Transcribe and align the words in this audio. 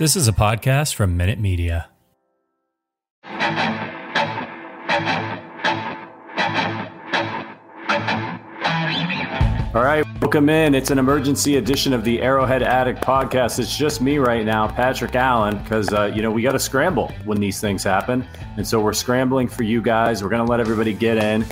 This 0.00 0.16
is 0.16 0.26
a 0.26 0.32
podcast 0.32 0.94
from 0.94 1.14
Minute 1.18 1.38
Media. 1.38 1.90
All 9.74 9.82
right, 9.82 10.06
welcome 10.22 10.48
in. 10.48 10.74
It's 10.74 10.90
an 10.90 10.98
emergency 10.98 11.56
edition 11.56 11.92
of 11.92 12.02
the 12.02 12.22
Arrowhead 12.22 12.62
Addict 12.62 13.02
podcast. 13.02 13.58
It's 13.58 13.76
just 13.76 14.00
me 14.00 14.16
right 14.16 14.46
now, 14.46 14.68
Patrick 14.68 15.14
Allen, 15.16 15.62
because, 15.62 15.92
uh, 15.92 16.10
you 16.14 16.22
know, 16.22 16.30
we 16.30 16.40
got 16.40 16.52
to 16.52 16.58
scramble 16.58 17.12
when 17.26 17.38
these 17.38 17.60
things 17.60 17.84
happen. 17.84 18.26
And 18.56 18.66
so 18.66 18.80
we're 18.80 18.94
scrambling 18.94 19.48
for 19.48 19.64
you 19.64 19.82
guys. 19.82 20.22
We're 20.22 20.30
going 20.30 20.46
to 20.46 20.50
let 20.50 20.60
everybody 20.60 20.94
get 20.94 21.18
in. 21.18 21.44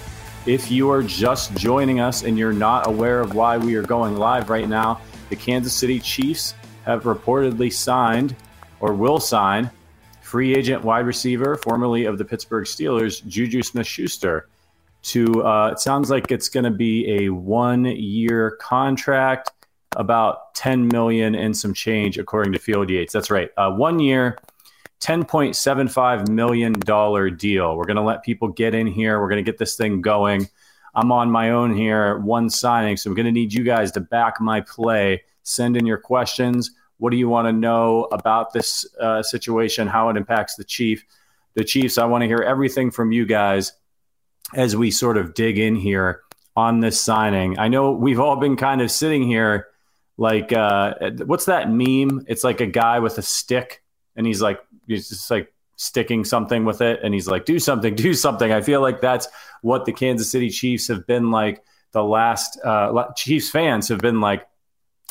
If 0.46 0.70
you 0.70 0.90
are 0.90 1.02
just 1.02 1.54
joining 1.54 2.00
us 2.00 2.22
and 2.22 2.38
you're 2.38 2.54
not 2.54 2.86
aware 2.86 3.20
of 3.20 3.34
why 3.34 3.58
we 3.58 3.74
are 3.74 3.82
going 3.82 4.16
live 4.16 4.48
right 4.48 4.70
now, 4.70 5.02
the 5.28 5.36
Kansas 5.36 5.74
City 5.74 6.00
Chiefs 6.00 6.54
have 6.88 7.02
reportedly 7.02 7.70
signed 7.70 8.34
or 8.80 8.94
will 8.94 9.20
sign 9.20 9.70
free 10.22 10.54
agent 10.54 10.82
wide 10.82 11.04
receiver, 11.06 11.56
formerly 11.56 12.06
of 12.06 12.16
the 12.16 12.24
Pittsburgh 12.24 12.64
Steelers, 12.64 13.24
Juju 13.26 13.62
Smith 13.62 13.86
Schuster. 13.86 14.48
To 15.02 15.44
uh, 15.44 15.68
it 15.72 15.80
sounds 15.80 16.10
like 16.10 16.32
it's 16.32 16.48
going 16.48 16.64
to 16.64 16.70
be 16.70 17.08
a 17.10 17.28
one 17.28 17.84
year 17.84 18.56
contract, 18.60 19.52
about 19.96 20.54
10 20.54 20.88
million 20.88 21.34
and 21.34 21.56
some 21.56 21.74
change, 21.74 22.18
according 22.18 22.54
to 22.54 22.58
Field 22.58 22.88
Yates. 22.90 23.12
That's 23.12 23.30
right. 23.30 23.50
Uh, 23.56 23.70
one 23.70 24.00
year, 24.00 24.38
$10.75 25.00 26.28
million 26.28 26.72
deal. 27.36 27.76
We're 27.76 27.84
going 27.84 27.96
to 27.96 28.02
let 28.02 28.24
people 28.24 28.48
get 28.48 28.74
in 28.74 28.86
here. 28.86 29.20
We're 29.20 29.28
going 29.28 29.44
to 29.44 29.48
get 29.48 29.58
this 29.58 29.76
thing 29.76 30.00
going. 30.00 30.48
I'm 30.94 31.12
on 31.12 31.30
my 31.30 31.50
own 31.50 31.76
here, 31.76 32.18
one 32.18 32.50
signing. 32.50 32.96
So 32.96 33.10
I'm 33.10 33.14
going 33.14 33.26
to 33.26 33.32
need 33.32 33.52
you 33.52 33.62
guys 33.62 33.92
to 33.92 34.00
back 34.00 34.40
my 34.40 34.62
play. 34.62 35.22
Send 35.42 35.76
in 35.76 35.86
your 35.86 35.98
questions. 35.98 36.72
What 36.98 37.10
do 37.10 37.16
you 37.16 37.28
want 37.28 37.46
to 37.46 37.52
know 37.52 38.04
about 38.04 38.52
this 38.52 38.86
uh, 39.00 39.22
situation, 39.22 39.86
how 39.86 40.08
it 40.10 40.16
impacts 40.16 40.56
the 40.56 40.64
chief, 40.64 41.04
the 41.54 41.64
Chiefs? 41.64 41.96
I 41.98 42.04
want 42.04 42.22
to 42.22 42.26
hear 42.26 42.38
everything 42.38 42.90
from 42.90 43.12
you 43.12 43.24
guys 43.24 43.72
as 44.54 44.76
we 44.76 44.90
sort 44.90 45.16
of 45.16 45.34
dig 45.34 45.58
in 45.58 45.76
here 45.76 46.22
on 46.56 46.80
this 46.80 47.00
signing. 47.00 47.58
I 47.58 47.68
know 47.68 47.92
we've 47.92 48.20
all 48.20 48.36
been 48.36 48.56
kind 48.56 48.80
of 48.80 48.90
sitting 48.90 49.22
here 49.22 49.68
like 50.16 50.52
uh, 50.52 50.94
what's 51.24 51.44
that 51.44 51.70
meme? 51.70 52.24
It's 52.26 52.42
like 52.42 52.60
a 52.60 52.66
guy 52.66 52.98
with 52.98 53.18
a 53.18 53.22
stick 53.22 53.82
and 54.16 54.26
he's 54.26 54.42
like 54.42 54.60
he's 54.88 55.08
just 55.08 55.30
like 55.30 55.54
sticking 55.76 56.24
something 56.24 56.64
with 56.64 56.80
it 56.80 56.98
and 57.04 57.14
he's 57.14 57.28
like 57.28 57.44
do 57.44 57.60
something, 57.60 57.94
do 57.94 58.12
something. 58.12 58.50
I 58.50 58.60
feel 58.60 58.80
like 58.80 59.00
that's 59.00 59.28
what 59.62 59.84
the 59.84 59.92
Kansas 59.92 60.30
City 60.30 60.50
Chiefs 60.50 60.88
have 60.88 61.06
been 61.06 61.30
like 61.30 61.62
the 61.92 62.02
last 62.02 62.58
uh, 62.64 63.04
Chiefs 63.14 63.50
fans 63.50 63.88
have 63.88 64.00
been 64.00 64.20
like 64.20 64.46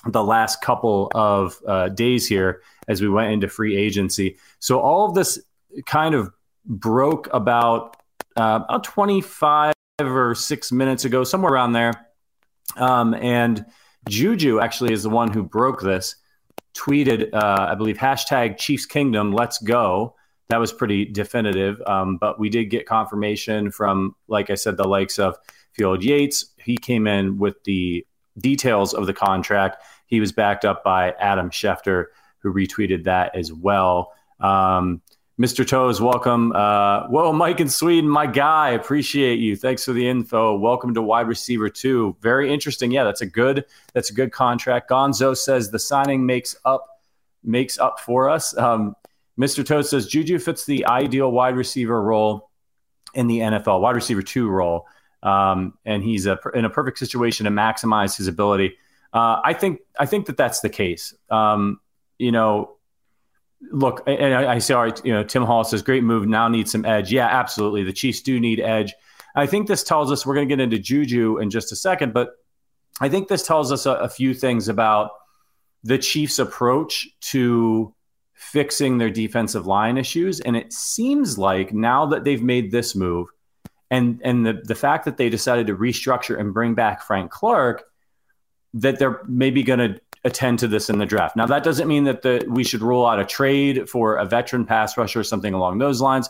the 0.05 0.23
last 0.23 0.61
couple 0.61 1.11
of 1.13 1.59
uh, 1.67 1.89
days 1.89 2.27
here 2.27 2.61
as 2.87 3.01
we 3.01 3.09
went 3.09 3.31
into 3.31 3.47
free 3.47 3.75
agency. 3.75 4.37
So 4.59 4.79
all 4.79 5.09
of 5.09 5.15
this 5.15 5.39
kind 5.85 6.15
of 6.15 6.31
broke 6.65 7.27
about 7.33 7.97
uh, 8.35 8.59
about 8.63 8.83
25 8.83 9.73
or 9.99 10.35
six 10.35 10.71
minutes 10.71 11.05
ago, 11.05 11.23
somewhere 11.23 11.51
around 11.51 11.73
there. 11.73 12.07
Um, 12.75 13.13
and 13.15 13.65
Juju 14.07 14.59
actually 14.59 14.93
is 14.93 15.03
the 15.03 15.09
one 15.09 15.31
who 15.31 15.43
broke 15.43 15.81
this. 15.81 16.15
Tweeted, 16.75 17.33
uh, 17.33 17.67
I 17.71 17.75
believe, 17.75 17.97
hashtag 17.97 18.57
Chiefs 18.57 18.85
Kingdom, 18.85 19.31
let's 19.31 19.57
go. 19.57 20.15
That 20.49 20.59
was 20.59 20.71
pretty 20.71 21.05
definitive. 21.05 21.81
Um, 21.87 22.17
but 22.17 22.39
we 22.39 22.49
did 22.49 22.65
get 22.65 22.85
confirmation 22.85 23.71
from, 23.71 24.15
like 24.27 24.49
I 24.49 24.55
said, 24.55 24.77
the 24.77 24.87
likes 24.87 25.17
of 25.17 25.35
Field 25.73 26.03
Yates. 26.03 26.53
He 26.57 26.77
came 26.77 27.07
in 27.07 27.37
with 27.37 27.63
the 27.63 28.05
details 28.39 28.93
of 28.93 29.05
the 29.05 29.13
contract. 29.13 29.83
He 30.05 30.19
was 30.19 30.31
backed 30.31 30.65
up 30.65 30.83
by 30.83 31.11
Adam 31.19 31.49
Schefter, 31.49 32.05
who 32.39 32.53
retweeted 32.53 33.03
that 33.05 33.35
as 33.35 33.51
well. 33.51 34.13
Um, 34.39 35.01
Mr. 35.39 35.67
Toes, 35.67 36.01
welcome. 36.01 36.51
Uh, 36.51 37.07
whoa, 37.09 37.31
Mike 37.31 37.59
in 37.59 37.69
Sweden, 37.69 38.09
my 38.09 38.25
guy. 38.25 38.69
Appreciate 38.71 39.37
you. 39.37 39.55
Thanks 39.55 39.85
for 39.85 39.93
the 39.93 40.07
info. 40.07 40.57
Welcome 40.57 40.95
to 40.95 41.01
wide 41.03 41.27
receiver 41.27 41.69
two. 41.69 42.15
Very 42.21 42.51
interesting. 42.51 42.89
Yeah, 42.89 43.03
that's 43.03 43.21
a 43.21 43.27
good. 43.27 43.65
That's 43.93 44.09
a 44.09 44.13
good 44.13 44.31
contract. 44.31 44.89
Gonzo 44.89 45.37
says 45.37 45.69
the 45.69 45.77
signing 45.77 46.25
makes 46.25 46.55
up 46.65 46.87
makes 47.43 47.77
up 47.77 47.99
for 47.99 48.29
us. 48.29 48.57
Um, 48.57 48.95
Mr. 49.39 49.63
Toes 49.63 49.91
says 49.91 50.07
Juju 50.07 50.39
fits 50.39 50.65
the 50.65 50.85
ideal 50.87 51.31
wide 51.31 51.55
receiver 51.55 52.01
role 52.01 52.49
in 53.13 53.27
the 53.27 53.39
NFL, 53.39 53.81
wide 53.81 53.95
receiver 53.95 54.23
two 54.23 54.49
role, 54.49 54.87
um, 55.23 55.77
and 55.85 56.03
he's 56.03 56.25
a, 56.25 56.39
in 56.53 56.65
a 56.65 56.69
perfect 56.69 56.99
situation 56.99 57.45
to 57.45 57.51
maximize 57.51 58.17
his 58.17 58.27
ability. 58.27 58.77
Uh, 59.13 59.41
I 59.43 59.53
think 59.53 59.79
I 59.99 60.05
think 60.05 60.25
that 60.27 60.37
that's 60.37 60.59
the 60.61 60.69
case. 60.69 61.13
Um, 61.29 61.79
you 62.17 62.31
know, 62.31 62.77
look, 63.71 64.03
and 64.07 64.33
I, 64.33 64.55
I 64.55 64.59
say, 64.59 64.73
all 64.73 64.83
right, 64.83 65.05
you 65.05 65.13
know, 65.13 65.23
Tim 65.23 65.43
Hall 65.43 65.63
says, 65.63 65.81
great 65.81 66.03
move. 66.03 66.27
Now 66.27 66.47
need 66.47 66.67
some 66.69 66.85
edge. 66.85 67.11
Yeah, 67.11 67.27
absolutely. 67.27 67.83
The 67.83 67.93
Chiefs 67.93 68.21
do 68.21 68.39
need 68.39 68.59
edge. 68.59 68.93
I 69.35 69.45
think 69.45 69.67
this 69.67 69.83
tells 69.83 70.11
us 70.11 70.25
we're 70.25 70.35
going 70.35 70.47
to 70.47 70.55
get 70.55 70.61
into 70.61 70.79
Juju 70.79 71.37
in 71.37 71.49
just 71.49 71.71
a 71.71 71.75
second, 71.75 72.13
but 72.13 72.31
I 72.99 73.09
think 73.09 73.27
this 73.27 73.45
tells 73.45 73.71
us 73.71 73.85
a, 73.85 73.91
a 73.91 74.09
few 74.09 74.33
things 74.33 74.67
about 74.67 75.11
the 75.83 75.97
Chiefs' 75.97 76.39
approach 76.39 77.07
to 77.21 77.93
fixing 78.33 78.97
their 78.97 79.09
defensive 79.09 79.67
line 79.67 79.97
issues. 79.97 80.39
And 80.39 80.55
it 80.55 80.73
seems 80.73 81.37
like 81.37 81.73
now 81.73 82.07
that 82.07 82.23
they've 82.23 82.41
made 82.41 82.71
this 82.71 82.95
move, 82.95 83.27
and 83.89 84.21
and 84.23 84.45
the 84.45 84.61
the 84.63 84.75
fact 84.75 85.05
that 85.05 85.17
they 85.17 85.29
decided 85.29 85.67
to 85.67 85.75
restructure 85.75 86.39
and 86.39 86.53
bring 86.53 86.73
back 86.75 87.01
Frank 87.01 87.31
Clark, 87.31 87.83
that 88.73 88.99
they're 88.99 89.21
maybe 89.27 89.63
going 89.63 89.79
to 89.79 90.01
attend 90.23 90.59
to 90.59 90.67
this 90.67 90.89
in 90.89 90.97
the 90.97 91.05
draft. 91.05 91.35
Now, 91.35 91.45
that 91.45 91.63
doesn't 91.63 91.87
mean 91.87 92.03
that 92.03 92.21
the, 92.21 92.45
we 92.49 92.63
should 92.63 92.81
rule 92.81 93.05
out 93.05 93.19
a 93.19 93.25
trade 93.25 93.89
for 93.89 94.17
a 94.17 94.25
veteran 94.25 94.65
pass 94.65 94.97
rusher 94.97 95.21
or 95.21 95.23
something 95.23 95.53
along 95.53 95.77
those 95.77 96.01
lines. 96.01 96.29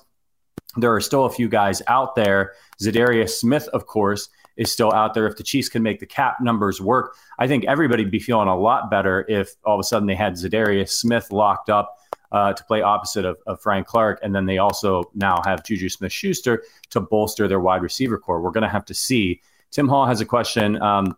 There 0.75 0.93
are 0.93 1.01
still 1.01 1.25
a 1.25 1.31
few 1.31 1.49
guys 1.49 1.81
out 1.87 2.15
there. 2.15 2.53
Za'Darius 2.81 3.31
Smith, 3.31 3.67
of 3.69 3.87
course, 3.87 4.29
is 4.55 4.71
still 4.71 4.93
out 4.93 5.13
there. 5.13 5.25
If 5.25 5.37
the 5.37 5.43
Chiefs 5.43 5.69
can 5.69 5.81
make 5.81 5.99
the 5.99 6.05
cap 6.05 6.37
numbers 6.41 6.79
work, 6.79 7.15
I 7.39 7.47
think 7.47 7.65
everybody'd 7.65 8.11
be 8.11 8.19
feeling 8.19 8.47
a 8.47 8.57
lot 8.57 8.91
better 8.91 9.25
if 9.27 9.55
all 9.63 9.75
of 9.75 9.79
a 9.79 9.83
sudden 9.83 10.07
they 10.07 10.15
had 10.15 10.33
Za'Darius 10.33 10.89
Smith 10.89 11.31
locked 11.31 11.69
up 11.69 11.95
uh, 12.31 12.53
to 12.53 12.63
play 12.65 12.81
opposite 12.81 13.25
of, 13.25 13.37
of, 13.47 13.61
Frank 13.61 13.87
Clark. 13.87 14.19
And 14.21 14.35
then 14.35 14.45
they 14.45 14.57
also 14.57 15.09
now 15.15 15.41
have 15.45 15.63
Juju 15.63 15.89
Smith 15.89 16.11
Schuster 16.11 16.63
to 16.89 16.99
bolster 16.99 17.47
their 17.47 17.59
wide 17.59 17.81
receiver 17.81 18.17
core. 18.17 18.41
We're 18.41 18.51
going 18.51 18.63
to 18.63 18.69
have 18.69 18.85
to 18.85 18.93
see. 18.93 19.41
Tim 19.71 19.87
Hall 19.87 20.05
has 20.05 20.21
a 20.21 20.25
question. 20.25 20.81
Um, 20.81 21.17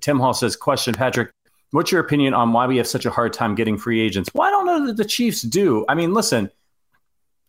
Tim 0.00 0.18
Hall 0.18 0.34
says, 0.34 0.56
Question, 0.56 0.94
Patrick. 0.94 1.30
What's 1.70 1.90
your 1.90 2.00
opinion 2.00 2.34
on 2.34 2.52
why 2.52 2.66
we 2.66 2.76
have 2.76 2.86
such 2.86 3.04
a 3.04 3.10
hard 3.10 3.32
time 3.32 3.56
getting 3.56 3.76
free 3.76 4.00
agents? 4.00 4.30
Well, 4.32 4.46
I 4.46 4.50
don't 4.50 4.66
know 4.66 4.86
that 4.86 4.96
the 4.96 5.04
Chiefs 5.04 5.42
do. 5.42 5.84
I 5.88 5.94
mean, 5.94 6.14
listen, 6.14 6.50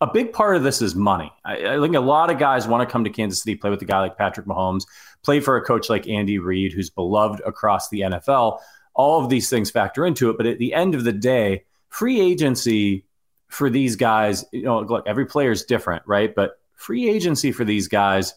a 0.01 0.07
big 0.11 0.33
part 0.33 0.55
of 0.55 0.63
this 0.63 0.81
is 0.81 0.95
money. 0.95 1.31
I, 1.45 1.75
I, 1.75 1.79
think 1.79 1.95
a 1.95 1.99
lot 1.99 2.31
of 2.31 2.39
guys 2.39 2.67
want 2.67 2.87
to 2.87 2.91
come 2.91 3.03
to 3.03 3.09
Kansas 3.09 3.43
City, 3.43 3.55
play 3.55 3.69
with 3.69 3.81
a 3.81 3.85
guy 3.85 3.99
like 3.99 4.17
Patrick 4.17 4.47
Mahomes, 4.47 4.85
play 5.23 5.39
for 5.39 5.57
a 5.57 5.61
coach 5.63 5.89
like 5.89 6.07
Andy 6.07 6.39
Reid, 6.39 6.73
who's 6.73 6.89
beloved 6.89 7.41
across 7.45 7.89
the 7.89 8.01
NFL. 8.01 8.59
All 8.93 9.23
of 9.23 9.29
these 9.29 9.49
things 9.49 9.69
factor 9.69 10.05
into 10.05 10.29
it. 10.29 10.37
But 10.37 10.47
at 10.47 10.57
the 10.57 10.73
end 10.73 10.95
of 10.95 11.03
the 11.03 11.13
day, 11.13 11.63
free 11.95 12.19
agency 12.19 13.05
for 13.47 13.69
these 13.69 13.95
guys, 13.95 14.43
you 14.51 14.63
know, 14.63 14.81
look, 14.81 15.05
every 15.07 15.25
player 15.25 15.51
is 15.51 15.63
different, 15.63 16.03
right? 16.05 16.35
But 16.35 16.59
free 16.73 17.09
agency 17.09 17.53
for 17.53 17.63
these 17.63 17.87
guys 17.87 18.33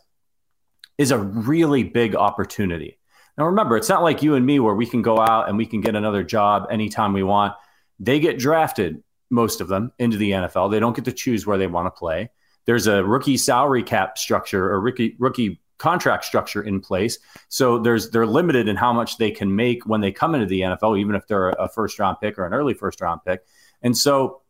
is 0.97 1.11
a 1.11 1.19
really 1.19 1.83
big 1.83 2.15
opportunity. 2.15 3.01
Now, 3.37 3.47
remember, 3.47 3.77
it's 3.77 3.89
not 3.89 4.05
like 4.05 4.23
you 4.23 4.37
and 4.37 4.47
me 4.47 4.61
where 4.61 4.77
we 4.77 4.87
can 4.87 5.03
go 5.03 5.19
out 5.19 5.49
and 5.49 5.59
we 5.59 5.67
can 5.67 5.81
get 5.81 5.97
another 5.97 6.23
job 6.23 6.69
anytime 6.71 7.13
we 7.13 7.25
want. 7.25 7.53
They 7.99 8.21
get 8.21 8.39
drafted, 8.39 9.03
most 9.29 9.61
of 9.61 9.67
them, 9.67 9.91
into 9.99 10.19
the 10.19 10.31
NFL. 10.31 10.71
They 10.71 10.79
don't 10.79 10.95
get 10.95 11.07
to 11.07 11.13
choose 11.13 11.45
where 11.45 11.59
they 11.59 11.67
want 11.67 11.87
to 11.87 11.99
play. 11.99 12.31
There's 12.65 12.87
a 12.87 13.03
rookie 13.03 13.39
salary 13.39 13.83
cap 13.83 14.19
structure 14.19 14.71
or 14.71 14.81
rookie 14.81 15.17
rookie 15.19 15.61
contract 15.79 16.25
structure 16.25 16.63
in 16.63 16.81
place. 16.81 17.19
So 17.49 17.79
there's 17.79 18.11
they're 18.11 18.27
limited 18.27 18.69
in 18.69 18.77
how 18.77 18.93
much 18.93 19.17
they 19.17 19.31
can 19.31 19.55
make 19.55 19.87
when 19.87 20.01
they 20.01 20.13
come 20.13 20.35
into 20.35 20.47
the 20.47 20.61
NFL, 20.61 20.99
even 20.99 21.15
if 21.15 21.27
they're 21.27 21.51
a 21.51 21.69
first 21.69 21.99
round 21.99 22.19
pick 22.21 22.39
or 22.39 22.47
an 22.47 22.53
early 22.53 22.75
first 22.75 23.01
round 23.01 23.21
pick. 23.25 23.45
And 23.83 23.97
so 23.97 24.43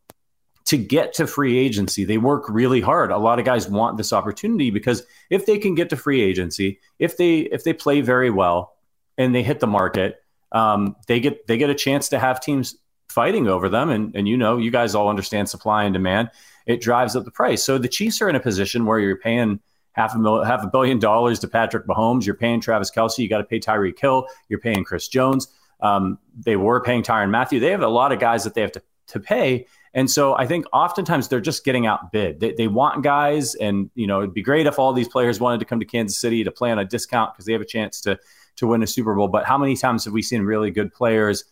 to 0.69 0.77
get 0.77 1.15
to 1.15 1.27
free 1.27 1.59
agency, 1.59 2.05
they 2.05 2.19
work 2.19 2.45
really 2.49 2.81
hard. 2.81 3.11
A 3.11 3.17
lot 3.17 3.39
of 3.39 3.45
guys 3.45 3.69
want 3.69 3.97
this 3.97 4.13
opportunity 4.13 4.71
because 4.71 5.03
if 5.31 5.47
they 5.47 5.59
can 5.59 5.75
get 5.75 5.89
to 5.91 5.97
free 5.97 6.21
agency, 6.21 6.81
if 6.99 7.17
they 7.17 7.39
if 7.39 7.65
they 7.65 7.73
play 7.73 8.01
very 8.01 8.31
well 8.31 8.77
and 9.17 9.35
they 9.35 9.43
hit 9.43 9.61
the 9.61 9.67
market, 9.67 10.23
um, 10.53 10.97
they 11.07 11.21
get 11.21 11.47
they 11.47 11.59
get 11.59 11.71
a 11.71 11.75
chance 11.75 12.09
to 12.11 12.19
have 12.19 12.41
teams 12.41 12.77
fighting 13.09 13.49
over 13.49 13.69
them. 13.69 13.91
And 13.91 14.15
and 14.15 14.29
you 14.29 14.37
know, 14.37 14.59
you 14.59 14.71
guys 14.71 14.95
all 14.95 15.09
understand 15.09 15.49
supply 15.49 15.85
and 15.85 15.93
demand. 15.93 16.31
It 16.67 16.83
drives 16.83 17.17
up 17.17 17.25
the 17.25 17.31
price. 17.31 17.65
So 17.65 17.79
the 17.79 17.89
Chiefs 17.89 18.21
are 18.21 18.29
in 18.29 18.37
a 18.37 18.41
position 18.41 18.85
where 18.85 18.99
you're 18.99 19.17
paying 19.17 19.61
half 19.99 20.15
a 20.15 20.19
mil, 20.19 20.45
half 20.45 20.63
a 20.63 20.69
billion 20.69 21.01
dollars 21.01 21.41
to 21.41 21.49
Patrick 21.49 21.87
Mahomes. 21.87 22.25
You're 22.25 22.37
paying 22.37 22.61
Travis 22.61 22.91
Kelce. 22.91 23.19
You 23.19 23.29
got 23.29 23.39
to 23.39 23.45
pay 23.45 23.59
Tyreek 23.59 23.99
Hill. 23.99 24.27
You're 24.49 24.61
paying 24.61 24.85
Chris 24.85 25.09
Jones. 25.09 25.49
Um, 25.81 26.19
they 26.39 26.57
were 26.57 26.81
paying 26.81 27.03
Tyrann 27.03 27.31
Mathieu. 27.31 27.59
They 27.59 27.73
have 27.73 27.83
a 27.83 27.89
lot 27.89 28.13
of 28.13 28.21
guys 28.21 28.45
that 28.45 28.55
they 28.55 28.61
have 28.61 28.73
to 28.73 28.83
to 29.09 29.21
pay. 29.21 29.67
And 29.95 30.11
so 30.11 30.35
I 30.35 30.47
think 30.47 30.67
oftentimes 30.73 31.29
they're 31.29 31.41
just 31.41 31.65
getting 31.65 31.87
outbid. 31.87 32.41
They, 32.41 32.53
they 32.53 32.69
want 32.69 33.03
guys, 33.03 33.55
and 33.55 33.91
you 33.95 34.07
know 34.07 34.19
it'd 34.21 34.35
be 34.35 34.43
great 34.43 34.67
if 34.67 34.79
all 34.79 34.93
these 34.93 35.09
players 35.09 35.41
wanted 35.41 35.61
to 35.61 35.67
come 35.67 35.81
to 35.81 35.87
Kansas 35.87 36.21
City 36.21 36.45
to 36.45 36.53
play 36.53 36.71
on 36.71 36.79
a 36.79 36.85
discount 36.85 37.35
because 37.35 37.47
they 37.47 37.53
have 37.53 37.63
a 37.63 37.67
chance 37.67 38.01
to 38.03 38.19
to 38.57 38.67
win 38.67 38.83
a 38.83 38.87
Super 38.87 39.15
Bowl. 39.15 39.29
But 39.29 39.47
how 39.47 39.59
many 39.59 39.77
times 39.77 40.05
have 40.05 40.13
we 40.13 40.23
seen 40.23 40.43
really 40.43 40.71
good 40.71 40.93
players 40.93 41.45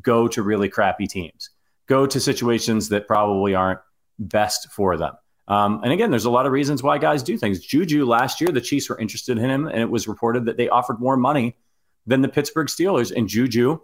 go 0.00 0.26
to 0.28 0.42
really 0.42 0.68
crappy 0.68 1.06
teams, 1.06 1.50
go 1.86 2.06
to 2.06 2.18
situations 2.18 2.88
that 2.88 3.06
probably 3.06 3.54
aren't 3.54 3.80
best 4.18 4.70
for 4.72 4.96
them? 4.96 5.12
Um, 5.48 5.80
and 5.82 5.92
again, 5.92 6.10
there's 6.10 6.24
a 6.24 6.30
lot 6.30 6.46
of 6.46 6.52
reasons 6.52 6.82
why 6.82 6.98
guys 6.98 7.22
do 7.22 7.36
things. 7.36 7.60
Juju 7.60 8.06
last 8.06 8.40
year, 8.40 8.50
the 8.50 8.60
Chiefs 8.60 8.88
were 8.88 8.98
interested 8.98 9.38
in 9.38 9.44
him, 9.44 9.66
and 9.66 9.80
it 9.80 9.90
was 9.90 10.06
reported 10.06 10.46
that 10.46 10.56
they 10.56 10.68
offered 10.68 11.00
more 11.00 11.16
money 11.16 11.56
than 12.06 12.20
the 12.22 12.28
Pittsburgh 12.28 12.68
Steelers. 12.68 13.12
And 13.14 13.28
Juju, 13.28 13.80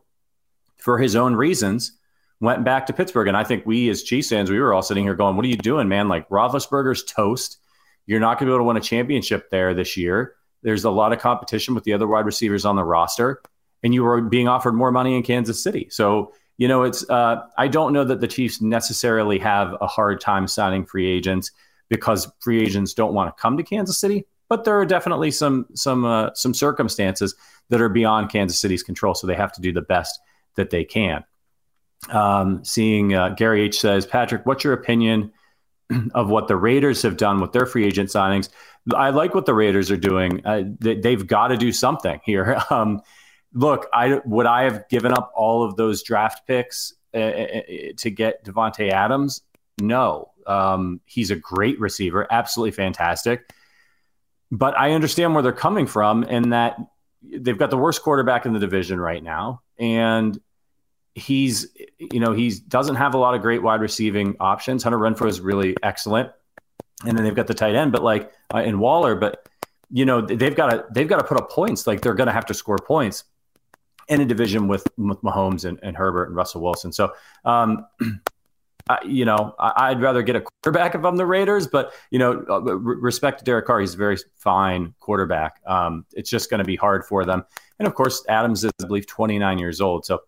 for 0.76 0.99
his 0.99 1.16
own 1.16 1.34
reasons, 1.34 1.93
went 2.40 2.64
back 2.64 2.87
to 2.87 2.93
Pittsburgh. 2.93 3.28
And 3.28 3.37
I 3.37 3.44
think 3.44 3.66
we 3.66 3.88
as 3.88 4.02
Chiefs 4.02 4.31
fans, 4.31 4.50
we 4.50 4.60
were 4.60 4.72
all 4.72 4.82
sitting 4.82 5.05
here 5.05 5.14
going, 5.14 5.37
what 5.37 5.44
are 5.44 5.49
you 5.49 5.56
doing, 5.56 5.88
man? 5.88 6.08
Like 6.08 6.28
Roethlisberger's 6.28 7.05
toast. 7.05 7.58
You're 8.06 8.20
not 8.20 8.38
going 8.38 8.46
to 8.46 8.52
be 8.52 8.55
able 8.55 8.60
to 8.60 8.69
win 8.69 8.76
a 8.76 8.81
championship 8.81 9.50
there 9.50 9.75
this 9.75 9.96
year. 9.96 10.34
There's 10.62 10.84
a 10.84 10.90
lot 10.90 11.12
of 11.12 11.19
competition 11.19 11.75
with 11.75 11.84
the 11.84 11.93
other 11.93 12.06
wide 12.06 12.26
receivers 12.26 12.64
on 12.64 12.76
the 12.76 12.84
roster, 12.84 13.43
and 13.82 13.94
you 13.94 14.02
were 14.02 14.20
being 14.20 14.49
offered 14.49 14.72
more 14.72 14.90
money 14.90 15.16
in 15.16 15.22
Kansas 15.22 15.62
City. 15.62 15.88
So, 15.90 16.32
you 16.58 16.69
know, 16.69 16.82
it's 16.82 17.08
uh, 17.08 17.46
I 17.56 17.69
don't 17.69 17.93
know 17.93 18.05
that 18.05 18.20
the 18.20 18.28
Chiefs 18.28 18.60
necessarily 18.60 19.38
have 19.38 19.75
a 19.81 19.87
hard 19.87 20.20
time 20.20 20.46
signing 20.46 20.84
free 20.84 21.08
agents 21.08 21.52
because 21.88 22.31
free 22.40 22.60
agents 22.60 22.93
don't 22.93 23.14
want 23.14 23.34
to 23.34 23.40
come 23.40 23.56
to 23.56 23.62
Kansas 23.62 23.99
City, 23.99 24.26
but 24.49 24.64
there 24.64 24.78
are 24.78 24.84
definitely 24.84 25.31
some 25.31 25.66
some 25.75 26.05
uh, 26.05 26.34
some 26.34 26.52
circumstances 26.52 27.34
that 27.70 27.81
are 27.81 27.88
beyond 27.88 28.31
Kansas 28.31 28.58
City's 28.58 28.82
control, 28.82 29.14
so 29.14 29.26
they 29.26 29.37
have 29.37 29.52
to 29.52 29.60
do 29.60 29.72
the 29.72 29.82
best 29.82 30.20
that 30.56 30.70
they 30.70 30.84
can. 30.84 31.25
Um, 32.10 32.64
seeing 32.64 33.14
uh, 33.14 33.31
Gary 33.31 33.62
H 33.62 33.81
says, 33.81 34.06
Patrick, 34.06 34.44
what's 34.44 34.64
your 34.64 34.72
opinion 34.72 35.32
of 36.14 36.28
what 36.28 36.49
the 36.49 36.56
Raiders 36.56 37.02
have 37.02 37.16
done 37.16 37.40
with 37.40 37.52
their 37.52 37.66
free 37.66 37.84
agent 37.84 38.10
signings? 38.10 38.49
I 38.94 39.10
like 39.10 39.34
what 39.34 39.46
the 39.46 39.55
Raiders 39.55 39.90
are 39.90 39.96
doing. 39.96 40.44
Uh, 40.44 40.62
they, 40.81 41.10
have 41.10 41.26
got 41.26 41.49
to 41.49 41.56
do 41.56 41.72
something 41.72 42.20
here. 42.25 42.60
Um, 42.70 43.02
look, 43.58 43.87
I 43.93 44.20
would 44.25 44.46
I 44.46 44.62
have 44.64 44.88
given 44.88 45.12
up 45.12 45.32
all 45.34 45.64
of 45.64 45.76
those 45.76 46.02
draft 46.02 46.46
picks 46.46 46.94
uh, 47.12 47.19
to 47.96 48.10
get 48.10 48.44
Davante 48.44 48.90
Adams? 48.90 49.43
No. 49.81 50.31
Um, 50.46 51.00
he's 51.05 51.31
a 51.31 51.37
great 51.37 51.78
receiver, 51.81 52.26
absolutely 52.31 52.70
fantastic. 52.70 53.52
But 54.50 54.78
I 54.78 54.93
understand 54.93 55.34
where 55.34 55.43
they're 55.43 55.52
coming 55.52 55.87
from, 55.87 56.22
and 56.22 56.52
that 56.52 56.78
they've 57.22 57.58
got 57.58 57.70
the 57.70 57.76
worst 57.76 58.02
quarterback 58.02 58.46
in 58.46 58.55
the 58.55 58.58
division 58.60 58.99
right 58.99 59.22
now, 59.22 59.60
and 59.78 60.40
he's 61.14 61.66
you 61.99 62.20
know 62.20 62.32
he 62.32 62.55
doesn't 62.69 62.94
have 62.94 63.12
a 63.12 63.19
lot 63.19 63.34
of 63.34 63.43
great 63.43 63.62
wide 63.62 63.82
receiving 63.82 64.37
options. 64.40 64.84
Hunter 64.84 64.99
Renfrow 64.99 65.28
is 65.28 65.40
really 65.40 65.76
excellent, 65.82 66.31
and 67.05 67.19
then 67.19 67.25
they've 67.25 67.34
got 67.34 67.46
the 67.46 67.55
tight 67.55 67.75
end, 67.75 67.93
but 67.93 68.02
like 68.02 68.32
uh, 68.55 68.60
in 68.60 68.78
Waller, 68.78 69.16
but 69.16 69.46
you 69.90 70.06
know 70.06 70.22
they've 70.22 70.56
got 70.56 70.70
to 70.70 70.87
they've 70.93 71.08
got 71.08 71.19
to 71.19 71.25
put 71.25 71.37
up 71.37 71.50
points. 71.50 71.87
Like 71.87 72.00
they're 72.00 72.14
going 72.14 72.28
to 72.28 72.32
have 72.32 72.46
to 72.46 72.55
score 72.55 72.78
points 72.78 73.25
in 74.08 74.20
a 74.20 74.25
division 74.25 74.69
with, 74.69 74.87
with 74.96 75.20
Mahomes 75.22 75.64
and, 75.64 75.78
and 75.82 75.96
Herbert 75.96 76.28
and 76.28 76.37
Russell 76.37 76.62
Wilson. 76.62 76.93
So. 76.93 77.12
Um, 77.44 77.87
I, 78.90 79.00
you 79.05 79.26
know, 79.26 79.55
I, 79.58 79.93
would 79.93 80.00
rather 80.00 80.22
get 80.22 80.37
a 80.37 80.40
quarterback 80.40 80.94
if 80.94 81.05
I'm 81.05 81.16
the 81.16 81.26
Raiders, 81.26 81.66
but 81.66 81.93
you 82.10 82.19
know, 82.19 82.43
uh, 82.49 82.60
respect 82.60 83.38
to 83.38 83.44
Derek 83.44 83.66
Carr, 83.66 83.81
he's 83.81 83.93
a 83.93 83.99
very 83.99 84.16
fine 84.37 84.94
quarterback. 84.99 85.60
Um, 85.66 86.06
it's 86.14 86.31
just 86.31 86.49
going 86.49 86.58
to 86.58 86.64
be 86.64 86.76
hard 86.76 87.05
for 87.05 87.26
them, 87.26 87.44
and 87.78 87.87
of 87.87 87.94
course, 87.94 88.25
Adams 88.28 88.64
is, 88.64 88.72
I 88.82 88.87
believe, 88.87 89.06
29 89.06 89.58
years 89.58 89.82
old, 89.82 90.06
so 90.06 90.20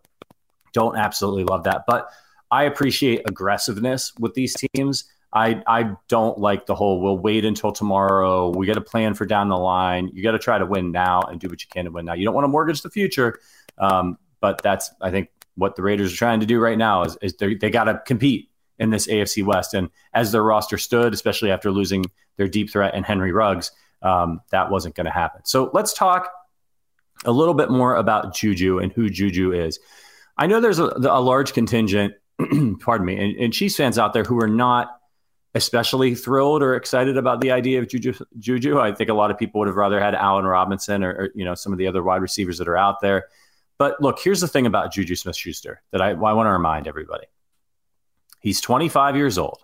don't 0.73 0.95
absolutely 0.95 1.43
love 1.43 1.63
that. 1.63 1.85
But 1.87 2.11
I 2.51 2.63
appreciate 2.63 3.21
aggressiveness 3.27 4.13
with 4.19 4.33
these 4.33 4.55
teams. 4.55 5.05
I, 5.33 5.63
I 5.65 5.95
don't 6.09 6.37
like 6.37 6.65
the 6.65 6.75
whole 6.75 6.99
we'll 6.99 7.17
wait 7.17 7.45
until 7.45 7.71
tomorrow. 7.71 8.49
We 8.49 8.67
got 8.67 8.77
a 8.77 8.81
plan 8.81 9.13
for 9.13 9.25
down 9.25 9.47
the 9.47 9.57
line. 9.57 10.09
You 10.13 10.21
got 10.21 10.31
to 10.31 10.39
try 10.39 10.57
to 10.57 10.65
win 10.65 10.91
now 10.91 11.21
and 11.21 11.39
do 11.39 11.47
what 11.47 11.61
you 11.61 11.69
can 11.71 11.85
to 11.85 11.91
win 11.91 12.05
now. 12.05 12.13
You 12.13 12.25
don't 12.25 12.33
want 12.33 12.43
to 12.43 12.49
mortgage 12.49 12.81
the 12.81 12.89
future. 12.89 13.39
Um, 13.81 14.17
but 14.39 14.61
that's, 14.61 14.89
I 15.01 15.11
think, 15.11 15.29
what 15.55 15.75
the 15.75 15.81
Raiders 15.81 16.13
are 16.13 16.17
trying 16.17 16.39
to 16.39 16.45
do 16.45 16.59
right 16.59 16.77
now 16.77 17.03
is, 17.03 17.17
is 17.21 17.35
they 17.35 17.69
got 17.69 17.83
to 17.85 18.01
compete 18.05 18.49
in 18.79 18.89
this 18.89 19.07
AFC 19.07 19.43
West. 19.43 19.73
And 19.73 19.89
as 20.13 20.31
their 20.31 20.43
roster 20.43 20.77
stood, 20.77 21.13
especially 21.13 21.51
after 21.51 21.71
losing 21.71 22.05
their 22.37 22.47
deep 22.47 22.71
threat 22.71 22.93
and 22.95 23.05
Henry 23.05 23.33
Ruggs, 23.33 23.71
um, 24.01 24.41
that 24.51 24.71
wasn't 24.71 24.95
going 24.95 25.05
to 25.05 25.11
happen. 25.11 25.41
So 25.43 25.69
let's 25.73 25.93
talk 25.93 26.31
a 27.25 27.31
little 27.31 27.53
bit 27.53 27.69
more 27.69 27.95
about 27.95 28.33
Juju 28.33 28.79
and 28.79 28.91
who 28.91 29.09
Juju 29.09 29.51
is. 29.51 29.79
I 30.37 30.47
know 30.47 30.59
there's 30.59 30.79
a, 30.79 30.85
a 30.85 31.21
large 31.21 31.53
contingent, 31.53 32.15
pardon 32.79 33.05
me, 33.05 33.17
and, 33.17 33.37
and 33.37 33.53
Chiefs 33.53 33.75
fans 33.75 33.99
out 33.99 34.13
there 34.13 34.23
who 34.23 34.41
are 34.41 34.47
not 34.47 34.97
especially 35.53 36.15
thrilled 36.15 36.63
or 36.63 36.75
excited 36.75 37.17
about 37.17 37.41
the 37.41 37.51
idea 37.51 37.79
of 37.79 37.87
Juju. 37.87 38.13
Juju. 38.39 38.79
I 38.79 38.93
think 38.93 39.09
a 39.09 39.13
lot 39.13 39.31
of 39.31 39.37
people 39.37 39.59
would 39.59 39.67
have 39.67 39.75
rather 39.75 39.99
had 39.99 40.15
Allen 40.15 40.45
Robinson 40.45 41.03
or, 41.03 41.11
or, 41.11 41.29
you 41.35 41.43
know 41.43 41.55
some 41.55 41.73
of 41.73 41.77
the 41.77 41.87
other 41.87 42.01
wide 42.01 42.21
receivers 42.21 42.57
that 42.57 42.67
are 42.67 42.77
out 42.77 43.01
there. 43.01 43.25
But 43.81 43.99
look, 43.99 44.19
here's 44.19 44.41
the 44.41 44.47
thing 44.47 44.67
about 44.67 44.93
Juju 44.93 45.15
Smith-Schuster 45.15 45.81
that 45.89 46.03
I, 46.03 46.09
I 46.11 46.13
want 46.13 46.45
to 46.45 46.51
remind 46.51 46.87
everybody. 46.87 47.25
He's 48.39 48.61
25 48.61 49.15
years 49.15 49.39
old. 49.39 49.57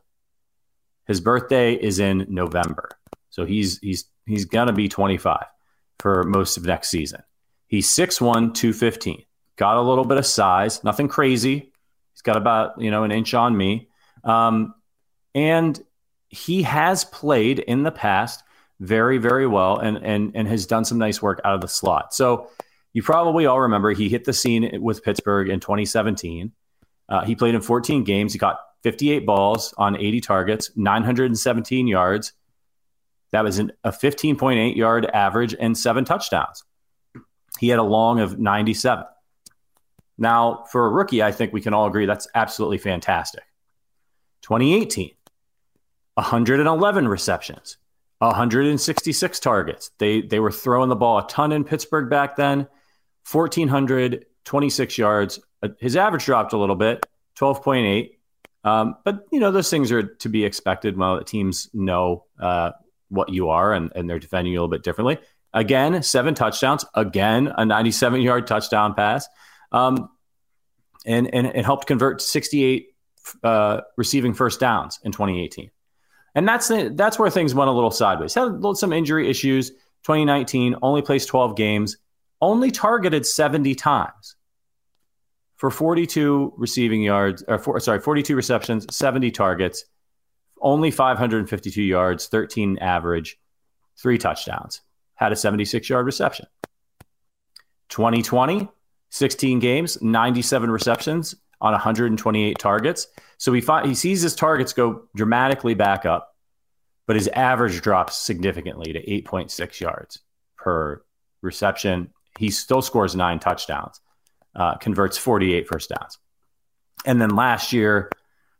His 1.05 1.21
birthday 1.21 1.75
is 1.75 1.99
in 1.99 2.25
November, 2.27 2.89
so 3.29 3.45
he's 3.45 3.77
he's 3.77 4.05
he's 4.25 4.45
gonna 4.45 4.73
be 4.73 4.89
25 4.89 5.45
for 5.99 6.23
most 6.23 6.57
of 6.57 6.65
next 6.65 6.89
season. 6.89 7.21
He's 7.67 7.87
6'1", 7.89 8.55
215 8.55 9.23
got 9.55 9.77
a 9.77 9.81
little 9.81 10.03
bit 10.03 10.17
of 10.17 10.25
size, 10.25 10.83
nothing 10.83 11.07
crazy. 11.07 11.71
He's 12.13 12.23
got 12.23 12.37
about, 12.37 12.81
you 12.81 12.89
know, 12.89 13.03
an 13.03 13.11
inch 13.11 13.35
on 13.35 13.55
me. 13.55 13.87
Um, 14.23 14.73
and 15.35 15.79
he 16.29 16.63
has 16.63 17.05
played 17.05 17.59
in 17.59 17.83
the 17.83 17.91
past 17.91 18.41
very, 18.79 19.19
very 19.19 19.45
well 19.45 19.77
and, 19.77 19.97
and, 19.97 20.31
and 20.33 20.47
has 20.47 20.65
done 20.65 20.85
some 20.85 20.97
nice 20.97 21.21
work 21.21 21.39
out 21.45 21.53
of 21.53 21.61
the 21.61 21.67
slot. 21.67 22.15
So 22.15 22.49
you 22.93 23.03
probably 23.03 23.45
all 23.45 23.61
remember 23.61 23.91
he 23.91 24.09
hit 24.09 24.25
the 24.25 24.33
scene 24.33 24.81
with 24.81 25.03
Pittsburgh 25.03 25.49
in 25.49 25.59
2017. 25.59 26.51
Uh, 27.09 27.23
he 27.23 27.35
played 27.35 27.55
in 27.55 27.61
14 27.61 28.03
games. 28.03 28.33
He 28.33 28.39
got 28.39 28.59
58 28.83 29.25
balls 29.25 29.73
on 29.77 29.95
80 29.95 30.21
targets, 30.21 30.71
917 30.75 31.87
yards. 31.87 32.33
That 33.31 33.43
was 33.43 33.59
an, 33.59 33.71
a 33.83 33.91
15.8 33.91 34.75
yard 34.75 35.05
average 35.05 35.55
and 35.59 35.77
seven 35.77 36.05
touchdowns. 36.05 36.63
He 37.59 37.69
had 37.69 37.79
a 37.79 37.83
long 37.83 38.19
of 38.19 38.39
97. 38.39 39.05
Now, 40.17 40.65
for 40.71 40.85
a 40.85 40.89
rookie, 40.89 41.21
I 41.21 41.31
think 41.31 41.53
we 41.53 41.61
can 41.61 41.73
all 41.73 41.87
agree 41.87 42.05
that's 42.05 42.27
absolutely 42.33 42.77
fantastic. 42.77 43.43
2018, 44.41 45.11
111 46.15 47.07
receptions, 47.07 47.77
166 48.19 49.39
targets. 49.39 49.91
They 49.99 50.21
they 50.21 50.39
were 50.39 50.51
throwing 50.51 50.89
the 50.89 50.95
ball 50.95 51.19
a 51.19 51.27
ton 51.27 51.51
in 51.51 51.63
Pittsburgh 51.63 52.09
back 52.09 52.35
then. 52.35 52.67
1426 53.31 54.97
yards. 54.97 55.39
Uh, 55.61 55.69
his 55.79 55.95
average 55.95 56.25
dropped 56.25 56.53
a 56.53 56.57
little 56.57 56.75
bit, 56.75 57.05
12.8. 57.39 58.11
Um, 58.63 58.95
but 59.05 59.25
you 59.31 59.39
know 59.39 59.51
those 59.51 59.69
things 59.69 59.91
are 59.91 60.03
to 60.03 60.29
be 60.29 60.43
expected. 60.43 60.97
Well, 60.97 61.17
the 61.17 61.23
teams 61.23 61.69
know 61.73 62.25
uh, 62.39 62.71
what 63.09 63.29
you 63.29 63.49
are 63.49 63.73
and, 63.73 63.91
and 63.95 64.09
they're 64.09 64.19
defending 64.19 64.53
you 64.53 64.59
a 64.59 64.61
little 64.61 64.75
bit 64.75 64.83
differently. 64.83 65.19
Again, 65.53 66.03
seven 66.03 66.33
touchdowns. 66.33 66.85
Again, 66.93 67.51
a 67.57 67.65
97 67.65 68.21
yard 68.21 68.47
touchdown 68.47 68.93
pass. 68.93 69.27
Um, 69.71 70.09
and, 71.05 71.33
and 71.33 71.47
it 71.47 71.63
helped 71.63 71.87
convert 71.87 72.21
68 72.21 72.87
uh, 73.43 73.81
receiving 73.95 74.33
first 74.33 74.59
downs 74.59 74.99
in 75.03 75.11
2018. 75.11 75.71
And 76.35 76.47
that's 76.47 76.67
the, 76.67 76.91
that's 76.93 77.17
where 77.17 77.29
things 77.29 77.55
went 77.55 77.69
a 77.69 77.73
little 77.73 77.91
sideways. 77.91 78.33
Had 78.33 78.61
some 78.75 78.93
injury 78.93 79.29
issues. 79.29 79.69
2019 80.03 80.75
only 80.81 81.01
placed 81.01 81.27
12 81.29 81.55
games, 81.55 81.97
only 82.41 82.71
targeted 82.71 83.25
70 83.25 83.75
times. 83.75 84.35
for 85.55 85.71
42 85.71 86.53
receiving 86.55 87.01
yards, 87.01 87.43
or 87.47 87.57
for, 87.57 87.79
sorry, 87.79 87.99
42 87.99 88.35
receptions, 88.35 88.85
70 88.95 89.31
targets, 89.31 89.85
only 90.61 90.91
552 90.91 91.81
yards, 91.81 92.27
13 92.27 92.77
average, 92.77 93.39
three 93.97 94.19
touchdowns, 94.19 94.81
had 95.15 95.31
a 95.31 95.35
76 95.35 95.89
yard 95.89 96.05
reception. 96.05 96.45
2020, 97.89 98.69
16 99.09 99.59
games, 99.59 100.01
97 100.01 100.69
receptions 100.69 101.35
on 101.59 101.71
128 101.71 102.59
targets. 102.59 103.07
So 103.37 103.51
he, 103.53 103.63
he 103.83 103.95
sees 103.95 104.21
his 104.21 104.35
targets 104.35 104.73
go 104.73 105.03
dramatically 105.15 105.73
back 105.73 106.05
up, 106.05 106.35
but 107.07 107.15
his 107.15 107.27
average 107.29 107.81
drops 107.81 108.15
significantly 108.15 108.93
to 108.93 109.03
8.6 109.03 109.79
yards 109.79 110.19
per 110.55 111.01
reception. 111.41 112.11
He 112.37 112.51
still 112.51 112.81
scores 112.81 113.15
nine 113.15 113.39
touchdowns, 113.39 113.99
uh, 114.55 114.75
converts 114.75 115.17
48 115.17 115.67
first 115.67 115.89
downs. 115.89 116.17
And 117.05 117.21
then 117.21 117.35
last 117.35 117.73
year 117.73 118.09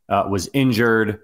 uh, 0.10 0.25
was 0.29 0.50
injured, 0.53 1.22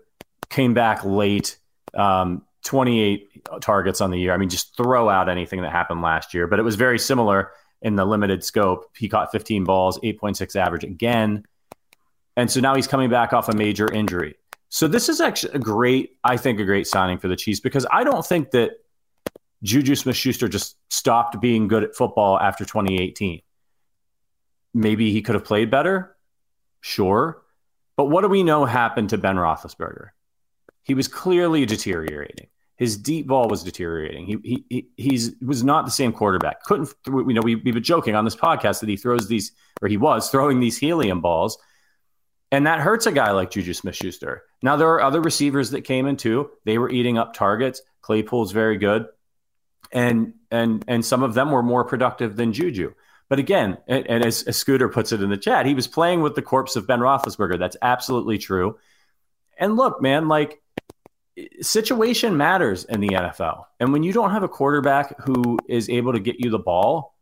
came 0.50 0.74
back 0.74 1.04
late, 1.06 1.58
um, 1.94 2.44
28 2.64 3.48
targets 3.62 4.02
on 4.02 4.12
the 4.12 4.18
year. 4.18 4.34
I 4.34 4.38
mean, 4.38 4.50
just 4.50 4.76
throw 4.78 5.10
out 5.10 5.30
anything 5.30 5.62
that 5.62 5.72
happened 5.72 6.02
last 6.02 6.34
year, 6.34 6.48
but 6.48 6.60
it 6.60 6.64
was 6.64 6.76
very 6.76 7.00
similar 7.00 7.52
in 7.82 7.96
the 7.96 8.06
limited 8.06 8.44
scope. 8.44 8.86
He 8.98 9.10
caught 9.10 9.32
15 9.32 9.66
balls, 9.66 10.00
8.6 10.00 10.56
average 10.56 10.84
again. 10.84 11.44
And 12.36 12.50
so 12.50 12.62
now 12.62 12.76
he's 12.76 12.88
coming 12.88 13.10
back 13.10 13.34
off 13.34 13.50
a 13.50 13.54
major 13.54 13.92
injury. 13.92 14.36
So 14.70 14.88
this 14.88 15.08
is 15.08 15.22
actually 15.22 15.54
a 15.54 15.60
great, 15.60 16.18
I 16.24 16.38
think, 16.38 16.60
a 16.60 16.66
great 16.66 16.88
signing 16.88 17.20
for 17.20 17.28
the 17.28 17.36
Chiefs 17.36 17.60
because 17.60 17.86
I 17.92 18.04
don't 18.04 18.26
think 18.26 18.52
that 18.52 18.72
Juju 19.64 19.96
Smith 19.96 20.16
Schuster 20.16 20.50
just 20.50 20.76
stopped 20.90 21.40
being 21.40 21.68
good 21.68 21.84
at 21.84 21.96
football 21.96 22.40
after 22.40 22.66
2018. 22.66 23.42
Maybe 24.74 25.12
he 25.12 25.22
could 25.22 25.36
have 25.36 25.46
played 25.46 25.72
better. 25.72 26.16
Sure. 26.82 27.42
But 27.96 28.06
what 28.06 28.22
do 28.22 28.28
we 28.28 28.44
know 28.44 28.66
happened 28.66 29.10
to 29.10 29.18
Ben 29.18 29.38
Roethlisberger? 29.38 30.10
He 30.84 30.94
was 30.94 31.08
clearly 31.08 31.66
deteriorating. 31.66 32.48
His 32.76 32.98
deep 32.98 33.28
ball 33.28 33.48
was 33.48 33.64
deteriorating. 33.64 34.26
He 34.26 34.38
he 34.44 34.66
he 34.70 34.88
he's 34.98 35.36
was 35.42 35.64
not 35.64 35.86
the 35.86 35.92
same 35.92 36.12
quarterback. 36.12 36.64
Couldn't 36.64 36.94
you 37.06 37.34
know 37.34 37.42
we 37.42 37.56
we've 37.56 37.76
been 37.76 37.84
joking 37.84 38.16
on 38.16 38.26
this 38.26 38.36
podcast 38.36 38.80
that 38.80 38.90
he 38.90 38.98
throws 38.98 39.28
these 39.28 39.52
or 39.82 39.88
he 39.88 39.96
was 39.96 40.30
throwing 40.30 40.60
these 40.60 40.78
helium 40.78 41.22
balls, 41.22 41.58
and 42.52 42.66
that 42.66 42.80
hurts 42.80 43.06
a 43.06 43.12
guy 43.12 43.32
like 43.32 43.52
Juju 43.52 43.74
Smith 43.74 43.96
Schuster. 43.96 44.44
Now 44.64 44.76
there 44.76 44.90
are 44.90 45.02
other 45.04 45.22
receivers 45.22 45.70
that 45.70 45.82
came 45.82 46.08
in 46.08 46.18
too. 46.18 46.50
They 46.66 46.80
were 46.80 46.90
eating 46.90 47.18
up 47.18 47.34
targets. 47.34 47.82
Claypool's 48.02 48.52
very 48.52 48.78
good, 48.78 49.06
and 49.94 50.34
and 50.52 50.84
and 50.88 51.06
some 51.06 51.24
of 51.24 51.34
them 51.34 51.52
were 51.52 51.64
more 51.64 51.86
productive 51.86 52.36
than 52.36 52.52
Juju. 52.52 52.94
But 53.30 53.40
again, 53.40 53.78
and, 53.88 54.06
and 54.08 54.26
as, 54.26 54.44
as 54.44 54.58
Scooter 54.58 54.90
puts 54.90 55.12
it 55.12 55.24
in 55.24 55.30
the 55.30 55.38
chat, 55.38 55.66
he 55.66 55.74
was 55.74 55.88
playing 55.88 56.22
with 56.22 56.36
the 56.36 56.42
corpse 56.42 56.76
of 56.76 56.86
Ben 56.86 57.00
Roethlisberger. 57.00 57.58
That's 57.58 57.78
absolutely 57.82 58.38
true. 58.38 58.78
And 59.58 59.76
look, 59.76 60.02
man, 60.02 60.28
like 60.28 60.62
situation 61.62 62.38
matters 62.38 62.86
in 62.86 63.00
the 63.00 63.10
NFL. 63.10 63.64
And 63.80 63.92
when 63.94 64.04
you 64.04 64.14
don't 64.14 64.32
have 64.32 64.44
a 64.44 64.48
quarterback 64.48 65.20
who 65.22 65.58
is 65.68 65.90
able 65.90 66.14
to 66.14 66.20
get 66.20 66.36
you 66.40 66.50
the 66.50 66.60
ball, 66.60 67.16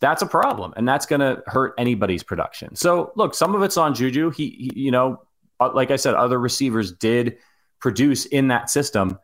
that's 0.00 0.22
a 0.22 0.26
problem. 0.26 0.72
And 0.76 0.88
that's 0.88 1.06
going 1.06 1.20
to 1.20 1.42
hurt 1.46 1.74
anybody's 1.78 2.22
production. 2.22 2.74
So, 2.76 3.12
look, 3.16 3.34
some 3.34 3.54
of 3.54 3.62
it's 3.62 3.76
on 3.76 3.94
Juju. 3.94 4.30
He, 4.30 4.50
he, 4.50 4.72
you 4.74 4.90
know, 4.90 5.22
uh, 5.60 5.70
like 5.74 5.90
I 5.90 5.96
said, 5.96 6.14
other 6.14 6.38
receivers 6.38 6.92
did 6.92 7.38
produce 7.80 8.26
in 8.26 8.48
that 8.48 8.70
system, 8.70 9.18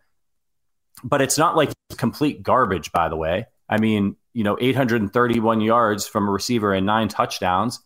but 1.04 1.20
it's 1.20 1.36
not 1.36 1.54
like 1.54 1.70
complete 1.96 2.42
garbage, 2.42 2.90
by 2.90 3.08
the 3.08 3.16
way. 3.16 3.46
I 3.68 3.78
mean, 3.78 4.16
you 4.32 4.42
know, 4.42 4.56
831 4.60 5.60
yards 5.60 6.08
from 6.08 6.26
a 6.26 6.30
receiver 6.32 6.72
and 6.72 6.86
nine 6.86 7.08
touchdowns. 7.08 7.80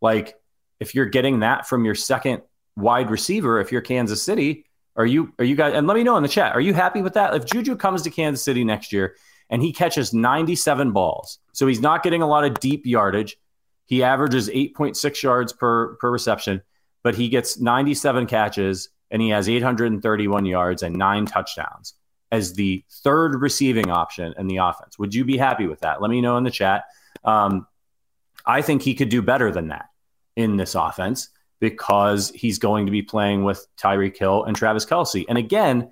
Like, 0.00 0.34
if 0.80 0.94
you're 0.94 1.06
getting 1.06 1.40
that 1.40 1.66
from 1.66 1.84
your 1.84 1.94
second 1.94 2.42
wide 2.76 3.10
receiver, 3.10 3.60
if 3.60 3.72
you're 3.72 3.80
Kansas 3.80 4.22
City, 4.22 4.66
are 4.96 5.06
you 5.06 5.32
are 5.38 5.44
you 5.44 5.56
guys 5.56 5.74
and 5.74 5.86
let 5.86 5.94
me 5.94 6.02
know 6.02 6.16
in 6.16 6.22
the 6.22 6.28
chat. 6.28 6.54
Are 6.54 6.60
you 6.60 6.74
happy 6.74 7.02
with 7.02 7.14
that? 7.14 7.34
If 7.34 7.46
Juju 7.46 7.76
comes 7.76 8.02
to 8.02 8.10
Kansas 8.10 8.42
City 8.42 8.64
next 8.64 8.92
year 8.92 9.16
and 9.48 9.62
he 9.62 9.72
catches 9.72 10.12
97 10.12 10.92
balls, 10.92 11.38
so 11.52 11.66
he's 11.66 11.80
not 11.80 12.02
getting 12.02 12.22
a 12.22 12.26
lot 12.26 12.44
of 12.44 12.58
deep 12.60 12.84
yardage. 12.84 13.36
He 13.84 14.02
averages 14.02 14.48
8.6 14.48 15.22
yards 15.22 15.52
per 15.52 15.94
per 15.96 16.10
reception, 16.10 16.62
but 17.02 17.14
he 17.14 17.28
gets 17.28 17.60
97 17.60 18.26
catches 18.26 18.88
and 19.10 19.22
he 19.22 19.28
has 19.28 19.48
831 19.48 20.46
yards 20.46 20.82
and 20.82 20.96
nine 20.96 21.26
touchdowns 21.26 21.94
as 22.36 22.52
the 22.52 22.84
third 22.90 23.40
receiving 23.40 23.90
option 23.90 24.34
in 24.38 24.46
the 24.46 24.58
offense. 24.58 24.98
Would 24.98 25.14
you 25.14 25.24
be 25.24 25.38
happy 25.38 25.66
with 25.66 25.80
that? 25.80 26.02
Let 26.02 26.10
me 26.10 26.20
know 26.20 26.36
in 26.36 26.44
the 26.44 26.50
chat. 26.50 26.84
Um, 27.24 27.66
I 28.44 28.62
think 28.62 28.82
he 28.82 28.94
could 28.94 29.08
do 29.08 29.22
better 29.22 29.50
than 29.50 29.68
that 29.68 29.86
in 30.36 30.56
this 30.56 30.74
offense 30.74 31.30
because 31.58 32.30
he's 32.34 32.58
going 32.58 32.86
to 32.86 32.92
be 32.92 33.02
playing 33.02 33.42
with 33.42 33.66
Tyreek 33.78 34.16
Hill 34.16 34.44
and 34.44 34.54
Travis 34.54 34.84
Kelce. 34.84 35.24
And 35.28 35.38
again, 35.38 35.90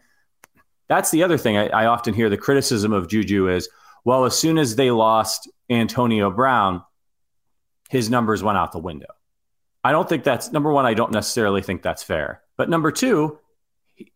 that's 0.87 1.11
the 1.11 1.23
other 1.23 1.39
thing 1.39 1.57
I, 1.57 1.69
I, 1.69 1.87
often 1.87 2.13
hear 2.13 2.29
the 2.29 2.37
criticism 2.37 2.93
of 2.93 3.09
Juju 3.09 3.49
is, 3.49 3.71
well, 4.05 4.27
as 4.27 4.39
soon 4.39 4.59
as 4.59 4.77
they 4.77 4.91
lost 4.91 5.51
Antonio 5.71 6.31
Brown, 6.31 6.83
his 7.89 8.11
numbers 8.11 8.43
went 8.43 8.59
out 8.59 8.73
the 8.73 8.79
window. 8.79 9.07
I 9.83 9.93
don't 9.93 10.09
think 10.09 10.25
that's 10.25 10.53
number 10.53 10.71
one. 10.71 10.85
I 10.85 10.93
don't 10.93 11.13
necessarily 11.13 11.63
think 11.63 11.83
that's 11.83 12.03
fair. 12.03 12.43
But 12.59 12.69
number 12.69 12.93
two, 12.93 13.39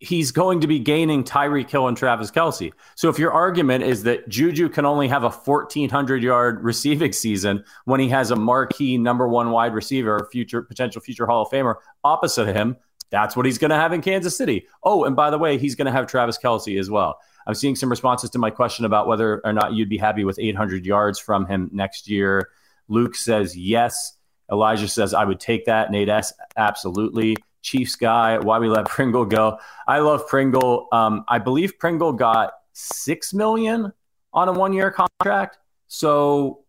he's 0.00 0.32
going 0.32 0.61
to 0.61 0.66
be 0.66 0.78
gaining 0.78 1.23
Tyreek 1.23 1.70
Hill 1.70 1.88
and 1.88 1.97
Travis 1.97 2.30
Kelce. 2.30 2.73
So 2.97 3.08
if 3.08 3.18
your 3.18 3.32
argument 3.32 3.85
is 3.85 4.02
that 4.04 4.28
Juju 4.28 4.68
can 4.68 4.85
only 4.85 5.08
have 5.08 5.25
a 5.25 5.30
1,400 5.30 6.23
yard 6.23 6.62
receiving 6.62 7.12
season 7.12 7.64
when 7.85 8.00
he 8.00 8.08
has 8.08 8.30
a 8.30 8.37
marquee 8.37 8.99
number 8.99 9.28
one 9.28 9.50
wide 9.50 9.75
receiver, 9.75 10.28
future 10.32 10.62
potential 10.62 11.00
future 11.00 11.26
Hall 11.26 11.42
of 11.42 11.50
Famer 11.50 11.76
opposite 12.02 12.49
of 12.49 12.54
him, 12.54 12.76
that's 13.11 13.37
what 13.37 13.47
he's 13.47 13.58
going 13.58 13.70
to 13.70 13.76
have 13.76 13.92
in 13.92 14.02
Kansas 14.02 14.37
City. 14.37 14.66
Oh, 14.82 15.04
and 15.04 15.16
by 15.16 15.30
the 15.30 15.38
way, 15.38 15.58
he's 15.58 15.75
going 15.75 15.87
to 15.87 15.92
have 15.92 16.06
Travis 16.06 16.38
Kelce 16.38 16.78
as 16.78 16.90
well. 16.90 17.18
I'm 17.47 17.54
seeing 17.54 17.76
some 17.76 17.88
responses 17.88 18.30
to 18.30 18.38
my 18.38 18.50
question 18.50 18.85
about 18.85 19.06
whether 19.06 19.40
or 19.44 19.52
not 19.52 19.73
you'd 19.73 19.88
be 19.88 19.97
happy 19.97 20.25
with 20.25 20.38
800 20.38 20.85
yards 20.85 21.18
from 21.18 21.47
him 21.47 21.70
next 21.73 22.08
year. 22.08 22.50
Luke 22.88 23.14
says 23.14 23.56
yes. 23.56 24.14
Elijah 24.50 24.88
says 24.88 25.14
I 25.14 25.25
would 25.25 25.40
take 25.40 25.64
that. 25.66 25.90
Nate 25.90 26.08
S. 26.08 26.32
Absolutely. 26.56 27.37
Chiefs 27.62 27.96
guy. 27.96 28.38
Why 28.38 28.58
we 28.58 28.68
let 28.68 28.86
Pringle 28.88 29.24
go? 29.24 29.58
I 29.86 29.98
love 30.00 30.26
Pringle. 30.28 30.88
Um, 30.92 31.24
I 31.28 31.38
believe 31.38 31.78
Pringle 31.78 32.12
got 32.12 32.52
six 32.72 33.34
million 33.34 33.92
on 34.32 34.48
a 34.48 34.52
one-year 34.52 34.90
contract. 34.92 35.58
So, 35.88 36.64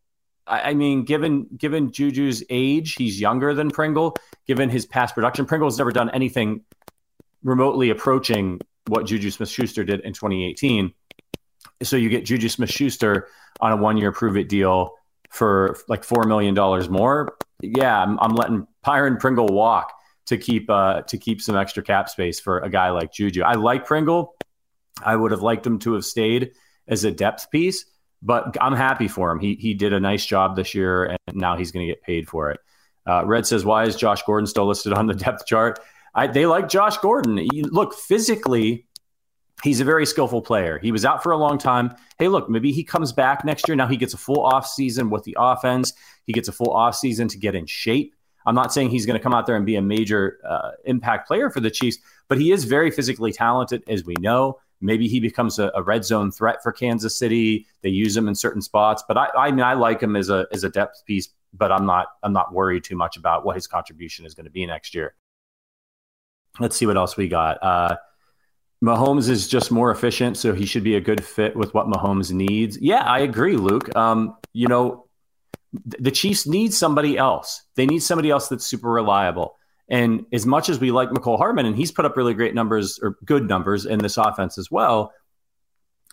I, 0.48 0.72
I 0.72 0.74
mean, 0.74 1.04
given 1.04 1.48
given 1.56 1.92
Juju's 1.92 2.44
age, 2.50 2.96
he's 2.96 3.20
younger 3.20 3.54
than 3.54 3.70
Pringle. 3.70 4.16
Given 4.48 4.70
his 4.70 4.86
past 4.86 5.16
production, 5.16 5.46
Pringle's 5.46 5.78
never 5.78 5.92
done 5.92 6.10
anything 6.10 6.62
remotely 7.44 7.90
approaching 7.90 8.60
what 8.88 9.06
Juju 9.06 9.30
Smith-Schuster 9.30 9.84
did 9.84 10.02
in 10.02 10.14
2018. 10.14 10.92
So 11.84 11.96
you 11.96 12.10
get 12.10 12.26
Juju 12.26 12.50
Smith-Schuster 12.50 13.28
on 13.62 13.72
a 13.72 13.78
one-year 13.78 14.12
prove-it 14.12 14.50
deal 14.50 14.96
for 15.30 15.78
like 15.88 16.04
four 16.04 16.24
million 16.24 16.56
dollars 16.56 16.90
more. 16.90 17.38
Yeah, 17.62 18.02
I'm, 18.02 18.20
I'm 18.20 18.34
letting 18.34 18.68
Byron 18.84 19.18
Pringle 19.18 19.48
walk 19.48 19.94
to 20.30 20.38
keep 20.38 20.70
uh, 20.70 21.02
to 21.02 21.18
keep 21.18 21.42
some 21.42 21.58
extra 21.58 21.84
cap 21.84 22.08
space 22.08 22.40
for 22.40 22.60
a 22.60 22.70
guy 22.70 22.92
like 22.92 23.12
Juju. 23.12 23.42
I 23.42 23.56
like 23.56 23.86
Pringle. 23.86 24.36
I 25.04 25.16
would 25.16 25.32
have 25.32 25.42
liked 25.42 25.66
him 25.66 25.80
to 25.80 25.94
have 25.94 26.06
stayed 26.06 26.52
as 26.88 27.04
a 27.04 27.12
depth 27.12 27.52
piece, 27.52 27.86
but 28.22 28.56
I'm 28.62 28.76
happy 28.76 29.08
for 29.08 29.32
him. 29.32 29.40
He 29.40 29.56
he 29.56 29.74
did 29.74 29.92
a 29.92 30.00
nice 30.00 30.26
job 30.26 30.56
this 30.56 30.74
year, 30.74 31.06
and 31.06 31.20
now 31.34 31.58
he's 31.58 31.72
going 31.72 31.86
to 31.88 31.92
get 31.92 32.04
paid 32.04 32.28
for 32.30 32.52
it. 32.52 32.60
Uh, 33.08 33.26
Red 33.26 33.46
says, 33.46 33.66
"Why 33.66 33.84
is 33.84 33.96
Josh 33.96 34.22
Gordon 34.24 34.48
still 34.48 34.68
listed 34.68 34.94
on 34.94 35.08
the 35.08 35.14
depth 35.16 35.46
chart?" 35.46 35.80
I, 36.14 36.28
they 36.28 36.46
like 36.46 36.70
Josh 36.70 36.98
Gordon. 36.98 37.38
He, 37.38 37.62
look, 37.62 37.94
physically, 37.94 38.88
he's 39.64 39.80
a 39.80 39.86
very 39.86 40.06
skillful 40.06 40.42
player. 40.42 40.80
He 40.80 40.92
was 40.92 41.06
out 41.06 41.22
for 41.22 41.32
a 41.32 41.38
long 41.38 41.58
time. 41.58 41.96
Hey, 42.18 42.28
look, 42.28 42.50
maybe 42.50 42.72
he 42.72 42.84
comes 42.84 43.12
back 43.12 43.46
next 43.46 43.68
year. 43.68 43.76
Now 43.76 43.88
he 43.88 43.98
gets 43.98 44.14
a 44.14 44.18
full 44.18 44.44
off 44.44 44.68
season 44.68 45.10
with 45.10 45.24
the 45.24 45.38
offense. 45.40 45.94
He 46.26 46.34
gets 46.34 46.48
a 46.48 46.52
full 46.52 46.72
off 46.72 46.96
season 46.96 47.28
to 47.30 47.38
get 47.38 47.56
in 47.56 47.66
shape. 47.66 48.16
I'm 48.46 48.56
not 48.56 48.74
saying 48.74 48.90
he's 48.90 49.06
going 49.06 49.18
to 49.18 49.24
come 49.24 49.34
out 49.34 49.46
there 49.46 49.56
and 49.56 49.66
be 49.66 49.76
a 49.76 49.82
major 49.82 50.40
uh, 50.48 50.72
impact 50.86 51.28
player 51.28 51.50
for 51.50 51.60
the 51.60 51.70
Chiefs, 51.70 51.98
but 52.28 52.38
he 52.38 52.52
is 52.52 52.64
very 52.64 52.92
physically 52.92 53.32
talented, 53.32 53.84
as 53.88 54.06
we 54.06 54.16
know. 54.20 54.60
Maybe 54.82 55.08
he 55.08 55.20
becomes 55.20 55.60
a, 55.60 55.72
a 55.76 55.84
red 55.84 56.06
zone 56.06 56.32
threat 56.32 56.64
for 56.64 56.72
Kansas 56.72 57.16
City. 57.18 57.68
They 57.82 57.90
use 57.90 58.16
him 58.16 58.28
in 58.28 58.36
certain 58.36 58.62
spots, 58.62 59.04
but 59.08 59.18
I, 59.18 59.28
I 59.38 59.52
mean, 59.52 59.64
I 59.64 59.74
like 59.74 60.02
him 60.02 60.16
as 60.16 60.30
a 60.30 60.48
as 60.52 60.64
a 60.64 60.70
depth 60.70 61.04
piece. 61.06 61.30
But 61.52 61.72
I'm 61.72 61.86
not 61.86 62.08
I'm 62.22 62.32
not 62.32 62.54
worried 62.54 62.84
too 62.84 62.96
much 62.96 63.18
about 63.18 63.44
what 63.44 63.56
his 63.56 63.66
contribution 63.66 64.26
is 64.26 64.36
going 64.36 64.46
to 64.46 64.52
be 64.52 64.66
next 64.66 64.94
year. 64.94 65.16
Let's 66.60 66.76
see 66.76 66.86
what 66.86 66.96
else 66.96 67.18
we 67.18 67.28
got. 67.28 67.58
Uh, 67.64 67.98
Mahomes 68.84 69.30
is 69.30 69.48
just 69.48 69.72
more 69.72 69.92
efficient, 69.92 70.38
so 70.38 70.54
he 70.54 70.66
should 70.66 70.84
be 70.84 70.96
a 70.96 71.02
good 71.02 71.24
fit 71.24 71.56
with 71.56 71.74
what 71.74 71.88
Mahomes 71.88 72.32
needs. 72.32 72.78
Yeah, 72.80 73.04
I 73.04 73.20
agree, 73.20 73.58
Luke. 73.58 73.94
Um, 73.96 74.38
you 74.54 74.68
know, 74.68 75.08
the 75.74 76.12
Chiefs 76.12 76.48
need 76.48 76.74
somebody 76.74 77.18
else. 77.18 77.64
They 77.76 77.86
need 77.86 78.00
somebody 78.00 78.30
else 78.30 78.48
that's 78.48 78.66
super 78.66 78.90
reliable. 78.90 79.56
And 79.88 80.26
as 80.32 80.46
much 80.46 80.70
as 80.70 80.80
we 80.80 80.92
like 80.92 81.10
Mecole 81.10 81.38
Hardman, 81.38 81.66
and 81.66 81.76
he's 81.76 81.92
put 81.92 82.06
up 82.06 82.16
really 82.16 82.34
great 82.34 82.54
numbers 82.54 83.00
or 83.02 83.18
good 83.26 83.48
numbers 83.48 83.86
in 83.86 84.00
this 84.00 84.18
offense 84.18 84.58
as 84.58 84.70
well, 84.70 85.14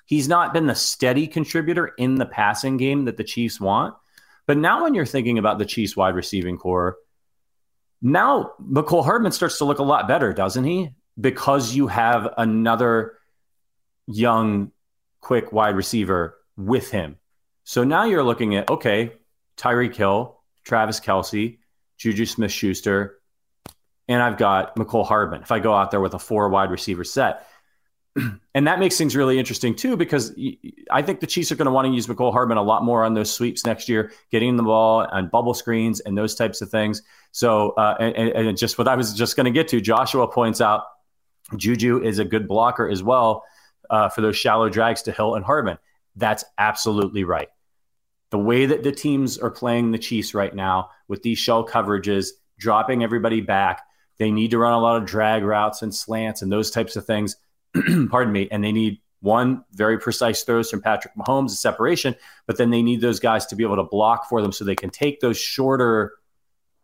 he's 0.07 0.29
not 0.29 0.55
been 0.55 0.67
the 0.67 0.75
steady 0.75 1.27
contributor 1.27 1.89
in 1.99 2.15
the 2.15 2.27
passing 2.27 2.77
game 2.77 3.05
that 3.05 3.17
the 3.17 3.25
Chiefs 3.25 3.61
want. 3.61 3.95
But 4.47 4.57
now, 4.57 4.85
when 4.85 4.95
you're 4.95 5.05
thinking 5.05 5.39
about 5.39 5.59
the 5.59 5.67
Chiefs 5.67 5.97
wide 5.97 6.15
receiving 6.15 6.57
core, 6.57 6.97
Now, 8.03 8.53
Mecole 8.63 9.05
Hardman 9.05 9.33
starts 9.33 9.59
to 9.59 9.65
look 9.65 9.79
a 9.79 9.85
lot 9.85 10.09
better, 10.09 10.33
doesn't 10.33 10.65
he? 10.65 10.91
Because 11.21 11.75
you 11.75 11.87
have 11.87 12.29
another 12.37 13.15
young, 14.07 14.71
quick 15.21 15.53
wide 15.53 15.77
receiver 15.77 16.37
with 16.57 16.91
him. 16.91 17.17
So 17.65 17.85
now 17.85 18.05
you're 18.05 18.23
looking 18.23 18.55
at, 18.55 18.71
okay, 18.71 19.13
Tyreek 19.57 19.95
Hill, 19.95 20.41
Travis 20.65 21.01
Kelce, 21.01 21.59
Juju 21.99 22.27
Smith 22.27 22.53
Schuster, 22.53 23.19
and 24.09 24.23
I've 24.23 24.37
got 24.37 24.77
Mecole 24.77 25.07
Hardman. 25.07 25.43
If 25.43 25.51
I 25.51 25.59
go 25.59 25.75
out 25.75 25.91
there 25.91 26.01
with 26.01 26.15
a 26.15 26.19
four 26.19 26.49
wide 26.49 26.71
receiver 26.71 27.05
set, 27.05 27.47
and 28.55 28.67
that 28.67 28.79
makes 28.79 28.97
things 28.97 29.17
really 29.17 29.39
interesting 29.39 29.75
too, 29.75 29.97
because 29.97 30.35
I 30.91 31.03
think 31.03 31.21
the 31.21 31.27
Chiefs 31.27 31.51
are 31.53 31.57
going 31.57 31.67
to 31.67 31.73
want 31.73 31.87
to 31.87 31.93
use 31.93 32.07
Mecole 32.07 32.33
Hardman 32.33 32.59
a 32.59 32.63
lot 32.63 32.85
more 32.85 33.05
on 33.05 33.15
those 33.15 33.33
sweeps 33.33 33.67
next 33.67 33.89
year, 33.89 34.13
getting 34.31 34.57
the 34.57 34.63
ball 34.63 35.07
on 35.11 35.29
bubble 35.29 35.55
screens 35.55 36.01
and 36.01 36.17
those 36.17 36.35
types 36.35 36.61
of 36.61 36.71
things. 36.71 37.03
So, 37.33 37.71
uh, 37.71 37.97
and, 37.99 38.17
and 38.17 38.57
just 38.57 38.79
what 38.79 38.89
I 38.89 38.97
was 38.97 39.13
just 39.13 39.37
going 39.37 39.45
to 39.47 39.51
get 39.51 39.69
to, 39.69 39.81
Joshua 39.81 40.29
points 40.29 40.61
out 40.61 40.85
Juju 41.57 42.03
is 42.03 42.19
a 42.19 42.25
good 42.25 42.49
blocker 42.49 42.89
as 42.89 43.03
well 43.03 43.45
uh, 43.91 44.09
for 44.09 44.21
those 44.21 44.37
shallow 44.37 44.69
drags 44.69 45.03
to 45.03 45.13
Hill 45.13 45.35
and 45.35 45.45
Hardman. 45.45 45.79
That's 46.17 46.45
absolutely 46.59 47.25
right. 47.25 47.49
The 48.31 48.39
way 48.39 48.67
that 48.67 48.83
the 48.83 48.93
teams 48.93 49.39
are 49.39 49.51
playing 49.51 49.93
the 49.93 49.99
Chiefs 49.99 50.35
right 50.35 50.55
now 50.55 50.91
with 51.09 51.23
these 51.23 51.39
shell 51.39 51.67
coverages, 51.67 52.31
dropping 52.59 53.03
everybody 53.03 53.41
back, 53.41 53.83
they 54.19 54.31
need 54.31 54.51
to 54.51 54.59
run 54.59 54.73
a 54.73 54.81
lot 54.81 54.97
of 54.97 55.07
drag 55.07 55.45
routes 55.45 55.83
and 55.83 55.95
slants 55.95 56.43
and 56.43 56.51
those 56.51 56.71
types 56.71 56.97
of 56.97 57.05
things 57.05 57.37
pardon 58.11 58.33
me, 58.33 58.49
and 58.51 58.65
they 58.65 58.73
need 58.73 59.01
one 59.21 59.65
very 59.73 59.99
precise 59.99 60.43
throws 60.43 60.71
from 60.71 60.83
Patrick 60.83 61.15
Mahomes, 61.17 61.47
a 61.47 61.57
separation, 61.57 62.15
but 62.47 62.59
then 62.59 62.71
they 62.71 62.83
need 62.83 63.01
those 63.01 63.21
guys 63.21 63.47
to 63.47 63.57
be 63.57 63.65
able 63.65 63.77
to 63.77 63.85
block 63.85 64.29
for 64.29 64.43
them 64.43 64.53
so 64.53 64.65
they 64.65 64.77
can 64.77 64.91
take 64.91 65.21
those 65.21 65.39
shorter 65.39 66.13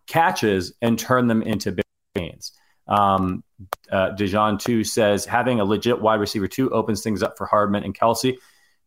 catches 0.06 0.72
and 0.82 0.98
turn 0.98 1.28
them 1.28 1.42
into 1.42 1.72
big 1.72 1.84
gains. 2.14 2.52
Um, 2.88 3.44
uh, 3.90 4.10
Dijon 4.10 4.58
two 4.58 4.82
says 4.82 5.24
having 5.24 5.60
a 5.60 5.64
legit 5.64 6.00
wide 6.00 6.20
receiver 6.20 6.48
two 6.48 6.70
opens 6.70 7.02
things 7.02 7.22
up 7.22 7.38
for 7.38 7.46
Hardman 7.46 7.84
and 7.84 7.96
Kelce. 7.96 8.36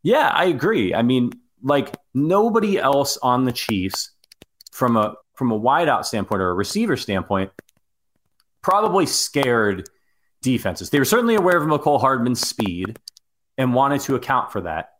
Yeah, 0.03 0.29
I 0.33 0.45
agree. 0.45 0.93
I 0.93 1.01
mean, 1.01 1.31
like 1.65 1.97
nobody 2.13 2.77
else 2.77 3.17
on 3.17 3.43
the 3.43 3.51
Chiefs 3.51 4.11
from 4.71 4.95
a 4.95 5.15
from 5.33 5.51
a 5.51 5.59
wideout 5.59 6.05
standpoint 6.05 6.41
or 6.41 6.51
a 6.51 6.53
receiver 6.53 6.95
standpoint 6.95 7.51
probably 8.61 9.05
scared 9.05 9.89
defenses. 10.41 10.89
They 10.89 10.99
were 10.99 11.05
certainly 11.05 11.35
aware 11.35 11.57
of 11.57 11.67
Mecole 11.67 11.99
Hardman's 11.99 12.47
speed 12.47 12.97
and 13.57 13.73
wanted 13.73 14.01
to 14.01 14.15
account 14.15 14.51
for 14.51 14.61
that, 14.61 14.93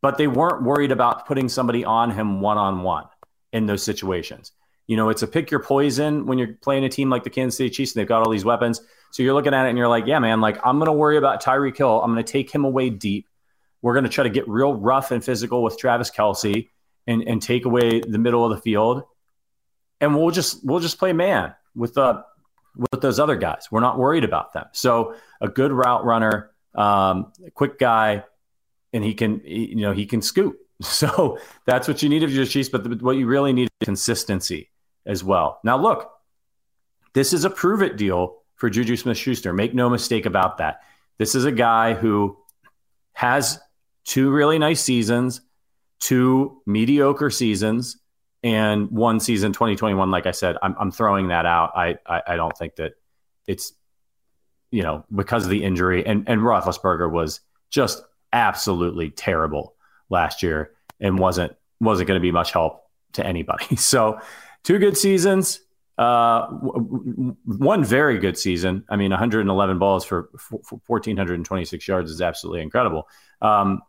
but 0.00 0.18
they 0.18 0.26
weren't 0.26 0.62
worried 0.62 0.92
about 0.92 1.26
putting 1.26 1.48
somebody 1.48 1.84
on 1.84 2.10
him 2.10 2.40
one 2.40 2.58
on 2.58 2.82
one 2.82 3.06
in 3.52 3.66
those 3.66 3.82
situations. 3.82 4.52
You 4.86 4.96
know, 4.96 5.08
it's 5.08 5.22
a 5.22 5.26
pick 5.26 5.50
your 5.50 5.60
poison 5.60 6.26
when 6.26 6.38
you're 6.38 6.54
playing 6.62 6.84
a 6.84 6.88
team 6.88 7.10
like 7.10 7.24
the 7.24 7.30
Kansas 7.30 7.56
City 7.56 7.70
Chiefs 7.70 7.94
and 7.94 8.00
they've 8.00 8.08
got 8.08 8.22
all 8.22 8.30
these 8.30 8.44
weapons. 8.44 8.80
So 9.10 9.22
you're 9.22 9.34
looking 9.34 9.54
at 9.54 9.66
it 9.66 9.70
and 9.70 9.78
you're 9.78 9.88
like, 9.88 10.06
yeah, 10.06 10.18
man, 10.18 10.40
like 10.40 10.58
I'm 10.64 10.78
going 10.78 10.86
to 10.86 10.92
worry 10.92 11.16
about 11.16 11.42
Tyreek 11.42 11.76
Hill. 11.76 12.02
I'm 12.02 12.12
going 12.12 12.24
to 12.24 12.32
take 12.32 12.50
him 12.50 12.64
away 12.64 12.90
deep. 12.90 13.28
We're 13.82 13.94
going 13.94 14.04
to 14.04 14.10
try 14.10 14.24
to 14.24 14.30
get 14.30 14.48
real 14.48 14.74
rough 14.74 15.10
and 15.10 15.24
physical 15.24 15.62
with 15.62 15.78
Travis 15.78 16.10
Kelce 16.10 16.68
and, 17.06 17.22
and 17.22 17.40
take 17.40 17.64
away 17.64 18.00
the 18.00 18.18
middle 18.18 18.44
of 18.44 18.50
the 18.50 18.60
field. 18.60 19.04
And 20.00 20.16
we'll 20.16 20.30
just 20.30 20.64
we'll 20.64 20.80
just 20.80 20.98
play 20.98 21.12
man 21.12 21.54
with 21.74 21.94
the 21.94 22.24
with 22.92 23.00
those 23.00 23.18
other 23.18 23.36
guys. 23.36 23.68
We're 23.70 23.80
not 23.80 23.98
worried 23.98 24.24
about 24.24 24.52
them. 24.52 24.66
So 24.72 25.16
a 25.40 25.48
good 25.48 25.72
route 25.72 26.04
runner, 26.04 26.50
um, 26.74 27.32
quick 27.54 27.78
guy, 27.78 28.24
and 28.92 29.02
he 29.02 29.14
can, 29.14 29.40
you 29.44 29.76
know, 29.76 29.92
he 29.92 30.06
can 30.06 30.22
scoot. 30.22 30.56
So 30.80 31.40
that's 31.66 31.88
what 31.88 32.04
you 32.04 32.08
need 32.08 32.22
of 32.22 32.30
your 32.30 32.46
Chiefs. 32.46 32.68
But 32.68 32.84
the, 32.84 33.04
what 33.04 33.16
you 33.16 33.26
really 33.26 33.52
need 33.52 33.64
is 33.64 33.84
consistency 33.84 34.70
as 35.04 35.24
well. 35.24 35.58
Now, 35.64 35.76
look, 35.76 36.08
this 37.14 37.32
is 37.32 37.44
a 37.44 37.50
prove 37.50 37.82
it 37.82 37.96
deal 37.96 38.42
for 38.54 38.70
Juju 38.70 38.94
Smith 38.94 39.16
Schuster. 39.16 39.52
Make 39.52 39.74
no 39.74 39.90
mistake 39.90 40.24
about 40.24 40.58
that. 40.58 40.82
This 41.18 41.34
is 41.34 41.44
a 41.44 41.50
guy 41.50 41.94
who 41.94 42.38
has 43.12 43.58
two 44.08 44.30
really 44.30 44.58
nice 44.58 44.80
seasons, 44.80 45.42
two 46.00 46.60
mediocre 46.66 47.30
seasons, 47.30 47.98
and 48.42 48.90
one 48.90 49.18
season 49.18 49.52
2021 49.52 50.10
like 50.10 50.26
i 50.26 50.30
said 50.30 50.56
i'm, 50.62 50.74
I'm 50.78 50.90
throwing 50.92 51.28
that 51.28 51.44
out 51.44 51.72
I, 51.74 51.96
I, 52.06 52.22
I 52.28 52.36
don't 52.36 52.56
think 52.56 52.76
that 52.76 52.92
it's 53.46 53.72
you 54.70 54.82
know 54.82 55.04
because 55.14 55.44
of 55.44 55.50
the 55.50 55.64
injury 55.64 56.06
and 56.06 56.28
and 56.28 56.40
Roethlisberger 56.40 57.10
was 57.10 57.40
just 57.70 58.02
absolutely 58.32 59.10
terrible 59.10 59.74
last 60.08 60.42
year 60.42 60.72
and 61.00 61.18
wasn't 61.18 61.54
wasn't 61.80 62.08
going 62.08 62.20
to 62.20 62.22
be 62.22 62.30
much 62.30 62.52
help 62.52 62.84
to 63.14 63.26
anybody 63.26 63.76
so 63.76 64.20
two 64.62 64.78
good 64.78 64.96
seasons 64.96 65.60
uh, 65.98 66.46
one 66.46 67.82
very 67.82 68.20
good 68.20 68.38
season. 68.38 68.84
I 68.88 68.94
mean, 68.94 69.10
111 69.10 69.78
balls 69.80 70.04
for, 70.04 70.30
for 70.38 70.60
1,426 70.86 71.88
yards 71.88 72.12
is 72.12 72.22
absolutely 72.22 72.62
incredible. 72.62 73.08
Um, 73.42 73.82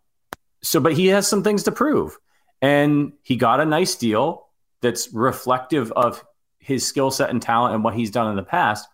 so, 0.62 0.80
but 0.80 0.94
he 0.94 1.08
has 1.08 1.28
some 1.28 1.44
things 1.44 1.64
to 1.64 1.72
prove. 1.72 2.18
And 2.62 3.14
he 3.22 3.36
got 3.36 3.60
a 3.60 3.66
nice 3.66 3.96
deal 3.96 4.48
that's 4.82 5.14
reflective 5.14 5.92
of 5.94 6.24
his 6.60 6.86
skill 6.86 7.12
set 7.12 7.30
and 7.30 7.42
talent 7.42 7.76
and 7.76 7.84
what 7.84 7.96
he's 7.96 8.12
done 8.12 8.30
in 8.30 8.36
the 8.36 8.44
past. 8.44 8.88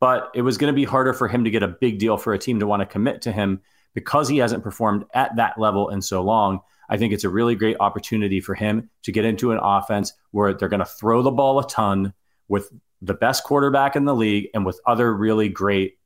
But 0.00 0.30
it 0.34 0.42
was 0.42 0.58
going 0.58 0.72
to 0.72 0.76
be 0.76 0.84
harder 0.84 1.12
for 1.12 1.28
him 1.28 1.44
to 1.44 1.50
get 1.50 1.62
a 1.62 1.68
big 1.68 1.98
deal 1.98 2.16
for 2.16 2.32
a 2.32 2.38
team 2.38 2.60
to 2.60 2.66
want 2.66 2.80
to 2.80 2.86
commit 2.86 3.22
to 3.22 3.32
him 3.32 3.62
because 3.94 4.28
he 4.28 4.38
hasn't 4.38 4.62
performed 4.62 5.04
at 5.14 5.36
that 5.36 5.58
level 5.58 5.88
in 5.88 6.02
so 6.02 6.22
long. 6.22 6.60
I 6.88 6.98
think 6.98 7.12
it's 7.12 7.24
a 7.24 7.30
really 7.30 7.54
great 7.54 7.76
opportunity 7.80 8.40
for 8.40 8.54
him 8.54 8.90
to 9.04 9.12
get 9.12 9.24
into 9.24 9.52
an 9.52 9.58
offense 9.62 10.12
where 10.32 10.52
they're 10.52 10.68
going 10.68 10.80
to 10.80 10.84
throw 10.84 11.22
the 11.22 11.30
ball 11.30 11.58
a 11.58 11.66
ton 11.66 12.12
with 12.48 12.70
the 13.00 13.14
best 13.14 13.44
quarterback 13.44 13.96
in 13.96 14.04
the 14.04 14.14
league 14.14 14.48
and 14.54 14.66
with 14.66 14.80
other 14.86 15.14
really 15.14 15.48
great 15.48 15.98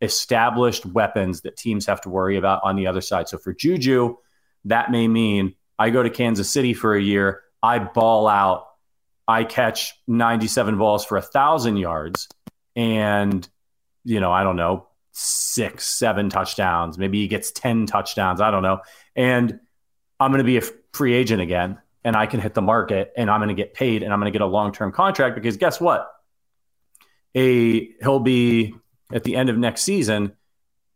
established 0.00 0.84
weapons 0.86 1.42
that 1.42 1.56
teams 1.56 1.86
have 1.86 2.00
to 2.02 2.08
worry 2.08 2.36
about 2.36 2.60
on 2.64 2.76
the 2.76 2.86
other 2.86 3.00
side. 3.00 3.28
So 3.28 3.38
for 3.38 3.52
Juju, 3.52 4.16
that 4.66 4.90
may 4.90 5.08
mean 5.08 5.54
I 5.78 5.90
go 5.90 6.02
to 6.02 6.10
Kansas 6.10 6.48
City 6.50 6.74
for 6.74 6.94
a 6.94 7.02
year. 7.02 7.42
I 7.62 7.78
ball 7.78 8.28
out. 8.28 8.68
I 9.26 9.44
catch 9.44 9.94
97 10.06 10.78
balls 10.78 11.04
for 11.04 11.16
a 11.16 11.22
thousand 11.22 11.76
yards 11.76 12.28
and, 12.74 13.48
you 14.04 14.20
know, 14.20 14.32
I 14.32 14.42
don't 14.42 14.56
know, 14.56 14.88
six, 15.12 15.86
seven 15.86 16.28
touchdowns. 16.28 16.98
Maybe 16.98 17.20
he 17.20 17.28
gets 17.28 17.52
10 17.52 17.86
touchdowns. 17.86 18.40
I 18.40 18.50
don't 18.50 18.62
know. 18.62 18.80
And 19.14 19.60
I'm 20.18 20.30
going 20.32 20.38
to 20.38 20.44
be 20.44 20.56
a 20.56 20.62
free 20.92 21.14
agent 21.14 21.40
again 21.40 21.78
and 22.04 22.16
I 22.16 22.26
can 22.26 22.40
hit 22.40 22.54
the 22.54 22.62
market 22.62 23.12
and 23.16 23.30
I'm 23.30 23.40
going 23.40 23.48
to 23.48 23.54
get 23.54 23.74
paid 23.74 24.02
and 24.02 24.12
I'm 24.12 24.18
going 24.18 24.32
to 24.32 24.36
get 24.36 24.42
a 24.42 24.46
long 24.46 24.72
term 24.72 24.92
contract 24.92 25.34
because 25.34 25.56
guess 25.56 25.80
what? 25.80 26.10
A 27.34 27.88
he'll 28.02 28.20
be 28.20 28.74
at 29.12 29.24
the 29.24 29.36
end 29.36 29.48
of 29.50 29.58
next 29.58 29.82
season, 29.82 30.32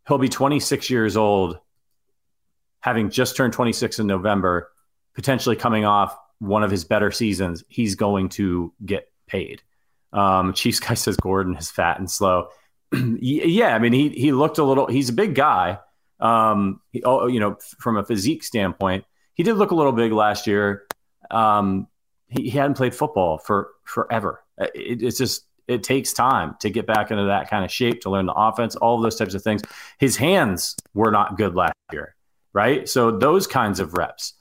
he'll 0.08 0.18
be 0.18 0.28
26 0.28 0.90
years 0.90 1.16
old, 1.16 1.58
having 2.86 3.10
just 3.10 3.36
turned 3.36 3.52
26 3.52 3.98
in 3.98 4.06
November, 4.06 4.70
potentially 5.16 5.56
coming 5.56 5.84
off 5.84 6.16
one 6.38 6.62
of 6.62 6.70
his 6.70 6.84
better 6.84 7.10
seasons, 7.10 7.64
he's 7.68 7.96
going 7.96 8.28
to 8.28 8.72
get 8.84 9.10
paid. 9.26 9.60
Um, 10.12 10.54
Chiefs 10.54 10.78
guy 10.78 10.94
says 10.94 11.16
Gordon 11.16 11.56
is 11.56 11.68
fat 11.68 11.98
and 11.98 12.08
slow. 12.08 12.48
yeah, 12.92 13.74
I 13.74 13.80
mean 13.80 13.92
he 13.92 14.10
he 14.10 14.30
looked 14.30 14.58
a 14.58 14.64
little. 14.64 14.86
He's 14.86 15.08
a 15.08 15.12
big 15.12 15.34
guy. 15.34 15.80
Um, 16.20 16.80
he, 16.92 17.02
oh, 17.02 17.26
you 17.26 17.40
know, 17.40 17.58
from 17.80 17.96
a 17.96 18.04
physique 18.04 18.44
standpoint, 18.44 19.04
he 19.34 19.42
did 19.42 19.56
look 19.56 19.72
a 19.72 19.74
little 19.74 19.92
big 19.92 20.12
last 20.12 20.46
year. 20.46 20.86
Um, 21.32 21.88
he, 22.28 22.44
he 22.44 22.50
hadn't 22.50 22.76
played 22.76 22.94
football 22.94 23.38
for 23.38 23.70
forever. 23.82 24.44
It, 24.58 25.02
it's 25.02 25.18
just 25.18 25.44
it 25.66 25.82
takes 25.82 26.12
time 26.12 26.54
to 26.60 26.70
get 26.70 26.86
back 26.86 27.10
into 27.10 27.24
that 27.24 27.50
kind 27.50 27.64
of 27.64 27.72
shape 27.72 28.02
to 28.02 28.10
learn 28.10 28.26
the 28.26 28.32
offense, 28.32 28.76
all 28.76 28.94
of 28.96 29.02
those 29.02 29.16
types 29.16 29.34
of 29.34 29.42
things. 29.42 29.62
His 29.98 30.16
hands 30.16 30.76
were 30.94 31.10
not 31.10 31.36
good 31.36 31.56
last 31.56 31.74
year, 31.92 32.15
right? 32.56 32.88
So 32.88 33.10
those 33.10 33.46
kinds 33.46 33.78
of 33.78 33.94
reps 33.94 34.32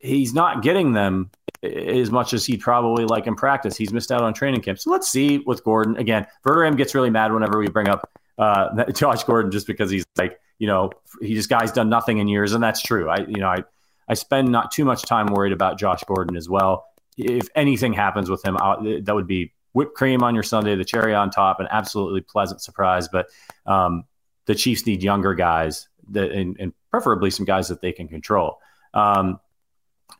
he's 0.00 0.34
not 0.34 0.62
getting 0.62 0.92
them 0.92 1.30
as 1.62 2.10
much 2.10 2.32
as 2.32 2.44
he'd 2.46 2.60
probably 2.60 3.04
like 3.04 3.26
in 3.26 3.36
practice. 3.36 3.76
He's 3.76 3.92
missed 3.92 4.10
out 4.10 4.22
on 4.22 4.32
training 4.32 4.62
camp. 4.62 4.78
So 4.78 4.90
let's 4.90 5.08
see 5.08 5.38
with 5.38 5.62
Gordon. 5.62 5.96
Again, 5.98 6.26
Verderame 6.44 6.76
gets 6.76 6.94
really 6.94 7.10
mad 7.10 7.32
whenever 7.32 7.58
we 7.58 7.68
bring 7.68 7.88
up 7.88 8.10
uh, 8.38 8.84
Josh 8.92 9.24
Gordon 9.24 9.52
just 9.52 9.66
because 9.66 9.90
he's 9.90 10.04
like, 10.16 10.40
you 10.58 10.66
know, 10.66 10.90
he 11.20 11.34
just 11.34 11.48
guy's 11.48 11.70
done 11.70 11.88
nothing 11.88 12.18
in 12.18 12.28
years, 12.28 12.52
and 12.52 12.62
that's 12.62 12.82
true. 12.82 13.08
I, 13.08 13.20
you 13.20 13.40
know, 13.40 13.48
I 13.48 13.64
I 14.08 14.14
spend 14.14 14.50
not 14.50 14.72
too 14.72 14.84
much 14.84 15.02
time 15.02 15.26
worried 15.26 15.52
about 15.52 15.78
Josh 15.78 16.02
Gordon 16.04 16.36
as 16.36 16.48
well. 16.48 16.84
If 17.16 17.48
anything 17.54 17.92
happens 17.92 18.28
with 18.28 18.44
him, 18.44 18.56
I'll, 18.58 18.82
that 18.82 19.14
would 19.14 19.26
be 19.26 19.52
whipped 19.72 19.94
cream 19.94 20.22
on 20.22 20.34
your 20.34 20.42
Sunday, 20.42 20.74
the 20.74 20.84
cherry 20.84 21.14
on 21.14 21.30
top, 21.30 21.60
an 21.60 21.68
absolutely 21.70 22.20
pleasant 22.20 22.60
surprise. 22.60 23.08
But 23.08 23.28
um, 23.66 24.04
the 24.46 24.54
Chiefs 24.54 24.84
need 24.84 25.02
younger 25.02 25.34
guys 25.34 25.88
that, 26.10 26.30
and, 26.30 26.56
and, 26.58 26.72
preferably 26.90 27.30
some 27.30 27.46
guys 27.46 27.68
that 27.68 27.80
they 27.80 27.92
can 27.92 28.08
control. 28.08 28.58
Um, 28.94 29.38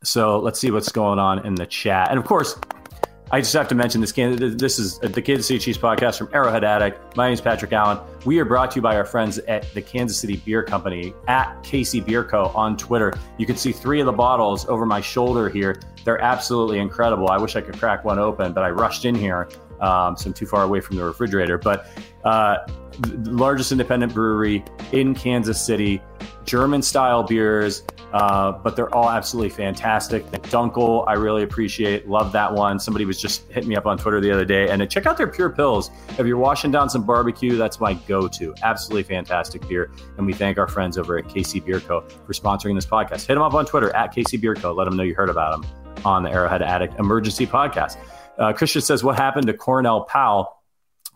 so 0.05 0.38
let's 0.38 0.61
see 0.61 0.70
what's 0.70 0.92
going 0.92 1.18
on 1.18 1.44
in 1.44 1.57
the 1.57 1.66
chat. 1.66 2.11
And 2.11 2.18
of 2.18 2.24
course, 2.24 2.57
I 3.33 3.40
just 3.40 3.53
have 3.53 3.68
to 3.68 3.76
mention 3.76 4.00
this. 4.00 4.12
This 4.12 4.81
is 4.81 4.98
the 4.98 5.22
Kansas 5.22 5.46
City 5.46 5.61
Chiefs 5.61 5.79
podcast 5.79 6.18
from 6.18 6.29
Arrowhead 6.33 6.64
Addict. 6.64 7.16
My 7.16 7.26
name 7.26 7.35
is 7.35 7.40
Patrick 7.40 7.72
Allen. 7.72 7.98
We 8.24 8.40
are 8.40 8.44
brought 8.44 8.72
to 8.72 8.76
you 8.76 8.83
by 8.83 8.96
our 8.96 9.05
friends 9.05 9.38
at 9.38 9.72
the 9.72 9.81
Kansas 9.81 10.18
City 10.18 10.37
Beer 10.38 10.64
Company 10.64 11.14
at 11.29 11.62
KC 11.62 12.05
Beer 12.05 12.24
Co. 12.24 12.46
on 12.57 12.76
Twitter. 12.76 13.16
You 13.38 13.46
can 13.46 13.57
see 13.57 13.70
three 13.70 14.00
of 14.00 14.07
the 14.07 14.12
bottles 14.12 14.66
over 14.68 14.85
my 14.85 15.00
shoulder 15.00 15.48
here. 15.48 15.81
They're 16.05 16.20
absolutely 16.20 16.81
incredible. 16.81 17.29
I 17.29 17.38
wish 17.38 17.55
I 17.55 17.61
could 17.61 17.79
crack 17.79 18.05
one 18.05 18.18
open, 18.18 18.53
but 18.53 18.64
I 18.64 18.70
rushed 18.70 19.05
in 19.05 19.14
here 19.14 19.48
um, 19.81 20.16
so 20.16 20.29
I'm 20.29 20.35
too 20.35 20.47
far 20.47 20.62
away 20.62 20.81
from 20.81 20.97
the 20.97 21.05
refrigerator. 21.05 21.59
But 21.59 21.87
uh, 22.25 22.59
the 22.99 23.31
largest 23.31 23.73
independent 23.73 24.12
brewery 24.12 24.64
in 24.93 25.14
Kansas 25.14 25.61
City, 25.61 26.03
German 26.45 26.83
style 26.83 27.23
beers, 27.23 27.83
uh, 28.12 28.53
but 28.53 28.75
they're 28.75 28.93
all 28.95 29.09
absolutely 29.09 29.51
fantastic. 29.51 30.27
Dunkel, 30.31 31.05
I 31.07 31.14
really 31.14 31.43
appreciate. 31.43 32.09
Love 32.09 32.33
that 32.33 32.53
one. 32.53 32.81
Somebody 32.81 33.05
was 33.05 33.21
just 33.21 33.49
hitting 33.51 33.69
me 33.69 33.77
up 33.77 33.87
on 33.87 33.99
Twitter 33.99 34.21
the 34.21 34.31
other 34.33 34.45
day. 34.45 34.69
And 34.69 34.88
check 34.90 35.07
out 35.07 35.16
their 35.16 35.29
Pure 35.29 35.51
Pills. 35.51 35.90
If 36.19 36.27
you're 36.27 36.37
washing 36.37 36.71
down 36.71 36.90
some 36.90 37.05
barbecue, 37.05 37.57
that's 37.57 37.79
my 37.81 37.95
go 37.95 38.27
to. 38.27 38.55
Absolutely 38.62 39.05
fantastic 39.05 39.66
beer. 39.69 39.90
And 40.16 40.27
we 40.27 40.33
thank 40.33 40.59
our 40.59 40.66
friends 40.66 40.99
over 40.99 41.19
at 41.19 41.27
KC 41.27 41.64
Beer 41.64 41.81
Co. 41.81 42.01
for 42.01 42.33
sponsoring 42.33 42.75
this 42.75 42.87
podcast. 42.87 43.27
Hit 43.27 43.35
them 43.35 43.43
up 43.43 43.55
on 43.55 43.64
Twitter 43.64 43.95
at 43.95 44.14
KC 44.14 44.40
Beer 44.40 44.55
Co. 44.55 44.73
Let 44.73 44.87
them 44.87 44.97
know 44.97 45.05
you 45.05 45.14
heard 45.14 45.31
about 45.31 45.62
them 45.62 45.71
on 46.05 46.23
the 46.23 46.31
Arrowhead 46.31 46.62
Addict 46.62 46.99
Emergency 46.99 47.47
Podcast. 47.47 47.97
Uh, 48.40 48.53
Christian 48.53 48.83
says, 48.83 49.05
What 49.05 49.16
happened 49.16 49.46
to 49.46 49.55
Cornell 49.55 50.05
Powell? 50.05 50.57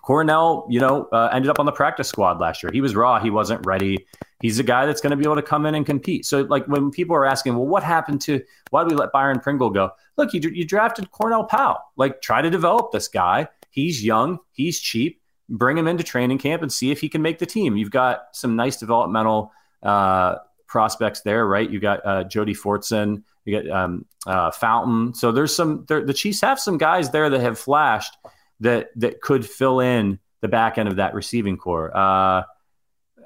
Cornell, 0.03 0.67
you 0.69 0.81
know, 0.81 1.09
uh, 1.13 1.31
ended 1.33 1.51
up 1.51 1.59
on 1.59 1.65
the 1.65 1.73
practice 1.73 2.09
squad 2.09 2.39
last 2.39 2.63
year. 2.63 2.71
He 2.71 2.83
was 2.83 2.95
raw. 2.95 3.19
He 3.19 3.31
wasn't 3.31 3.65
ready. 3.65 4.07
He's 4.43 4.59
a 4.59 4.63
guy 4.63 4.85
that's 4.85 5.01
going 5.01 5.13
to 5.13 5.17
be 5.17 5.25
able 5.25 5.37
to 5.37 5.43
come 5.43 5.65
in 5.65 5.75
and 5.75 5.87
compete. 5.87 6.27
So, 6.27 6.43
like, 6.43 6.67
when 6.67 6.91
people 6.91 7.17
are 7.17 7.25
asking, 7.25 7.55
well, 7.55 7.67
what 7.67 7.83
happened 7.83 8.21
to 8.23 8.43
why 8.69 8.85
did 8.85 8.93
we 8.93 8.99
let 8.99 9.13
Byron 9.13 9.41
Pringle 9.41 9.71
go? 9.71 9.93
Look, 10.19 10.35
you, 10.35 10.41
you 10.53 10.67
drafted 10.67 11.11
Cornell 11.11 11.45
Powell. 11.45 11.79
Like, 11.97 12.21
try 12.21 12.43
to 12.43 12.51
develop 12.51 12.93
this 12.93 13.09
guy. 13.09 13.49
He's 13.71 14.05
young. 14.05 14.41
He's 14.53 14.79
cheap. 14.79 15.23
Bring 15.49 15.79
him 15.79 15.87
into 15.87 16.05
training 16.05 16.39
camp 16.39 16.61
and 16.61 16.71
see 16.71 16.91
if 16.91 17.01
he 17.01 17.09
can 17.09 17.23
make 17.23 17.39
the 17.39 17.47
team. 17.47 17.79
You've 17.79 17.91
got 17.91 18.25
some 18.33 18.57
nice 18.57 18.77
developmental 18.77 19.53
uh, 19.83 20.37
prospects 20.67 21.23
there, 21.23 21.47
right? 21.47 21.69
You 21.69 21.81
got 21.81 22.05
uh, 22.05 22.25
Jody 22.25 22.55
Fortson. 22.55 23.23
You 23.45 23.63
got 23.63 23.71
um, 23.71 24.07
uh, 24.27 24.51
Fountain. 24.51 25.15
So 25.15 25.33
there's 25.33 25.55
some. 25.55 25.85
The 25.87 26.15
Chiefs 26.15 26.41
have 26.41 26.59
some 26.59 26.79
guys 26.79 27.11
there 27.11 27.29
that 27.31 27.41
have 27.41 27.59
flashed 27.59 28.17
that 28.61 28.91
that 28.97 29.21
could 29.21 29.45
fill 29.45 29.81
in 29.81 30.19
the 30.41 30.49
back 30.49 30.79
end 30.79 30.89
of 30.89 30.97
that 30.97 31.15
receiving 31.15 31.57
core. 31.57 31.95
Uh, 31.97 32.43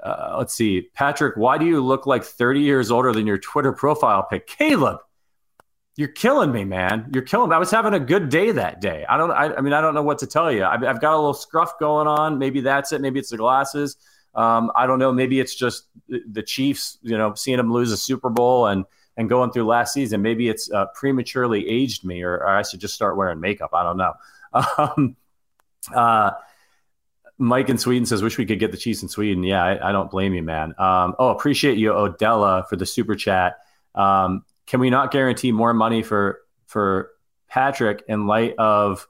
uh, 0.03 0.35
let's 0.37 0.53
see, 0.53 0.89
Patrick. 0.93 1.35
Why 1.35 1.57
do 1.57 1.65
you 1.65 1.81
look 1.81 2.05
like 2.05 2.23
30 2.23 2.61
years 2.61 2.91
older 2.91 3.11
than 3.11 3.27
your 3.27 3.37
Twitter 3.37 3.73
profile 3.73 4.23
pic, 4.23 4.47
Caleb? 4.47 4.99
You're 5.97 6.07
killing 6.07 6.53
me, 6.53 6.63
man. 6.63 7.09
You're 7.13 7.23
killing 7.23 7.49
me. 7.49 7.55
I 7.57 7.59
was 7.59 7.71
having 7.71 7.93
a 7.93 7.99
good 7.99 8.29
day 8.29 8.51
that 8.51 8.79
day. 8.79 9.05
I 9.09 9.17
don't. 9.17 9.31
I, 9.31 9.53
I 9.53 9.61
mean, 9.61 9.73
I 9.73 9.81
don't 9.81 9.93
know 9.93 10.03
what 10.03 10.19
to 10.19 10.27
tell 10.27 10.49
you. 10.49 10.63
I've, 10.63 10.83
I've, 10.83 11.01
got 11.01 11.13
a 11.13 11.17
little 11.17 11.33
scruff 11.33 11.77
going 11.77 12.07
on. 12.07 12.39
Maybe 12.39 12.61
that's 12.61 12.93
it. 12.93 13.01
Maybe 13.01 13.19
it's 13.19 13.31
the 13.31 13.37
glasses. 13.37 13.97
Um, 14.33 14.71
I 14.75 14.87
don't 14.87 14.99
know. 14.99 15.11
Maybe 15.11 15.41
it's 15.41 15.53
just 15.53 15.87
the 16.07 16.41
Chiefs. 16.41 16.99
You 17.01 17.17
know, 17.17 17.33
seeing 17.33 17.57
them 17.57 17.73
lose 17.73 17.91
a 17.91 17.97
Super 17.97 18.29
Bowl 18.29 18.67
and 18.67 18.85
and 19.19 19.27
going 19.27 19.51
through 19.51 19.65
last 19.65 19.93
season. 19.93 20.21
Maybe 20.21 20.47
it's 20.47 20.71
uh, 20.71 20.85
prematurely 20.95 21.67
aged 21.67 22.05
me, 22.05 22.23
or, 22.23 22.35
or 22.35 22.47
I 22.47 22.61
should 22.63 22.79
just 22.79 22.93
start 22.93 23.17
wearing 23.17 23.41
makeup. 23.41 23.71
I 23.73 23.83
don't 23.83 23.97
know. 23.97 24.13
Um, 24.79 25.15
uh, 25.93 26.31
Mike 27.37 27.69
in 27.69 27.77
Sweden 27.77 28.07
says, 28.07 28.23
"Wish 28.23 28.39
we 28.39 28.47
could 28.47 28.57
get 28.57 28.71
the 28.71 28.77
cheese 28.77 29.03
in 29.03 29.09
Sweden." 29.09 29.43
Yeah, 29.43 29.63
I, 29.63 29.89
I 29.89 29.91
don't 29.91 30.09
blame 30.09 30.33
you, 30.33 30.41
man. 30.41 30.73
Um, 30.79 31.15
oh, 31.19 31.29
appreciate 31.29 31.77
you, 31.77 31.91
Odella, 31.91 32.67
for 32.67 32.75
the 32.75 32.85
super 32.87 33.15
chat. 33.15 33.59
Um, 33.93 34.43
can 34.65 34.79
we 34.79 34.89
not 34.89 35.11
guarantee 35.11 35.51
more 35.51 35.71
money 35.71 36.01
for 36.01 36.39
for 36.65 37.11
Patrick 37.47 38.03
in 38.07 38.25
light 38.25 38.55
of 38.57 39.07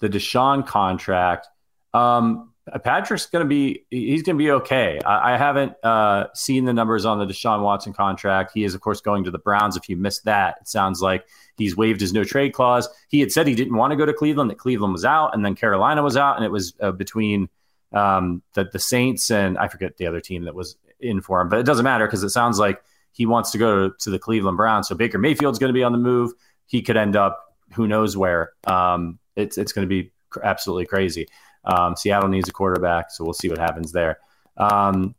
the 0.00 0.08
Deshaun 0.08 0.66
contract? 0.66 1.46
Um, 1.92 2.52
Patrick's 2.82 3.26
going 3.26 3.44
to 3.44 3.48
be 3.48 3.84
he's 3.90 4.22
going 4.22 4.36
to 4.38 4.42
be 4.42 4.50
okay. 4.50 4.98
I, 5.04 5.34
I 5.34 5.36
haven't 5.36 5.74
uh, 5.82 6.28
seen 6.34 6.64
the 6.64 6.72
numbers 6.72 7.04
on 7.04 7.18
the 7.18 7.26
Deshaun 7.26 7.62
Watson 7.62 7.92
contract. 7.92 8.52
He 8.54 8.64
is, 8.64 8.74
of 8.74 8.80
course, 8.80 9.00
going 9.00 9.24
to 9.24 9.30
the 9.30 9.38
Browns. 9.38 9.76
If 9.76 9.88
you 9.88 9.96
missed 9.96 10.24
that, 10.24 10.56
it 10.62 10.68
sounds 10.68 11.02
like 11.02 11.26
he's 11.58 11.76
waived 11.76 12.00
his 12.00 12.14
no 12.14 12.24
trade 12.24 12.54
clause. 12.54 12.88
He 13.08 13.20
had 13.20 13.32
said 13.32 13.46
he 13.46 13.54
didn't 13.54 13.76
want 13.76 13.90
to 13.90 13.96
go 13.96 14.06
to 14.06 14.14
Cleveland. 14.14 14.50
That 14.50 14.58
Cleveland 14.58 14.94
was 14.94 15.04
out, 15.04 15.34
and 15.34 15.44
then 15.44 15.54
Carolina 15.54 16.02
was 16.02 16.16
out, 16.16 16.36
and 16.36 16.44
it 16.44 16.50
was 16.50 16.74
uh, 16.80 16.92
between 16.92 17.50
um, 17.92 18.42
the 18.54 18.64
the 18.64 18.78
Saints 18.78 19.30
and 19.30 19.58
I 19.58 19.68
forget 19.68 19.98
the 19.98 20.06
other 20.06 20.20
team 20.20 20.44
that 20.44 20.54
was 20.54 20.76
in 21.00 21.20
for 21.20 21.42
him. 21.42 21.50
But 21.50 21.58
it 21.58 21.66
doesn't 21.66 21.84
matter 21.84 22.06
because 22.06 22.22
it 22.22 22.30
sounds 22.30 22.58
like 22.58 22.82
he 23.12 23.26
wants 23.26 23.50
to 23.50 23.58
go 23.58 23.88
to, 23.88 23.94
to 24.00 24.10
the 24.10 24.18
Cleveland 24.18 24.56
Browns. 24.56 24.88
So 24.88 24.94
Baker 24.94 25.18
Mayfield's 25.18 25.58
going 25.58 25.68
to 25.68 25.74
be 25.74 25.84
on 25.84 25.92
the 25.92 25.98
move. 25.98 26.32
He 26.66 26.80
could 26.80 26.96
end 26.96 27.14
up 27.14 27.56
who 27.74 27.86
knows 27.86 28.16
where. 28.16 28.52
Um, 28.66 29.18
it's 29.36 29.58
it's 29.58 29.72
going 29.72 29.86
to 29.86 29.88
be 29.88 30.12
absolutely 30.42 30.86
crazy. 30.86 31.28
Um, 31.64 31.96
Seattle 31.96 32.28
needs 32.28 32.48
a 32.48 32.52
quarterback, 32.52 33.10
so 33.10 33.24
we'll 33.24 33.32
see 33.32 33.48
what 33.48 33.58
happens 33.58 33.92
there. 33.92 34.18
Um, 34.56 35.14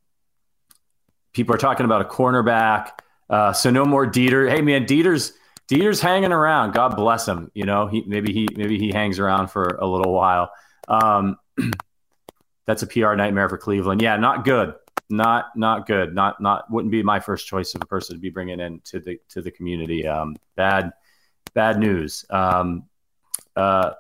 people 1.34 1.54
are 1.54 1.60
talking 1.60 1.86
about 1.86 2.02
a 2.02 2.06
cornerback. 2.06 2.92
Uh, 3.30 3.54
so 3.54 3.70
no 3.70 3.86
more 3.86 4.06
Dieter. 4.06 4.50
Hey 4.50 4.62
man, 4.62 4.86
Dieter's 4.86 5.34
Dieter's 5.68 6.00
hanging 6.00 6.32
around. 6.32 6.74
God 6.74 6.96
bless 6.96 7.28
him. 7.28 7.52
You 7.54 7.66
know, 7.66 7.88
he 7.88 8.04
maybe 8.06 8.32
he 8.34 8.48
maybe 8.56 8.78
he 8.78 8.92
hangs 8.92 9.20
around 9.20 9.48
for 9.48 9.78
a 9.82 9.88
little 9.88 10.14
while. 10.14 10.52
Um, 10.88 11.38
that's 12.66 12.84
a 12.84 12.88
PR 12.88 13.14
nightmare 13.16 13.50
for 13.50 13.58
Cleveland. 13.58 14.02
Yeah, 14.02 14.18
not 14.18 14.46
good. 14.46 14.76
Not 15.10 15.56
not 15.56 15.88
good. 15.88 16.14
Not 16.14 16.40
not 16.42 16.70
wouldn't 16.72 16.92
be 16.92 17.04
my 17.04 17.20
first 17.20 17.48
choice 17.48 17.76
of 17.76 17.82
a 17.82 17.86
person 17.86 18.16
to 18.16 18.20
be 18.20 18.30
bringing 18.30 18.60
in 18.60 18.80
to 18.86 19.00
the 19.00 19.20
to 19.30 19.42
the 19.42 19.52
community. 19.52 20.08
Um, 20.08 20.36
bad 20.56 20.94
bad 21.54 21.80
news. 21.80 22.26
Um, 22.30 22.86
uh, 23.56 23.92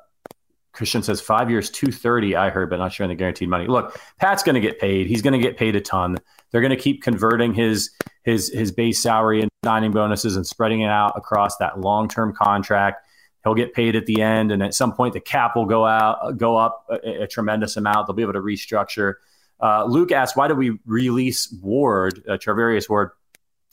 Christian 0.76 1.02
says 1.02 1.22
five 1.22 1.50
years, 1.50 1.70
230, 1.70 2.36
I 2.36 2.50
heard, 2.50 2.70
but 2.70 2.78
not 2.78 2.92
sure 2.92 3.06
on 3.06 3.10
the 3.10 3.16
guaranteed 3.16 3.50
money. 3.50 3.66
Look, 3.66 4.00
Pat's 4.20 4.44
going 4.44 4.56
to 4.56 4.62
get 4.62 4.80
paid. 4.80 5.08
He's 5.08 5.22
going 5.22 5.34
to 5.34 5.40
get 5.40 5.58
paid 5.58 5.76
a 5.76 5.82
ton. 5.82 6.18
They're 6.52 6.62
going 6.62 6.76
to 6.76 6.82
keep 6.82 7.02
converting 7.02 7.54
his 7.54 7.92
his 8.24 8.50
his 8.50 8.72
base 8.72 9.02
salary 9.02 9.42
and 9.42 9.50
signing 9.64 9.92
bonuses 9.92 10.36
and 10.36 10.46
spreading 10.46 10.82
it 10.82 10.90
out 10.90 11.14
across 11.16 11.58
that 11.58 11.80
long 11.80 12.08
term 12.08 12.34
contract. 12.34 13.08
He'll 13.44 13.56
get 13.56 13.74
paid 13.74 13.96
at 13.96 14.06
the 14.06 14.22
end, 14.22 14.52
and 14.52 14.64
at 14.64 14.74
some 14.74 14.94
point 14.94 15.14
the 15.14 15.20
cap 15.20 15.56
will 15.56 15.66
go 15.66 15.86
out, 15.86 16.38
go 16.38 16.58
up 16.58 16.86
a, 16.90 17.24
a 17.24 17.28
tremendous 17.28 17.78
amount. 17.78 18.08
They'll 18.08 18.16
be 18.16 18.24
able 18.24 18.34
to 18.34 18.42
restructure. 18.42 19.16
Uh, 19.62 19.86
Luke 19.86 20.12
asked, 20.12 20.36
"Why 20.36 20.48
did 20.48 20.58
we 20.58 20.80
release 20.86 21.54
Ward, 21.62 22.24
uh, 22.28 22.34
Charvarius 22.34 22.90
Ward?" 22.90 23.12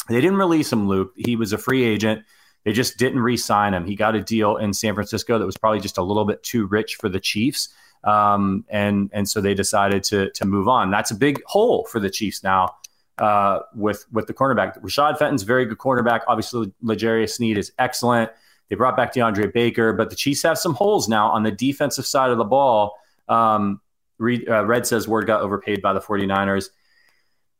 They 0.09 0.21
didn't 0.21 0.39
release 0.39 0.73
him, 0.73 0.89
Luke. 0.89 1.13
He 1.17 1.37
was 1.37 1.53
a 1.53 1.59
free 1.59 1.85
agent. 1.85 2.25
They 2.65 2.73
just 2.73 2.97
didn't 2.97 3.21
re-sign 3.21 3.75
him. 3.75 3.85
He 3.85 3.97
got 3.97 4.15
a 4.15 4.21
deal 4.21 4.57
in 4.57 4.73
San 4.73 4.95
Francisco 4.95 5.39
that 5.39 5.47
was 5.47 5.57
probably 5.57 5.81
just 5.81 5.99
a 5.99 6.03
little 6.03 6.25
bit 6.25 6.43
too 6.43 6.67
rich 6.67 6.97
for 6.97 7.09
the 7.09 7.19
Chiefs, 7.19 7.71
um, 8.05 8.65
and 8.69 9.11
and 9.13 9.29
so 9.29 9.41
they 9.41 9.55
decided 9.55 10.05
to 10.05 10.31
to 10.31 10.45
move 10.45 10.69
on. 10.69 10.91
That's 10.91 11.11
a 11.11 11.17
big 11.17 11.43
hole 11.47 11.85
for 11.85 11.99
the 11.99 12.11
Chiefs 12.11 12.43
now 12.43 12.77
uh, 13.19 13.61
with 13.75 14.07
with 14.13 14.27
the 14.27 14.35
cornerback. 14.35 14.81
Rashad 14.81 15.19
Fenton's 15.19 15.43
very 15.43 15.65
good 15.65 15.79
cornerback. 15.79 16.21
Obviously, 16.29 16.73
L'Jarius 16.83 17.31
Sneed 17.31 17.59
is 17.59 17.73
excellent. 17.79 18.31
They 18.69 18.77
brought 18.77 18.97
back 18.97 19.13
DeAndre 19.13 19.53
Baker, 19.53 19.93
but 19.93 20.11
the 20.11 20.17
Chiefs 20.17 20.43
have 20.45 20.59
some 20.59 20.75
holes 20.75 21.09
now 21.09 21.29
on 21.29 21.43
the 21.43 21.51
defensive 21.51 22.07
side 22.07 22.31
of 22.31 22.39
the 22.39 22.45
ball. 22.45 22.99
Um, 23.29 23.81
Reed, 24.19 24.49
uh, 24.49 24.65
Red 24.65 24.87
says 24.87 25.07
Ward 25.07 25.27
got 25.27 25.41
overpaid 25.43 25.83
by 25.83 25.93
the 25.93 26.01
49ers. 26.01 26.71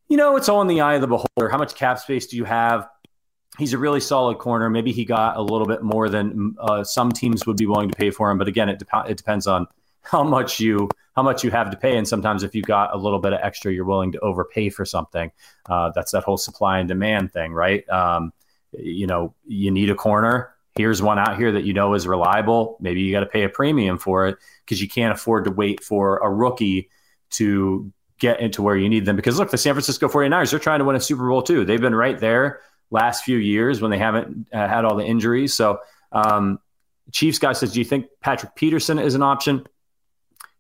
You 0.09 0.17
know, 0.17 0.37
it's 0.37 0.49
all 0.49 0.63
in 0.63 0.69
the 0.69 0.81
eye 0.81 0.95
of 0.95 1.01
the 1.01 1.07
beholder. 1.07 1.49
How 1.51 1.59
much 1.59 1.75
cap 1.75 1.99
space 1.99 2.27
do 2.27 2.37
you 2.37 2.45
have? 2.45 2.89
He's 3.59 3.73
a 3.73 3.79
really 3.79 4.01
solid 4.01 4.39
corner. 4.39 4.71
Maybe 4.71 4.93
he 4.93 5.05
got 5.05 5.37
a 5.37 5.43
little 5.43 5.67
bit 5.67 5.83
more 5.83 6.09
than 6.09 6.55
uh, 6.59 6.85
some 6.85 7.13
teams 7.13 7.47
would 7.47 7.57
be 7.57 7.67
willing 7.67 7.91
to 7.91 7.97
pay 7.97 8.11
for 8.11 8.31
him. 8.31 8.39
But 8.39 8.49
again, 8.49 8.69
it, 8.69 8.79
de- 8.79 9.11
it 9.11 9.17
depends 9.17 9.47
on 9.47 9.67
how 10.03 10.23
much 10.23 10.59
you 10.59 10.89
how 11.15 11.23
much 11.23 11.45
you 11.45 11.51
have 11.51 11.71
to 11.71 11.77
pay. 11.77 11.97
And 11.97 12.09
sometimes 12.09 12.43
if 12.43 12.55
you 12.55 12.63
got 12.63 12.95
a 12.95 12.97
little 12.97 13.19
bit 13.19 13.35
of 13.35 13.41
extra, 13.43 13.73
you're 13.73 13.85
willing 13.85 14.13
to 14.13 14.21
overpay 14.21 14.71
for 14.71 14.85
something. 14.85 15.31
Uh, 15.69 15.91
that's 15.95 16.13
that 16.13 16.25
whole 16.25 16.39
supply 16.39 16.79
and 16.79 16.89
demand 16.89 17.33
thing, 17.33 17.53
right? 17.53 17.87
Um, 17.91 18.33
you 18.73 19.07
know, 19.07 19.35
you 19.47 19.71
need 19.71 19.91
a 19.91 19.95
corner. 19.95 20.55
Here's 20.75 21.03
one 21.03 21.19
out 21.19 21.37
here 21.37 21.53
that 21.53 21.65
you 21.65 21.75
know 21.75 21.93
is 21.93 22.09
reliable. 22.09 22.79
Maybe 22.81 23.03
you 23.03 23.13
got 23.13 23.21
to 23.21 23.27
pay 23.27 23.43
a 23.43 23.51
premium 23.51 23.99
for 23.99 24.27
it 24.27 24.39
because 24.65 24.81
you 24.81 24.89
can't 24.89 25.13
afford 25.13 25.45
to 25.45 25.51
wait 25.51 25.85
for 25.85 26.17
a 26.17 26.31
rookie 26.31 26.89
to 27.33 27.93
get 28.19 28.41
into 28.41 28.63
where 28.63 28.77
you 28.77 28.89
need 28.89 29.05
them. 29.05 29.17
Because 29.17 29.39
look, 29.39 29.51
the 29.51 29.59
San 29.59 29.75
Francisco 29.75 30.09
49ers, 30.09 30.51
they're 30.51 30.59
trying 30.59 30.79
to 30.79 30.87
win 30.87 30.97
a 30.97 31.01
Super 31.01 31.29
Bowl 31.29 31.43
too. 31.43 31.67
They've 31.67 31.81
been 31.81 31.95
right 31.95 32.19
there 32.19 32.61
last 32.93 33.25
few 33.25 33.39
years 33.39 33.81
when 33.81 33.91
they 33.91 33.99
haven't 33.99 34.47
uh, 34.53 34.69
had 34.69 34.85
all 34.85 34.95
the 34.95 35.05
injuries. 35.05 35.55
So, 35.55 35.81
um, 36.13 36.61
Chiefs 37.11 37.39
guy 37.39 37.53
says, 37.53 37.73
"Do 37.73 37.81
you 37.81 37.85
think 37.85 38.07
Patrick 38.21 38.55
Peterson 38.55 38.99
is 38.99 39.15
an 39.15 39.23
option?" 39.23 39.67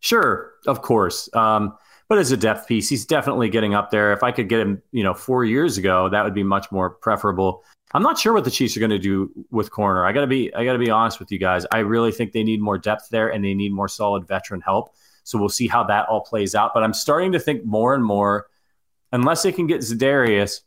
Sure, 0.00 0.52
of 0.66 0.82
course. 0.82 1.32
Um, 1.34 1.78
but 2.08 2.18
as 2.18 2.32
a 2.32 2.36
depth 2.36 2.66
piece, 2.66 2.88
he's 2.88 3.06
definitely 3.06 3.48
getting 3.48 3.74
up 3.74 3.90
there. 3.90 4.12
If 4.12 4.22
I 4.22 4.32
could 4.32 4.48
get 4.48 4.60
him, 4.60 4.82
you 4.90 5.04
know, 5.04 5.14
four 5.14 5.44
years 5.44 5.78
ago, 5.78 6.08
that 6.08 6.24
would 6.24 6.34
be 6.34 6.42
much 6.42 6.70
more 6.72 6.90
preferable. 6.90 7.62
I'm 7.94 8.02
not 8.02 8.18
sure 8.18 8.32
what 8.32 8.44
the 8.44 8.50
Chiefs 8.50 8.76
are 8.76 8.80
going 8.80 8.90
to 8.90 8.98
do 8.98 9.30
with 9.50 9.70
corner. 9.70 10.04
I 10.04 10.12
got 10.12 10.22
to 10.22 10.26
be, 10.26 10.52
I 10.54 10.64
got 10.64 10.72
to 10.72 10.78
be 10.78 10.90
honest 10.90 11.20
with 11.20 11.30
you 11.30 11.38
guys. 11.38 11.64
I 11.70 11.78
really 11.78 12.10
think 12.10 12.32
they 12.32 12.42
need 12.42 12.60
more 12.60 12.78
depth 12.78 13.08
there, 13.10 13.28
and 13.28 13.44
they 13.44 13.54
need 13.54 13.72
more 13.72 13.88
solid 13.88 14.26
veteran 14.26 14.60
help. 14.60 14.94
So 15.24 15.38
we'll 15.38 15.48
see 15.48 15.68
how 15.68 15.84
that 15.84 16.08
all 16.08 16.22
plays 16.22 16.54
out. 16.54 16.72
But 16.74 16.82
I'm 16.82 16.94
starting 16.94 17.32
to 17.32 17.38
think 17.38 17.64
more 17.64 17.94
and 17.94 18.04
more, 18.04 18.46
unless 19.12 19.42
they 19.42 19.52
can 19.52 19.66
get 19.66 19.82
Za'Darius, 19.82 20.60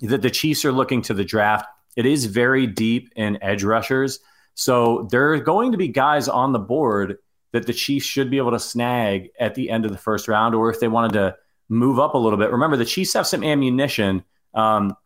that 0.00 0.22
the 0.22 0.30
Chiefs 0.30 0.64
are 0.64 0.72
looking 0.72 1.02
to 1.02 1.14
the 1.14 1.24
draft. 1.24 1.66
It 1.96 2.06
is 2.06 2.26
very 2.26 2.66
deep 2.66 3.10
in 3.16 3.42
edge 3.42 3.64
rushers. 3.64 4.20
So 4.54 5.08
there 5.10 5.32
are 5.32 5.40
going 5.40 5.72
to 5.72 5.78
be 5.78 5.88
guys 5.88 6.28
on 6.28 6.52
the 6.52 6.58
board 6.58 7.18
that 7.52 7.66
the 7.66 7.72
Chiefs 7.72 8.06
should 8.06 8.30
be 8.30 8.38
able 8.38 8.50
to 8.50 8.60
snag 8.60 9.30
at 9.38 9.54
the 9.54 9.70
end 9.70 9.84
of 9.84 9.92
the 9.92 9.98
first 9.98 10.28
round, 10.28 10.54
or 10.54 10.70
if 10.70 10.80
they 10.80 10.88
wanted 10.88 11.12
to 11.14 11.36
move 11.68 11.98
up 11.98 12.14
a 12.14 12.18
little 12.18 12.38
bit. 12.38 12.50
Remember, 12.50 12.76
the 12.76 12.84
Chiefs 12.84 13.14
have 13.14 13.26
some 13.26 13.42
ammunition. 13.42 14.24
Um, 14.54 14.96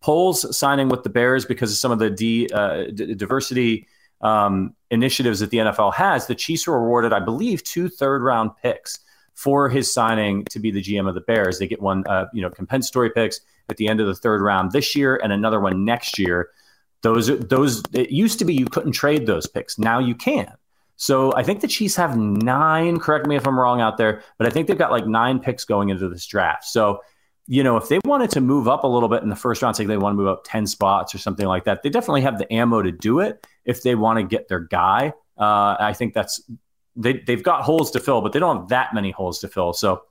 Poles 0.00 0.56
signing 0.56 0.88
with 0.88 1.02
the 1.02 1.10
Bears 1.10 1.44
because 1.44 1.70
of 1.70 1.76
some 1.76 1.92
of 1.92 1.98
the 1.98 2.10
D, 2.10 2.48
uh, 2.52 2.84
d- 2.94 3.14
diversity 3.14 3.86
um, 4.22 4.74
initiatives 4.90 5.40
that 5.40 5.50
the 5.50 5.58
NFL 5.58 5.94
has, 5.94 6.26
the 6.26 6.34
Chiefs 6.34 6.66
were 6.66 6.76
awarded, 6.76 7.12
I 7.12 7.20
believe, 7.20 7.62
two 7.64 7.88
third 7.88 8.22
round 8.22 8.50
picks 8.62 8.98
for 9.34 9.68
his 9.68 9.92
signing 9.92 10.44
to 10.46 10.58
be 10.58 10.70
the 10.70 10.82
GM 10.82 11.08
of 11.08 11.14
the 11.14 11.20
Bears. 11.20 11.58
They 11.58 11.66
get 11.66 11.80
one, 11.80 12.04
uh, 12.06 12.26
you 12.32 12.42
know, 12.42 12.50
compensatory 12.50 13.10
picks 13.10 13.40
at 13.70 13.76
the 13.76 13.88
end 13.88 14.00
of 14.00 14.06
the 14.06 14.14
third 14.14 14.42
round 14.42 14.72
this 14.72 14.94
year 14.94 15.16
and 15.22 15.32
another 15.32 15.60
one 15.60 15.84
next 15.84 16.18
year. 16.18 16.50
Those, 17.02 17.38
those, 17.38 17.82
it 17.92 18.10
used 18.10 18.38
to 18.40 18.44
be 18.44 18.54
you 18.54 18.66
couldn't 18.66 18.92
trade 18.92 19.26
those 19.26 19.46
picks. 19.46 19.78
Now 19.78 19.98
you 19.98 20.14
can. 20.14 20.52
So 20.96 21.34
I 21.34 21.42
think 21.42 21.62
the 21.62 21.68
Chiefs 21.68 21.96
have 21.96 22.16
nine. 22.18 22.98
Correct 22.98 23.26
me 23.26 23.36
if 23.36 23.46
I'm 23.46 23.58
wrong 23.58 23.80
out 23.80 23.96
there, 23.96 24.22
but 24.36 24.46
I 24.46 24.50
think 24.50 24.66
they've 24.66 24.76
got 24.76 24.90
like 24.90 25.06
nine 25.06 25.38
picks 25.38 25.64
going 25.64 25.88
into 25.88 26.10
this 26.10 26.26
draft. 26.26 26.64
So 26.64 27.00
you 27.52 27.64
know, 27.64 27.76
if 27.76 27.88
they 27.88 27.98
wanted 28.04 28.30
to 28.30 28.40
move 28.40 28.68
up 28.68 28.84
a 28.84 28.86
little 28.86 29.08
bit 29.08 29.24
in 29.24 29.28
the 29.28 29.34
first 29.34 29.60
round, 29.60 29.74
say 29.74 29.84
they 29.84 29.96
want 29.96 30.12
to 30.12 30.16
move 30.16 30.28
up 30.28 30.44
10 30.44 30.68
spots 30.68 31.12
or 31.16 31.18
something 31.18 31.46
like 31.46 31.64
that, 31.64 31.82
they 31.82 31.88
definitely 31.88 32.20
have 32.20 32.38
the 32.38 32.50
ammo 32.52 32.80
to 32.80 32.92
do 32.92 33.18
it 33.18 33.44
if 33.64 33.82
they 33.82 33.96
want 33.96 34.20
to 34.20 34.22
get 34.22 34.46
their 34.46 34.60
guy. 34.60 35.12
Uh, 35.36 35.74
I 35.80 35.92
think 35.92 36.14
that's 36.14 36.40
they, 36.94 37.14
they've 37.26 37.42
got 37.42 37.62
holes 37.62 37.90
to 37.90 37.98
fill, 37.98 38.20
but 38.20 38.32
they 38.32 38.38
don't 38.38 38.58
have 38.58 38.68
that 38.68 38.94
many 38.94 39.10
holes 39.10 39.40
to 39.40 39.48
fill. 39.48 39.72
So 39.72 40.04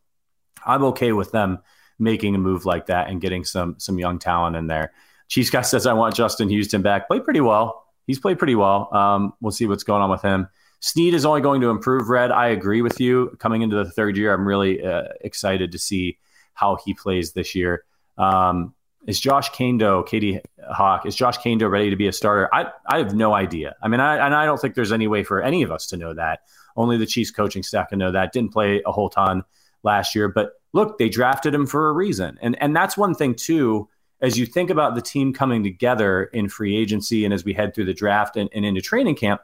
I'm 0.66 0.84
okay 0.86 1.14
with 1.14 1.32
them 1.32 1.60
making 2.00 2.36
a 2.36 2.38
move 2.38 2.66
like 2.66 2.88
that 2.88 3.10
and 3.10 3.22
getting 3.22 3.44
some 3.44 3.76
some 3.78 4.00
young 4.00 4.18
talent 4.20 4.56
in 4.56 4.68
there. 4.68 4.94
Chiefs 5.28 5.50
guy 5.50 5.62
says 5.62 5.86
I 5.86 5.94
want 5.94 6.16
Justin 6.16 6.50
Houston 6.50 6.82
back. 6.82 7.08
Played 7.08 7.24
pretty 7.24 7.42
well. 7.42 7.86
He's 8.08 8.20
played 8.20 8.40
pretty 8.40 8.56
well. 8.56 8.94
Um, 8.96 9.34
we'll 9.42 9.52
see 9.52 9.68
what's 9.68 9.84
going 9.84 10.02
on 10.02 10.10
with 10.10 10.24
him. 10.24 10.48
Sneed 10.80 11.14
is 11.14 11.26
only 11.26 11.42
going 11.42 11.62
to 11.62 11.70
improve. 11.70 12.10
Red, 12.10 12.32
I 12.32 12.48
agree 12.48 12.82
with 12.82 13.00
you. 13.00 13.36
Coming 13.40 13.62
into 13.62 13.76
the 13.76 13.92
third 13.92 14.18
year, 14.18 14.34
I'm 14.34 14.48
really 14.48 14.84
uh, 14.84 15.04
excited 15.22 15.72
to 15.74 15.78
see 15.78 16.18
how 16.54 16.78
he 16.84 16.94
plays 16.94 17.34
this 17.34 17.54
year. 17.54 17.84
Um, 18.18 18.74
is 19.08 19.20
Josh 19.20 19.50
Kaindoh, 19.52 20.06
Katie 20.06 20.40
Hawk, 20.72 21.06
is 21.06 21.16
Josh 21.16 21.38
Kaindoh 21.38 21.70
ready 21.70 21.90
to 21.90 21.96
be 21.96 22.08
a 22.08 22.12
starter? 22.12 22.50
I, 22.54 22.72
I 22.88 22.98
have 22.98 23.14
no 23.14 23.34
idea. 23.34 23.76
I 23.82 23.88
mean, 23.88 24.00
I, 24.00 24.26
and 24.26 24.36
I 24.36 24.46
don't 24.46 24.60
think 24.60 24.76
there's 24.76 24.92
any 24.92 25.08
way 25.08 25.24
for 25.24 25.42
any 25.42 25.64
of 25.64 25.72
us 25.72 25.88
to 25.88 25.98
know 25.98 26.14
that. 26.14 26.42
Only 26.76 26.98
the 26.98 27.06
Chiefs 27.06 27.32
coaching 27.32 27.64
staff 27.64 27.90
can 27.90 28.00
know 28.00 28.12
that. 28.12 28.34
Didn't 28.34 28.52
play 28.52 28.82
a 28.86 28.92
whole 28.92 29.10
ton 29.10 29.44
last 29.84 30.16
year, 30.16 30.28
but 30.28 30.59
look, 30.74 30.98
they 30.98 31.10
drafted 31.10 31.54
him 31.54 31.66
for 31.66 31.90
a 31.90 31.94
reason. 31.94 32.38
And, 32.42 32.62
and 32.62 32.76
that's 32.76 32.98
one 32.98 33.16
thing, 33.16 33.36
too, 33.36 33.90
as 34.22 34.38
you 34.38 34.46
think 34.46 34.70
about 34.70 34.96
the 34.96 35.02
team 35.02 35.34
coming 35.34 35.64
together 35.64 36.26
in 36.26 36.50
free 36.50 36.76
agency 36.76 37.26
and 37.26 37.34
as 37.34 37.46
we 37.46 37.54
head 37.54 37.74
through 37.74 37.86
the 37.86 37.94
draft 37.94 38.36
and, 38.36 38.50
and 38.54 38.66
into 38.66 38.82
training 38.82 39.16
camp, 39.16 39.42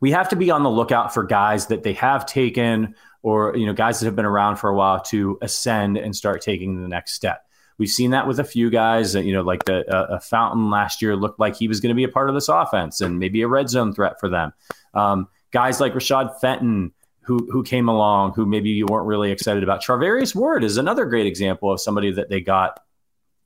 we 0.00 0.10
have 0.10 0.28
to 0.28 0.36
be 0.36 0.50
on 0.50 0.62
the 0.62 0.70
lookout 0.70 1.12
for 1.12 1.24
guys 1.24 1.66
that 1.66 1.82
they 1.82 1.94
have 1.94 2.26
taken 2.26 2.94
or 3.22 3.56
you 3.56 3.66
know 3.66 3.72
guys 3.72 3.98
that 3.98 4.06
have 4.06 4.14
been 4.14 4.24
around 4.24 4.56
for 4.56 4.70
a 4.70 4.74
while 4.74 5.00
to 5.00 5.38
ascend 5.42 5.96
and 5.96 6.14
start 6.14 6.40
taking 6.42 6.80
the 6.80 6.88
next 6.88 7.12
step. 7.12 7.42
We've 7.78 7.90
seen 7.90 8.12
that 8.12 8.26
with 8.26 8.38
a 8.38 8.44
few 8.44 8.70
guys. 8.70 9.14
You 9.14 9.32
know, 9.32 9.42
like 9.42 9.64
the 9.64 9.84
uh, 9.92 10.20
Fountain 10.20 10.70
last 10.70 11.02
year 11.02 11.16
looked 11.16 11.40
like 11.40 11.56
he 11.56 11.68
was 11.68 11.80
going 11.80 11.90
to 11.90 11.96
be 11.96 12.04
a 12.04 12.08
part 12.08 12.28
of 12.28 12.34
this 12.34 12.48
offense 12.48 13.00
and 13.00 13.18
maybe 13.18 13.42
a 13.42 13.48
red 13.48 13.68
zone 13.68 13.92
threat 13.92 14.20
for 14.20 14.28
them. 14.28 14.52
Um, 14.94 15.28
guys 15.50 15.80
like 15.80 15.92
Rashad 15.92 16.40
Fenton, 16.40 16.92
who 17.26 17.48
who 17.50 17.62
came 17.62 17.88
along, 17.88 18.32
who 18.34 18.46
maybe 18.46 18.70
you 18.70 18.86
weren't 18.86 19.06
really 19.06 19.30
excited 19.30 19.62
about. 19.62 19.82
Charvarius 19.82 20.34
Ward 20.34 20.64
is 20.64 20.76
another 20.76 21.04
great 21.04 21.26
example 21.26 21.72
of 21.72 21.80
somebody 21.80 22.12
that 22.12 22.28
they 22.28 22.40
got 22.40 22.80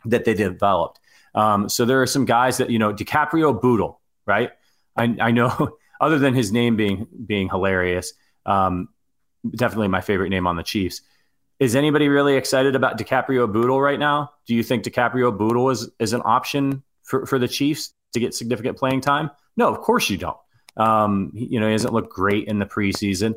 that 0.04 0.24
they 0.24 0.34
developed. 0.34 1.00
Um, 1.34 1.68
so 1.68 1.84
there 1.84 2.02
are 2.02 2.06
some 2.06 2.24
guys 2.24 2.58
that 2.58 2.70
you 2.70 2.78
know, 2.78 2.92
DiCaprio 2.92 3.60
Bootle, 3.60 4.00
right? 4.26 4.50
I, 4.96 5.16
I 5.20 5.30
know, 5.30 5.76
other 6.00 6.18
than 6.18 6.34
his 6.34 6.52
name 6.52 6.76
being 6.76 7.06
being 7.26 7.48
hilarious, 7.48 8.12
um, 8.46 8.88
definitely 9.48 9.88
my 9.88 10.00
favorite 10.00 10.30
name 10.30 10.46
on 10.46 10.56
the 10.56 10.62
Chiefs. 10.62 11.02
Is 11.58 11.76
anybody 11.76 12.08
really 12.08 12.36
excited 12.36 12.74
about 12.74 12.98
DiCaprio 12.98 13.50
Bootle 13.52 13.80
right 13.80 13.98
now? 13.98 14.32
Do 14.46 14.54
you 14.54 14.62
think 14.62 14.82
DiCaprio 14.82 15.36
Bootle 15.36 15.68
is, 15.68 15.90
is 15.98 16.14
an 16.14 16.22
option 16.24 16.82
for, 17.02 17.26
for 17.26 17.38
the 17.38 17.48
Chiefs 17.48 17.92
to 18.14 18.20
get 18.20 18.34
significant 18.34 18.78
playing 18.78 19.02
time? 19.02 19.30
No, 19.58 19.68
of 19.68 19.80
course 19.80 20.08
you 20.08 20.16
don't. 20.16 20.38
Um, 20.78 21.32
you 21.34 21.60
know, 21.60 21.66
he 21.66 21.72
hasn't 21.72 21.92
looked 21.92 22.10
great 22.10 22.48
in 22.48 22.58
the 22.58 22.64
preseason, 22.64 23.34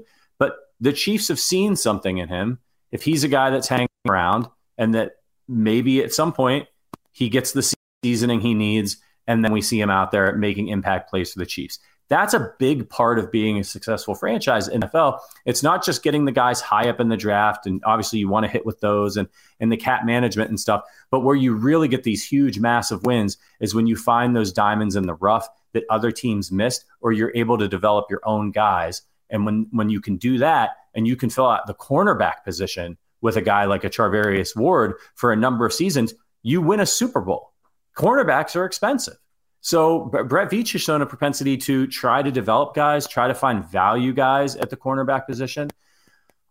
the 0.80 0.94
Chiefs 0.94 1.28
have 1.28 1.40
seen 1.40 1.76
something 1.76 2.18
in 2.18 2.30
him. 2.30 2.60
If 2.92 3.04
he's 3.04 3.24
a 3.24 3.28
guy 3.28 3.50
that's 3.50 3.68
hanging 3.68 3.88
around 4.08 4.48
and 4.78 4.94
that 4.94 5.14
maybe 5.48 6.04
at 6.04 6.14
some 6.14 6.34
point 6.34 6.68
he 7.12 7.30
gets 7.30 7.52
the 7.52 7.74
seasoning 8.04 8.42
he 8.42 8.54
needs, 8.54 8.98
and 9.28 9.44
then 9.44 9.52
we 9.52 9.62
see 9.62 9.80
him 9.80 9.90
out 9.90 10.12
there 10.12 10.36
making 10.36 10.68
impact 10.68 11.10
plays 11.10 11.32
for 11.32 11.40
the 11.40 11.46
Chiefs. 11.46 11.80
That's 12.10 12.34
a 12.34 12.52
big 12.60 12.90
part 12.90 13.18
of 13.18 13.32
being 13.32 13.58
a 13.58 13.64
successful 13.64 14.14
franchise 14.14 14.68
in 14.68 14.82
NFL. 14.82 15.20
It's 15.46 15.64
not 15.64 15.84
just 15.84 16.04
getting 16.04 16.26
the 16.26 16.32
guys 16.32 16.60
high 16.60 16.90
up 16.90 17.00
in 17.00 17.08
the 17.08 17.18
draft, 17.18 17.66
and 17.66 17.82
obviously 17.86 18.20
you 18.20 18.28
want 18.28 18.46
to 18.46 18.52
hit 18.52 18.66
with 18.66 18.80
those 18.82 19.18
and 19.18 19.28
and 19.60 19.72
the 19.72 19.78
cap 19.78 20.06
management 20.06 20.50
and 20.50 20.60
stuff. 20.60 20.84
But 21.10 21.22
where 21.22 21.36
you 21.36 21.56
really 21.56 21.88
get 21.88 22.04
these 22.04 22.24
huge, 22.24 22.60
massive 22.60 23.04
wins 23.04 23.38
is 23.62 23.74
when 23.74 23.88
you 23.88 23.96
find 23.96 24.36
those 24.36 24.52
diamonds 24.52 24.96
in 24.96 25.08
the 25.08 25.16
rough 25.16 25.48
that 25.72 25.86
other 25.90 26.12
teams 26.12 26.52
missed, 26.52 26.86
or 27.02 27.14
you're 27.14 27.32
able 27.36 27.58
to 27.58 27.68
develop 27.68 28.08
your 28.10 28.22
own 28.26 28.52
guys. 28.52 29.02
And 29.34 29.46
when 29.46 29.68
when 29.72 29.90
you 29.90 30.00
can 30.00 30.16
do 30.16 30.38
that, 30.38 30.78
and 30.94 31.06
you 31.06 31.18
can 31.18 31.30
fill 31.30 31.48
out 31.48 31.68
the 31.68 31.74
cornerback 31.74 32.44
position 32.46 32.98
with 33.22 33.36
a 33.36 33.42
guy 33.42 33.66
like 33.66 33.84
a 33.84 33.90
Charvarius 33.90 34.56
Ward 34.56 34.94
for 35.16 35.34
a 35.34 35.36
number 35.36 35.66
of 35.66 35.74
seasons, 35.74 36.14
you 36.44 36.62
win 36.62 36.80
a 36.80 36.86
Super 36.86 37.20
Bowl. 37.20 37.52
Cornerbacks 37.98 38.56
are 38.56 38.66
expensive. 38.66 39.16
So 39.62 40.06
Brett 40.06 40.52
Veach 40.52 40.74
has 40.74 40.82
shown 40.82 41.02
a 41.02 41.06
propensity 41.06 41.58
to 41.58 41.88
try 41.88 42.22
to 42.22 42.32
develop 42.32 42.76
guys, 42.76 43.08
try 43.08 43.28
to 43.28 43.34
find 43.34 43.66
value 43.66 44.14
guys 44.14 44.56
at 44.56 44.70
the 44.70 44.78
cornerback 44.78 45.26
position. 45.26 45.70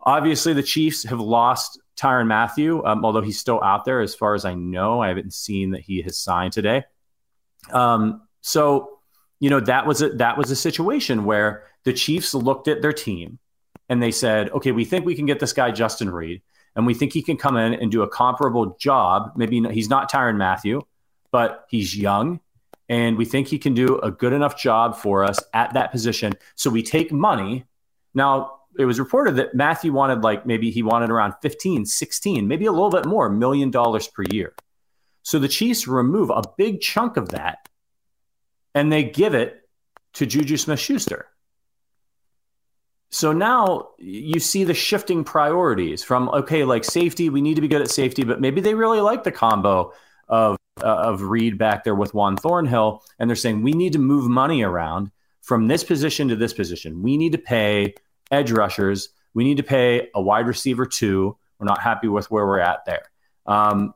Obviously, 0.01 0.55
the 0.55 0.62
Chiefs 0.62 1.05
have 1.05 1.21
lost 1.21 1.79
Tyrann 1.97 2.27
Mathieu, 2.27 2.83
um, 2.85 3.05
although 3.05 3.21
he's 3.21 3.38
still 3.38 3.62
out 3.62 3.85
there. 3.85 4.01
As 4.01 4.14
far 4.14 4.35
as 4.35 4.45
I 4.45 4.55
know, 4.55 5.01
I 5.01 5.09
haven't 5.09 5.35
seen 5.35 5.73
that 5.73 5.83
he 5.83 6.03
has 6.03 6.18
signed 6.18 6.53
today. 6.53 6.85
Um, 7.71 8.23
so, 8.40 8.99
you 9.40 9.51
know 9.51 9.59
that 9.59 9.87
was 9.87 10.01
a, 10.03 10.11
that 10.11 10.38
was 10.38 10.53
a 10.53 10.57
situation 10.57 11.25
where 11.25 11.64
the 11.85 11.92
Chiefs 11.92 12.35
looked 12.35 12.68
at 12.68 12.83
their 12.83 12.92
team 12.92 13.38
and 13.88 14.03
they 14.03 14.11
said, 14.11 14.51
"Okay, 14.51 14.73
we 14.73 14.85
think 14.85 15.05
we 15.05 15.14
can 15.14 15.27
get 15.27 15.40
this 15.40 15.53
guy 15.53 15.71
Justin 15.71 16.11
Reid, 16.11 16.42
and 16.77 16.87
we 16.87 16.95
think 16.95 17.12
he 17.12 17.23
can 17.23 17.37
come 17.37 17.57
in 17.57 17.75
and 17.75 17.90
do 17.90 18.03
a 18.03 18.09
comparable 18.09 18.77
job. 18.79 19.33
Maybe 19.37 19.61
he's 19.71 19.90
not 19.90 20.11
Tyrann 20.11 20.37
Mathieu, 20.37 20.83
but 21.31 21.66
he's 21.68 21.97
young." 21.97 22.40
and 22.92 23.16
we 23.16 23.25
think 23.25 23.49
he 23.49 23.59
can 23.59 23.73
do 23.73 23.99
a 24.01 24.11
good 24.11 24.35
enough 24.35 24.61
job 24.61 24.95
for 24.95 25.25
us 25.25 25.38
at 25.55 25.73
that 25.73 25.90
position. 25.90 26.35
So 26.57 26.68
we 26.68 26.83
take 26.83 27.11
money. 27.11 27.64
Now, 28.12 28.59
it 28.79 28.85
was 28.85 28.99
reported 28.99 29.37
that 29.37 29.55
Mathieu 29.55 29.95
wanted 29.95 30.23
like 30.23 30.45
maybe 30.45 30.71
he 30.71 30.83
wanted 30.83 31.09
around 31.09 31.33
15, 31.40 31.87
16, 31.87 32.47
maybe 32.47 32.66
a 32.66 32.73
little 32.73 32.90
bit 32.90 33.07
more 33.07 33.31
million 33.31 33.71
dollars 33.71 34.09
per 34.09 34.25
year. 34.31 34.55
So 35.23 35.38
the 35.38 35.49
Chiefs 35.49 35.88
remove 35.88 36.29
a 36.29 36.42
big 36.59 36.83
chunk 36.83 37.16
of 37.16 37.31
that 37.31 37.66
and 38.75 38.92
they 38.92 39.05
give 39.05 39.35
it 39.35 39.66
to 40.14 40.27
Juju 40.27 40.59
Smith 40.59 40.81
Schuster. 40.81 41.29
So 43.12 43.31
now 43.31 43.90
you 43.98 44.40
see 44.40 44.64
the 44.64 44.72
shifting 44.72 45.22
priorities 45.22 46.03
from, 46.03 46.31
okay, 46.31 46.64
like 46.64 46.83
safety, 46.83 47.29
we 47.29 47.42
need 47.42 47.57
to 47.57 47.61
be 47.61 47.68
good 47.68 47.83
at 47.83 47.90
safety, 47.90 48.25
but 48.25 48.40
maybe 48.40 48.62
they 48.62 48.72
really 48.72 49.03
like 49.03 49.22
the 49.22 49.31
combo 49.31 49.92
of 50.29 50.57
uh, 50.83 50.87
of 50.87 51.20
Reid 51.20 51.59
back 51.59 51.85
there 51.85 51.94
with 51.94 52.14
Juan 52.14 52.38
Thornhill, 52.38 53.05
and 53.18 53.29
they're 53.29 53.37
saying 53.37 53.62
we 53.62 53.72
need 53.72 53.92
to 53.92 53.98
move 53.98 54.31
money 54.31 54.62
around 54.62 55.11
from 55.42 55.68
this 55.68 55.85
position 55.85 56.29
to 56.29 56.37
this 56.37 56.55
position. 56.55 57.03
We 57.03 57.18
need 57.18 57.33
to 57.33 57.38
pay 57.38 57.94
edge 58.31 58.51
rushers. 58.51 59.11
We 59.35 59.44
need 59.44 59.59
to 59.59 59.62
pay 59.62 60.09
a 60.14 60.22
wide 60.22 60.46
receiver 60.46 60.87
too. 60.87 61.37
We're 61.59 61.66
not 61.66 61.83
happy 61.83 62.09
with 62.09 62.31
where 62.31 62.46
we're 62.46 62.61
at 62.61 62.87
there. 62.87 63.03
Um, 63.44 63.92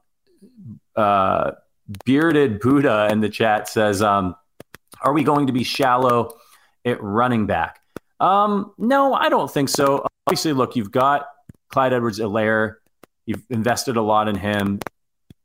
uh, 0.94 1.52
bearded 2.04 2.60
Buddha 2.60 3.08
in 3.10 3.20
the 3.20 3.30
chat 3.30 3.66
says, 3.66 4.02
um, 4.02 4.36
"Are 5.00 5.14
we 5.14 5.24
going 5.24 5.46
to 5.46 5.54
be 5.54 5.64
shallow 5.64 6.36
at 6.84 7.02
running 7.02 7.46
back?" 7.46 7.80
Um, 8.20 8.72
no, 8.78 9.14
I 9.14 9.28
don't 9.28 9.50
think 9.50 9.68
so. 9.68 10.06
Obviously, 10.26 10.52
look, 10.52 10.76
you've 10.76 10.92
got 10.92 11.26
Clyde 11.68 11.92
Edwards-Helaire. 11.92 12.76
You've 13.26 13.44
invested 13.50 13.96
a 13.96 14.02
lot 14.02 14.28
in 14.28 14.36
him 14.36 14.80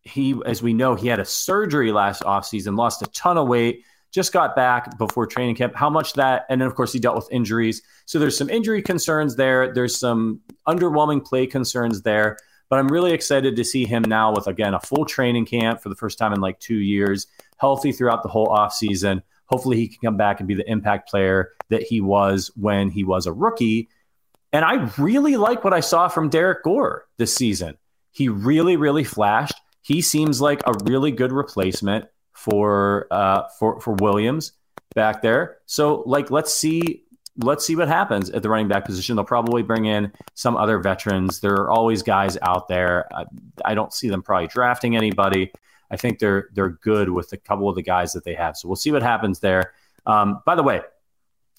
he, 0.03 0.35
as 0.45 0.61
we 0.61 0.73
know, 0.73 0.95
he 0.95 1.07
had 1.07 1.19
a 1.19 1.25
surgery 1.25 1.91
last 1.91 2.23
offseason, 2.23 2.77
lost 2.77 3.01
a 3.01 3.07
ton 3.07 3.37
of 3.37 3.47
weight, 3.47 3.83
just 4.11 4.33
got 4.33 4.55
back 4.55 4.97
before 4.97 5.25
training 5.25 5.55
camp. 5.55 5.75
How 5.75 5.89
much 5.89 6.13
that, 6.13 6.45
and 6.49 6.59
then 6.59 6.67
of 6.67 6.75
course 6.75 6.91
he 6.91 6.99
dealt 6.99 7.15
with 7.15 7.31
injuries. 7.31 7.81
So 8.05 8.19
there's 8.19 8.37
some 8.37 8.49
injury 8.49 8.81
concerns 8.81 9.35
there. 9.35 9.73
There's 9.73 9.97
some 9.97 10.41
underwhelming 10.67 11.23
play 11.23 11.47
concerns 11.47 12.01
there. 12.01 12.37
But 12.69 12.79
I'm 12.79 12.87
really 12.87 13.11
excited 13.11 13.55
to 13.55 13.63
see 13.63 13.85
him 13.85 14.03
now 14.07 14.33
with 14.33 14.47
again 14.47 14.73
a 14.73 14.79
full 14.79 15.05
training 15.05 15.45
camp 15.45 15.81
for 15.81 15.89
the 15.89 15.95
first 15.95 16.17
time 16.17 16.33
in 16.33 16.41
like 16.41 16.59
two 16.59 16.75
years, 16.75 17.27
healthy 17.57 17.91
throughout 17.91 18.23
the 18.23 18.29
whole 18.29 18.47
offseason. 18.47 19.21
Hopefully 19.51 19.77
he 19.77 19.87
can 19.87 19.99
come 20.03 20.17
back 20.17 20.39
and 20.39 20.47
be 20.47 20.55
the 20.55 20.69
impact 20.69 21.09
player 21.09 21.49
that 21.69 21.83
he 21.83 22.01
was 22.01 22.51
when 22.55 22.89
he 22.89 23.03
was 23.03 23.25
a 23.25 23.33
rookie. 23.33 23.89
And 24.53 24.65
I 24.65 24.89
really 24.97 25.37
like 25.37 25.63
what 25.63 25.73
I 25.73 25.79
saw 25.81 26.07
from 26.07 26.29
Derrick 26.29 26.63
Gore 26.63 27.05
this 27.17 27.33
season. 27.33 27.77
He 28.11 28.29
really, 28.29 28.75
really 28.77 29.03
flashed 29.03 29.55
he 29.81 30.01
seems 30.01 30.39
like 30.39 30.61
a 30.65 30.73
really 30.85 31.11
good 31.11 31.31
replacement 31.31 32.05
for 32.33 33.07
uh, 33.11 33.43
for 33.59 33.79
for 33.81 33.93
Williams 33.95 34.53
back 34.95 35.21
there. 35.21 35.57
So 35.65 36.03
like 36.05 36.31
let's 36.31 36.53
see 36.53 37.03
let's 37.37 37.65
see 37.65 37.75
what 37.75 37.87
happens 37.87 38.29
at 38.29 38.43
the 38.43 38.49
running 38.49 38.67
back 38.67 38.85
position. 38.85 39.15
They'll 39.15 39.25
probably 39.25 39.63
bring 39.63 39.85
in 39.85 40.11
some 40.35 40.55
other 40.55 40.79
veterans. 40.79 41.39
There 41.39 41.53
are 41.55 41.71
always 41.71 42.03
guys 42.03 42.37
out 42.41 42.67
there. 42.67 43.07
I, 43.13 43.25
I 43.65 43.73
don't 43.73 43.93
see 43.93 44.09
them 44.09 44.21
probably 44.21 44.47
drafting 44.47 44.95
anybody. 44.95 45.51
I 45.91 45.97
think 45.97 46.19
they're 46.19 46.49
they're 46.53 46.69
good 46.69 47.09
with 47.09 47.31
a 47.33 47.37
couple 47.37 47.69
of 47.69 47.75
the 47.75 47.83
guys 47.83 48.13
that 48.13 48.23
they 48.23 48.33
have. 48.33 48.57
So 48.57 48.67
we'll 48.67 48.75
see 48.77 48.91
what 48.91 49.03
happens 49.03 49.39
there. 49.39 49.73
Um, 50.05 50.41
by 50.45 50.55
the 50.55 50.63
way, 50.63 50.81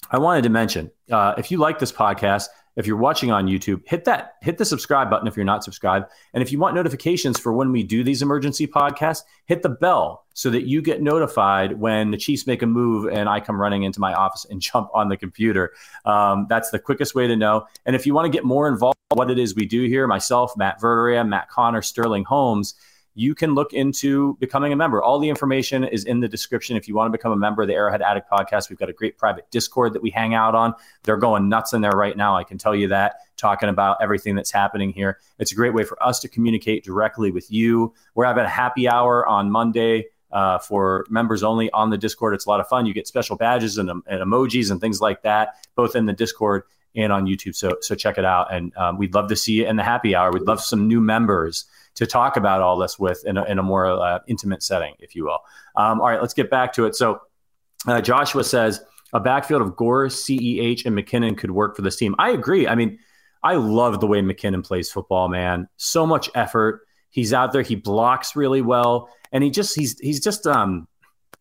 I 0.09 0.17
wanted 0.17 0.43
to 0.43 0.49
mention 0.49 0.91
uh, 1.11 1.35
if 1.37 1.51
you 1.51 1.57
like 1.57 1.79
this 1.79 1.91
podcast, 1.91 2.47
if 2.75 2.87
you're 2.87 2.97
watching 2.97 3.31
on 3.31 3.47
YouTube, 3.47 3.87
hit 3.87 4.05
that, 4.05 4.35
hit 4.41 4.57
the 4.57 4.65
subscribe 4.65 5.09
button 5.09 5.27
if 5.27 5.35
you're 5.35 5.45
not 5.45 5.63
subscribed. 5.63 6.07
And 6.33 6.41
if 6.41 6.51
you 6.51 6.57
want 6.57 6.73
notifications 6.75 7.39
for 7.39 7.53
when 7.53 7.71
we 7.71 7.83
do 7.83 8.03
these 8.03 8.21
emergency 8.21 8.65
podcasts, 8.65 9.21
hit 9.45 9.61
the 9.61 9.69
bell 9.69 10.25
so 10.33 10.49
that 10.49 10.63
you 10.63 10.81
get 10.81 11.01
notified 11.01 11.79
when 11.79 12.09
the 12.09 12.17
Chiefs 12.17 12.47
make 12.47 12.63
a 12.63 12.65
move 12.65 13.11
and 13.11 13.29
I 13.29 13.39
come 13.39 13.61
running 13.61 13.83
into 13.83 13.99
my 13.99 14.13
office 14.13 14.45
and 14.49 14.59
jump 14.71 14.89
on 14.93 15.09
the 15.09 15.17
computer. 15.17 15.73
Um, 16.05 16.47
that's 16.49 16.71
the 16.71 16.79
quickest 16.79 17.13
way 17.13 17.27
to 17.27 17.35
know. 17.35 17.67
And 17.85 17.95
if 17.95 18.07
you 18.07 18.13
want 18.13 18.25
to 18.25 18.35
get 18.35 18.43
more 18.43 18.67
involved 18.67 18.97
in 19.11 19.17
what 19.17 19.29
it 19.29 19.37
is 19.37 19.55
we 19.55 19.65
do 19.65 19.83
here, 19.83 20.07
myself, 20.07 20.57
Matt 20.57 20.81
Verderame, 20.81 21.29
Matt 21.29 21.49
Connor, 21.49 21.83
Sterling 21.83 22.23
Holmes, 22.23 22.73
you 23.15 23.35
can 23.35 23.53
look 23.53 23.73
into 23.73 24.35
becoming 24.39 24.73
a 24.73 24.75
member. 24.75 25.01
All 25.01 25.19
the 25.19 25.29
information 25.29 25.83
is 25.83 26.03
in 26.03 26.19
the 26.19 26.27
description. 26.27 26.75
If 26.75 26.87
you 26.87 26.95
want 26.95 27.07
to 27.07 27.11
become 27.11 27.31
a 27.31 27.37
member 27.37 27.61
of 27.61 27.67
the 27.67 27.75
Arrowhead 27.75 28.01
Addict 28.01 28.29
podcast, 28.29 28.69
we've 28.69 28.79
got 28.79 28.89
a 28.89 28.93
great 28.93 29.17
private 29.17 29.49
Discord 29.51 29.93
that 29.93 30.01
we 30.01 30.09
hang 30.09 30.33
out 30.33 30.55
on. 30.55 30.73
They're 31.03 31.17
going 31.17 31.47
nuts 31.47 31.73
in 31.73 31.81
there 31.81 31.91
right 31.91 32.17
now. 32.17 32.35
I 32.35 32.43
can 32.43 32.57
tell 32.57 32.75
you 32.75 32.87
that, 32.87 33.17
talking 33.37 33.69
about 33.69 33.97
everything 34.01 34.35
that's 34.35 34.51
happening 34.51 34.91
here. 34.91 35.19
It's 35.37 35.51
a 35.51 35.55
great 35.55 35.73
way 35.73 35.83
for 35.83 36.01
us 36.01 36.19
to 36.21 36.27
communicate 36.27 36.83
directly 36.83 37.31
with 37.31 37.51
you. 37.51 37.93
We're 38.15 38.25
having 38.25 38.45
a 38.45 38.49
happy 38.49 38.87
hour 38.89 39.27
on 39.27 39.51
Monday. 39.51 40.07
Uh, 40.31 40.57
for 40.57 41.05
members 41.11 41.43
only 41.43 41.69
on 41.73 41.91
the 41.91 41.97
Discord. 41.99 42.33
It's 42.33 42.47
a 42.47 42.49
lot 42.49 42.59
of 42.59 42.67
fun. 42.67 42.87
You 42.87 42.93
get 42.95 43.07
special 43.07 43.35
badges 43.35 43.77
and, 43.77 43.87
and 43.87 44.03
emojis 44.07 44.71
and 44.71 44.81
things 44.81 44.99
like 44.99 45.21
that, 45.21 45.63
both 45.75 45.95
in 45.95 46.07
the 46.07 46.13
Discord 46.13 46.63
and 46.95 47.13
on 47.13 47.27
YouTube. 47.27 47.55
So 47.55 47.77
so 47.81 47.93
check 47.93 48.17
it 48.17 48.25
out. 48.25 48.51
And 48.51 48.75
um, 48.75 48.97
we'd 48.97 49.13
love 49.13 49.29
to 49.29 49.35
see 49.35 49.53
you 49.53 49.67
in 49.67 49.75
the 49.75 49.83
happy 49.83 50.15
hour. 50.15 50.31
We'd 50.31 50.47
love 50.47 50.59
some 50.59 50.87
new 50.87 51.01
members 51.01 51.65
to 51.95 52.07
talk 52.07 52.37
about 52.37 52.61
all 52.61 52.77
this 52.77 52.97
with 52.97 53.23
in 53.25 53.37
a, 53.37 53.43
in 53.45 53.59
a 53.59 53.63
more 53.63 53.85
uh, 53.85 54.19
intimate 54.27 54.63
setting, 54.63 54.93
if 54.99 55.15
you 55.15 55.25
will. 55.25 55.39
Um, 55.75 56.01
all 56.01 56.07
right, 56.07 56.21
let's 56.21 56.33
get 56.33 56.49
back 56.49 56.73
to 56.73 56.85
it. 56.85 56.95
So 56.95 57.21
uh, 57.87 58.01
Joshua 58.01 58.43
says 58.43 58.81
a 59.13 59.19
backfield 59.19 59.61
of 59.61 59.75
Gore, 59.75 60.07
CEH, 60.07 60.85
and 60.85 60.97
McKinnon 60.97 61.37
could 61.37 61.51
work 61.51 61.75
for 61.75 61.81
this 61.81 61.95
team. 61.95 62.15
I 62.17 62.31
agree. 62.31 62.67
I 62.67 62.75
mean, 62.75 62.99
I 63.43 63.55
love 63.55 63.99
the 63.99 64.07
way 64.07 64.21
McKinnon 64.21 64.65
plays 64.65 64.91
football, 64.91 65.27
man. 65.29 65.67
So 65.77 66.07
much 66.07 66.29
effort. 66.33 66.81
He's 67.09 67.33
out 67.33 67.51
there. 67.51 67.61
He 67.61 67.75
blocks 67.75 68.35
really 68.35 68.61
well, 68.61 69.09
and 69.31 69.43
he 69.43 69.51
just 69.51 69.75
he's 69.75 69.99
he's 69.99 70.19
just 70.19 70.47
um, 70.47 70.87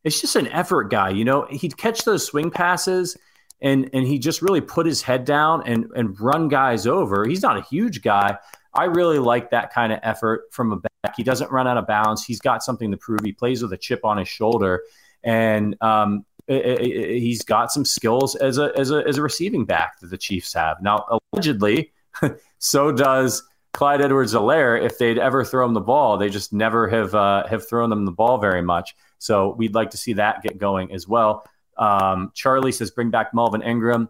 it's 0.05 0.21
just 0.21 0.37
an 0.37 0.49
effort 0.49 0.85
guy. 0.91 1.11
You 1.11 1.25
know, 1.25 1.47
he'd 1.51 1.77
catch 1.77 2.05
those 2.05 2.27
swing 2.27 2.51
passes. 2.51 3.17
And, 3.65 3.91
and 3.93 4.05
he 4.05 4.19
just 4.19 4.43
really 4.43 4.61
put 4.61 4.87
his 4.87 5.03
head 5.03 5.25
down 5.25 5.62
and, 5.65 5.87
and 5.95 6.21
run 6.21 6.49
guys 6.49 6.85
over. 6.85 7.25
He's 7.25 7.43
not 7.43 7.57
a 7.57 7.62
huge 7.62 8.03
guy, 8.03 8.37
I 8.75 8.85
really 8.85 9.19
like 9.19 9.51
that 9.51 9.73
kind 9.73 9.93
of 9.93 10.01
effort 10.03 10.49
from 10.51 10.73
a 10.73 10.77
back. 10.77 11.17
He 11.17 11.23
doesn't 11.23 11.51
run 11.51 11.67
out 11.67 11.77
of 11.77 11.87
bounds. 11.87 12.25
He's 12.25 12.41
got 12.41 12.63
something 12.63 12.91
to 12.91 12.97
prove. 12.97 13.21
He 13.25 13.33
plays 13.33 13.63
with 13.63 13.73
a 13.73 13.77
chip 13.77 14.05
on 14.05 14.19
his 14.19 14.29
shoulder, 14.29 14.83
and 15.23 15.77
um, 15.83 16.25
it, 16.47 16.65
it, 16.65 16.81
it, 16.81 17.21
he's 17.21 17.43
got 17.43 17.71
some 17.71 17.85
skills 17.85 18.35
as 18.37 18.59
a 18.59 18.73
as 18.77 18.91
a 18.91 19.07
as 19.07 19.19
a 19.19 19.23
receiving 19.23 19.65
back 19.65 20.01
that 20.01 20.09
the 20.09 20.19
Chiefs 20.19 20.55
have. 20.55 20.81
Now, 20.83 21.21
allegedly, 21.33 21.93
so 22.59 22.93
does 22.93 23.43
Clyde 23.73 24.03
Edwards-Helaire. 24.03 24.83
If 24.83 24.99
they'd 24.99 25.19
ever 25.19 25.45
throw 25.45 25.67
him 25.67 25.75
the 25.75 25.81
ball, 25.81 26.17
they 26.17 26.29
just 26.29 26.53
never 26.53 26.89
have 26.89 27.15
uh, 27.15 27.47
have 27.47 27.69
thrown 27.69 27.91
them 27.91 28.05
the 28.05 28.13
ball 28.13 28.39
very 28.39 28.63
much. 28.63 28.95
So 29.19 29.51
we'd 29.51 29.75
like 29.75 29.91
to 29.91 29.97
see 29.97 30.15
that 30.15 30.43
get 30.43 30.59
going 30.59 30.93
as 30.93 31.07
well. 31.07 31.47
Um, 31.77 32.33
Charlie 32.35 32.73
says, 32.73 32.91
bring 32.91 33.11
back 33.11 33.33
Melvin 33.33 33.63
Ingram 33.63 34.09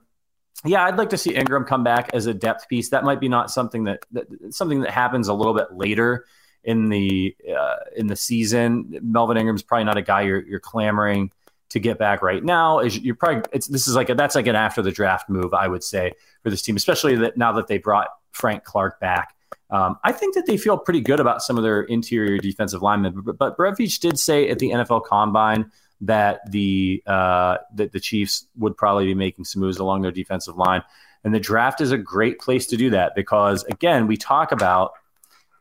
yeah, 0.65 0.85
I'd 0.85 0.97
like 0.97 1.11
to 1.11 1.19
see 1.19 1.35
Ingram 1.35 1.65
come 1.65 1.83
back 1.83 2.11
as 2.15 2.27
a 2.27 2.35
depth 2.35 2.69
piece. 2.69 2.91
That 2.91 3.05
might 3.05 3.21
be 3.21 3.29
not 3.29 3.51
something 3.51 3.85
that, 3.85 4.05
that 4.13 4.55
something 4.55 4.81
that 4.81 4.91
happens 4.91 5.29
a 5.29 5.35
little 5.35 5.55
bit 5.55 5.73
later 5.73 6.27
in 6.65 6.89
the 6.89 7.35
uh, 7.57 7.77
in 7.97 8.07
the 8.07 8.17
season. 8.17 8.99
Melvin 9.03 9.37
Ingram's 9.37 9.63
probably 9.63 9.85
not 9.85 9.97
a 9.97 10.03
guy 10.03 10.23
you're 10.23 10.43
you're 10.43 10.61
clamoring 10.61 11.33
to 11.71 11.81
get 11.81 11.99
back 11.99 12.23
right 12.23 12.45
now. 12.45 12.79
Is 12.79 12.99
you're 12.99 13.17
probably 13.17 13.43
it's 13.53 13.67
this 13.67 13.89
is 13.89 13.97
like 13.97 14.11
a, 14.11 14.15
that's 14.15 14.35
like 14.35 14.47
an 14.47 14.57
after 14.57 14.83
the 14.83 14.93
draft 14.93 15.29
move, 15.29 15.53
I 15.53 15.67
would 15.67 15.83
say 15.83 16.13
for 16.43 16.51
this 16.51 16.63
team, 16.63 16.77
especially 16.77 17.17
that 17.17 17.37
now 17.37 17.53
that 17.53 17.67
they 17.67 17.79
brought 17.79 18.09
Frank 18.31 18.65
Clark 18.65 19.01
back. 19.01 19.35
Um, 19.71 19.99
I 20.05 20.13
think 20.13 20.35
that 20.35 20.47
they 20.47 20.59
feel 20.59 20.77
pretty 20.77 21.01
good 21.01 21.19
about 21.19 21.43
some 21.43 21.57
of 21.57 21.65
their 21.65 21.83
interior 21.83 22.37
defensive 22.37 22.83
linemen. 22.83 23.23
But, 23.25 23.39
but 23.39 23.57
Brett 23.57 23.79
Veach 23.79 23.99
did 24.01 24.19
say 24.19 24.51
at 24.51 24.59
the 24.59 24.69
NFL 24.69 25.05
Combine 25.07 25.71
that 26.03 26.51
the 26.51 27.03
uh, 27.07 27.59
that 27.75 27.93
the 27.93 28.01
Chiefs 28.01 28.47
would 28.57 28.77
probably 28.77 29.07
be 29.07 29.15
making 29.15 29.45
some 29.45 29.61
moves 29.61 29.79
along 29.79 30.03
their 30.03 30.13
defensive 30.13 30.57
line. 30.57 30.83
And 31.25 31.33
the 31.33 31.41
draft 31.41 31.81
is 31.81 31.93
a 31.93 31.99
great 31.99 32.41
place 32.41 32.67
to 32.67 32.77
do 32.77 32.91
that 32.91 33.15
because 33.15 33.65
again, 33.65 34.07
we 34.07 34.17
talk 34.17 34.53
about 34.53 34.93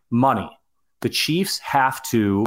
money. 0.10 0.50
The 1.02 1.10
Chiefs 1.10 1.60
have 1.60 2.02
to 2.10 2.46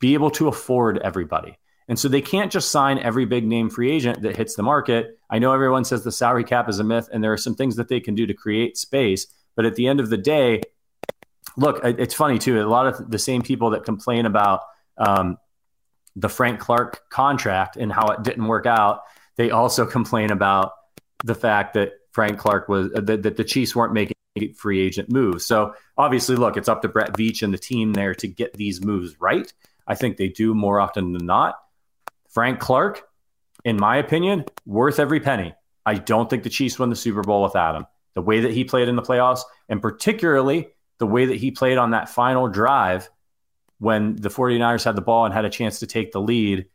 be 0.00 0.14
able 0.14 0.30
to 0.32 0.48
afford 0.48 0.98
everybody. 0.98 1.58
And 1.88 1.98
so 1.98 2.08
they 2.08 2.20
can't 2.20 2.52
just 2.52 2.70
sign 2.70 2.98
every 2.98 3.24
big 3.24 3.46
name 3.46 3.70
free 3.70 3.90
agent 3.90 4.22
that 4.22 4.36
hits 4.36 4.54
the 4.54 4.62
market. 4.62 5.18
I 5.30 5.38
know 5.38 5.52
everyone 5.52 5.84
says 5.84 6.04
the 6.04 6.12
salary 6.12 6.44
cap 6.44 6.68
is 6.68 6.78
a 6.78 6.84
myth, 6.84 7.08
and 7.12 7.24
there 7.24 7.32
are 7.32 7.38
some 7.38 7.54
things 7.54 7.76
that 7.76 7.88
they 7.88 7.98
can 8.00 8.14
do 8.14 8.26
to 8.26 8.34
create 8.34 8.76
space. 8.76 9.26
But 9.56 9.64
at 9.64 9.74
the 9.74 9.88
end 9.88 9.98
of 9.98 10.10
the 10.10 10.18
day, 10.18 10.60
look, 11.56 11.80
it's 11.84 12.14
funny 12.14 12.38
too. 12.38 12.60
A 12.60 12.68
lot 12.68 12.86
of 12.86 13.10
the 13.10 13.18
same 13.18 13.42
people 13.42 13.70
that 13.70 13.84
complain 13.84 14.26
about 14.26 14.60
um, 14.98 15.38
the 16.18 16.28
Frank 16.28 16.58
Clark 16.58 17.08
contract 17.10 17.76
and 17.76 17.92
how 17.92 18.08
it 18.08 18.22
didn't 18.22 18.46
work 18.46 18.66
out, 18.66 19.02
they 19.36 19.50
also 19.50 19.86
complain 19.96 20.30
about 20.30 20.72
the 21.24 21.34
fact 21.34 21.74
that 21.74 21.92
Frank 22.12 22.38
Clark 22.38 22.68
was 22.68 22.90
uh, 22.94 23.00
that, 23.02 23.22
that 23.22 23.36
the 23.36 23.44
Chiefs 23.44 23.74
weren't 23.74 23.92
making 23.92 24.14
free 24.56 24.80
agent 24.80 25.10
moves. 25.10 25.46
So 25.46 25.74
obviously, 25.96 26.36
look, 26.36 26.56
it's 26.56 26.68
up 26.68 26.82
to 26.82 26.88
Brett 26.88 27.12
Veach 27.14 27.42
and 27.42 27.52
the 27.52 27.58
team 27.58 27.92
there 27.92 28.14
to 28.16 28.28
get 28.28 28.54
these 28.54 28.84
moves 28.84 29.20
right. 29.20 29.52
I 29.86 29.94
think 29.94 30.16
they 30.16 30.28
do 30.28 30.54
more 30.54 30.80
often 30.80 31.12
than 31.12 31.26
not. 31.26 31.58
Frank 32.28 32.60
Clark, 32.60 33.02
in 33.64 33.76
my 33.76 33.96
opinion, 33.96 34.44
worth 34.66 34.98
every 34.98 35.20
penny. 35.20 35.54
I 35.86 35.94
don't 35.94 36.28
think 36.28 36.42
the 36.42 36.50
Chiefs 36.50 36.78
win 36.78 36.90
the 36.90 36.96
Super 36.96 37.22
Bowl 37.22 37.42
without 37.42 37.74
him. 37.74 37.86
The 38.14 38.22
way 38.22 38.40
that 38.40 38.52
he 38.52 38.64
played 38.64 38.88
in 38.88 38.96
the 38.96 39.02
playoffs, 39.02 39.40
and 39.68 39.80
particularly 39.80 40.68
the 40.98 41.06
way 41.06 41.26
that 41.26 41.36
he 41.36 41.50
played 41.50 41.78
on 41.78 41.92
that 41.92 42.08
final 42.08 42.48
drive 42.48 43.08
when 43.78 44.16
the 44.16 44.28
49ers 44.28 44.84
had 44.84 44.96
the 44.96 45.02
ball 45.02 45.24
and 45.24 45.34
had 45.34 45.44
a 45.44 45.50
chance 45.50 45.78
to 45.80 45.86
take 45.86 46.12
the 46.12 46.20
lead. 46.20 46.66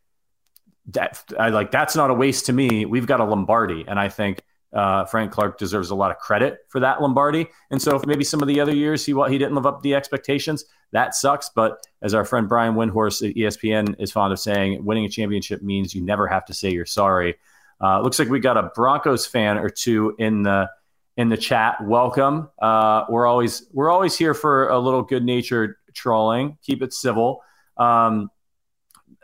That 0.88 1.24
I 1.40 1.50
like 1.50 1.72
that's 1.72 1.96
not 1.96 2.10
a 2.10 2.14
waste 2.14 2.48
to 2.48 2.54
me. 2.54 2.86
We've 2.86 3.08
got 3.08 3.22
a 3.22 3.24
Lombardi, 3.24 3.86
and 3.88 3.98
I 3.98 4.10
think 4.10 4.44
uh, 4.74 5.06
Frank 5.06 5.32
Clark 5.32 5.58
deserves 5.58 5.92
a 5.92 5.96
lot 5.96 6.12
of 6.12 6.18
credit 6.18 6.60
for 6.68 6.80
that 6.82 7.02
Lombardi. 7.02 7.48
And 7.72 7.82
so, 7.82 7.96
if 7.96 8.06
maybe 8.06 8.24
some 8.24 8.42
of 8.42 8.48
the 8.48 8.60
other 8.60 8.76
years 8.76 9.06
he 9.06 9.14
he 9.30 9.38
didn't 9.38 9.56
live 9.56 9.66
up 9.66 9.80
to 9.80 9.84
the 9.84 9.96
expectations, 9.96 10.66
that 10.92 11.16
sucks. 11.16 11.50
But 11.56 11.86
as 12.02 12.14
our 12.14 12.26
friend 12.26 12.50
Brian 12.50 12.76
Windhorst 12.76 13.30
at 13.30 13.36
ESPN 13.36 13.96
is 14.00 14.12
fond 14.12 14.34
of 14.34 14.40
saying, 14.40 14.84
winning 14.84 15.06
a 15.06 15.10
championship 15.10 15.62
means 15.62 15.94
you 15.94 16.02
never 16.02 16.28
have 16.28 16.44
to 16.46 16.54
say 16.54 16.72
you're 16.72 16.86
sorry. 16.86 17.36
Uh, 17.82 18.02
looks 18.02 18.20
like 18.20 18.30
we 18.30 18.40
got 18.40 18.58
a 18.58 18.72
Broncos 18.76 19.26
fan 19.26 19.58
or 19.58 19.70
two 19.70 20.16
in 20.18 20.44
the 20.44 20.70
in 21.18 21.30
the 21.30 21.38
chat. 21.38 21.78
Welcome. 21.84 22.50
Uh, 22.62 23.06
we're 23.10 23.28
always 23.28 23.68
we're 23.72 23.92
always 23.92 24.18
here 24.18 24.34
for 24.34 24.70
a 24.70 24.80
little 24.80 25.04
good 25.04 25.24
natured 25.24 25.76
trolling. 25.94 26.58
Keep 26.64 26.82
it 26.82 26.94
civil. 26.94 27.42
Um, 27.78 28.30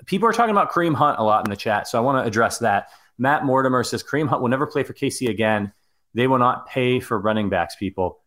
people 0.05 0.27
are 0.27 0.33
talking 0.33 0.51
about 0.51 0.71
Kareem 0.71 0.95
Hunt 0.95 1.19
a 1.19 1.23
lot 1.23 1.45
in 1.45 1.49
the 1.49 1.57
chat, 1.57 1.87
so 1.87 1.97
I 1.97 2.01
want 2.01 2.23
to 2.23 2.27
address 2.27 2.59
that. 2.59 2.89
Matt 3.17 3.45
Mortimer 3.45 3.83
says 3.83 4.03
Kareem 4.03 4.27
Hunt 4.27 4.41
will 4.41 4.49
never 4.49 4.65
play 4.65 4.83
for 4.83 4.93
KC 4.93 5.29
again. 5.29 5.73
They 6.13 6.27
will 6.27 6.39
not 6.39 6.67
pay 6.67 6.99
for 6.99 7.19
running 7.19 7.49
backs. 7.49 7.75
People, 7.75 8.19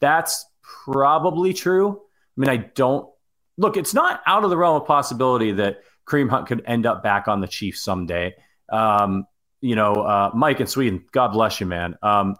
that's 0.00 0.46
probably 0.62 1.52
true. 1.52 2.00
I 2.36 2.40
mean, 2.40 2.50
I 2.50 2.56
don't 2.56 3.08
look. 3.56 3.76
It's 3.76 3.94
not 3.94 4.22
out 4.26 4.44
of 4.44 4.50
the 4.50 4.56
realm 4.56 4.80
of 4.80 4.86
possibility 4.86 5.52
that 5.52 5.82
Kareem 6.06 6.28
Hunt 6.30 6.46
could 6.46 6.62
end 6.66 6.86
up 6.86 7.02
back 7.02 7.28
on 7.28 7.40
the 7.40 7.48
Chiefs 7.48 7.82
someday. 7.82 8.34
Um, 8.70 9.26
you 9.60 9.76
know, 9.76 9.94
uh, 9.94 10.30
Mike 10.34 10.60
in 10.60 10.66
Sweden, 10.66 11.04
God 11.12 11.28
bless 11.28 11.60
you, 11.60 11.66
man. 11.66 11.96
Um, 12.02 12.36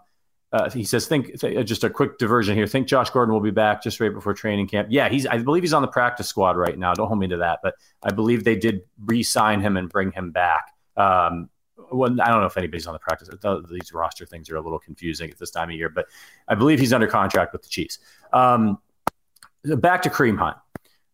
uh, 0.57 0.69
he 0.69 0.83
says, 0.83 1.07
"Think 1.07 1.39
th- 1.39 1.57
uh, 1.57 1.63
just 1.63 1.83
a 1.83 1.89
quick 1.89 2.17
diversion 2.17 2.55
here. 2.55 2.67
Think 2.67 2.87
Josh 2.87 3.09
Gordon 3.09 3.33
will 3.33 3.41
be 3.41 3.51
back 3.51 3.83
just 3.83 3.99
right 3.99 4.13
before 4.13 4.33
training 4.33 4.67
camp? 4.67 4.87
Yeah, 4.91 5.09
he's. 5.09 5.25
I 5.25 5.37
believe 5.37 5.63
he's 5.63 5.73
on 5.73 5.81
the 5.81 5.87
practice 5.87 6.27
squad 6.27 6.57
right 6.57 6.77
now. 6.77 6.93
Don't 6.93 7.07
hold 7.07 7.19
me 7.19 7.27
to 7.27 7.37
that, 7.37 7.59
but 7.61 7.75
I 8.03 8.11
believe 8.11 8.43
they 8.43 8.55
did 8.55 8.81
re-sign 9.05 9.61
him 9.61 9.77
and 9.77 9.89
bring 9.89 10.11
him 10.11 10.31
back. 10.31 10.73
Um, 10.95 11.49
well, 11.91 12.11
I 12.21 12.29
don't 12.29 12.41
know 12.41 12.47
if 12.47 12.57
anybody's 12.57 12.87
on 12.87 12.93
the 12.93 12.99
practice. 12.99 13.29
These 13.69 13.93
roster 13.93 14.25
things 14.25 14.49
are 14.49 14.57
a 14.57 14.61
little 14.61 14.79
confusing 14.79 15.29
at 15.29 15.37
this 15.37 15.51
time 15.51 15.69
of 15.69 15.75
year, 15.75 15.89
but 15.89 16.07
I 16.47 16.55
believe 16.55 16.79
he's 16.79 16.93
under 16.93 17.07
contract 17.07 17.53
with 17.53 17.61
the 17.61 17.69
Chiefs. 17.69 17.99
Um, 18.33 18.79
back 19.63 20.01
to 20.03 20.09
Kareem 20.09 20.37
Hunt. 20.37 20.57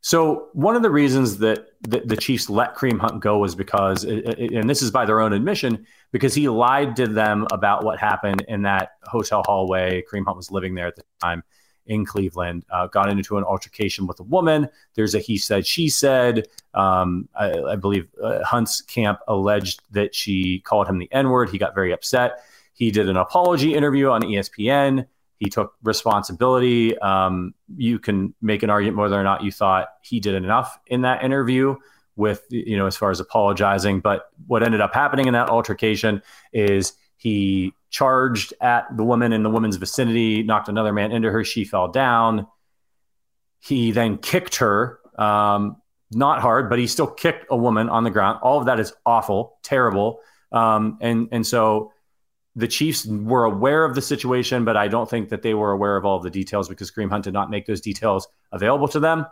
So 0.03 0.49
one 0.51 0.75
of 0.75 0.81
the 0.81 0.89
reasons 0.89 1.37
that 1.37 1.65
the, 1.79 2.01
the 2.01 2.17
Chiefs 2.17 2.49
let 2.49 2.75
Kareem 2.75 2.99
Hunt 2.99 3.21
go 3.21 3.37
was 3.37 3.55
because, 3.55 4.03
and 4.03 4.69
this 4.69 4.81
is 4.81 4.91
by 4.91 5.05
their 5.05 5.21
own 5.21 5.31
admission, 5.31 5.85
because 6.11 6.35
he 6.35 6.49
lied 6.49 6.97
to 6.97 7.07
them 7.07 7.47
about 7.53 7.85
what 7.85 7.99
happened 7.99 8.43
in 8.49 8.63
that 8.63 8.91
hotel 9.03 9.43
hallway. 9.45 10.03
Kareem 10.03 10.25
Hunt 10.25 10.35
was 10.35 10.51
living 10.51 10.75
there 10.75 10.87
at 10.87 10.97
the 10.97 11.03
time 11.21 11.41
in 11.85 12.05
Cleveland. 12.05 12.65
Uh, 12.69 12.87
got 12.87 13.09
into 13.09 13.37
an 13.37 13.45
altercation 13.45 14.05
with 14.05 14.19
a 14.19 14.23
woman. 14.23 14.67
There's 14.95 15.15
a 15.15 15.19
he 15.19 15.37
said 15.37 15.65
she 15.65 15.87
said. 15.87 16.47
Um, 16.73 17.29
I, 17.33 17.53
I, 17.61 17.75
believe 17.77 18.09
uh, 18.21 18.43
Hunt's 18.43 18.81
camp 18.81 19.19
alleged 19.29 19.83
that 19.91 20.13
she 20.13 20.59
called 20.59 20.89
him 20.89 20.97
the 20.97 21.11
N 21.13 21.29
word. 21.29 21.49
He 21.49 21.57
got 21.57 21.73
very 21.73 21.93
upset. 21.93 22.43
He 22.73 22.91
did 22.91 23.07
an 23.07 23.15
apology 23.15 23.73
interview 23.73 24.09
on 24.09 24.21
ESPN. 24.23 25.05
He 25.43 25.49
took 25.49 25.73
responsibility. 25.83 26.97
Um, 26.99 27.53
you 27.75 27.99
can 27.99 28.33
make 28.41 28.63
an 28.63 28.69
argument 28.69 28.99
whether 28.99 29.19
or 29.19 29.23
not 29.23 29.43
you 29.43 29.51
thought 29.51 29.89
he 30.01 30.21
did 30.21 30.35
enough 30.35 30.79
in 30.87 31.01
that 31.01 31.21
interview, 31.23 31.75
with 32.15 32.45
you 32.49 32.77
know 32.77 32.87
as 32.87 32.95
far 32.95 33.11
as 33.11 33.19
apologizing. 33.19 33.99
But 33.99 34.29
what 34.47 34.63
ended 34.63 34.79
up 34.79 34.93
happening 34.93 35.27
in 35.27 35.33
that 35.33 35.49
altercation 35.49 36.21
is 36.53 36.93
he 37.17 37.73
charged 37.89 38.53
at 38.61 38.85
the 38.95 39.03
woman 39.03 39.33
in 39.33 39.43
the 39.43 39.49
woman's 39.49 39.75
vicinity, 39.75 40.43
knocked 40.43 40.69
another 40.69 40.93
man 40.93 41.11
into 41.11 41.29
her. 41.29 41.43
She 41.43 41.65
fell 41.65 41.89
down. 41.89 42.47
He 43.59 43.91
then 43.91 44.17
kicked 44.17 44.57
her, 44.57 44.99
um, 45.17 45.77
not 46.11 46.41
hard, 46.41 46.69
but 46.69 46.79
he 46.79 46.87
still 46.87 47.07
kicked 47.07 47.47
a 47.49 47.57
woman 47.57 47.89
on 47.89 48.03
the 48.03 48.11
ground. 48.11 48.39
All 48.43 48.59
of 48.59 48.67
that 48.67 48.79
is 48.79 48.93
awful, 49.05 49.57
terrible, 49.63 50.19
um, 50.51 50.97
and 51.01 51.27
and 51.31 51.45
so 51.45 51.92
the 52.55 52.67
Chiefs 52.67 53.05
were 53.05 53.45
aware 53.45 53.83
of 53.83 53.95
the 53.95 54.01
situation, 54.01 54.63
but 54.63 54.77
I 54.77 54.87
don't 54.87 55.09
think 55.09 55.29
that 55.29 55.41
they 55.41 55.53
were 55.53 55.71
aware 55.71 55.97
of 55.97 56.05
all 56.05 56.17
of 56.17 56.23
the 56.23 56.29
details 56.29 56.69
because 56.69 56.91
Kareem 56.91 57.09
Hunt 57.09 57.23
did 57.23 57.33
not 57.33 57.49
make 57.49 57.65
those 57.65 57.81
details 57.81 58.27
available 58.51 58.87
to 58.89 58.99
them. 58.99 59.25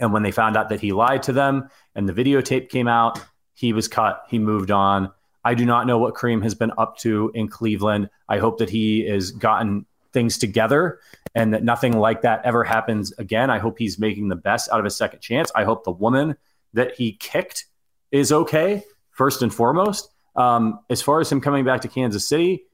And 0.00 0.12
when 0.12 0.22
they 0.22 0.32
found 0.32 0.56
out 0.56 0.68
that 0.70 0.80
he 0.80 0.92
lied 0.92 1.22
to 1.24 1.32
them 1.32 1.68
and 1.94 2.08
the 2.08 2.12
videotape 2.12 2.68
came 2.68 2.88
out, 2.88 3.20
he 3.54 3.72
was 3.72 3.88
cut. 3.88 4.24
He 4.28 4.38
moved 4.38 4.70
on. 4.70 5.12
I 5.44 5.54
do 5.54 5.64
not 5.64 5.86
know 5.86 5.98
what 5.98 6.14
Kareem 6.14 6.42
has 6.42 6.54
been 6.54 6.72
up 6.76 6.96
to 6.98 7.30
in 7.34 7.48
Cleveland. 7.48 8.10
I 8.28 8.38
hope 8.38 8.58
that 8.58 8.70
he 8.70 9.06
has 9.08 9.30
gotten 9.30 9.86
things 10.12 10.38
together 10.38 10.98
and 11.34 11.54
that 11.54 11.62
nothing 11.62 11.96
like 11.96 12.22
that 12.22 12.44
ever 12.44 12.64
happens 12.64 13.12
again. 13.12 13.50
I 13.50 13.58
hope 13.58 13.78
he's 13.78 13.98
making 13.98 14.28
the 14.28 14.36
best 14.36 14.68
out 14.70 14.80
of 14.80 14.84
his 14.84 14.96
second 14.96 15.20
chance. 15.20 15.52
I 15.54 15.64
hope 15.64 15.84
the 15.84 15.92
woman 15.92 16.36
that 16.72 16.96
he 16.96 17.12
kicked 17.12 17.66
is 18.10 18.32
okay, 18.32 18.82
first 19.12 19.42
and 19.42 19.54
foremost. 19.54 20.10
Um, 20.36 20.80
as 20.88 21.02
far 21.02 21.20
as 21.20 21.30
him 21.30 21.40
coming 21.40 21.64
back 21.64 21.82
to 21.82 21.88
Kansas 21.88 22.28
City, 22.28 22.64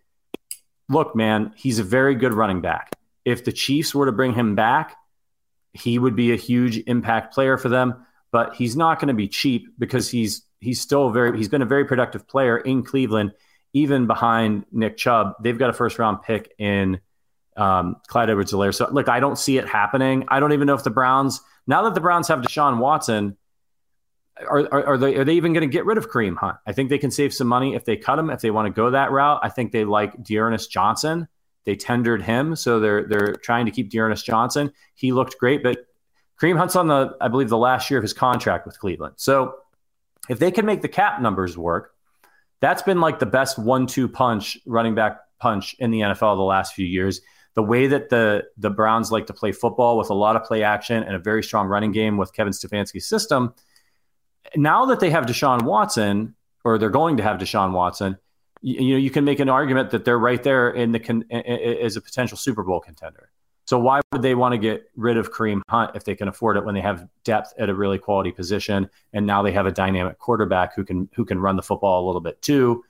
look, 0.89 1.17
man, 1.17 1.53
he's 1.57 1.79
a 1.79 1.85
very 1.85 2.15
good 2.15 2.33
running 2.33 2.61
back. 2.61 2.93
If 3.25 3.45
the 3.45 3.53
Chiefs 3.53 3.95
were 3.95 4.07
to 4.07 4.13
bring 4.13 4.35
him 4.35 4.55
back, 4.55 4.97
he 5.73 5.99
would 5.99 6.17
be 6.17 6.33
a 6.33 6.37
huge 6.37 6.79
impact 6.87 7.35
player 7.35 7.57
for 7.57 7.69
them. 7.69 8.07
But 8.33 8.55
he's 8.55 8.77
not 8.77 8.99
going 8.99 9.09
to 9.09 9.15
be 9.15 9.29
cheap 9.29 9.69
because 9.79 10.11
he's 10.11 10.43
he's 10.61 10.81
still 10.81 11.11
very 11.11 11.37
he's 11.37 11.49
been 11.49 11.63
a 11.63 11.67
very 11.67 11.85
productive 11.85 12.27
player 12.27 12.59
in 12.59 12.83
Cleveland, 12.83 13.33
even 13.73 14.07
behind 14.07 14.67
Nick 14.73 14.97
Chubb. 14.97 15.35
They've 15.43 15.59
got 15.59 15.71
a 15.71 15.73
first 15.73 15.99
round 15.99 16.23
pick 16.23 16.53
in 16.59 17.01
um, 17.57 17.97
Clyde 18.09 18.29
Edwards-Helaire. 18.31 18.75
So 18.75 18.89
look, 18.91 19.09
I 19.09 19.21
don't 19.21 19.39
see 19.39 19.59
it 19.59 19.67
happening. 19.67 20.25
I 20.29 20.41
don't 20.41 20.53
even 20.53 20.67
know 20.67 20.75
if 20.75 20.85
the 20.85 20.91
Browns 20.91 21.41
now 21.67 21.83
that 21.85 21.95
the 21.95 22.01
Browns 22.01 22.29
have 22.29 22.41
Deshaun 22.41 22.79
Watson 22.79 23.37
are, 24.41 24.59
are, 24.73 24.87
are, 24.87 24.99
they 24.99 25.17
are 25.17 25.25
they 25.25 25.35
even 25.35 25.53
going 25.53 25.69
to 25.69 25.73
get 25.73 25.87
rid 25.87 25.99
of 25.99 26.11
Kareem 26.11 26.37
Hunt? 26.37 26.57
I 26.67 26.73
think 26.73 26.91
they 26.91 26.99
can 26.99 27.11
save 27.11 27.33
some 27.33 27.47
money 27.47 27.75
if 27.75 27.85
they 27.85 27.97
cut 27.97 28.19
him. 28.19 28.31
If 28.31 28.41
they 28.41 28.51
want 28.51 28.67
to 28.67 28.73
go 28.73 28.91
that 28.91 29.11
route, 29.11 29.41
I 29.43 29.49
think 29.49 29.73
they 29.73 29.85
like 29.85 30.23
D'Ernest 30.23 30.71
Johnson. 30.71 31.29
They 31.65 31.75
tendered 31.75 32.23
him, 32.23 32.55
so 32.55 32.79
they're 32.79 33.05
they're 33.05 33.35
trying 33.35 33.67
to 33.67 33.73
keep 33.73 33.91
D'Ernest 33.91 34.25
Johnson. 34.25 34.73
He 34.95 35.13
looked 35.13 35.39
great, 35.39 35.63
but 35.63 35.87
Kareem 36.41 36.57
Hunt's 36.59 36.77
on 36.77 36.87
the 36.89 37.17
I 37.21 37.29
believe 37.29 37.49
the 37.49 37.57
last 37.57 37.91
year 37.91 37.99
of 37.99 38.05
his 38.05 38.13
contract 38.13 38.67
with 38.67 38.79
Cleveland. 38.79 39.15
So 39.17 39.55
if 40.29 40.39
they 40.39 40.51
can 40.51 40.67
make 40.67 40.83
the 40.83 40.89
cap 40.89 41.21
numbers 41.21 41.57
work, 41.57 41.95
that's 42.61 42.83
been 42.83 43.01
like 43.01 43.19
the 43.19 43.27
best 43.27 43.59
one-two 43.59 44.09
punch 44.09 44.59
running 44.67 44.95
back 44.95 45.19
punch 45.39 45.75
in 45.79 45.91
the 45.91 46.01
NFL 46.01 46.37
the 46.37 46.43
last 46.43 46.75
few 46.75 46.87
years. 46.87 47.21
The 47.55 47.63
way 47.63 47.87
that 47.87 48.11
the 48.11 48.45
the 48.59 48.71
Browns 48.71 49.11
like 49.11 49.27
to 49.29 49.33
play 49.33 49.53
football 49.53 49.97
with 49.97 50.11
a 50.11 50.15
lot 50.15 50.37
of 50.37 50.45
play 50.45 50.63
action 50.63 51.03
and 51.03 51.17
a 51.17 51.19
very 51.19 51.43
strong 51.43 51.69
running 51.69 51.91
game 51.91 52.19
with 52.19 52.35
Kevin 52.35 52.53
Stefanski's 52.53 53.09
system 53.09 53.55
now 54.55 54.87
that 54.87 55.01
they 55.01 55.11
have 55.11 55.27
Deshaun 55.27 55.63
Watson, 55.63 56.35
or 56.65 56.79
they're 56.79 56.91
going 56.91 57.17
to 57.17 57.23
have 57.23 57.39
Deshaun 57.39 57.73
Watson, 57.73 58.19
you, 58.63 58.81
you 58.81 58.95
know 58.95 58.99
you 58.99 59.11
can 59.11 59.25
make 59.25 59.41
an 59.41 59.49
argument 59.49 59.91
that 59.91 60.05
they're 60.05 60.19
right 60.19 60.43
there 60.43 60.71
in 60.71 60.93
the 60.93 61.01
con- 61.01 61.25
as 61.31 61.97
a 61.97 62.01
potential 62.01 62.37
Super 62.37 62.63
Bowl 62.63 62.81
contender. 62.81 63.31
So 63.67 63.81
why 63.81 64.01
would 64.13 64.23
they 64.23 64.37
want 64.37 64.53
to 64.53 64.59
get 64.59 64.89
rid 64.95 65.17
of 65.17 65.33
Kareem 65.33 65.61
Hunt 65.69 65.97
if 65.97 66.05
they 66.05 66.15
can 66.15 66.29
afford 66.29 66.57
it 66.57 66.65
when 66.65 66.75
they 66.75 66.81
have 66.81 67.09
depth 67.25 67.53
at 67.59 67.69
a 67.69 67.75
really 67.75 67.99
quality 67.99 68.31
position 68.31 68.89
and 69.13 69.27
now 69.27 69.43
they 69.43 69.51
have 69.53 69.67
a 69.67 69.73
dynamic 69.73 70.19
quarterback 70.19 70.75
who 70.77 70.85
can 70.85 71.09
who 71.15 71.25
can 71.25 71.41
run 71.41 71.57
the 71.57 71.63
football 71.63 72.05
a 72.05 72.07
little 72.07 72.21
bit 72.21 72.41
too? 72.43 72.85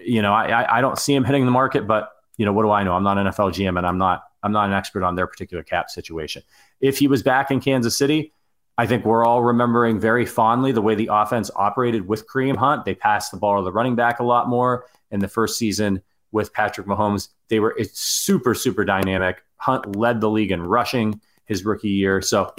You 0.00 0.22
know, 0.22 0.32
I 0.32 0.78
I 0.78 0.80
don't 0.80 0.98
see 0.98 1.14
him 1.14 1.24
hitting 1.24 1.44
the 1.44 1.50
market, 1.50 1.88
but 1.88 2.12
you 2.36 2.46
know 2.46 2.52
what 2.52 2.62
do 2.62 2.70
I 2.70 2.84
know? 2.84 2.92
I'm 2.92 3.02
not 3.02 3.18
an 3.18 3.26
NFL 3.26 3.52
GM 3.52 3.76
and 3.76 3.86
I'm 3.86 3.98
not 3.98 4.24
I'm 4.42 4.52
not 4.52 4.68
an 4.68 4.74
expert 4.74 5.02
on 5.02 5.16
their 5.16 5.26
particular 5.26 5.64
cap 5.64 5.90
situation. 5.90 6.42
If 6.80 6.98
he 6.98 7.08
was 7.08 7.24
back 7.24 7.50
in 7.50 7.60
Kansas 7.60 7.96
City, 7.96 8.32
I 8.78 8.86
think 8.86 9.04
we're 9.04 9.24
all 9.24 9.42
remembering 9.42 9.98
very 9.98 10.26
fondly 10.26 10.72
the 10.72 10.82
way 10.82 10.94
the 10.94 11.08
offense 11.10 11.50
operated 11.56 12.06
with 12.06 12.28
Kareem 12.28 12.56
Hunt. 12.56 12.84
They 12.84 12.94
passed 12.94 13.30
the 13.30 13.38
ball 13.38 13.58
to 13.58 13.64
the 13.64 13.72
running 13.72 13.94
back 13.94 14.20
a 14.20 14.24
lot 14.24 14.48
more 14.48 14.84
in 15.10 15.20
the 15.20 15.28
first 15.28 15.56
season 15.56 16.02
with 16.32 16.52
Patrick 16.52 16.86
Mahomes. 16.86 17.28
They 17.48 17.60
were 17.60 17.74
it's 17.78 17.98
super, 17.98 18.54
super 18.54 18.84
dynamic. 18.84 19.42
Hunt 19.56 19.96
led 19.96 20.20
the 20.20 20.28
league 20.28 20.52
in 20.52 20.62
rushing 20.62 21.20
his 21.46 21.64
rookie 21.64 21.88
year. 21.88 22.20
So, 22.20 22.54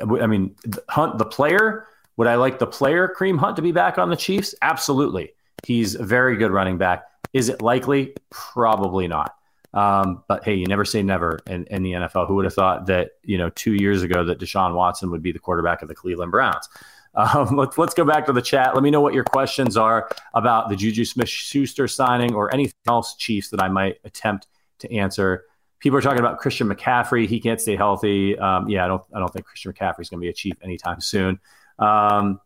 I 0.00 0.26
mean, 0.26 0.54
Hunt, 0.88 1.18
the 1.18 1.26
player, 1.26 1.86
would 2.16 2.26
I 2.26 2.36
like 2.36 2.58
the 2.58 2.66
player, 2.66 3.14
Kareem 3.14 3.38
Hunt, 3.38 3.56
to 3.56 3.62
be 3.62 3.72
back 3.72 3.98
on 3.98 4.08
the 4.08 4.16
Chiefs? 4.16 4.54
Absolutely. 4.62 5.32
He's 5.64 5.94
a 5.94 6.04
very 6.04 6.36
good 6.36 6.50
running 6.50 6.78
back. 6.78 7.04
Is 7.32 7.48
it 7.48 7.60
likely? 7.60 8.14
Probably 8.30 9.08
not. 9.08 9.34
Um, 9.74 10.24
but 10.28 10.44
hey, 10.44 10.54
you 10.54 10.66
never 10.66 10.84
say 10.84 11.02
never 11.02 11.40
in, 11.46 11.64
in 11.66 11.82
the 11.82 11.92
NFL. 11.92 12.26
Who 12.26 12.36
would 12.36 12.44
have 12.44 12.54
thought 12.54 12.86
that 12.86 13.12
you 13.22 13.38
know 13.38 13.50
two 13.50 13.74
years 13.74 14.02
ago 14.02 14.24
that 14.24 14.38
Deshaun 14.38 14.74
Watson 14.74 15.10
would 15.10 15.22
be 15.22 15.32
the 15.32 15.38
quarterback 15.38 15.82
of 15.82 15.88
the 15.88 15.94
Cleveland 15.94 16.32
Browns? 16.32 16.68
Um, 17.14 17.56
let's 17.56 17.76
let's 17.76 17.94
go 17.94 18.04
back 18.04 18.26
to 18.26 18.32
the 18.32 18.42
chat. 18.42 18.74
Let 18.74 18.84
me 18.84 18.90
know 18.90 19.00
what 19.00 19.12
your 19.12 19.24
questions 19.24 19.76
are 19.76 20.08
about 20.34 20.68
the 20.68 20.76
Juju 20.76 21.04
Smith-Schuster 21.04 21.88
signing 21.88 22.34
or 22.34 22.52
anything 22.54 22.76
else, 22.86 23.16
Chiefs, 23.16 23.48
that 23.48 23.60
I 23.60 23.66
might 23.66 23.96
attempt 24.04 24.46
to 24.80 24.94
answer. 24.94 25.44
People 25.80 25.98
are 25.98 26.02
talking 26.02 26.20
about 26.20 26.38
Christian 26.38 26.68
McCaffrey. 26.68 27.26
He 27.26 27.40
can't 27.40 27.60
stay 27.60 27.74
healthy. 27.74 28.38
Um, 28.38 28.68
yeah, 28.68 28.84
I 28.84 28.88
don't 28.88 29.02
I 29.12 29.18
don't 29.18 29.32
think 29.32 29.46
Christian 29.46 29.72
McCaffrey 29.72 30.02
is 30.02 30.10
going 30.10 30.20
to 30.20 30.24
be 30.24 30.28
a 30.28 30.32
Chief 30.34 30.54
anytime 30.62 31.00
soon. 31.00 31.40
Um, 31.78 32.40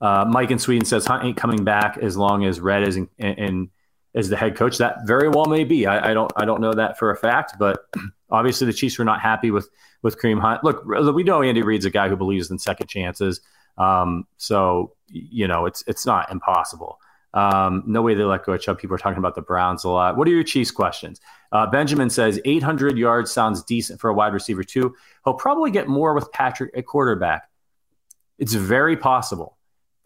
uh, 0.00 0.24
Mike 0.28 0.50
in 0.50 0.58
Sweden 0.58 0.84
says 0.84 1.06
Hunt 1.06 1.24
ain't 1.24 1.36
coming 1.36 1.62
back 1.62 1.98
as 1.98 2.16
long 2.16 2.44
as 2.44 2.58
Red 2.58 2.82
is 2.82 2.96
in, 2.96 3.08
in 3.18 3.70
as 4.14 4.28
the 4.28 4.36
head 4.36 4.56
coach. 4.56 4.78
That 4.78 5.06
very 5.06 5.28
well 5.28 5.46
may 5.46 5.64
be. 5.64 5.86
I, 5.86 6.10
I, 6.10 6.14
don't 6.14 6.32
I 6.36 6.44
don't 6.44 6.60
know 6.60 6.72
that 6.74 6.98
for 6.98 7.10
a 7.10 7.16
fact, 7.16 7.54
but 7.58 7.86
obviously 8.30 8.66
the 8.66 8.72
Chiefs 8.72 8.98
were 8.98 9.04
not 9.04 9.20
happy 9.20 9.50
with 9.50 9.68
with 10.02 10.18
Kareem 10.18 10.40
Hunt. 10.40 10.64
Look, 10.64 10.84
we 10.84 11.22
know 11.22 11.42
Andy 11.42 11.62
Reid's 11.62 11.84
a 11.84 11.90
guy 11.90 12.08
who 12.08 12.16
believes 12.16 12.50
in 12.50 12.58
second 12.58 12.88
chances. 12.88 13.40
Um, 13.78 14.26
so 14.36 14.92
you 15.08 15.48
know 15.48 15.66
it's 15.66 15.82
it's 15.86 16.04
not 16.04 16.30
impossible. 16.30 16.98
Um, 17.34 17.82
no 17.86 18.02
way 18.02 18.14
they 18.14 18.24
let 18.24 18.44
go 18.44 18.52
of 18.52 18.60
Chubb. 18.60 18.78
People 18.78 18.94
are 18.94 18.98
talking 18.98 19.18
about 19.18 19.34
the 19.34 19.42
Browns 19.42 19.84
a 19.84 19.88
lot. 19.88 20.16
What 20.16 20.28
are 20.28 20.30
your 20.30 20.42
Chiefs 20.42 20.70
questions? 20.70 21.18
Uh, 21.50 21.66
Benjamin 21.66 22.10
says 22.10 22.38
800 22.44 22.98
yards 22.98 23.32
sounds 23.32 23.62
decent 23.62 24.00
for 24.00 24.10
a 24.10 24.14
wide 24.14 24.34
receiver 24.34 24.62
too. 24.62 24.94
He'll 25.24 25.34
probably 25.34 25.70
get 25.70 25.88
more 25.88 26.12
with 26.12 26.30
Patrick 26.32 26.76
at 26.76 26.84
quarterback. 26.84 27.48
It's 28.38 28.52
very 28.52 28.98
possible. 28.98 29.56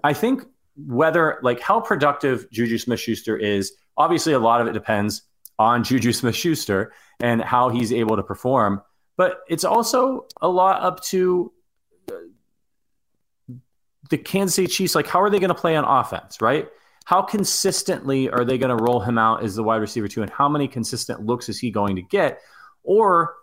I 0.05 0.13
think 0.13 0.45
whether 0.77 1.41
like 1.43 1.61
how 1.61 1.81
productive 1.81 2.49
Juju 2.53 2.79
Smith 2.79 3.01
Schuster 3.01 3.37
is 3.37 3.73
Obviously, 3.97 4.33
a 4.33 4.39
lot 4.39 4.61
of 4.61 4.67
it 4.67 4.73
depends 4.73 5.23
on 5.59 5.85
Juju 5.85 6.13
Smith 6.13 6.37
Schuster 6.37 6.93
and 7.21 7.41
how 7.41 7.71
he's 7.71 7.93
able 7.93 8.17
to 8.17 8.23
perform, 8.23 8.83
but 9.17 9.41
it's 9.49 9.65
also 9.65 10.27
a 10.43 10.49
lot 10.49 10.83
up 10.83 11.03
to 11.05 11.53
uh, 12.11 13.55
the 14.11 14.19
Kansas 14.19 14.55
City 14.55 14.69
Chiefs. 14.69 14.95
Like, 14.95 15.07
how 15.07 15.23
are 15.23 15.31
they 15.31 15.39
going 15.39 15.49
to 15.49 15.55
play 15.55 15.77
on 15.77 15.85
offense, 15.85 16.41
right? 16.41 16.69
How 17.07 17.23
consistently 17.23 18.29
are 18.29 18.45
they 18.45 18.59
going 18.59 18.77
to 18.77 18.83
roll 18.83 19.01
him 19.01 19.17
out 19.17 19.43
as 19.43 19.55
the 19.55 19.63
wide 19.63 19.81
receiver, 19.81 20.09
too? 20.09 20.23
And 20.23 20.31
how 20.31 20.49
many 20.49 20.69
consistent 20.69 21.25
looks 21.25 21.49
is 21.49 21.59
he 21.59 21.71
going 21.71 21.97
to 21.97 22.03
get? 22.03 22.41
Or 22.83 23.35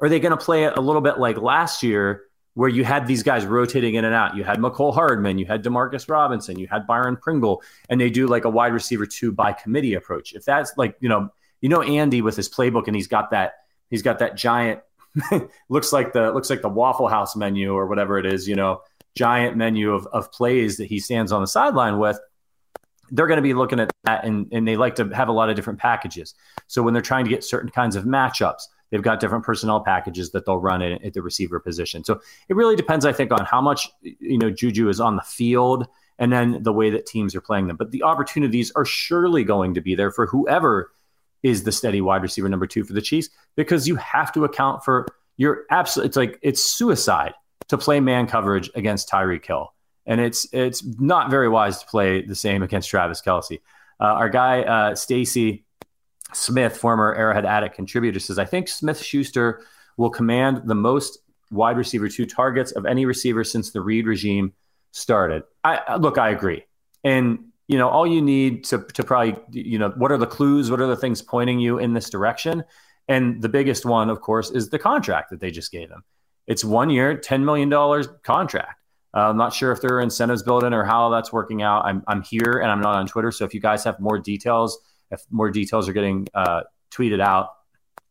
are 0.00 0.08
they 0.08 0.20
going 0.20 0.36
to 0.36 0.44
play 0.44 0.64
it 0.64 0.76
a 0.76 0.80
little 0.80 1.02
bit 1.02 1.18
like 1.18 1.38
last 1.38 1.82
year 1.82 2.24
where 2.54 2.68
you 2.68 2.84
had 2.84 3.06
these 3.06 3.22
guys 3.22 3.44
rotating 3.44 3.94
in 3.94 4.04
and 4.04 4.14
out. 4.14 4.36
You 4.36 4.44
had 4.44 4.58
Mecole 4.58 4.94
Hardman, 4.94 5.38
you 5.38 5.46
had 5.46 5.62
Demarcus 5.62 6.08
Robinson, 6.08 6.58
you 6.58 6.68
had 6.68 6.86
Byron 6.86 7.16
Pringle, 7.16 7.62
and 7.88 8.00
they 8.00 8.10
do 8.10 8.26
like 8.26 8.44
a 8.44 8.50
wide 8.50 8.72
receiver 8.72 9.06
two 9.06 9.32
by 9.32 9.52
committee 9.52 9.94
approach. 9.94 10.32
If 10.32 10.44
that's 10.44 10.72
like, 10.76 10.96
you 11.00 11.08
know, 11.08 11.28
you 11.60 11.68
know 11.68 11.82
Andy 11.82 12.22
with 12.22 12.36
his 12.36 12.48
playbook 12.48 12.86
and 12.86 12.96
he's 12.96 13.08
got 13.08 13.30
that 13.30 13.54
he's 13.90 14.02
got 14.02 14.18
that 14.18 14.36
giant 14.36 14.80
looks 15.68 15.92
like 15.92 16.12
the 16.12 16.32
looks 16.32 16.50
like 16.50 16.62
the 16.62 16.68
Waffle 16.68 17.08
House 17.08 17.36
menu 17.36 17.72
or 17.72 17.86
whatever 17.86 18.18
it 18.18 18.26
is, 18.26 18.48
you 18.48 18.54
know, 18.54 18.82
giant 19.16 19.56
menu 19.56 19.92
of, 19.92 20.06
of 20.08 20.30
plays 20.32 20.76
that 20.78 20.86
he 20.86 20.98
stands 20.98 21.32
on 21.32 21.40
the 21.40 21.46
sideline 21.46 21.98
with. 21.98 22.18
They're 23.10 23.26
going 23.26 23.38
to 23.38 23.42
be 23.42 23.54
looking 23.54 23.80
at 23.80 23.90
that 24.04 24.24
and, 24.24 24.48
and 24.52 24.66
they 24.66 24.76
like 24.76 24.96
to 24.96 25.08
have 25.10 25.28
a 25.28 25.32
lot 25.32 25.50
of 25.50 25.56
different 25.56 25.78
packages. 25.78 26.34
So 26.66 26.82
when 26.82 26.94
they're 26.94 27.02
trying 27.02 27.24
to 27.24 27.30
get 27.30 27.44
certain 27.44 27.70
kinds 27.70 27.96
of 27.96 28.04
matchups, 28.04 28.62
They've 28.94 29.02
got 29.02 29.18
different 29.18 29.44
personnel 29.44 29.80
packages 29.80 30.30
that 30.30 30.46
they'll 30.46 30.58
run 30.58 30.80
at, 30.80 31.04
at 31.04 31.14
the 31.14 31.20
receiver 31.20 31.58
position. 31.58 32.04
So 32.04 32.20
it 32.48 32.54
really 32.54 32.76
depends, 32.76 33.04
I 33.04 33.12
think, 33.12 33.32
on 33.32 33.44
how 33.44 33.60
much 33.60 33.90
you 34.02 34.38
know 34.38 34.52
Juju 34.52 34.88
is 34.88 35.00
on 35.00 35.16
the 35.16 35.22
field 35.22 35.88
and 36.20 36.32
then 36.32 36.62
the 36.62 36.72
way 36.72 36.90
that 36.90 37.04
teams 37.04 37.34
are 37.34 37.40
playing 37.40 37.66
them. 37.66 37.76
But 37.76 37.90
the 37.90 38.04
opportunities 38.04 38.70
are 38.76 38.84
surely 38.84 39.42
going 39.42 39.74
to 39.74 39.80
be 39.80 39.96
there 39.96 40.12
for 40.12 40.26
whoever 40.26 40.92
is 41.42 41.64
the 41.64 41.72
steady 41.72 42.00
wide 42.00 42.22
receiver 42.22 42.48
number 42.48 42.68
two 42.68 42.84
for 42.84 42.92
the 42.92 43.02
Chiefs 43.02 43.30
because 43.56 43.88
you 43.88 43.96
have 43.96 44.30
to 44.34 44.44
account 44.44 44.84
for 44.84 45.08
your 45.38 45.64
absolute. 45.72 46.06
It's 46.06 46.16
like 46.16 46.38
it's 46.40 46.62
suicide 46.62 47.34
to 47.70 47.76
play 47.76 47.98
man 47.98 48.28
coverage 48.28 48.70
against 48.76 49.10
Tyreek 49.10 49.44
Hill, 49.44 49.74
and 50.06 50.20
it's 50.20 50.46
it's 50.52 50.84
not 51.00 51.30
very 51.30 51.48
wise 51.48 51.80
to 51.80 51.86
play 51.86 52.24
the 52.24 52.36
same 52.36 52.62
against 52.62 52.88
Travis 52.88 53.20
Kelce. 53.20 53.58
Uh, 53.98 54.04
our 54.04 54.28
guy 54.28 54.62
uh, 54.62 54.94
Stacy 54.94 55.64
Smith, 56.34 56.76
former 56.76 57.14
Arrowhead 57.14 57.46
Addict 57.46 57.74
contributor, 57.74 58.18
says, 58.18 58.38
I 58.38 58.44
think 58.44 58.68
Smith 58.68 59.00
Schuster 59.00 59.62
will 59.96 60.10
command 60.10 60.62
the 60.66 60.74
most 60.74 61.18
wide 61.50 61.76
receiver 61.76 62.08
two 62.08 62.26
targets 62.26 62.72
of 62.72 62.86
any 62.86 63.06
receiver 63.06 63.44
since 63.44 63.70
the 63.70 63.80
Reid 63.80 64.06
regime 64.06 64.52
started. 64.92 65.44
I 65.62 65.96
look, 65.96 66.18
I 66.18 66.30
agree, 66.30 66.64
and 67.02 67.38
you 67.68 67.78
know, 67.78 67.88
all 67.88 68.06
you 68.06 68.20
need 68.20 68.64
to 68.64 68.78
to 68.94 69.04
probably 69.04 69.36
you 69.50 69.78
know 69.78 69.90
what 69.96 70.12
are 70.12 70.18
the 70.18 70.26
clues, 70.26 70.70
what 70.70 70.80
are 70.80 70.86
the 70.86 70.96
things 70.96 71.22
pointing 71.22 71.60
you 71.60 71.78
in 71.78 71.94
this 71.94 72.10
direction, 72.10 72.64
and 73.08 73.40
the 73.40 73.48
biggest 73.48 73.84
one, 73.84 74.10
of 74.10 74.20
course, 74.20 74.50
is 74.50 74.70
the 74.70 74.78
contract 74.78 75.30
that 75.30 75.40
they 75.40 75.50
just 75.50 75.70
gave 75.70 75.88
him. 75.90 76.02
It's 76.46 76.64
one 76.64 76.90
year, 76.90 77.16
ten 77.16 77.44
million 77.44 77.68
dollars 77.68 78.08
contract. 78.22 78.80
Uh, 79.14 79.30
I'm 79.30 79.36
not 79.36 79.52
sure 79.54 79.70
if 79.70 79.80
there 79.80 79.96
are 79.96 80.00
incentives 80.00 80.42
built 80.42 80.64
in 80.64 80.74
or 80.74 80.84
how 80.84 81.08
that's 81.08 81.32
working 81.32 81.62
out. 81.62 81.84
I'm, 81.84 82.02
I'm 82.08 82.22
here 82.22 82.58
and 82.60 82.70
I'm 82.70 82.80
not 82.80 82.96
on 82.96 83.06
Twitter. 83.06 83.30
So 83.30 83.44
if 83.44 83.54
you 83.54 83.60
guys 83.60 83.84
have 83.84 84.00
more 84.00 84.18
details, 84.18 84.76
if 85.14 85.22
more 85.30 85.50
details 85.50 85.88
are 85.88 85.92
getting 85.92 86.28
uh, 86.34 86.62
tweeted 86.90 87.20
out, 87.20 87.50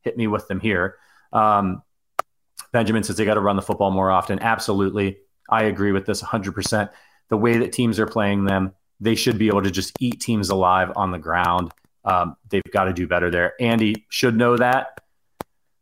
hit 0.01 0.17
me 0.17 0.27
with 0.27 0.47
them 0.47 0.59
here. 0.59 0.97
Um, 1.31 1.83
Benjamin 2.71 3.03
says 3.03 3.15
they 3.15 3.25
got 3.25 3.35
to 3.35 3.41
run 3.41 3.55
the 3.55 3.61
football 3.61 3.91
more 3.91 4.11
often. 4.11 4.39
Absolutely. 4.39 5.17
I 5.49 5.63
agree 5.65 5.91
with 5.91 6.05
this 6.05 6.21
100%. 6.21 6.89
The 7.29 7.37
way 7.37 7.57
that 7.57 7.71
teams 7.71 7.99
are 7.99 8.07
playing 8.07 8.45
them, 8.45 8.73
they 8.99 9.15
should 9.15 9.37
be 9.37 9.47
able 9.47 9.61
to 9.61 9.71
just 9.71 9.95
eat 9.99 10.19
teams 10.19 10.49
alive 10.49 10.91
on 10.95 11.11
the 11.11 11.19
ground. 11.19 11.71
Um, 12.05 12.35
they've 12.49 12.63
got 12.71 12.85
to 12.85 12.93
do 12.93 13.07
better 13.07 13.29
there. 13.29 13.53
Andy 13.59 14.05
should 14.09 14.35
know 14.35 14.57
that. 14.57 14.99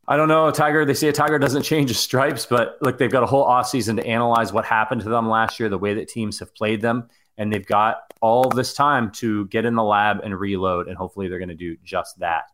I 0.08 0.18
don't 0.18 0.28
know. 0.28 0.52
Tiger, 0.52 0.84
they 0.84 0.94
say 0.94 1.08
a 1.08 1.14
tiger 1.14 1.40
doesn't 1.40 1.64
change 1.64 1.90
his 1.90 2.00
stripes, 2.00 2.46
but 2.46 2.78
look, 2.82 2.98
they've 2.98 3.12
got 3.12 3.24
a 3.24 3.28
whole 3.28 3.46
offseason 3.46 3.96
to 3.98 4.06
analyze 4.06 4.52
what 4.52 4.66
happened 4.66 5.02
to 5.02 5.10
them 5.10 5.30
last 5.30 5.60
year, 5.60 5.70
the 5.70 5.78
way 5.78 5.94
that 5.96 6.10
teams 6.10 6.40
have 6.40 6.54
played 6.54 6.82
them. 6.82 7.08
And 7.38 7.54
they've 7.54 7.66
got 7.66 8.11
all 8.22 8.50
this 8.50 8.74
time 8.74 9.12
to 9.12 9.46
get 9.48 9.66
in 9.66 9.76
the 9.76 9.84
lab 9.84 10.22
and 10.24 10.40
reload. 10.40 10.88
And 10.88 10.96
hopefully 10.96 11.28
they're 11.28 11.40
going 11.40 11.50
to 11.50 11.56
do 11.56 11.76
just 11.84 12.20
that. 12.20 12.46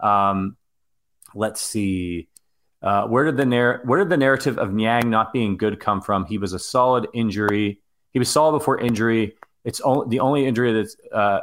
Um, 0.00 0.56
let's 1.34 1.60
see. 1.60 2.28
Uh, 2.82 3.06
where 3.06 3.24
did 3.24 3.36
the 3.36 3.46
narr- 3.46 3.82
where 3.84 3.98
did 3.98 4.10
the 4.10 4.16
narrative 4.16 4.58
of 4.58 4.72
Niang 4.72 5.10
not 5.10 5.32
being 5.32 5.56
good 5.56 5.80
come 5.80 6.00
from? 6.00 6.24
He 6.24 6.38
was 6.38 6.52
a 6.52 6.58
solid 6.58 7.08
injury. 7.12 7.80
He 8.12 8.18
was 8.18 8.28
solid 8.28 8.58
before 8.58 8.80
injury. 8.80 9.36
It's 9.64 9.80
only 9.80 10.08
the 10.08 10.20
only 10.20 10.46
injury 10.46 10.72
that's 10.72 10.96
uh, 11.12 11.40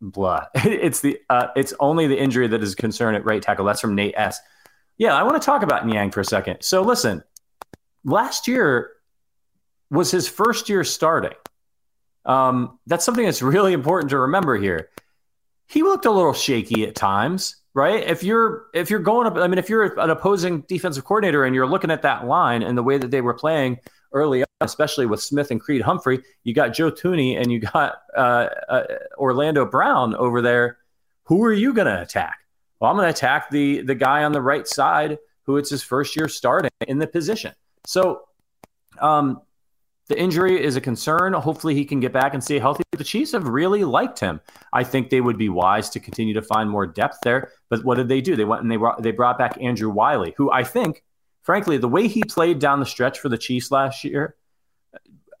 blah. 0.00 0.46
it's 0.54 1.00
the 1.00 1.18
uh, 1.28 1.48
it's 1.56 1.74
only 1.80 2.06
the 2.06 2.18
injury 2.18 2.46
that 2.46 2.62
is 2.62 2.74
concerned 2.74 3.16
at 3.16 3.24
right 3.24 3.42
tackle. 3.42 3.64
That's 3.64 3.80
from 3.80 3.94
Nate 3.94 4.14
S. 4.16 4.40
Yeah, 4.96 5.14
I 5.14 5.24
want 5.24 5.40
to 5.40 5.44
talk 5.44 5.62
about 5.62 5.86
Niang 5.86 6.12
for 6.12 6.20
a 6.20 6.24
second. 6.24 6.58
So 6.60 6.82
listen, 6.82 7.24
last 8.04 8.46
year 8.46 8.92
was 9.90 10.10
his 10.10 10.28
first 10.28 10.68
year 10.68 10.84
starting. 10.84 11.32
Um, 12.24 12.78
that's 12.86 13.04
something 13.04 13.24
that's 13.24 13.42
really 13.42 13.72
important 13.72 14.10
to 14.10 14.18
remember 14.18 14.56
here. 14.56 14.90
He 15.66 15.82
looked 15.82 16.06
a 16.06 16.10
little 16.10 16.32
shaky 16.32 16.84
at 16.84 16.94
times 16.94 17.56
right? 17.74 18.08
If 18.08 18.22
you're 18.22 18.66
if 18.72 18.88
you're 18.88 19.00
going 19.00 19.26
up, 19.26 19.36
I 19.36 19.46
mean, 19.48 19.58
if 19.58 19.68
you're 19.68 19.98
an 20.00 20.10
opposing 20.10 20.62
defensive 20.62 21.04
coordinator 21.04 21.44
and 21.44 21.54
you're 21.54 21.66
looking 21.66 21.90
at 21.90 22.02
that 22.02 22.26
line 22.26 22.62
and 22.62 22.78
the 22.78 22.82
way 22.82 22.96
that 22.96 23.10
they 23.10 23.20
were 23.20 23.34
playing 23.34 23.78
early 24.12 24.42
on, 24.42 24.46
especially 24.60 25.06
with 25.06 25.20
Smith 25.20 25.50
and 25.50 25.60
Creed 25.60 25.82
Humphrey, 25.82 26.22
you 26.44 26.54
got 26.54 26.68
Joe 26.68 26.90
Thuney 26.90 27.36
and 27.36 27.52
you 27.52 27.58
got 27.60 27.96
uh, 28.16 28.48
uh, 28.68 28.84
Orlando 29.18 29.66
Brown 29.66 30.14
over 30.14 30.40
there. 30.40 30.78
Who 31.24 31.44
are 31.44 31.52
you 31.52 31.74
going 31.74 31.86
to 31.86 32.00
attack? 32.00 32.38
Well, 32.78 32.90
I'm 32.90 32.96
going 32.96 33.06
to 33.06 33.10
attack 33.10 33.50
the 33.50 33.82
the 33.82 33.94
guy 33.94 34.24
on 34.24 34.32
the 34.32 34.42
right 34.42 34.66
side 34.66 35.18
who 35.42 35.58
it's 35.58 35.70
his 35.70 35.82
first 35.82 36.16
year 36.16 36.28
starting 36.28 36.70
in 36.86 36.98
the 36.98 37.06
position. 37.06 37.52
So, 37.86 38.22
um, 38.98 39.42
the 40.08 40.18
injury 40.18 40.62
is 40.62 40.76
a 40.76 40.80
concern. 40.80 41.32
Hopefully, 41.32 41.74
he 41.74 41.84
can 41.84 42.00
get 42.00 42.12
back 42.12 42.34
and 42.34 42.44
stay 42.44 42.58
healthy. 42.58 42.82
The 42.92 43.04
Chiefs 43.04 43.32
have 43.32 43.48
really 43.48 43.84
liked 43.84 44.20
him. 44.20 44.40
I 44.72 44.84
think 44.84 45.08
they 45.08 45.20
would 45.20 45.38
be 45.38 45.48
wise 45.48 45.88
to 45.90 46.00
continue 46.00 46.34
to 46.34 46.42
find 46.42 46.68
more 46.68 46.86
depth 46.86 47.18
there. 47.22 47.50
But 47.70 47.84
what 47.84 47.96
did 47.96 48.08
they 48.08 48.20
do? 48.20 48.36
They 48.36 48.44
went 48.44 48.62
and 48.62 48.70
they 48.70 48.76
brought, 48.76 49.02
they 49.02 49.12
brought 49.12 49.38
back 49.38 49.56
Andrew 49.60 49.88
Wylie, 49.88 50.34
who 50.36 50.50
I 50.50 50.62
think, 50.62 51.02
frankly, 51.42 51.78
the 51.78 51.88
way 51.88 52.06
he 52.06 52.22
played 52.22 52.58
down 52.58 52.80
the 52.80 52.86
stretch 52.86 53.18
for 53.18 53.28
the 53.28 53.38
Chiefs 53.38 53.70
last 53.70 54.04
year, 54.04 54.36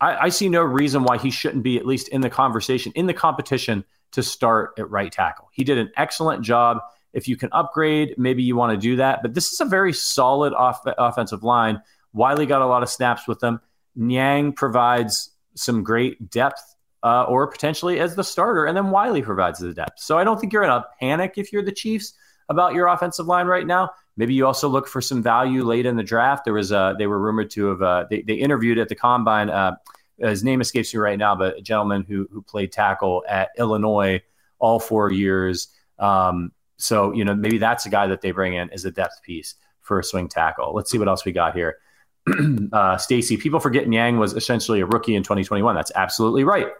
I, 0.00 0.16
I 0.16 0.28
see 0.30 0.48
no 0.48 0.62
reason 0.62 1.04
why 1.04 1.18
he 1.18 1.30
shouldn't 1.30 1.62
be 1.62 1.76
at 1.76 1.86
least 1.86 2.08
in 2.08 2.22
the 2.22 2.30
conversation, 2.30 2.92
in 2.94 3.06
the 3.06 3.14
competition 3.14 3.84
to 4.12 4.22
start 4.22 4.74
at 4.78 4.90
right 4.90 5.12
tackle. 5.12 5.48
He 5.52 5.64
did 5.64 5.76
an 5.76 5.90
excellent 5.96 6.42
job. 6.42 6.78
If 7.12 7.28
you 7.28 7.36
can 7.36 7.50
upgrade, 7.52 8.14
maybe 8.16 8.42
you 8.42 8.56
want 8.56 8.72
to 8.72 8.76
do 8.76 8.96
that. 8.96 9.22
But 9.22 9.34
this 9.34 9.52
is 9.52 9.60
a 9.60 9.64
very 9.64 9.92
solid 9.92 10.52
off- 10.52 10.82
offensive 10.86 11.44
line. 11.44 11.82
Wylie 12.12 12.46
got 12.46 12.62
a 12.62 12.66
lot 12.66 12.82
of 12.82 12.88
snaps 12.88 13.28
with 13.28 13.40
them. 13.40 13.60
Niang 13.96 14.52
provides 14.52 15.30
some 15.54 15.82
great 15.82 16.30
depth 16.30 16.74
uh, 17.02 17.24
or 17.24 17.46
potentially 17.46 18.00
as 18.00 18.14
the 18.14 18.24
starter, 18.24 18.64
and 18.64 18.76
then 18.76 18.90
Wylie 18.90 19.22
provides 19.22 19.58
the 19.58 19.74
depth. 19.74 20.00
So 20.00 20.18
I 20.18 20.24
don't 20.24 20.40
think 20.40 20.52
you're 20.52 20.64
in 20.64 20.70
a 20.70 20.84
panic 21.00 21.34
if 21.36 21.52
you're 21.52 21.62
the 21.62 21.72
Chiefs 21.72 22.14
about 22.48 22.74
your 22.74 22.88
offensive 22.88 23.26
line 23.26 23.46
right 23.46 23.66
now. 23.66 23.90
Maybe 24.16 24.34
you 24.34 24.46
also 24.46 24.68
look 24.68 24.86
for 24.86 25.00
some 25.00 25.22
value 25.22 25.64
late 25.64 25.86
in 25.86 25.96
the 25.96 26.02
draft. 26.02 26.44
There 26.44 26.54
was 26.54 26.72
a, 26.72 26.94
they 26.98 27.06
were 27.06 27.18
rumored 27.18 27.50
to 27.50 27.66
have 27.66 27.82
uh, 27.82 28.04
they, 28.08 28.22
they 28.22 28.34
interviewed 28.34 28.78
at 28.78 28.88
the 28.88 28.94
combine. 28.94 29.50
Uh, 29.50 29.76
his 30.18 30.44
name 30.44 30.60
escapes 30.60 30.94
me 30.94 31.00
right 31.00 31.18
now, 31.18 31.34
but 31.34 31.58
a 31.58 31.62
gentleman 31.62 32.04
who 32.04 32.28
who 32.30 32.40
played 32.40 32.72
tackle 32.72 33.24
at 33.28 33.50
Illinois 33.58 34.22
all 34.58 34.78
four 34.78 35.10
years. 35.10 35.68
Um, 35.98 36.52
so 36.76 37.12
you 37.12 37.24
know 37.24 37.34
maybe 37.34 37.58
that's 37.58 37.86
a 37.86 37.90
guy 37.90 38.06
that 38.06 38.20
they 38.20 38.30
bring 38.30 38.54
in 38.54 38.70
as 38.70 38.84
a 38.84 38.90
depth 38.90 39.22
piece 39.22 39.56
for 39.80 39.98
a 39.98 40.04
swing 40.04 40.28
tackle. 40.28 40.72
Let's 40.74 40.90
see 40.90 40.98
what 40.98 41.08
else 41.08 41.24
we 41.24 41.32
got 41.32 41.54
here. 41.54 41.78
uh, 42.72 42.96
Stacy, 42.96 43.36
people 43.36 43.60
forget 43.60 43.88
Niang 43.88 44.18
was 44.18 44.32
essentially 44.32 44.80
a 44.80 44.86
rookie 44.86 45.14
in 45.14 45.22
2021. 45.22 45.74
That's 45.74 45.92
absolutely 45.94 46.44
right. 46.44 46.68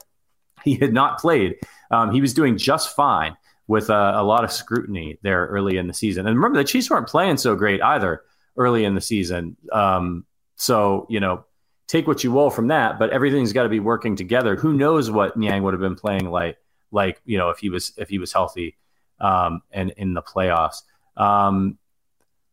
He 0.62 0.76
had 0.76 0.94
not 0.94 1.18
played. 1.18 1.56
Um, 1.90 2.10
he 2.10 2.22
was 2.22 2.32
doing 2.32 2.56
just 2.56 2.96
fine 2.96 3.36
with 3.66 3.90
uh, 3.90 4.14
a 4.16 4.22
lot 4.24 4.44
of 4.44 4.52
scrutiny 4.52 5.18
there 5.20 5.46
early 5.48 5.76
in 5.76 5.88
the 5.88 5.92
season. 5.92 6.26
And 6.26 6.36
remember, 6.36 6.56
the 6.56 6.64
Chiefs 6.64 6.88
weren't 6.88 7.06
playing 7.06 7.36
so 7.36 7.54
great 7.54 7.82
either 7.82 8.22
early 8.56 8.86
in 8.86 8.94
the 8.94 9.00
season. 9.02 9.58
Um, 9.72 10.24
so, 10.56 11.06
you 11.10 11.20
know, 11.20 11.44
take 11.86 12.06
what 12.06 12.24
you 12.24 12.32
will 12.32 12.48
from 12.48 12.68
that, 12.68 12.98
but 12.98 13.10
everything's 13.10 13.52
got 13.52 13.64
to 13.64 13.68
be 13.68 13.80
working 13.80 14.16
together. 14.16 14.56
Who 14.56 14.72
knows 14.72 15.10
what 15.10 15.36
Niang 15.36 15.62
would 15.64 15.74
have 15.74 15.82
been 15.82 15.96
playing 15.96 16.30
like, 16.30 16.56
like, 16.90 17.20
you 17.26 17.36
know, 17.36 17.50
if 17.50 17.58
he 17.58 17.68
was, 17.68 17.92
if 17.98 18.08
he 18.08 18.18
was 18.18 18.32
healthy 18.32 18.76
um, 19.20 19.62
and 19.70 19.90
in 19.98 20.14
the 20.14 20.22
playoffs. 20.22 20.82
Um, 21.16 21.78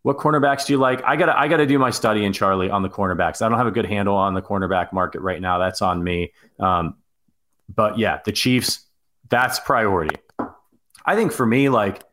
what 0.04 0.18
cornerbacks 0.18 0.66
do 0.66 0.74
you 0.74 0.80
like? 0.80 1.04
I 1.04 1.16
gotta 1.16 1.38
I 1.38 1.48
gotta 1.48 1.66
do 1.66 1.78
my 1.78 1.92
study 1.92 2.26
in 2.26 2.34
Charlie 2.34 2.70
on 2.70 2.82
the 2.82 2.90
cornerbacks. 2.90 3.42
I 3.42 3.50
don't 3.50 3.58
have 3.58 3.68
a 3.68 3.72
good 3.72 3.86
handle 3.86 4.16
on 4.16 4.34
the 4.34 4.42
cornerback 4.42 4.92
market 4.94 5.22
right 5.22 5.40
now. 5.40 5.60
That's 5.60 5.82
on 5.82 6.04
me. 6.04 6.34
Um, 6.60 6.96
but 7.74 7.98
yeah, 8.00 8.20
the 8.26 8.32
Chiefs, 8.32 8.86
that's 9.30 9.60
priority. 9.60 10.16
I 11.06 11.16
think 11.16 11.32
for 11.32 11.46
me, 11.46 11.70
like 11.70 12.04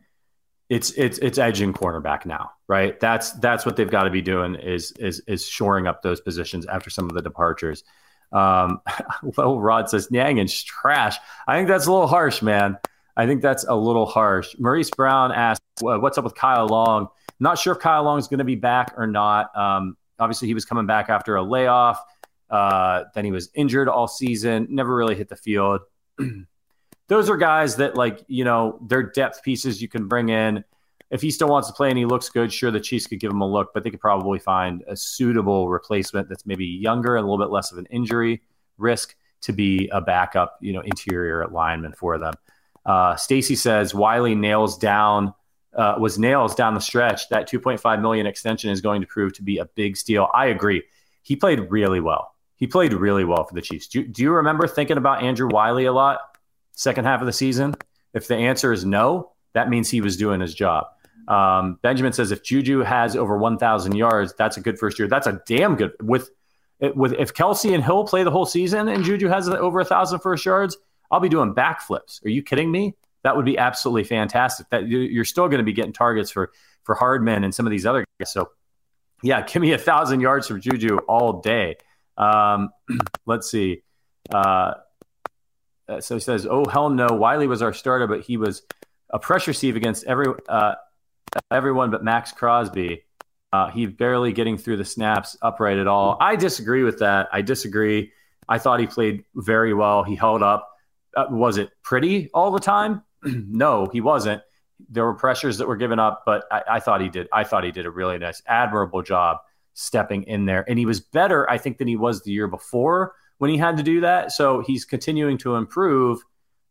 it's 0.68 0.91
it's 0.93 1.18
it's 1.18 1.39
edging 1.39 1.72
cornerback 1.72 2.26
now, 2.26 2.53
right? 2.66 2.99
That's 3.01 3.32
that's 3.32 3.64
what 3.64 3.76
they've 3.76 3.91
got 3.91 4.05
to 4.05 4.11
be 4.11 4.22
doing 4.22 4.55
is 4.55 4.93
is 4.93 5.20
is 5.26 5.47
shoring 5.47 5.86
up 5.86 6.03
those 6.03 6.20
positions 6.20 6.66
after 6.66 6.91
some 6.91 7.07
of 7.07 7.14
the 7.14 7.22
departures. 7.22 7.84
Um, 8.32 8.82
Little 9.22 9.61
Rod 9.61 9.89
says 9.89 10.11
Niang 10.11 10.39
is 10.39 10.62
trash. 10.62 11.16
I 11.47 11.57
think 11.57 11.68
that's 11.68 11.86
a 11.86 11.91
little 11.91 12.07
harsh, 12.07 12.43
man. 12.43 12.76
I 13.16 13.26
think 13.26 13.41
that's 13.41 13.64
a 13.66 13.74
little 13.74 14.07
harsh. 14.07 14.55
Maurice 14.59 14.91
Brown 14.91 15.32
asked, 15.32 15.62
"What's 15.80 16.18
up 16.18 16.24
with 16.24 16.34
Kyle 16.34 16.66
Long?" 16.66 17.09
Not 17.41 17.59
sure 17.59 17.74
if 17.74 17.80
Kyle 17.80 18.03
Long 18.03 18.18
is 18.18 18.28
going 18.28 18.39
to 18.39 18.45
be 18.45 18.57
back 18.57 18.95
or 18.97 19.07
not. 19.07 19.57
Um, 19.57 19.97
obviously, 20.18 20.49
he 20.49 20.55
was 20.55 20.64
coming 20.64 20.86
back 20.86 21.09
after 21.09 21.36
a 21.36 21.43
layoff. 21.43 22.03
Uh, 22.51 23.05
then 23.14 23.24
he 23.24 23.30
was 23.30 23.51
injured 23.55 23.89
all 23.89 24.09
season, 24.09 24.66
never 24.70 24.95
really 24.95 25.14
hit 25.14 25.28
the 25.28 25.36
field. 25.36 25.80
Those 27.09 27.30
are 27.30 27.36
guys 27.36 27.76
that, 27.76 27.95
like, 27.95 28.24
you 28.26 28.45
know, 28.45 28.78
they're 28.86 29.03
depth 29.03 29.43
pieces 29.43 29.80
you 29.80 29.89
can 29.89 30.09
bring 30.09 30.28
in. 30.28 30.64
If 31.11 31.22
he 31.22 31.30
still 31.30 31.49
wants 31.49 31.68
to 31.68 31.74
play 31.74 31.89
and 31.89 31.97
he 31.97 32.05
looks 32.05 32.28
good, 32.28 32.53
sure, 32.53 32.70
the 32.70 32.80
Chiefs 32.80 33.07
could 33.07 33.20
give 33.20 33.30
him 33.30 33.41
a 33.41 33.49
look, 33.49 33.72
but 33.72 33.82
they 33.82 33.91
could 33.91 34.01
probably 34.01 34.39
find 34.39 34.82
a 34.86 34.97
suitable 34.97 35.68
replacement 35.68 36.28
that's 36.28 36.45
maybe 36.45 36.66
younger 36.66 37.16
and 37.16 37.24
a 37.24 37.30
little 37.30 37.43
bit 37.43 37.51
less 37.51 37.72
of 37.72 37.78
an 37.78 37.86
injury 37.86 38.43
risk 38.76 39.14
to 39.43 39.53
be 39.53 39.89
a 39.93 40.01
backup, 40.01 40.59
you 40.61 40.72
know, 40.72 40.80
interior 40.80 41.47
lineman 41.47 41.93
for 41.93 42.18
them. 42.18 42.34
Uh, 42.84 43.16
Stacy 43.16 43.55
says 43.55 43.95
Wylie 43.95 44.34
nails 44.34 44.76
down 44.76 45.32
uh, 45.74 45.96
was 45.98 46.18
nails 46.18 46.54
down 46.54 46.74
the 46.74 46.80
stretch, 46.80 47.28
that 47.28 47.48
2.5 47.48 48.00
million 48.00 48.26
extension 48.26 48.70
is 48.70 48.80
going 48.80 49.00
to 49.00 49.06
prove 49.06 49.32
to 49.34 49.42
be 49.42 49.58
a 49.58 49.64
big 49.64 49.96
steal. 49.96 50.28
I 50.34 50.46
agree. 50.46 50.82
He 51.22 51.36
played 51.36 51.70
really 51.70 52.00
well. 52.00 52.34
He 52.56 52.66
played 52.66 52.92
really 52.92 53.24
well 53.24 53.44
for 53.44 53.54
the 53.54 53.60
Chiefs. 53.60 53.86
Do, 53.86 54.04
do 54.04 54.22
you 54.22 54.32
remember 54.32 54.66
thinking 54.66 54.96
about 54.96 55.22
Andrew 55.22 55.48
Wylie 55.48 55.84
a 55.84 55.92
lot 55.92 56.20
second 56.72 57.04
half 57.04 57.20
of 57.20 57.26
the 57.26 57.32
season? 57.32 57.74
If 58.14 58.26
the 58.26 58.36
answer 58.36 58.72
is 58.72 58.84
no, 58.84 59.32
that 59.52 59.68
means 59.68 59.88
he 59.88 60.00
was 60.00 60.16
doing 60.16 60.40
his 60.40 60.54
job. 60.54 60.86
Um, 61.28 61.78
Benjamin 61.82 62.12
says 62.12 62.32
if 62.32 62.42
Juju 62.42 62.80
has 62.80 63.14
over 63.14 63.36
1,000 63.36 63.94
yards, 63.94 64.34
that's 64.36 64.56
a 64.56 64.60
good 64.60 64.78
first 64.78 64.98
year. 64.98 65.08
That's 65.08 65.26
a 65.26 65.40
damn 65.46 65.76
good 65.76 65.92
with 66.02 66.30
with 66.94 67.12
if 67.14 67.34
Kelce 67.34 67.74
and 67.74 67.82
Hill 67.82 68.04
play 68.04 68.22
the 68.22 68.30
whole 68.30 68.46
season 68.46 68.88
and 68.88 69.04
Juju 69.04 69.28
has 69.28 69.48
over 69.48 69.80
a 69.80 69.84
thousand 69.84 70.20
first 70.20 70.44
yards, 70.44 70.76
I'll 71.10 71.20
be 71.20 71.28
doing 71.28 71.54
backflips. 71.54 72.24
Are 72.24 72.28
you 72.28 72.42
kidding 72.42 72.70
me? 72.70 72.94
That 73.29 73.37
would 73.37 73.45
be 73.45 73.59
absolutely 73.59 74.05
fantastic. 74.05 74.70
That 74.70 74.89
you're 74.89 75.26
still 75.26 75.49
going 75.49 75.59
to 75.59 75.64
be 75.64 75.74
getting 75.74 75.93
targets 75.93 76.31
for 76.31 76.51
for 76.85 76.95
Hardman 76.95 77.45
and 77.45 77.55
some 77.55 77.66
of 77.66 77.70
these 77.70 77.85
other 77.85 78.07
guys. 78.18 78.33
So, 78.33 78.53
yeah, 79.22 79.43
give 79.43 79.61
me 79.61 79.72
a 79.72 79.79
thousand 79.79 80.20
yards 80.20 80.49
from 80.49 80.62
Juju 80.62 80.97
all 81.01 81.43
day. 81.43 81.76
Um, 82.16 82.70
let's 83.26 83.51
see. 83.51 83.83
Uh, 84.33 84.76
so 86.01 86.14
he 86.14 86.20
says, 86.22 86.47
"Oh 86.51 86.64
hell 86.64 86.89
no, 86.89 87.09
Wylie 87.09 87.49
was 87.49 87.61
our 87.61 87.74
starter, 87.74 88.07
but 88.07 88.22
he 88.22 88.39
was 88.39 88.62
a 89.11 89.18
pressure 89.18 89.53
sieve 89.53 89.76
against 89.76 90.07
every 90.07 90.33
uh, 90.49 90.76
everyone 91.51 91.91
but 91.91 92.03
Maxx 92.03 92.33
Crosby. 92.33 93.05
Uh, 93.53 93.70
he's 93.70 93.91
barely 93.91 94.33
getting 94.33 94.57
through 94.57 94.79
the 94.79 94.87
snaps 94.87 95.37
upright 95.43 95.76
at 95.76 95.87
all. 95.87 96.16
I 96.18 96.35
disagree 96.35 96.83
with 96.83 97.01
that. 97.01 97.29
I 97.31 97.43
disagree. 97.43 98.11
I 98.49 98.57
thought 98.59 98.81
he 98.81 98.87
played 98.87 99.24
very 99.35 99.74
well. 99.74 100.03
He 100.03 100.16
held 100.16 100.43
up. 100.43 100.70
Uh, 101.14 101.26
was 101.29 101.59
it 101.59 101.68
pretty 101.83 102.31
all 102.33 102.51
the 102.51 102.59
time? 102.59 103.03
no, 103.22 103.88
he 103.92 104.00
wasn't. 104.00 104.42
There 104.88 105.04
were 105.04 105.14
pressures 105.14 105.58
that 105.58 105.68
were 105.68 105.76
given 105.76 105.98
up, 105.98 106.22
but 106.24 106.44
I, 106.50 106.62
I 106.72 106.80
thought 106.80 107.00
he 107.00 107.08
did. 107.08 107.28
I 107.32 107.44
thought 107.44 107.64
he 107.64 107.72
did 107.72 107.86
a 107.86 107.90
really 107.90 108.18
nice, 108.18 108.42
admirable 108.46 109.02
job 109.02 109.38
stepping 109.74 110.24
in 110.24 110.44
there, 110.44 110.64
and 110.68 110.78
he 110.78 110.86
was 110.86 111.00
better, 111.00 111.48
I 111.50 111.58
think, 111.58 111.78
than 111.78 111.88
he 111.88 111.96
was 111.96 112.22
the 112.22 112.32
year 112.32 112.46
before 112.46 113.14
when 113.38 113.50
he 113.50 113.56
had 113.56 113.76
to 113.76 113.82
do 113.82 114.00
that. 114.00 114.32
So 114.32 114.60
he's 114.60 114.84
continuing 114.84 115.38
to 115.38 115.56
improve. 115.56 116.20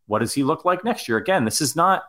What 0.06 0.20
does 0.20 0.32
he 0.32 0.42
look 0.42 0.64
like 0.64 0.84
next 0.84 1.08
year? 1.08 1.18
Again, 1.18 1.44
this 1.44 1.60
is 1.60 1.76
not 1.76 2.04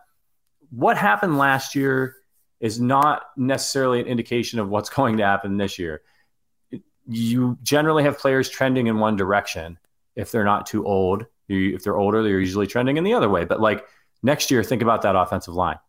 what 0.69 0.97
happened 0.97 1.37
last 1.37 1.75
year 1.75 2.15
is 2.59 2.79
not 2.79 3.23
necessarily 3.37 4.01
an 4.01 4.07
indication 4.07 4.59
of 4.59 4.69
what's 4.69 4.89
going 4.89 5.17
to 5.17 5.25
happen 5.25 5.57
this 5.57 5.79
year. 5.79 6.01
You 7.07 7.57
generally 7.63 8.03
have 8.03 8.19
players 8.19 8.49
trending 8.49 8.87
in 8.87 8.99
one 8.99 9.15
direction 9.15 9.79
if 10.15 10.31
they're 10.31 10.43
not 10.43 10.67
too 10.67 10.85
old. 10.85 11.25
If 11.47 11.83
they're 11.83 11.97
older, 11.97 12.21
they're 12.21 12.39
usually 12.39 12.67
trending 12.67 12.97
in 12.97 13.03
the 13.03 13.15
other 13.15 13.29
way. 13.29 13.45
But 13.45 13.59
like 13.59 13.83
next 14.23 14.51
year, 14.51 14.63
think 14.63 14.81
about 14.81 15.01
that 15.03 15.15
offensive 15.15 15.53
line. 15.53 15.79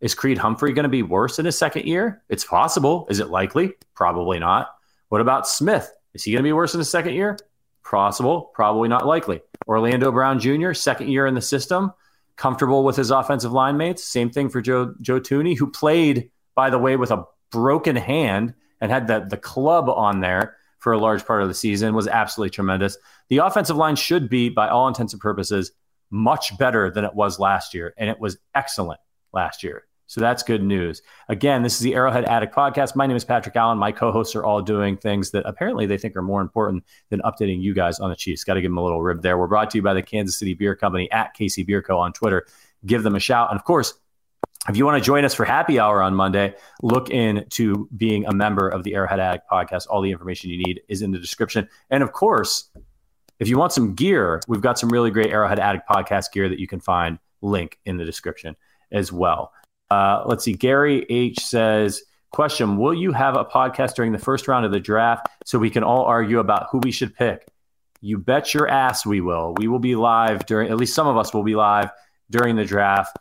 Is 0.00 0.14
Creed 0.14 0.38
Humphrey 0.38 0.72
going 0.72 0.84
to 0.84 0.90
be 0.90 1.02
worse 1.02 1.38
in 1.38 1.46
his 1.46 1.56
second 1.56 1.86
year? 1.86 2.22
It's 2.28 2.44
possible. 2.44 3.06
Is 3.08 3.18
it 3.18 3.28
likely? 3.28 3.72
Probably 3.94 4.38
not. 4.38 4.68
What 5.08 5.20
about 5.20 5.48
Smith? 5.48 5.90
Is 6.12 6.24
he 6.24 6.32
going 6.32 6.42
to 6.42 6.48
be 6.48 6.52
worse 6.52 6.74
in 6.74 6.78
his 6.78 6.90
second 6.90 7.14
year? 7.14 7.38
Possible. 7.82 8.50
Probably 8.54 8.88
not 8.88 9.06
likely. 9.06 9.40
Orlando 9.66 10.12
Brown 10.12 10.38
Jr., 10.38 10.72
second 10.72 11.08
year 11.08 11.26
in 11.26 11.34
the 11.34 11.40
system 11.40 11.92
comfortable 12.36 12.84
with 12.84 12.96
his 12.96 13.10
offensive 13.10 13.52
line 13.52 13.76
mates. 13.76 14.04
Same 14.04 14.30
thing 14.30 14.48
for 14.48 14.60
Joe 14.60 14.94
Joe 15.00 15.20
Thuney, 15.20 15.56
who 15.56 15.70
played, 15.70 16.30
by 16.54 16.70
the 16.70 16.78
way, 16.78 16.96
with 16.96 17.10
a 17.10 17.24
broken 17.50 17.96
hand 17.96 18.54
and 18.80 18.90
had 18.92 19.06
the, 19.06 19.26
the 19.28 19.36
club 19.36 19.88
on 19.88 20.20
there 20.20 20.56
for 20.78 20.92
a 20.92 20.98
large 20.98 21.24
part 21.26 21.42
of 21.42 21.48
the 21.48 21.54
season, 21.54 21.94
was 21.94 22.06
absolutely 22.06 22.50
tremendous. 22.50 22.98
The 23.28 23.38
offensive 23.38 23.76
line 23.76 23.96
should 23.96 24.28
be, 24.28 24.50
by 24.50 24.68
all 24.68 24.86
intents 24.86 25.14
and 25.14 25.22
purposes, 25.22 25.72
much 26.10 26.56
better 26.58 26.90
than 26.90 27.04
it 27.04 27.14
was 27.14 27.38
last 27.38 27.74
year. 27.74 27.94
And 27.96 28.08
it 28.08 28.18
was 28.20 28.38
excellent 28.54 29.00
last 29.32 29.62
year. 29.62 29.84
So 30.08 30.20
that's 30.20 30.44
good 30.44 30.62
news. 30.62 31.02
Again, 31.28 31.62
this 31.62 31.74
is 31.74 31.80
the 31.80 31.94
Arrowhead 31.94 32.24
Addict 32.26 32.54
podcast. 32.54 32.94
My 32.94 33.06
name 33.06 33.16
is 33.16 33.24
Patrick 33.24 33.56
Allen. 33.56 33.76
My 33.76 33.90
co 33.90 34.12
hosts 34.12 34.36
are 34.36 34.44
all 34.44 34.62
doing 34.62 34.96
things 34.96 35.32
that 35.32 35.44
apparently 35.46 35.84
they 35.84 35.98
think 35.98 36.14
are 36.14 36.22
more 36.22 36.40
important 36.40 36.84
than 37.10 37.20
updating 37.22 37.60
you 37.60 37.74
guys 37.74 37.98
on 37.98 38.10
the 38.10 38.16
Chiefs. 38.16 38.44
Got 38.44 38.54
to 38.54 38.60
give 38.60 38.70
them 38.70 38.78
a 38.78 38.84
little 38.84 39.02
rib 39.02 39.22
there. 39.22 39.36
We're 39.36 39.48
brought 39.48 39.70
to 39.70 39.78
you 39.78 39.82
by 39.82 39.94
the 39.94 40.02
Kansas 40.02 40.36
City 40.36 40.54
Beer 40.54 40.76
Company 40.76 41.10
at 41.10 41.36
KC 41.36 41.66
Beer 41.66 41.82
Co. 41.82 41.98
on 41.98 42.12
Twitter. 42.12 42.46
Give 42.84 43.02
them 43.02 43.16
a 43.16 43.20
shout. 43.20 43.50
And 43.50 43.58
of 43.58 43.64
course, 43.64 43.94
if 44.68 44.76
you 44.76 44.84
want 44.84 45.02
to 45.02 45.04
join 45.04 45.24
us 45.24 45.34
for 45.34 45.44
happy 45.44 45.80
hour 45.80 46.00
on 46.00 46.14
Monday, 46.14 46.54
look 46.82 47.10
into 47.10 47.88
being 47.96 48.26
a 48.26 48.32
member 48.32 48.68
of 48.68 48.84
the 48.84 48.94
Arrowhead 48.94 49.18
Addict 49.18 49.44
podcast. 49.50 49.86
All 49.90 50.02
the 50.02 50.10
information 50.10 50.50
you 50.50 50.58
need 50.58 50.82
is 50.88 51.02
in 51.02 51.10
the 51.10 51.18
description. 51.18 51.68
And 51.90 52.04
of 52.04 52.12
course, 52.12 52.70
if 53.38 53.48
you 53.48 53.58
want 53.58 53.72
some 53.72 53.94
gear, 53.94 54.40
we've 54.48 54.60
got 54.60 54.78
some 54.78 54.90
really 54.90 55.10
great 55.10 55.30
Arrowhead 55.30 55.58
Addict 55.58 55.88
podcast 55.88 56.32
gear 56.32 56.48
that 56.48 56.58
you 56.58 56.66
can 56.66 56.80
find. 56.80 57.18
Link 57.42 57.78
in 57.84 57.98
the 57.98 58.04
description 58.04 58.56
as 58.90 59.12
well. 59.12 59.52
Uh, 59.90 60.24
let's 60.26 60.44
see. 60.44 60.54
Gary 60.54 61.06
H 61.08 61.40
says, 61.40 62.02
question 62.30 62.78
Will 62.78 62.94
you 62.94 63.12
have 63.12 63.36
a 63.36 63.44
podcast 63.44 63.94
during 63.94 64.12
the 64.12 64.18
first 64.18 64.48
round 64.48 64.64
of 64.64 64.72
the 64.72 64.80
draft 64.80 65.28
so 65.44 65.58
we 65.58 65.70
can 65.70 65.84
all 65.84 66.04
argue 66.04 66.38
about 66.38 66.68
who 66.70 66.78
we 66.78 66.90
should 66.90 67.14
pick? 67.14 67.46
You 68.00 68.18
bet 68.18 68.54
your 68.54 68.68
ass 68.68 69.04
we 69.06 69.20
will. 69.20 69.54
We 69.56 69.68
will 69.68 69.78
be 69.78 69.96
live 69.96 70.46
during, 70.46 70.70
at 70.70 70.76
least 70.76 70.94
some 70.94 71.06
of 71.06 71.16
us 71.16 71.32
will 71.32 71.42
be 71.42 71.54
live 71.54 71.90
during 72.30 72.56
the 72.56 72.64
draft. 72.64 73.16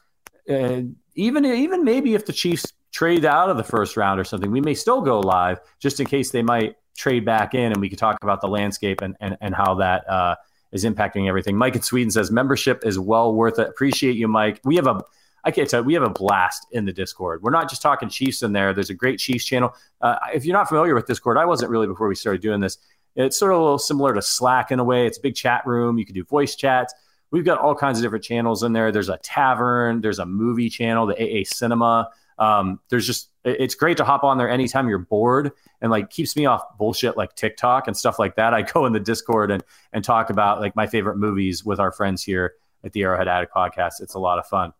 And 0.47 0.95
even, 1.15 1.45
even 1.45 1.83
maybe 1.83 2.13
if 2.13 2.25
the 2.25 2.33
Chiefs 2.33 2.71
trade 2.91 3.25
out 3.25 3.49
of 3.49 3.57
the 3.57 3.63
first 3.63 3.97
round 3.97 4.19
or 4.19 4.23
something, 4.23 4.51
we 4.51 4.61
may 4.61 4.73
still 4.73 5.01
go 5.01 5.19
live 5.19 5.59
just 5.79 5.99
in 5.99 6.05
case 6.05 6.31
they 6.31 6.43
might 6.43 6.75
trade 6.95 7.25
back 7.25 7.53
in 7.53 7.71
and 7.71 7.81
we 7.81 7.89
could 7.89 7.99
talk 7.99 8.17
about 8.21 8.41
the 8.41 8.47
landscape 8.47 9.01
and, 9.01 9.15
and, 9.19 9.37
and 9.41 9.53
how 9.53 9.75
that 9.75 10.09
uh, 10.09 10.35
is 10.71 10.83
impacting 10.85 11.27
everything. 11.27 11.57
Mike 11.57 11.75
in 11.75 11.81
Sweden 11.81 12.11
says 12.11 12.31
membership 12.31 12.85
is 12.85 12.97
well 12.97 13.33
worth 13.33 13.59
it. 13.59 13.67
Appreciate 13.67 14.15
you, 14.15 14.27
Mike. 14.27 14.59
We 14.63 14.75
have 14.75 14.87
a 14.87 15.03
I 15.45 15.51
can't 15.51 15.69
tell 15.69 15.81
you, 15.81 15.85
we 15.85 15.93
have 15.93 16.03
a 16.03 16.09
blast 16.09 16.65
in 16.71 16.85
the 16.85 16.91
Discord. 16.91 17.43
We're 17.43 17.51
not 17.51 17.69
just 17.69 17.81
talking 17.83 18.09
Chiefs 18.09 18.41
in 18.41 18.51
there. 18.51 18.73
There's 18.73 18.89
a 18.89 18.95
great 18.95 19.19
Chiefs 19.19 19.45
channel. 19.45 19.75
Uh, 20.01 20.17
if 20.33 20.43
you're 20.43 20.57
not 20.57 20.67
familiar 20.67 20.95
with 20.95 21.05
Discord, 21.05 21.37
I 21.37 21.45
wasn't 21.45 21.69
really 21.69 21.85
before 21.85 22.07
we 22.07 22.15
started 22.15 22.41
doing 22.41 22.59
this. 22.59 22.79
It's 23.15 23.37
sort 23.37 23.51
of 23.51 23.59
a 23.59 23.61
little 23.61 23.77
similar 23.77 24.13
to 24.15 24.23
Slack 24.23 24.71
in 24.71 24.79
a 24.79 24.83
way. 24.83 25.05
It's 25.05 25.19
a 25.19 25.21
big 25.21 25.35
chat 25.35 25.65
room. 25.67 25.99
You 25.99 26.05
can 26.05 26.15
do 26.15 26.23
voice 26.23 26.55
chats. 26.55 26.95
We've 27.29 27.45
got 27.45 27.59
all 27.59 27.75
kinds 27.75 27.99
of 27.99 28.03
different 28.03 28.25
channels 28.25 28.63
in 28.63 28.73
there. 28.73 28.91
There's 28.91 29.09
a 29.09 29.17
tavern. 29.17 30.01
There's 30.01 30.19
a 30.19 30.25
movie 30.25 30.69
channel, 30.69 31.05
the 31.05 31.15
AA 31.15 31.43
Cinema. 31.45 32.09
Um, 32.37 32.79
there's 32.89 33.07
just 33.07 33.29
it's 33.43 33.75
great 33.75 33.97
to 33.97 34.03
hop 34.03 34.23
on 34.23 34.37
there 34.37 34.49
anytime 34.49 34.89
you're 34.89 34.97
bored 34.97 35.51
and 35.79 35.91
like 35.91 36.09
keeps 36.09 36.35
me 36.35 36.45
off 36.45 36.63
bullshit 36.77 37.15
like 37.15 37.35
TikTok 37.35 37.87
and 37.87 37.95
stuff 37.95 38.19
like 38.19 38.35
that. 38.35 38.53
I 38.53 38.61
go 38.63 38.85
in 38.85 38.93
the 38.93 38.99
Discord 38.99 39.51
and 39.51 39.63
and 39.93 40.03
talk 40.03 40.29
about 40.29 40.59
like 40.59 40.75
my 40.75 40.87
favorite 40.87 41.17
movies 41.17 41.63
with 41.63 41.79
our 41.79 41.91
friends 41.91 42.23
here 42.23 42.53
at 42.83 42.93
the 42.93 43.03
Arrowhead 43.03 43.27
Addict 43.27 43.53
podcast. 43.53 44.01
It's 44.01 44.15
a 44.15 44.19
lot 44.19 44.39
of 44.39 44.47
fun. 44.47 44.73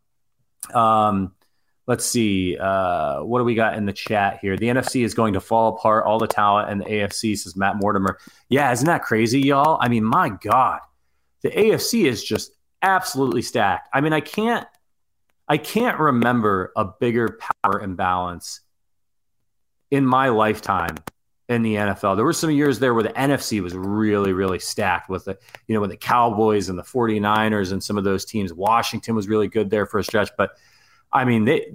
Um, 0.74 1.34
let's 1.88 2.06
see. 2.06 2.58
Uh, 2.58 3.22
what 3.24 3.40
do 3.40 3.46
we 3.46 3.56
got 3.56 3.76
in 3.76 3.86
the 3.86 3.94
chat 3.94 4.40
here? 4.42 4.58
The 4.58 4.68
NFC 4.68 5.04
is 5.04 5.14
going 5.14 5.34
to 5.34 5.40
fall 5.40 5.76
apart. 5.76 6.06
All 6.06 6.20
the 6.20 6.28
talent 6.28 6.70
and 6.70 6.82
the 6.82 6.86
AFC 6.86 7.38
says 7.38 7.56
Matt 7.56 7.78
Mortimer. 7.78 8.18
Yeah, 8.50 8.72
isn't 8.72 8.86
that 8.88 9.04
crazy, 9.04 9.42
y'all? 9.42 9.78
I 9.82 9.90
mean, 9.90 10.04
my 10.04 10.30
God, 10.30 10.80
the 11.42 11.50
AFC 11.50 12.06
is 12.06 12.24
just 12.24 12.52
absolutely 12.82 13.42
stacked. 13.42 13.90
I 13.94 14.02
mean, 14.02 14.14
I 14.14 14.22
can't, 14.22 14.68
I 15.48 15.58
can't 15.58 16.00
remember 16.00 16.72
a 16.76 16.86
bigger 16.86 17.40
power 17.64 17.80
imbalance 17.80 18.62
in 19.92 20.06
my 20.06 20.30
lifetime 20.30 20.96
in 21.48 21.62
the 21.62 21.76
NFL. 21.76 22.16
There 22.16 22.26
were 22.26 22.34
some 22.34 22.50
years 22.50 22.80
there 22.80 22.94
where 22.94 23.04
the 23.04 23.10
NFC 23.10 23.62
was 23.62 23.76
really, 23.76 24.34
really 24.34 24.58
stacked 24.58 25.10
with 25.10 25.26
the, 25.26 25.38
you 25.68 25.76
know, 25.76 25.82
with 25.82 25.92
the 25.92 25.98
Cowboys 25.98 26.70
and 26.70 26.78
the 26.78 26.84
49ers 26.84 27.72
and 27.72 27.84
some 27.84 27.98
of 27.98 28.04
those 28.04 28.26
teams. 28.26 28.54
Washington 28.54 29.16
was 29.16 29.28
really 29.28 29.48
good 29.48 29.70
there 29.70 29.86
for 29.86 30.00
a 30.00 30.04
stretch. 30.04 30.32
But 30.38 30.58
I 31.14 31.24
mean, 31.24 31.46
they 31.46 31.74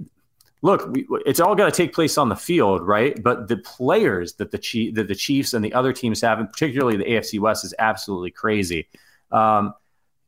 look, 0.61 0.87
we, 0.89 1.07
it's 1.25 1.39
all 1.39 1.55
got 1.55 1.65
to 1.65 1.71
take 1.71 1.93
place 1.93 2.17
on 2.17 2.27
the 2.27 2.35
field, 2.35 2.85
right? 2.85 3.21
But 3.21 3.47
the 3.47 3.57
players 3.57 4.33
that 4.33 4.51
the 4.51 4.57
Chief, 4.57 4.95
that 4.95 5.07
the 5.07 5.15
Chiefs 5.15 5.53
and 5.53 5.63
the 5.63 5.73
other 5.73 5.93
teams 5.93 6.21
have, 6.21 6.39
and 6.39 6.49
particularly 6.49 6.97
the 6.97 7.05
AFC 7.05 7.39
West, 7.39 7.63
is 7.63 7.73
absolutely 7.79 8.31
crazy. 8.31 8.87
Um, 9.31 9.73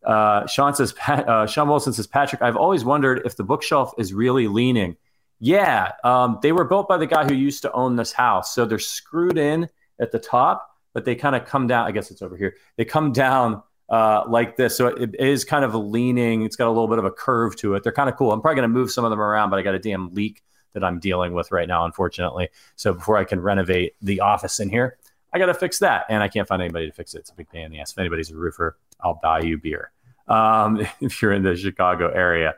uh, 0.06 0.46
Sean 0.48 0.74
says, 0.74 0.94
uh, 1.08 1.46
Sean 1.46 1.68
Wilson 1.68 1.94
says, 1.94 2.08
Patrick, 2.08 2.42
I've 2.42 2.58
always 2.58 2.84
wondered 2.84 3.22
if 3.26 3.36
the 3.38 3.44
bookshelf 3.44 3.94
is 3.98 4.14
really 4.14 4.48
leaning 4.48 4.98
yeah, 5.44 5.92
um, 6.06 6.40
they 6.42 6.54
were 6.54 6.64
built 6.64 6.88
by 6.88 6.96
the 6.96 7.06
guy 7.06 7.26
who 7.26 7.34
used 7.34 7.64
to 7.64 7.72
own 7.74 7.98
this 7.98 8.14
house. 8.14 8.56
So 8.56 8.64
they're 8.64 8.80
screwed 8.80 9.38
in 9.38 9.68
at 10.00 10.14
the 10.14 10.18
top, 10.18 10.70
but 10.94 11.04
they 11.04 11.16
kind 11.16 11.36
of 11.36 11.46
come 11.46 11.68
down. 11.68 11.86
I 11.86 11.92
guess 11.92 12.12
it's 12.12 12.22
over 12.22 12.38
here. 12.38 12.56
They 12.78 12.86
come 12.86 13.12
down 13.12 13.62
uh, 13.90 14.24
like 14.26 14.56
this. 14.56 14.78
So 14.78 14.88
it 14.88 15.16
is 15.20 15.44
kind 15.44 15.66
of 15.66 15.76
leaning. 15.76 16.44
It's 16.44 16.56
got 16.56 16.68
a 16.68 16.72
little 16.72 16.88
bit 16.88 16.98
of 16.98 17.04
a 17.04 17.12
curve 17.12 17.58
to 17.58 17.76
it. 17.76 17.84
They're 17.84 17.92
kind 17.92 18.08
of 18.08 18.16
cool. 18.16 18.32
I'm 18.32 18.40
probably 18.40 18.56
going 18.56 18.70
to 18.70 18.74
move 18.74 18.90
some 18.90 19.04
of 19.04 19.12
them 19.12 19.20
around, 19.20 19.50
but 19.50 19.60
I 19.60 19.64
got 19.64 19.76
a 19.76 19.80
damn 19.80 20.14
leak 20.14 20.42
that 20.72 20.82
I'm 20.82 20.98
dealing 20.98 21.34
with 21.34 21.52
right 21.52 21.68
now, 21.68 21.84
unfortunately. 21.84 22.48
So 22.78 22.94
before 22.94 23.18
I 23.18 23.26
can 23.26 23.42
renovate 23.42 23.96
the 24.02 24.22
office 24.22 24.62
in 24.62 24.70
here, 24.70 24.98
I 25.34 25.40
got 25.40 25.48
to 25.48 25.54
fix 25.54 25.80
that. 25.80 26.06
And 26.08 26.24
I 26.24 26.30
can't 26.30 26.48
find 26.48 26.62
anybody 26.62 26.86
to 26.86 26.94
fix 26.94 27.16
it. 27.16 27.20
It's 27.20 27.32
a 27.32 27.36
big 27.36 27.50
pain 27.50 27.66
in 27.66 27.72
the 27.74 27.82
ass. 27.82 27.92
If 27.92 27.98
anybody's 27.98 28.32
a 28.32 28.38
roofer, 28.38 28.78
I'll 29.04 29.20
buy 29.22 29.42
you 29.42 29.58
beer 29.58 29.92
um, 30.28 30.86
if 31.02 31.22
you're 31.22 31.34
in 31.34 31.44
the 31.44 31.56
Chicago 31.56 32.10
area. 32.10 32.56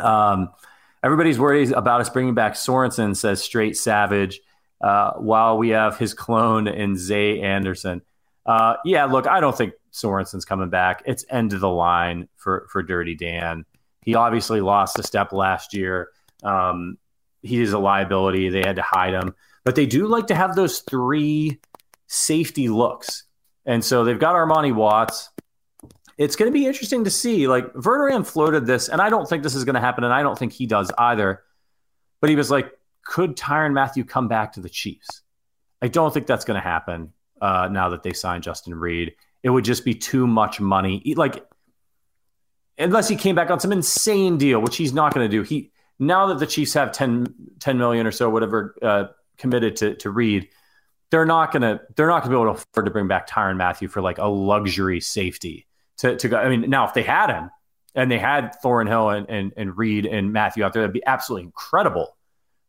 Um, 0.00 0.50
Everybody's 1.04 1.38
worried 1.38 1.70
about 1.72 2.00
us 2.00 2.08
bringing 2.08 2.32
back 2.32 2.54
Sorensen, 2.54 3.14
says 3.14 3.42
Straight 3.42 3.76
Savage, 3.76 4.40
uh, 4.80 5.12
while 5.12 5.58
we 5.58 5.68
have 5.68 5.98
his 5.98 6.14
clone 6.14 6.66
in 6.66 6.96
Zay 6.96 7.42
Anderson. 7.42 8.00
Uh, 8.46 8.76
yeah, 8.86 9.04
look, 9.04 9.26
I 9.26 9.40
don't 9.40 9.54
think 9.54 9.74
Sorensen's 9.92 10.46
coming 10.46 10.70
back. 10.70 11.02
It's 11.04 11.22
end 11.28 11.52
of 11.52 11.60
the 11.60 11.68
line 11.68 12.28
for, 12.36 12.66
for 12.72 12.82
Dirty 12.82 13.14
Dan. 13.14 13.66
He 14.00 14.14
obviously 14.14 14.62
lost 14.62 14.98
a 14.98 15.02
step 15.02 15.34
last 15.34 15.74
year. 15.74 16.08
Um, 16.42 16.96
he 17.42 17.60
is 17.60 17.74
a 17.74 17.78
liability. 17.78 18.48
They 18.48 18.62
had 18.62 18.76
to 18.76 18.82
hide 18.82 19.12
him. 19.12 19.34
But 19.62 19.74
they 19.74 19.84
do 19.84 20.06
like 20.06 20.28
to 20.28 20.34
have 20.34 20.56
those 20.56 20.78
three 20.80 21.60
safety 22.06 22.70
looks. 22.70 23.24
And 23.66 23.84
so 23.84 24.04
they've 24.04 24.18
got 24.18 24.36
Armani 24.36 24.74
Watts 24.74 25.28
it's 26.16 26.36
going 26.36 26.50
to 26.50 26.52
be 26.52 26.66
interesting 26.66 27.04
to 27.04 27.10
see. 27.10 27.48
Like 27.48 27.72
Verderame 27.74 28.26
floated 28.26 28.66
this, 28.66 28.88
and 28.88 29.00
I 29.00 29.10
don't 29.10 29.28
think 29.28 29.42
this 29.42 29.54
is 29.54 29.64
going 29.64 29.74
to 29.74 29.80
happen, 29.80 30.04
and 30.04 30.12
I 30.12 30.22
don't 30.22 30.38
think 30.38 30.52
he 30.52 30.66
does 30.66 30.90
either. 30.98 31.42
But 32.20 32.30
he 32.30 32.36
was 32.36 32.50
like, 32.50 32.72
could 33.04 33.36
Tyrann 33.36 33.72
Mathieu 33.72 34.04
come 34.04 34.28
back 34.28 34.52
to 34.54 34.60
the 34.60 34.68
Chiefs? 34.68 35.22
I 35.82 35.88
don't 35.88 36.12
think 36.14 36.26
that's 36.26 36.44
going 36.44 36.60
to 36.60 36.66
happen 36.66 37.12
uh, 37.40 37.68
now 37.70 37.90
that 37.90 38.02
they 38.02 38.12
signed 38.12 38.42
Justin 38.42 38.74
Reid. 38.74 39.14
It 39.42 39.50
would 39.50 39.64
just 39.64 39.84
be 39.84 39.94
too 39.94 40.26
much 40.26 40.60
money. 40.60 41.02
Like, 41.16 41.44
unless 42.78 43.08
he 43.08 43.16
came 43.16 43.34
back 43.34 43.50
on 43.50 43.60
some 43.60 43.72
insane 43.72 44.38
deal, 44.38 44.60
which 44.60 44.76
he's 44.76 44.94
not 44.94 45.12
going 45.12 45.28
to 45.28 45.36
do. 45.36 45.42
He 45.42 45.70
now 45.98 46.26
that 46.28 46.38
the 46.38 46.46
Chiefs 46.46 46.72
have 46.74 46.92
10, 46.92 47.34
10 47.60 47.78
million 47.78 48.06
or 48.06 48.12
so, 48.12 48.30
whatever, 48.30 48.74
uh, 48.80 49.04
committed 49.36 49.76
to 49.76 49.94
to 49.96 50.10
Reid, 50.10 50.48
they're 51.10 51.26
not 51.26 51.52
gonna 51.52 51.80
they're 51.96 52.08
not 52.08 52.22
gonna 52.22 52.34
be 52.34 52.40
able 52.40 52.54
to 52.54 52.60
afford 52.60 52.86
to 52.86 52.90
bring 52.90 53.08
back 53.08 53.28
Tyrann 53.28 53.56
Mathieu 53.56 53.88
for 53.88 54.00
like 54.00 54.18
a 54.18 54.26
luxury 54.26 55.00
safety 55.00 55.66
to, 55.98 56.16
to 56.16 56.28
go. 56.28 56.36
I 56.36 56.48
mean, 56.48 56.68
now 56.70 56.86
if 56.86 56.94
they 56.94 57.02
had 57.02 57.30
him 57.30 57.50
and 57.94 58.10
they 58.10 58.18
had 58.18 58.54
Thornhill 58.62 59.10
and, 59.10 59.28
and, 59.28 59.52
and 59.56 59.76
Reid 59.76 60.06
and 60.06 60.32
Mathieu 60.32 60.64
out 60.64 60.72
there, 60.72 60.82
that'd 60.82 60.92
be 60.92 61.04
absolutely 61.06 61.44
incredible 61.44 62.16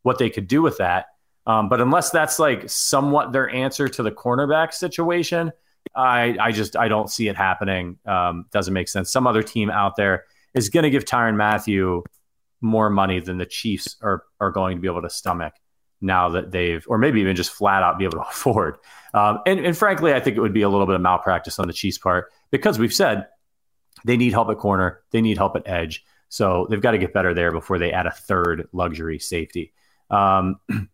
what 0.03 0.19
they 0.19 0.29
could 0.29 0.47
do 0.47 0.61
with 0.61 0.77
that. 0.77 1.07
Um, 1.47 1.69
but 1.69 1.81
unless 1.81 2.09
that's 2.09 2.39
like 2.39 2.69
somewhat 2.69 3.31
their 3.31 3.49
answer 3.49 3.87
to 3.87 4.03
the 4.03 4.11
cornerback 4.11 4.73
situation, 4.73 5.51
I, 5.95 6.35
I 6.39 6.51
just 6.51 6.75
I 6.75 6.87
don't 6.87 7.09
see 7.09 7.27
it 7.27 7.35
happening. 7.35 7.99
Um, 8.05 8.45
doesn't 8.51 8.73
make 8.73 8.87
sense. 8.87 9.11
Some 9.11 9.27
other 9.27 9.43
team 9.43 9.69
out 9.69 9.95
there 9.95 10.25
is 10.53 10.69
going 10.69 10.83
to 10.83 10.89
give 10.89 11.05
Tyrann 11.05 11.35
Mathieu 11.35 12.03
more 12.61 12.89
money 12.89 13.19
than 13.19 13.37
the 13.37 13.45
Chiefs 13.45 13.95
are 14.01 14.23
are 14.39 14.51
going 14.51 14.77
to 14.77 14.81
be 14.81 14.87
able 14.87 15.03
to 15.03 15.09
stomach 15.09 15.53
now 16.01 16.29
that 16.29 16.51
they've, 16.51 16.85
or 16.87 16.97
maybe 16.97 17.21
even 17.21 17.35
just 17.35 17.51
flat 17.51 17.83
out 17.83 17.97
be 17.97 18.05
able 18.05 18.19
to 18.19 18.25
afford. 18.29 18.77
Um, 19.13 19.39
and, 19.45 19.59
and 19.59 19.77
frankly, 19.77 20.13
I 20.13 20.19
think 20.19 20.37
it 20.37 20.41
would 20.41 20.53
be 20.53 20.61
a 20.61 20.69
little 20.69 20.85
bit 20.85 20.95
of 20.95 21.01
malpractice 21.01 21.59
on 21.59 21.67
the 21.67 21.73
Chiefs' 21.73 21.97
part 21.97 22.31
because 22.51 22.77
we've 22.77 22.93
said 22.93 23.27
they 24.03 24.17
need 24.17 24.33
help 24.33 24.49
at 24.49 24.57
corner, 24.57 25.01
they 25.11 25.21
need 25.21 25.37
help 25.37 25.55
at 25.55 25.67
edge. 25.67 26.05
So 26.29 26.67
they've 26.69 26.81
got 26.81 26.91
to 26.91 26.97
get 26.97 27.13
better 27.13 27.33
there 27.33 27.51
before 27.51 27.79
they 27.79 27.91
add 27.91 28.07
a 28.07 28.11
third 28.11 28.67
luxury 28.73 29.19
safety. 29.19 29.73
Um, 30.09 30.59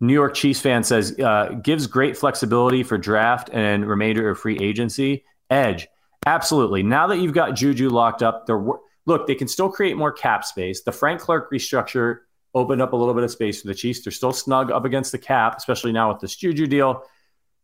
New 0.00 0.12
York 0.12 0.34
Chiefs 0.34 0.60
fan 0.60 0.82
says 0.82 1.18
uh, 1.20 1.54
gives 1.62 1.86
great 1.86 2.16
flexibility 2.16 2.82
for 2.82 2.98
draft 2.98 3.50
and 3.52 3.86
remainder 3.86 4.28
of 4.28 4.38
free 4.38 4.58
agency. 4.60 5.24
Edge, 5.48 5.86
absolutely. 6.26 6.82
Now 6.82 7.06
that 7.08 7.18
you've 7.18 7.34
got 7.34 7.54
Juju 7.54 7.88
locked 7.88 8.22
up, 8.22 8.46
they're 8.46 8.64
look 9.06 9.26
they 9.26 9.34
can 9.34 9.48
still 9.48 9.70
create 9.70 9.96
more 9.96 10.12
cap 10.12 10.44
space. 10.44 10.82
The 10.82 10.92
Frank 10.92 11.20
Clark 11.20 11.50
restructure 11.52 12.18
opened 12.54 12.82
up 12.82 12.92
a 12.92 12.96
little 12.96 13.14
bit 13.14 13.24
of 13.24 13.30
space 13.30 13.60
for 13.60 13.68
the 13.68 13.74
Chiefs. 13.74 14.02
They're 14.02 14.12
still 14.12 14.32
snug 14.32 14.70
up 14.70 14.84
against 14.84 15.12
the 15.12 15.18
cap, 15.18 15.56
especially 15.56 15.92
now 15.92 16.12
with 16.12 16.20
this 16.20 16.36
Juju 16.36 16.66
deal. 16.66 17.04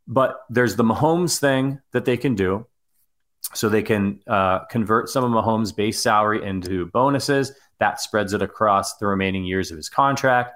But 0.06 0.40
there's 0.48 0.76
the 0.76 0.84
Mahomes 0.84 1.38
thing 1.38 1.80
that 1.92 2.04
they 2.04 2.16
can 2.16 2.34
do. 2.34 2.66
So 3.54 3.68
they 3.68 3.82
can 3.82 4.20
uh, 4.26 4.64
convert 4.66 5.08
some 5.08 5.24
of 5.24 5.30
Mahomes' 5.30 5.74
base 5.74 6.00
salary 6.02 6.44
into 6.44 6.86
bonuses. 6.86 7.52
That 7.78 8.00
spreads 8.00 8.32
it 8.32 8.42
across 8.42 8.96
the 8.96 9.06
remaining 9.06 9.44
years 9.44 9.70
of 9.70 9.76
his 9.76 9.88
contract. 9.88 10.52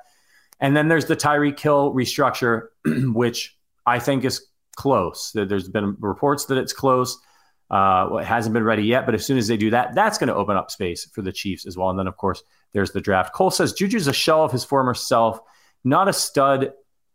And 0.60 0.76
then 0.76 0.88
there's 0.88 1.06
the 1.06 1.16
Tyreek 1.16 1.58
Hill 1.58 1.94
restructure, 1.94 2.68
which 2.84 3.56
I 3.86 3.98
think 3.98 4.24
is 4.24 4.46
close. 4.76 5.32
There's 5.32 5.68
been 5.68 5.96
reports 6.00 6.46
that 6.46 6.58
it's 6.58 6.72
close. 6.72 7.18
Uh, 7.70 8.08
well, 8.10 8.18
it 8.18 8.26
hasn't 8.26 8.52
been 8.52 8.64
ready 8.64 8.84
yet, 8.84 9.06
but 9.06 9.14
as 9.14 9.24
soon 9.24 9.38
as 9.38 9.48
they 9.48 9.56
do 9.56 9.70
that, 9.70 9.94
that's 9.94 10.18
going 10.18 10.28
to 10.28 10.34
open 10.34 10.56
up 10.56 10.70
space 10.70 11.06
for 11.06 11.22
the 11.22 11.32
Chiefs 11.32 11.66
as 11.66 11.76
well. 11.76 11.88
And 11.88 11.98
then, 11.98 12.06
of 12.06 12.16
course, 12.16 12.42
there's 12.72 12.92
the 12.92 13.00
draft. 13.00 13.34
Cole 13.34 13.50
says 13.50 13.72
Juju's 13.72 14.06
a 14.06 14.12
shell 14.12 14.44
of 14.44 14.52
his 14.52 14.64
former 14.64 14.94
self, 14.94 15.40
not 15.84 16.08
a 16.08 16.12
stud 16.12 16.72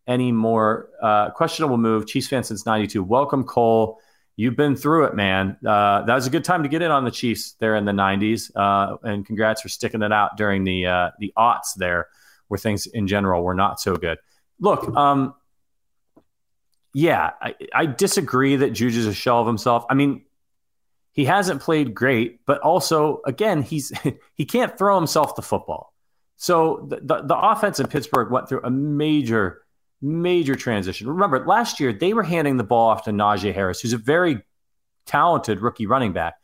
anymore. 0.07 0.89
Uh, 1.01 1.31
questionable 1.31 1.77
move. 1.77 2.07
Chiefs 2.07 2.27
fan 2.27 2.43
since 2.43 2.65
'92. 2.65 3.03
Welcome, 3.03 3.43
Cole. 3.43 3.99
You've 4.35 4.55
been 4.55 4.75
through 4.75 5.05
it, 5.05 5.15
man. 5.15 5.57
Uh, 5.65 6.03
that 6.03 6.13
was 6.13 6.27
a 6.27 6.29
good 6.29 6.43
time 6.43 6.61
to 6.63 6.69
get 6.69 6.83
in 6.83 6.91
on 6.91 7.05
the 7.05 7.11
Chiefs 7.11 7.55
there 7.59 7.75
in 7.75 7.85
the 7.85 7.91
'90s, 7.91 8.51
uh, 8.55 8.97
and 9.03 9.25
congrats 9.25 9.61
for 9.61 9.69
sticking 9.69 10.03
it 10.03 10.11
out 10.11 10.37
during 10.37 10.63
the 10.63 10.85
uh, 10.85 11.09
the 11.19 11.33
aughts 11.37 11.73
there, 11.75 12.07
where 12.47 12.57
things 12.57 12.85
in 12.85 13.07
general 13.07 13.43
were 13.43 13.55
not 13.55 13.79
so 13.79 13.95
good. 13.95 14.19
Look, 14.59 14.95
um, 14.95 15.33
yeah, 16.93 17.31
I, 17.41 17.55
I 17.73 17.85
disagree 17.87 18.55
that 18.57 18.73
Juju's 18.73 19.07
a 19.07 19.13
shell 19.13 19.39
of 19.39 19.47
himself. 19.47 19.85
I 19.89 19.93
mean, 19.93 20.23
he 21.17 21.25
hasn't 21.25 21.61
played 21.61 21.95
great, 21.95 22.45
but 22.45 22.59
also 22.59 23.21
again, 23.25 23.63
he's 23.63 23.91
he 24.35 24.45
can't 24.45 24.77
throw 24.77 24.95
himself 24.95 25.35
the 25.35 25.41
football. 25.41 25.91
So 26.37 26.85
the, 26.87 26.97
the, 26.97 27.21
the 27.23 27.35
offense 27.37 27.79
in 27.79 27.87
Pittsburgh 27.87 28.31
went 28.31 28.47
through 28.47 28.61
a 28.63 28.69
major, 28.69 29.63
major 29.99 30.55
transition. 30.55 31.09
Remember, 31.09 31.43
last 31.43 31.79
year 31.79 31.91
they 31.91 32.13
were 32.13 32.21
handing 32.21 32.57
the 32.57 32.63
ball 32.63 32.89
off 32.89 33.05
to 33.05 33.11
Najee 33.11 33.51
Harris, 33.51 33.81
who's 33.81 33.93
a 33.93 33.97
very 33.97 34.43
talented 35.07 35.59
rookie 35.59 35.87
running 35.87 36.13
back, 36.13 36.35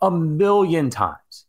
a 0.00 0.12
million 0.12 0.90
times. 0.90 1.46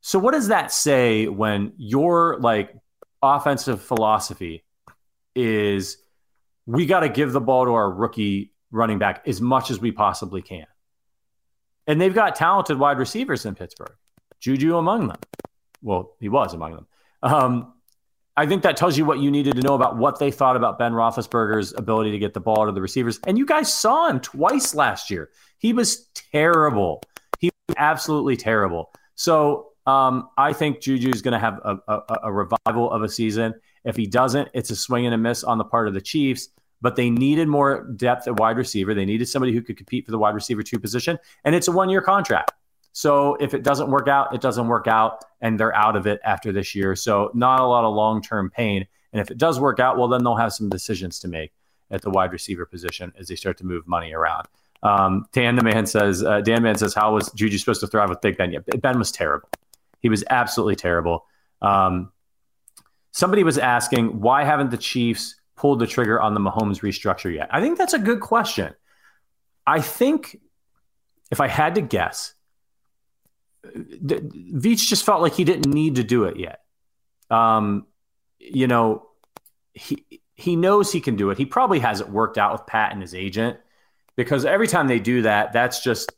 So 0.00 0.18
what 0.18 0.32
does 0.32 0.48
that 0.48 0.72
say 0.72 1.28
when 1.28 1.74
your 1.76 2.38
like 2.40 2.74
offensive 3.22 3.82
philosophy 3.82 4.64
is 5.34 5.98
we 6.64 6.86
got 6.86 7.00
to 7.00 7.10
give 7.10 7.32
the 7.32 7.42
ball 7.42 7.66
to 7.66 7.74
our 7.74 7.92
rookie 7.92 8.54
running 8.70 8.98
back 8.98 9.28
as 9.28 9.42
much 9.42 9.70
as 9.70 9.78
we 9.78 9.92
possibly 9.92 10.40
can? 10.40 10.64
And 11.86 12.00
they've 12.00 12.14
got 12.14 12.34
talented 12.34 12.78
wide 12.78 12.98
receivers 12.98 13.46
in 13.46 13.54
Pittsburgh, 13.54 13.94
Juju 14.40 14.76
among 14.76 15.08
them. 15.08 15.18
Well, 15.82 16.14
he 16.20 16.28
was 16.28 16.54
among 16.54 16.74
them. 16.74 16.86
Um, 17.22 17.72
I 18.36 18.46
think 18.46 18.62
that 18.64 18.76
tells 18.76 18.98
you 18.98 19.04
what 19.06 19.18
you 19.18 19.30
needed 19.30 19.54
to 19.54 19.62
know 19.62 19.74
about 19.74 19.96
what 19.96 20.18
they 20.18 20.30
thought 20.30 20.56
about 20.56 20.78
Ben 20.78 20.92
Roethlisberger's 20.92 21.72
ability 21.72 22.10
to 22.10 22.18
get 22.18 22.34
the 22.34 22.40
ball 22.40 22.66
to 22.66 22.72
the 22.72 22.82
receivers. 22.82 23.18
And 23.26 23.38
you 23.38 23.46
guys 23.46 23.72
saw 23.72 24.08
him 24.08 24.20
twice 24.20 24.74
last 24.74 25.10
year. 25.10 25.30
He 25.58 25.72
was 25.72 26.08
terrible. 26.32 27.02
He 27.38 27.50
was 27.68 27.76
absolutely 27.78 28.36
terrible. 28.36 28.90
So 29.14 29.68
um, 29.86 30.28
I 30.36 30.52
think 30.52 30.80
Juju 30.80 31.10
is 31.10 31.22
going 31.22 31.32
to 31.32 31.38
have 31.38 31.60
a, 31.64 31.78
a, 31.88 32.18
a 32.24 32.32
revival 32.32 32.90
of 32.90 33.02
a 33.02 33.08
season. 33.08 33.54
If 33.84 33.96
he 33.96 34.06
doesn't, 34.06 34.48
it's 34.52 34.70
a 34.70 34.76
swing 34.76 35.06
and 35.06 35.14
a 35.14 35.18
miss 35.18 35.42
on 35.42 35.56
the 35.56 35.64
part 35.64 35.88
of 35.88 35.94
the 35.94 36.00
Chiefs 36.00 36.48
but 36.80 36.96
they 36.96 37.10
needed 37.10 37.48
more 37.48 37.84
depth 37.96 38.26
at 38.28 38.38
wide 38.38 38.56
receiver. 38.56 38.94
They 38.94 39.04
needed 39.04 39.28
somebody 39.28 39.52
who 39.52 39.62
could 39.62 39.76
compete 39.76 40.04
for 40.04 40.10
the 40.10 40.18
wide 40.18 40.34
receiver 40.34 40.62
two 40.62 40.78
position, 40.78 41.18
and 41.44 41.54
it's 41.54 41.68
a 41.68 41.72
one 41.72 41.88
year 41.88 42.02
contract. 42.02 42.52
So 42.92 43.34
if 43.36 43.52
it 43.52 43.62
doesn't 43.62 43.90
work 43.90 44.08
out, 44.08 44.34
it 44.34 44.40
doesn't 44.40 44.68
work 44.68 44.86
out, 44.86 45.24
and 45.40 45.60
they're 45.60 45.74
out 45.74 45.96
of 45.96 46.06
it 46.06 46.20
after 46.24 46.50
this 46.50 46.74
year. 46.74 46.96
So 46.96 47.30
not 47.34 47.60
a 47.60 47.66
lot 47.66 47.84
of 47.84 47.94
long 47.94 48.22
term 48.22 48.50
pain. 48.50 48.86
And 49.12 49.20
if 49.20 49.30
it 49.30 49.38
does 49.38 49.60
work 49.60 49.80
out, 49.80 49.98
well, 49.98 50.08
then 50.08 50.24
they'll 50.24 50.36
have 50.36 50.52
some 50.52 50.68
decisions 50.68 51.18
to 51.20 51.28
make 51.28 51.52
at 51.90 52.02
the 52.02 52.10
wide 52.10 52.32
receiver 52.32 52.66
position 52.66 53.12
as 53.18 53.28
they 53.28 53.36
start 53.36 53.58
to 53.58 53.66
move 53.66 53.86
money 53.86 54.12
around. 54.12 54.48
Um, 54.82 55.26
Dan 55.32 55.56
the 55.56 55.62
man 55.62 55.86
says, 55.86 56.22
uh, 56.22 56.40
Dan 56.40 56.62
man 56.62 56.76
says, 56.76 56.94
how 56.94 57.14
was 57.14 57.30
Juju 57.32 57.58
supposed 57.58 57.80
to 57.80 57.86
thrive 57.86 58.08
with 58.08 58.20
Big 58.20 58.36
Ben? 58.36 58.52
Yeah, 58.52 58.60
Ben 58.78 58.98
was 58.98 59.12
terrible. 59.12 59.48
He 60.00 60.08
was 60.08 60.24
absolutely 60.30 60.76
terrible. 60.76 61.26
Um, 61.62 62.12
somebody 63.10 63.44
was 63.44 63.58
asking, 63.58 64.20
why 64.20 64.44
haven't 64.44 64.70
the 64.70 64.76
Chiefs 64.76 65.36
pulled 65.56 65.78
the 65.78 65.86
trigger 65.86 66.20
on 66.20 66.34
the 66.34 66.40
Mahomes 66.40 66.80
restructure 66.80 67.34
yet? 67.34 67.48
I 67.50 67.60
think 67.60 67.78
that's 67.78 67.94
a 67.94 67.98
good 67.98 68.20
question. 68.20 68.74
I 69.66 69.80
think 69.80 70.38
if 71.30 71.40
I 71.40 71.48
had 71.48 71.74
to 71.74 71.80
guess, 71.80 72.34
Veach 73.64 74.86
just 74.86 75.04
felt 75.04 75.22
like 75.22 75.34
he 75.34 75.44
didn't 75.44 75.72
need 75.72 75.96
to 75.96 76.04
do 76.04 76.24
it 76.24 76.36
yet. 76.38 76.60
Um, 77.30 77.86
you 78.38 78.68
know, 78.68 79.08
he 79.72 80.20
he 80.34 80.54
knows 80.54 80.92
he 80.92 81.00
can 81.00 81.16
do 81.16 81.30
it. 81.30 81.38
He 81.38 81.46
probably 81.46 81.80
has 81.80 82.00
it 82.00 82.08
worked 82.08 82.38
out 82.38 82.52
with 82.52 82.66
Pat 82.66 82.92
and 82.92 83.00
his 83.00 83.14
agent 83.14 83.58
because 84.14 84.44
every 84.44 84.68
time 84.68 84.86
they 84.86 85.00
do 85.00 85.22
that, 85.22 85.52
that's 85.52 85.82
just 85.82 86.12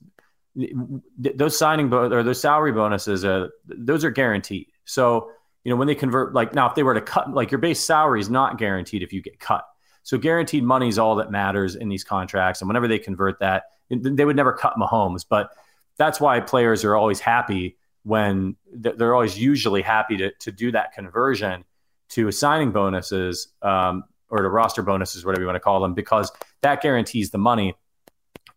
those 1.16 1.57
signing 1.57 1.89
bo- 1.89 2.11
or 2.11 2.22
those 2.22 2.41
salary 2.41 2.72
bonuses. 2.72 3.24
Uh, 3.24 3.49
those 3.64 4.05
are 4.05 4.11
guaranteed. 4.11 4.66
So 4.84 5.30
you 5.64 5.70
know, 5.70 5.76
when 5.76 5.88
they 5.88 5.94
convert, 5.94 6.34
like 6.34 6.54
now, 6.54 6.68
if 6.68 6.74
they 6.74 6.82
were 6.82 6.94
to 6.94 7.00
cut, 7.00 7.32
like 7.32 7.50
your 7.50 7.59
base 7.59 7.84
salary 7.84 8.20
is 8.20 8.30
not 8.30 8.59
guaranteed 8.59 9.02
if 9.02 9.12
you 9.12 9.20
get 9.20 9.38
cut. 9.40 9.66
So 10.02 10.16
guaranteed 10.16 10.64
money 10.64 10.88
is 10.88 10.98
all 10.98 11.16
that 11.16 11.30
matters 11.30 11.74
in 11.74 11.88
these 11.88 12.04
contracts. 12.04 12.62
And 12.62 12.68
whenever 12.68 12.88
they 12.88 12.98
convert 12.98 13.40
that, 13.40 13.64
they 13.90 14.24
would 14.24 14.36
never 14.36 14.52
cut 14.52 14.74
Mahomes. 14.78 15.24
But 15.28 15.50
that's 15.98 16.20
why 16.20 16.40
players 16.40 16.84
are 16.84 16.96
always 16.96 17.20
happy 17.20 17.76
when 18.04 18.56
they're 18.72 19.14
always 19.14 19.38
usually 19.38 19.82
happy 19.82 20.16
to, 20.16 20.32
to 20.40 20.52
do 20.52 20.72
that 20.72 20.92
conversion 20.92 21.64
to 22.11 22.32
signing 22.32 22.70
bonuses 22.70 23.48
um, 23.61 24.04
or 24.30 24.40
to 24.40 24.48
roster 24.48 24.82
bonuses, 24.82 25.26
whatever 25.26 25.42
you 25.42 25.46
want 25.46 25.56
to 25.56 25.61
call 25.61 25.80
them, 25.80 25.92
because 25.92 26.32
that 26.62 26.80
guarantees 26.80 27.30
the 27.30 27.38
money. 27.38 27.74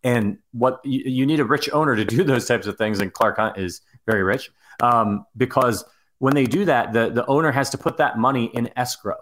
And 0.02 0.38
what 0.52 0.80
you, 0.84 1.02
you 1.04 1.26
need 1.26 1.40
a 1.40 1.44
rich 1.44 1.68
owner 1.72 1.94
to 1.96 2.04
do 2.04 2.24
those 2.24 2.46
types 2.46 2.66
of 2.66 2.78
things. 2.78 3.00
And 3.00 3.12
Clark 3.12 3.36
Hunt 3.36 3.58
is 3.58 3.82
very 4.06 4.22
rich 4.22 4.50
um, 4.80 5.26
because– 5.36 5.84
when 6.22 6.34
they 6.34 6.44
do 6.44 6.64
that, 6.66 6.92
the, 6.92 7.10
the 7.10 7.26
owner 7.26 7.50
has 7.50 7.70
to 7.70 7.76
put 7.76 7.96
that 7.96 8.16
money 8.16 8.44
in 8.54 8.70
escrow 8.76 9.16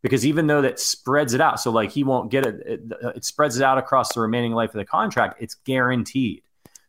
because 0.00 0.24
even 0.24 0.46
though 0.46 0.62
that 0.62 0.80
spreads 0.80 1.34
it 1.34 1.42
out, 1.42 1.60
so 1.60 1.70
like 1.70 1.90
he 1.90 2.04
won't 2.04 2.30
get 2.30 2.46
it, 2.46 2.62
it, 2.64 2.80
it 3.16 3.24
spreads 3.26 3.58
it 3.58 3.62
out 3.62 3.76
across 3.76 4.14
the 4.14 4.20
remaining 4.20 4.52
life 4.52 4.70
of 4.70 4.78
the 4.78 4.86
contract. 4.86 5.42
It's 5.42 5.56
guaranteed. 5.56 6.40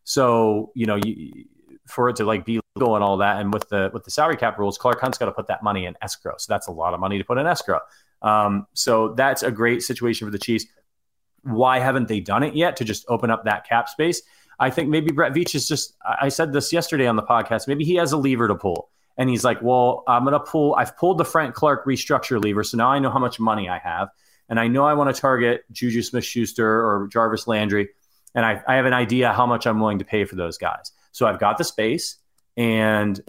So 0.06 0.72
you 0.76 0.86
know, 0.86 0.96
you, 0.96 1.44
for 1.88 2.08
it 2.08 2.16
to 2.16 2.24
like 2.24 2.46
be 2.46 2.62
legal 2.78 2.96
and 2.96 3.04
all 3.04 3.18
that, 3.18 3.42
and 3.42 3.52
with 3.54 3.68
the 3.68 3.92
with 3.94 4.06
the 4.06 4.12
salary 4.12 4.38
cap 4.38 4.58
rules, 4.58 4.78
Clark 4.78 5.02
Hunt's 5.02 5.18
got 5.18 5.26
to 5.26 5.34
put 5.34 5.48
that 5.48 5.62
money 5.62 5.86
in 5.86 5.98
escrow. 6.02 6.36
So 6.38 6.54
that's 6.54 6.68
a 6.68 6.72
lot 6.72 6.94
of 6.94 7.02
money 7.02 7.18
to 7.18 7.26
put 7.26 7.38
in 7.38 7.46
escrow. 7.46 7.82
Um, 8.22 8.66
so 8.76 9.10
that's 9.10 9.44
a 9.44 9.52
great 9.52 9.82
situation 9.82 10.26
for 10.26 10.32
the 10.32 10.40
Chiefs. 10.40 10.68
Why 11.42 11.80
haven't 11.80 12.08
they 12.08 12.22
done 12.22 12.44
it 12.44 12.56
yet 12.56 12.78
to 12.78 12.86
just 12.86 13.04
open 13.10 13.30
up 13.30 13.44
that 13.44 13.68
cap 13.68 13.90
space? 13.90 14.22
I 14.58 14.70
think 14.70 14.88
maybe 14.88 15.12
Brett 15.12 15.34
Veach 15.34 15.54
is 15.54 15.68
just. 15.68 15.98
I 16.06 16.30
said 16.30 16.54
this 16.54 16.72
yesterday 16.72 17.08
on 17.08 17.18
the 17.18 17.24
podcast. 17.24 17.68
Maybe 17.68 17.84
he 17.84 17.96
has 17.96 18.14
a 18.14 18.18
lever 18.18 18.48
to 18.48 18.56
pull 18.56 18.90
and 19.20 19.30
he's 19.30 19.44
like, 19.44 19.62
"Well, 19.62 20.04
I'm 20.08 20.24
going 20.24 20.34
to 20.34 20.40
pull. 20.40 20.74
I've 20.76 20.98
pulled 20.98 21.18
the 21.18 21.26
Frank 21.26 21.54
Clark 21.54 21.86
restructure 21.86 22.42
lever, 22.42 22.64
so 22.64 22.78
now 22.78 22.90
I 22.90 23.00
know 23.00 23.12
how 23.12 23.20
much 23.20 23.38
money 23.38 23.68
I 23.68 23.78
have, 23.78 24.10
and 24.48 24.58
I 24.60 24.70
know 24.70 24.86
I 24.86 24.94
want 24.94 25.14
to 25.14 25.22
target 25.22 25.66
Juju 25.72 26.02
Smith-Schuster 26.02 26.66
or 26.66 27.08
Jarvis 27.12 27.46
Landry, 27.46 27.90
and 28.34 28.46
I, 28.46 28.62
I 28.66 28.76
have 28.76 28.86
an 28.86 28.94
idea 28.94 29.34
how 29.34 29.46
much 29.46 29.68
I'm 29.68 29.82
willing 29.82 30.00
to 30.00 30.06
pay 30.06 30.24
for 30.24 30.36
those 30.36 30.58
guys. 30.58 30.94
So 31.12 31.28
I've 31.28 31.40
got 31.40 31.58
the 31.58 31.66
space, 31.66 32.16
and 32.56 33.20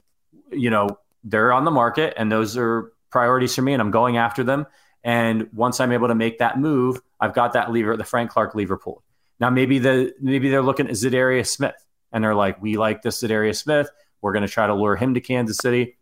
you 0.52 0.70
know 0.70 0.96
they're 1.24 1.52
on 1.52 1.64
the 1.64 1.72
market, 1.72 2.14
and 2.16 2.30
those 2.30 2.56
are 2.56 2.92
priorities 3.10 3.56
for 3.56 3.62
me, 3.62 3.72
and 3.72 3.82
I'm 3.82 3.90
going 3.90 4.16
after 4.16 4.44
them. 4.44 4.66
And 5.02 5.48
once 5.52 5.80
I'm 5.80 5.90
able 5.90 6.06
to 6.08 6.14
make 6.14 6.38
that 6.38 6.56
move, 6.56 7.02
I've 7.18 7.34
got 7.34 7.54
that 7.54 7.72
lever, 7.72 7.96
the 7.96 8.04
Frank 8.04 8.30
Clark 8.30 8.54
lever 8.54 8.76
pulled. 8.76 9.02
Now 9.40 9.50
maybe 9.50 9.80
the 9.80 10.14
maybe 10.20 10.50
they're 10.50 10.62
looking 10.62 10.86
at 10.86 10.92
Za'Darius 10.92 11.48
Smith, 11.48 11.84
and 12.12 12.22
they're 12.22 12.36
like, 12.36 12.62
we 12.62 12.76
like 12.76 13.02
this 13.02 13.20
Za'Darius 13.20 13.56
Smith 13.56 13.90
we're 14.22 14.32
going 14.32 14.46
to 14.46 14.52
try 14.52 14.66
to 14.66 14.74
lure 14.74 14.96
him 14.96 15.14
to 15.14 15.20
Kansas 15.20 15.58
City. 15.58 15.96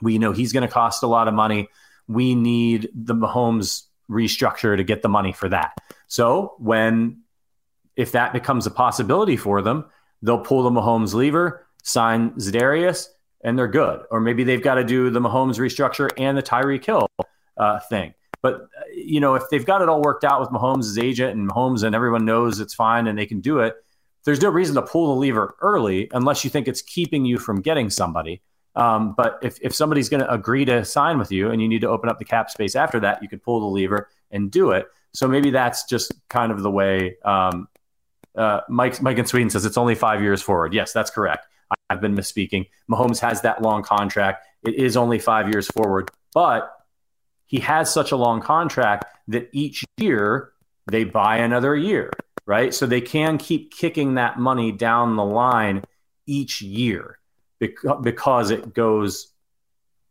We 0.00 0.18
know 0.18 0.32
he's 0.32 0.52
going 0.52 0.66
to 0.66 0.72
cost 0.72 1.02
a 1.02 1.06
lot 1.06 1.28
of 1.28 1.34
money. 1.34 1.68
we 2.08 2.34
need 2.34 2.88
the 2.94 3.14
Mahomes 3.14 3.84
restructure 4.08 4.76
to 4.76 4.84
get 4.84 5.02
the 5.02 5.08
money 5.08 5.32
for 5.32 5.48
that. 5.48 5.72
So 6.06 6.54
when 6.58 7.22
if 7.96 8.12
that 8.12 8.32
becomes 8.32 8.66
a 8.66 8.70
possibility 8.70 9.36
for 9.36 9.62
them, 9.62 9.86
they'll 10.22 10.38
pull 10.38 10.62
the 10.62 10.70
Mahomes 10.70 11.14
lever, 11.14 11.66
sign 11.82 12.30
Za'Darius, 12.32 13.08
and 13.42 13.58
they're 13.58 13.68
good. 13.68 14.02
Or 14.10 14.20
maybe 14.20 14.44
they've 14.44 14.62
got 14.62 14.74
to 14.74 14.84
do 14.84 15.10
the 15.10 15.20
Mahomes 15.20 15.58
restructure 15.58 16.10
and 16.18 16.36
the 16.36 16.42
Tyreek 16.42 16.84
Hill 16.84 17.08
uh, 17.56 17.80
thing. 17.80 18.14
But 18.42 18.68
you 18.94 19.20
know, 19.20 19.34
if 19.34 19.44
they've 19.50 19.64
got 19.64 19.82
it 19.82 19.88
all 19.88 20.02
worked 20.02 20.24
out 20.24 20.40
with 20.40 20.50
Mahomes' 20.50 21.02
agent 21.02 21.36
and 21.36 21.48
Mahomes 21.48 21.82
and 21.82 21.94
everyone 21.94 22.24
knows 22.24 22.60
it's 22.60 22.74
fine 22.74 23.06
and 23.06 23.18
they 23.18 23.26
can 23.26 23.40
do 23.40 23.60
it, 23.60 23.74
there's 24.26 24.42
no 24.42 24.50
reason 24.50 24.74
to 24.74 24.82
pull 24.82 25.14
the 25.14 25.20
lever 25.20 25.56
early 25.62 26.08
unless 26.12 26.44
you 26.44 26.50
think 26.50 26.68
it's 26.68 26.82
keeping 26.82 27.24
you 27.24 27.38
from 27.38 27.62
getting 27.62 27.88
somebody. 27.88 28.42
Um, 28.74 29.14
but 29.16 29.38
if, 29.40 29.58
if 29.62 29.74
somebody's 29.74 30.10
going 30.10 30.20
to 30.20 30.30
agree 30.30 30.66
to 30.66 30.84
sign 30.84 31.18
with 31.18 31.32
you 31.32 31.50
and 31.50 31.62
you 31.62 31.68
need 31.68 31.80
to 31.80 31.88
open 31.88 32.10
up 32.10 32.18
the 32.18 32.24
cap 32.26 32.50
space 32.50 32.76
after 32.76 33.00
that, 33.00 33.22
you 33.22 33.28
could 33.28 33.42
pull 33.42 33.60
the 33.60 33.66
lever 33.66 34.10
and 34.30 34.50
do 34.50 34.72
it. 34.72 34.86
So 35.14 35.26
maybe 35.26 35.50
that's 35.50 35.84
just 35.84 36.12
kind 36.28 36.52
of 36.52 36.62
the 36.62 36.70
way. 36.70 37.16
Um, 37.24 37.68
uh, 38.36 38.60
Mike 38.68 39.00
Mike 39.00 39.16
in 39.16 39.24
Sweden 39.24 39.48
says 39.48 39.64
it's 39.64 39.78
only 39.78 39.94
five 39.94 40.20
years 40.20 40.42
forward. 40.42 40.74
Yes, 40.74 40.92
that's 40.92 41.10
correct. 41.10 41.46
I've 41.88 42.02
been 42.02 42.14
misspeaking. 42.14 42.68
Mahomes 42.90 43.18
has 43.20 43.40
that 43.42 43.62
long 43.62 43.82
contract. 43.82 44.46
It 44.62 44.74
is 44.74 44.96
only 44.96 45.18
five 45.18 45.48
years 45.48 45.68
forward, 45.68 46.10
but 46.34 46.70
he 47.46 47.60
has 47.60 47.92
such 47.92 48.12
a 48.12 48.16
long 48.16 48.42
contract 48.42 49.06
that 49.28 49.48
each 49.52 49.84
year 49.96 50.52
they 50.86 51.04
buy 51.04 51.38
another 51.38 51.74
year, 51.74 52.10
right? 52.46 52.72
So 52.72 52.86
they 52.86 53.00
can 53.00 53.38
keep 53.38 53.72
kicking 53.72 54.14
that 54.14 54.38
money 54.38 54.72
down 54.72 55.16
the 55.16 55.24
line 55.24 55.84
each 56.26 56.62
year 56.62 57.18
because 57.58 58.50
it 58.50 58.72
goes 58.72 59.32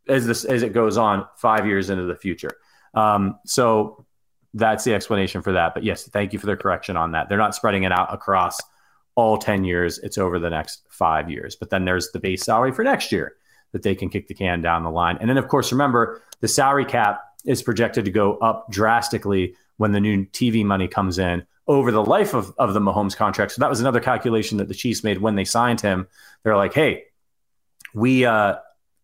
as 0.08 0.26
this 0.26 0.44
as 0.44 0.62
it 0.62 0.72
goes 0.72 0.96
on 0.96 1.26
five 1.36 1.66
years 1.66 1.90
into 1.90 2.04
the 2.04 2.14
future. 2.14 2.52
Um, 2.94 3.38
so 3.44 4.06
that's 4.54 4.84
the 4.84 4.94
explanation 4.94 5.42
for 5.42 5.52
that. 5.52 5.74
But 5.74 5.84
yes, 5.84 6.04
thank 6.04 6.32
you 6.32 6.38
for 6.38 6.46
the 6.46 6.56
correction 6.56 6.96
on 6.96 7.12
that. 7.12 7.28
They're 7.28 7.38
not 7.38 7.54
spreading 7.54 7.82
it 7.82 7.92
out 7.92 8.12
across 8.12 8.58
all 9.14 9.36
10 9.36 9.64
years. 9.64 9.98
It's 9.98 10.18
over 10.18 10.38
the 10.38 10.50
next 10.50 10.86
five 10.88 11.30
years. 11.30 11.56
But 11.56 11.70
then 11.70 11.84
there's 11.84 12.10
the 12.12 12.20
base 12.20 12.44
salary 12.44 12.72
for 12.72 12.82
next 12.82 13.12
year 13.12 13.34
that 13.72 13.82
they 13.82 13.94
can 13.94 14.08
kick 14.08 14.28
the 14.28 14.34
can 14.34 14.62
down 14.62 14.84
the 14.84 14.90
line. 14.90 15.18
And 15.20 15.28
then, 15.28 15.36
of 15.36 15.48
course, 15.48 15.72
remember 15.72 16.22
the 16.40 16.48
salary 16.48 16.84
cap 16.84 17.20
is 17.44 17.62
projected 17.62 18.04
to 18.06 18.10
go 18.10 18.36
up 18.38 18.70
drastically 18.70 19.54
when 19.76 19.92
the 19.92 20.00
new 20.00 20.24
TV 20.26 20.64
money 20.64 20.88
comes 20.88 21.18
in 21.18 21.46
over 21.68 21.90
the 21.90 22.02
life 22.02 22.34
of, 22.34 22.54
of 22.58 22.74
the 22.74 22.80
Mahomes 22.80 23.16
contract. 23.16 23.52
So 23.52 23.60
that 23.60 23.70
was 23.70 23.80
another 23.80 24.00
calculation 24.00 24.58
that 24.58 24.68
the 24.68 24.74
Chiefs 24.74 25.02
made 25.02 25.20
when 25.20 25.34
they 25.34 25.44
signed 25.44 25.80
him. 25.80 26.06
They're 26.42 26.56
like, 26.56 26.74
hey, 26.74 27.04
we 27.94 28.24
uh, 28.24 28.56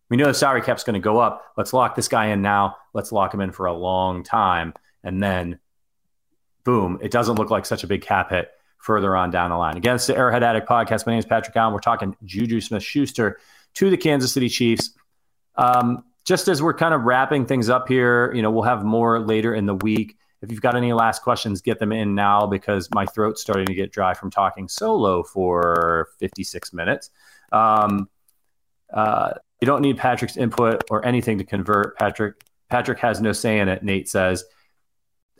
we 0.08 0.16
know 0.16 0.26
the 0.26 0.34
salary 0.34 0.62
cap's 0.62 0.84
going 0.84 0.94
to 0.94 1.00
go 1.00 1.18
up. 1.18 1.44
Let's 1.56 1.72
lock 1.72 1.96
this 1.96 2.08
guy 2.08 2.26
in 2.26 2.42
now. 2.42 2.76
Let's 2.92 3.12
lock 3.12 3.32
him 3.32 3.40
in 3.40 3.52
for 3.52 3.66
a 3.66 3.72
long 3.72 4.22
time, 4.22 4.74
and 5.02 5.22
then 5.22 5.58
boom, 6.64 6.98
it 7.02 7.10
doesn't 7.10 7.36
look 7.36 7.50
like 7.50 7.66
such 7.66 7.82
a 7.82 7.86
big 7.86 8.02
cap 8.02 8.30
hit 8.30 8.50
further 8.78 9.16
on 9.16 9.30
down 9.30 9.50
the 9.50 9.56
line. 9.56 9.76
Against 9.76 10.06
the 10.06 10.16
Arrowhead 10.16 10.42
Addict 10.42 10.68
podcast, 10.68 11.06
my 11.06 11.12
name 11.12 11.18
is 11.18 11.26
Patrick 11.26 11.56
Allen. 11.56 11.72
We're 11.72 11.80
talking 11.80 12.16
Juju 12.24 12.60
Smith 12.60 12.82
Schuster 12.82 13.38
to 13.74 13.90
the 13.90 13.96
Kansas 13.96 14.32
City 14.32 14.48
Chiefs. 14.48 14.90
Um, 15.56 16.04
just 16.24 16.48
as 16.48 16.62
we're 16.62 16.74
kind 16.74 16.94
of 16.94 17.02
wrapping 17.02 17.46
things 17.46 17.68
up 17.68 17.88
here, 17.88 18.32
you 18.34 18.42
know, 18.42 18.50
we'll 18.50 18.62
have 18.62 18.84
more 18.84 19.20
later 19.20 19.54
in 19.54 19.66
the 19.66 19.74
week. 19.74 20.16
If 20.42 20.50
you've 20.50 20.60
got 20.60 20.76
any 20.76 20.92
last 20.92 21.22
questions, 21.22 21.62
get 21.62 21.78
them 21.78 21.92
in 21.92 22.14
now 22.14 22.46
because 22.46 22.88
my 22.92 23.06
throat's 23.06 23.40
starting 23.40 23.66
to 23.66 23.74
get 23.74 23.92
dry 23.92 24.12
from 24.12 24.30
talking 24.30 24.68
solo 24.68 25.22
for 25.22 26.08
56 26.18 26.72
minutes. 26.72 27.10
Um, 27.52 28.08
uh, 28.92 29.34
you 29.60 29.66
don't 29.66 29.82
need 29.82 29.96
Patrick's 29.96 30.36
input 30.36 30.82
or 30.90 31.06
anything 31.06 31.38
to 31.38 31.44
convert. 31.44 31.96
Patrick 31.96 32.34
Patrick 32.68 32.98
has 32.98 33.20
no 33.20 33.32
say 33.32 33.60
in 33.60 33.68
it. 33.68 33.82
Nate 33.82 34.08
says. 34.08 34.44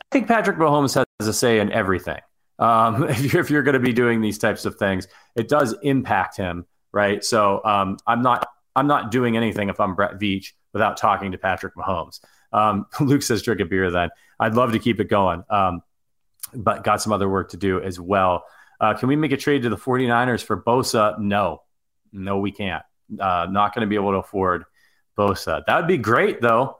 I 0.01 0.05
think 0.11 0.27
Patrick 0.27 0.57
Mahomes 0.57 0.93
has 0.93 1.27
a 1.27 1.33
say 1.33 1.59
in 1.59 1.71
everything. 1.71 2.21
Um, 2.59 3.03
if 3.09 3.33
you're, 3.33 3.41
if 3.41 3.49
you're 3.49 3.63
going 3.63 3.73
to 3.73 3.79
be 3.79 3.93
doing 3.93 4.21
these 4.21 4.37
types 4.37 4.65
of 4.65 4.75
things, 4.75 5.07
it 5.35 5.49
does 5.49 5.75
impact 5.81 6.37
him, 6.37 6.65
right? 6.91 7.23
So 7.23 7.61
um, 7.65 7.97
I'm 8.07 8.21
not 8.21 8.47
I'm 8.75 8.87
not 8.87 9.11
doing 9.11 9.35
anything 9.35 9.69
if 9.69 9.79
I'm 9.79 9.95
Brett 9.95 10.19
Veach 10.19 10.53
without 10.71 10.97
talking 10.97 11.31
to 11.31 11.37
Patrick 11.37 11.75
Mahomes. 11.75 12.19
Um, 12.53 12.85
Luke 12.99 13.21
says 13.21 13.41
drink 13.41 13.59
a 13.61 13.65
beer. 13.65 13.91
Then 13.91 14.09
I'd 14.39 14.55
love 14.55 14.71
to 14.73 14.79
keep 14.79 14.99
it 14.99 15.09
going, 15.09 15.43
um, 15.49 15.81
but 16.53 16.83
got 16.83 17.01
some 17.01 17.11
other 17.11 17.29
work 17.29 17.49
to 17.51 17.57
do 17.57 17.81
as 17.81 17.99
well. 17.99 18.45
Uh, 18.79 18.93
can 18.93 19.07
we 19.07 19.15
make 19.15 19.31
a 19.31 19.37
trade 19.37 19.63
to 19.63 19.69
the 19.69 19.77
49ers 19.77 20.43
for 20.43 20.61
Bosa? 20.61 21.17
No, 21.19 21.63
no, 22.11 22.39
we 22.39 22.51
can't. 22.51 22.83
Uh, 23.19 23.47
not 23.49 23.73
going 23.73 23.81
to 23.81 23.87
be 23.87 23.95
able 23.95 24.11
to 24.11 24.17
afford 24.17 24.65
Bosa. 25.17 25.63
That 25.65 25.77
would 25.77 25.87
be 25.87 25.97
great, 25.97 26.41
though. 26.41 26.77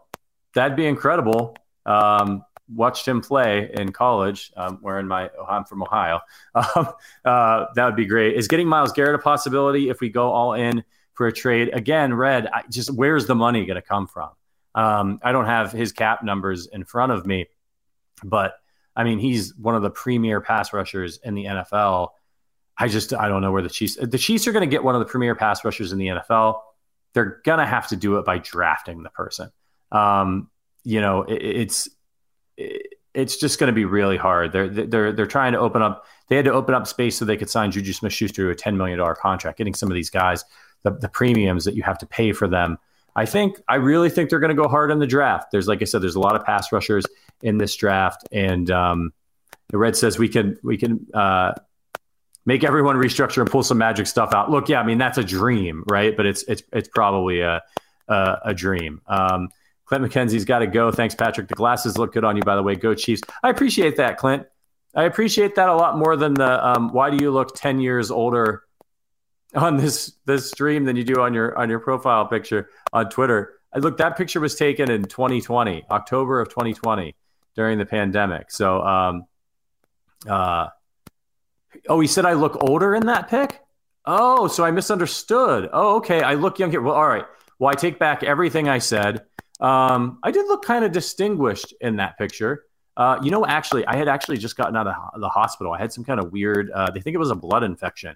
That'd 0.53 0.77
be 0.77 0.85
incredible. 0.85 1.55
Um, 1.85 2.43
watched 2.73 3.07
him 3.07 3.21
play 3.21 3.69
in 3.73 3.91
college. 3.91 4.51
Um, 4.55 4.79
wearing 4.81 5.07
my 5.07 5.29
I'm 5.47 5.65
from 5.65 5.83
Ohio. 5.83 6.21
Um, 6.55 6.89
uh, 7.25 7.65
that 7.75 7.85
would 7.85 7.95
be 7.95 8.05
great. 8.05 8.35
Is 8.35 8.47
getting 8.47 8.67
Myles 8.67 8.91
Garrett 8.91 9.15
a 9.15 9.19
possibility 9.19 9.89
if 9.89 9.99
we 9.99 10.09
go 10.09 10.31
all 10.31 10.53
in 10.53 10.83
for 11.13 11.27
a 11.27 11.33
trade? 11.33 11.69
Again, 11.73 12.13
Red. 12.13 12.47
I, 12.47 12.63
just 12.69 12.93
where's 12.93 13.25
the 13.25 13.35
money 13.35 13.65
going 13.65 13.75
to 13.75 13.81
come 13.81 14.07
from? 14.07 14.29
Um, 14.75 15.19
I 15.23 15.31
don't 15.31 15.45
have 15.45 15.71
his 15.71 15.91
cap 15.91 16.23
numbers 16.23 16.67
in 16.67 16.83
front 16.83 17.11
of 17.11 17.25
me, 17.25 17.47
but 18.23 18.55
I 18.95 19.03
mean 19.03 19.19
he's 19.19 19.55
one 19.55 19.75
of 19.75 19.81
the 19.81 19.89
premier 19.89 20.41
pass 20.41 20.73
rushers 20.73 21.19
in 21.23 21.35
the 21.35 21.45
NFL. 21.45 22.09
I 22.77 22.87
just 22.87 23.13
I 23.13 23.27
don't 23.27 23.41
know 23.41 23.51
where 23.51 23.61
the 23.61 23.69
Chiefs 23.69 23.97
the 24.01 24.17
Chiefs 24.17 24.47
are 24.47 24.51
going 24.51 24.67
to 24.67 24.71
get 24.71 24.83
one 24.83 24.95
of 24.95 24.99
the 24.99 25.05
premier 25.05 25.35
pass 25.35 25.63
rushers 25.63 25.91
in 25.91 25.99
the 25.99 26.07
NFL. 26.07 26.59
They're 27.13 27.41
gonna 27.45 27.67
have 27.67 27.87
to 27.89 27.95
do 27.95 28.17
it 28.17 28.25
by 28.25 28.39
drafting 28.39 29.03
the 29.03 29.09
person. 29.09 29.51
Um, 29.91 30.49
you 30.83 30.99
know, 30.99 31.23
it, 31.23 31.35
it's 31.35 31.89
it's 33.13 33.37
just 33.37 33.59
going 33.59 33.67
to 33.67 33.73
be 33.73 33.85
really 33.85 34.17
hard. 34.17 34.51
They're 34.51 34.67
they're 34.67 35.11
they're 35.11 35.27
trying 35.27 35.53
to 35.53 35.59
open 35.59 35.81
up. 35.81 36.05
They 36.29 36.35
had 36.35 36.45
to 36.45 36.53
open 36.53 36.73
up 36.73 36.87
space 36.87 37.15
so 37.15 37.25
they 37.25 37.37
could 37.37 37.49
sign 37.49 37.71
Juju 37.71 37.93
Smith-Schuster 37.93 38.45
to 38.45 38.49
a 38.49 38.55
ten 38.55 38.75
million 38.75 38.97
dollar 38.97 39.15
contract. 39.15 39.57
Getting 39.57 39.75
some 39.75 39.89
of 39.89 39.95
these 39.95 40.09
guys 40.09 40.43
the, 40.83 40.91
the 40.91 41.09
premiums 41.09 41.65
that 41.65 41.75
you 41.75 41.83
have 41.83 41.97
to 41.99 42.05
pay 42.05 42.31
for 42.31 42.47
them. 42.47 42.77
I 43.15 43.25
think 43.25 43.61
I 43.67 43.75
really 43.75 44.09
think 44.09 44.29
they're 44.29 44.39
going 44.39 44.55
to 44.55 44.61
go 44.61 44.67
hard 44.67 44.91
in 44.91 44.99
the 44.99 45.07
draft. 45.07 45.51
There's 45.51 45.67
like 45.67 45.81
I 45.81 45.85
said, 45.85 46.01
there's 46.01 46.15
a 46.15 46.19
lot 46.19 46.35
of 46.35 46.43
pass 46.43 46.71
rushers 46.71 47.05
in 47.41 47.57
this 47.57 47.75
draft, 47.75 48.27
and 48.31 48.69
um, 48.71 49.13
the 49.69 49.77
Red 49.77 49.95
says 49.95 50.17
we 50.17 50.29
can 50.29 50.57
we 50.63 50.77
can 50.77 51.05
uh, 51.13 51.53
make 52.45 52.63
everyone 52.63 52.95
restructure 52.95 53.41
and 53.41 53.49
pull 53.49 53.63
some 53.63 53.77
magic 53.77 54.07
stuff 54.07 54.33
out. 54.33 54.49
Look, 54.49 54.69
yeah, 54.69 54.79
I 54.79 54.83
mean 54.83 54.97
that's 54.97 55.17
a 55.17 55.23
dream, 55.23 55.83
right? 55.87 56.15
But 56.15 56.25
it's 56.25 56.43
it's 56.43 56.63
it's 56.71 56.89
probably 56.89 57.41
a 57.41 57.61
a, 58.07 58.37
a 58.45 58.53
dream. 58.53 59.01
Um, 59.07 59.49
Clint 59.85 60.05
McKenzie's 60.05 60.45
got 60.45 60.59
to 60.59 60.67
go. 60.67 60.91
Thanks, 60.91 61.13
Patrick. 61.13 61.47
The 61.47 61.55
glasses 61.55 61.97
look 61.97 62.13
good 62.13 62.23
on 62.23 62.35
you, 62.37 62.43
by 62.43 62.55
the 62.55 62.63
way. 62.63 62.75
Go 62.75 62.95
Chiefs. 62.95 63.21
I 63.43 63.49
appreciate 63.49 63.97
that, 63.97 64.17
Clint. 64.17 64.45
I 64.95 65.03
appreciate 65.03 65.55
that 65.55 65.69
a 65.69 65.75
lot 65.75 65.97
more 65.97 66.15
than 66.15 66.35
the 66.35 66.65
um, 66.65 66.93
why 66.93 67.09
do 67.09 67.17
you 67.23 67.31
look 67.31 67.55
10 67.55 67.79
years 67.79 68.11
older 68.11 68.63
on 69.55 69.77
this 69.77 70.13
this 70.25 70.49
stream 70.49 70.85
than 70.85 70.95
you 70.95 71.03
do 71.03 71.21
on 71.21 71.33
your 71.33 71.57
on 71.57 71.69
your 71.69 71.79
profile 71.79 72.25
picture 72.25 72.69
on 72.91 73.09
Twitter. 73.09 73.59
I 73.73 73.79
look 73.79 73.97
that 73.97 74.17
picture 74.17 74.39
was 74.39 74.55
taken 74.55 74.91
in 74.91 75.03
2020, 75.03 75.85
October 75.89 76.39
of 76.39 76.49
2020 76.49 77.15
during 77.55 77.77
the 77.77 77.85
pandemic. 77.85 78.51
So 78.51 78.81
um 78.81 79.25
uh 80.27 80.67
oh, 81.89 81.99
he 81.99 82.07
said 82.07 82.25
I 82.25 82.33
look 82.33 82.61
older 82.63 82.95
in 82.95 83.05
that 83.07 83.29
pic? 83.29 83.59
Oh, 84.05 84.47
so 84.47 84.65
I 84.65 84.71
misunderstood. 84.71 85.69
Oh, 85.71 85.97
okay. 85.97 86.21
I 86.21 86.33
look 86.33 86.59
younger. 86.59 86.81
Well, 86.81 86.95
all 86.95 87.07
right. 87.07 87.25
Well, 87.59 87.69
I 87.69 87.73
take 87.73 87.99
back 87.99 88.23
everything 88.23 88.67
I 88.67 88.79
said. 88.79 89.23
Um, 89.61 90.19
I 90.23 90.31
did 90.31 90.45
look 90.47 90.65
kind 90.65 90.83
of 90.83 90.91
distinguished 90.91 91.73
in 91.79 91.97
that 91.97 92.17
picture. 92.17 92.65
Uh, 92.97 93.17
you 93.23 93.31
know, 93.31 93.45
actually, 93.45 93.85
I 93.85 93.95
had 93.95 94.07
actually 94.07 94.37
just 94.37 94.57
gotten 94.57 94.75
out 94.75 94.87
of 94.87 95.21
the 95.21 95.29
hospital. 95.29 95.73
I 95.73 95.79
had 95.79 95.93
some 95.93 96.03
kind 96.03 96.19
of 96.19 96.31
weird, 96.31 96.69
uh, 96.71 96.91
they 96.91 96.99
think 96.99 97.15
it 97.15 97.17
was 97.17 97.31
a 97.31 97.35
blood 97.35 97.63
infection. 97.63 98.15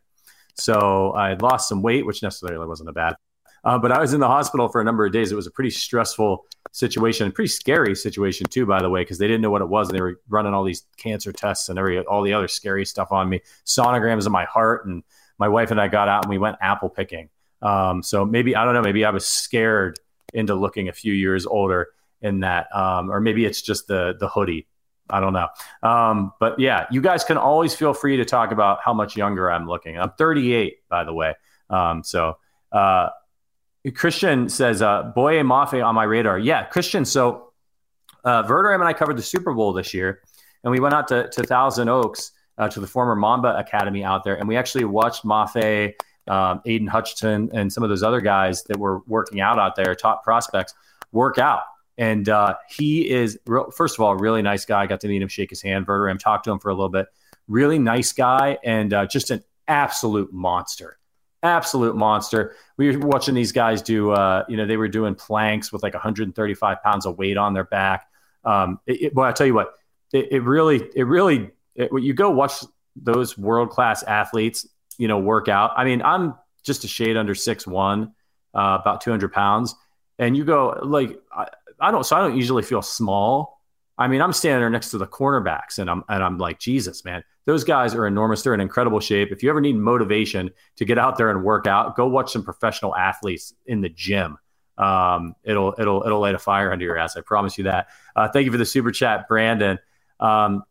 So 0.60 1.14
I 1.14 1.30
had 1.30 1.42
lost 1.42 1.70
some 1.70 1.82
weight, 1.82 2.06
which 2.06 2.24
necessarily 2.24 2.66
wasn't 2.66 2.90
a 2.90 2.94
bad. 2.94 3.16
Uh, 3.64 3.78
but 3.78 3.92
I 3.92 4.00
was 4.00 4.14
in 4.14 4.20
the 4.20 4.28
hospital 4.28 4.70
for 4.70 4.80
a 4.80 4.84
number 4.84 5.06
of 5.06 5.12
days. 5.12 5.32
It 5.32 5.36
was 5.36 5.48
a 5.48 5.52
pretty 5.52 5.72
stressful 5.72 6.46
situation, 6.72 7.32
pretty 7.32 7.50
scary 7.50 7.96
situation 7.96 8.48
too, 8.48 8.66
by 8.66 8.82
the 8.82 8.90
way, 8.90 9.02
because 9.02 9.18
they 9.18 9.28
didn't 9.28 9.42
know 9.42 9.50
what 9.50 9.62
it 9.62 9.70
was. 9.70 9.90
And 9.90 9.98
they 9.98 10.02
were 10.02 10.22
running 10.30 10.54
all 10.54 10.64
these 10.64 10.86
cancer 10.98 11.34
tests 11.34 11.70
and 11.70 11.78
every 11.78 12.00
all 12.06 12.22
the 12.22 12.34
other 12.34 12.48
scary 12.48 12.86
stuff 12.86 13.12
on 13.12 13.30
me, 13.30 13.42
sonograms 13.66 14.26
of 14.26 14.32
my 14.32 14.46
heart, 14.46 14.86
and 14.86 15.04
my 15.38 15.48
wife 15.48 15.72
and 15.72 15.82
I 15.82 15.88
got 15.88 16.08
out 16.08 16.24
and 16.24 16.30
we 16.30 16.38
went 16.38 16.58
apple 16.62 16.90
picking. 16.90 17.30
Um, 17.62 18.04
so 18.04 18.26
maybe 18.26 18.56
I 18.56 18.64
don't 18.64 18.74
know, 18.74 18.82
maybe 18.82 19.04
I 19.06 19.10
was 19.10 19.26
scared 19.26 20.00
into 20.34 20.56
looking 20.56 20.90
a 20.90 20.94
few 20.94 21.14
years 21.14 21.46
older 21.46 21.88
in 22.22 22.42
that, 22.42 22.74
um, 22.76 23.12
or 23.12 23.20
maybe 23.20 23.46
it's 23.46 23.62
just 23.62 23.88
the 23.88 24.16
the 24.20 24.30
hoodie. 24.30 24.68
I 25.10 25.20
don't 25.20 25.34
know. 25.34 25.48
Um, 25.84 26.34
but 26.40 26.60
yeah, 26.60 26.86
you 26.92 27.02
guys 27.02 27.24
can 27.24 27.38
always 27.38 27.74
feel 27.74 27.94
free 27.94 28.18
to 28.18 28.26
talk 28.26 28.52
about 28.52 28.80
how 28.84 28.94
much 28.94 29.16
younger 29.16 29.50
I'm 29.50 29.68
looking. 29.68 29.98
I'm 29.98 30.12
38, 30.18 30.88
by 30.90 31.04
the 31.04 31.14
way. 31.14 31.34
Um, 31.70 32.04
so 32.04 32.38
uh, 32.72 33.10
Christian 33.96 34.50
says, 34.50 34.82
uh, 34.82 35.12
Boye 35.16 35.44
Mafe 35.44 35.86
on 35.86 35.96
my 35.96 36.04
radar. 36.04 36.38
Yeah, 36.38 36.66
Christian. 36.66 37.06
So 37.06 37.54
uh, 38.24 38.44
Verderame 38.44 38.76
and 38.76 38.84
I 38.84 38.94
covered 38.94 39.18
the 39.18 39.24
Super 39.24 39.54
Bowl 39.54 39.74
this 39.74 39.94
year, 39.94 40.22
and 40.64 40.72
we 40.72 40.80
went 40.80 40.94
out 40.94 41.08
to, 41.10 41.30
to 41.30 41.44
Thousand 41.44 41.90
Oaks 41.90 42.32
uh, 42.58 42.68
to 42.70 42.80
the 42.80 42.88
former 42.88 43.16
Mamba 43.16 43.58
Academy 43.58 44.04
out 44.04 44.24
there, 44.24 44.36
and 44.36 44.48
we 44.48 44.58
actually 44.58 44.86
watched 44.86 45.24
Mafe, 45.24 45.94
um, 46.28 46.62
Aidan 46.66 46.88
Hutchinson, 46.88 47.50
and 47.54 47.72
some 47.72 47.84
of 47.84 47.90
those 47.90 48.04
other 48.04 48.20
guys 48.20 48.64
that 48.64 48.78
were 48.78 49.00
working 49.08 49.40
out 49.40 49.60
out 49.60 49.76
there, 49.76 49.96
top 49.96 50.24
prospects, 50.24 50.74
work 51.12 51.38
out. 51.38 51.64
And 51.98 52.30
uh, 52.30 52.56
he 52.70 53.10
is, 53.10 53.40
first 53.76 53.96
of 53.96 54.02
all, 54.02 54.12
a 54.12 54.18
really 54.18 54.42
nice 54.42 54.66
guy. 54.66 54.82
I 54.82 54.88
got 54.88 55.02
to 55.02 55.08
meet 55.08 55.22
him, 55.22 55.28
shake 55.28 55.50
his 55.50 55.62
hand, 55.62 55.88
Verderame, 55.88 56.20
talk 56.20 56.44
to 56.44 56.52
him 56.52 56.60
for 56.60 56.70
a 56.70 56.74
little 56.74 56.90
bit. 56.90 57.08
Really 57.48 57.80
nice 57.80 58.12
guy 58.12 58.58
and 58.64 58.94
uh, 58.94 59.06
just 59.08 59.32
an 59.32 59.44
absolute 59.68 60.32
monster. 60.32 61.00
Absolute 61.42 61.96
monster. 61.96 62.56
We 62.78 62.96
were 62.96 63.08
watching 63.08 63.34
these 63.34 63.52
guys 63.52 63.82
do, 63.82 64.12
uh, 64.12 64.44
you 64.48 64.58
know, 64.58 64.66
they 64.66 64.78
were 64.78 64.88
doing 64.88 65.16
planks 65.16 65.72
with 65.72 65.82
like 65.82 65.94
135 65.94 66.84
pounds 66.84 67.06
of 67.06 67.18
weight 67.18 67.38
on 67.38 67.54
their 67.54 67.64
back. 67.64 68.08
Um, 68.44 68.80
it, 68.86 69.02
it, 69.02 69.16
well, 69.16 69.28
I 69.28 69.32
tell 69.32 69.48
you 69.48 69.54
what, 69.54 69.74
it, 70.14 70.32
it 70.32 70.40
really, 70.42 70.88
it 70.96 71.04
really, 71.04 71.52
you 71.76 72.14
go 72.14 72.30
watch 72.30 72.64
those 72.96 73.38
world 73.38 73.70
class 73.70 74.04
athletes, 74.04 74.68
you 74.98 75.08
know, 75.08 75.20
work 75.20 75.48
out. 75.48 75.72
I 75.76 75.84
mean, 75.84 76.02
I'm 76.02 76.36
just 76.64 76.84
a 76.84 76.88
shade 76.88 77.18
under 77.18 77.36
six 77.36 77.66
one, 77.68 78.14
uh, 78.54 78.78
about 78.82 79.02
200 79.02 79.32
pounds, 79.32 79.76
and 80.20 80.36
you 80.36 80.44
go 80.44 80.80
like, 80.84 81.20
I, 81.32 81.48
I 81.80 81.92
don't, 81.92 82.06
so 82.06 82.16
I 82.16 82.20
don't 82.20 82.36
usually 82.36 82.64
feel 82.64 82.82
small. 82.82 83.62
I 83.98 84.08
mean, 84.08 84.22
I'm 84.22 84.34
standing 84.34 84.62
there 84.62 84.70
next 84.70 84.92
to 84.92 84.98
the 84.98 85.08
cornerbacks, 85.08 85.80
and 85.80 85.90
I'm 85.90 86.04
and 86.08 86.24
I'm 86.24 86.38
like, 86.38 86.60
Jesus, 86.60 87.04
man, 87.04 87.24
those 87.46 87.64
guys 87.64 87.96
are 87.96 88.06
enormous. 88.06 88.44
They're 88.44 88.54
in 88.54 88.62
incredible 88.62 89.00
shape. 89.00 89.32
If 89.32 89.42
you 89.42 89.50
ever 89.50 89.62
need 89.62 89.76
motivation 89.76 90.52
to 90.76 90.86
get 90.86 91.00
out 91.00 91.18
there 91.18 91.32
and 91.32 91.44
work 91.44 91.66
out, 91.66 91.96
go 91.96 92.08
watch 92.08 92.32
some 92.32 92.44
professional 92.44 92.96
athletes 92.96 93.54
in 93.66 93.82
the 93.82 93.90
gym. 93.90 94.38
Um, 94.78 95.36
it'll 95.44 95.74
it'll 95.80 96.04
it'll 96.06 96.20
light 96.20 96.36
a 96.36 96.40
fire 96.40 96.72
under 96.72 96.86
your 96.86 96.98
ass. 96.98 97.18
I 97.18 97.22
promise 97.22 97.58
you 97.58 97.64
that. 97.64 97.88
Uh, 98.16 98.28
thank 98.28 98.46
you 98.46 98.52
for 98.52 98.60
the 98.60 98.66
super 98.66 98.92
chat, 98.92 99.28
Brandon. 99.28 99.80
Um, 100.20 100.64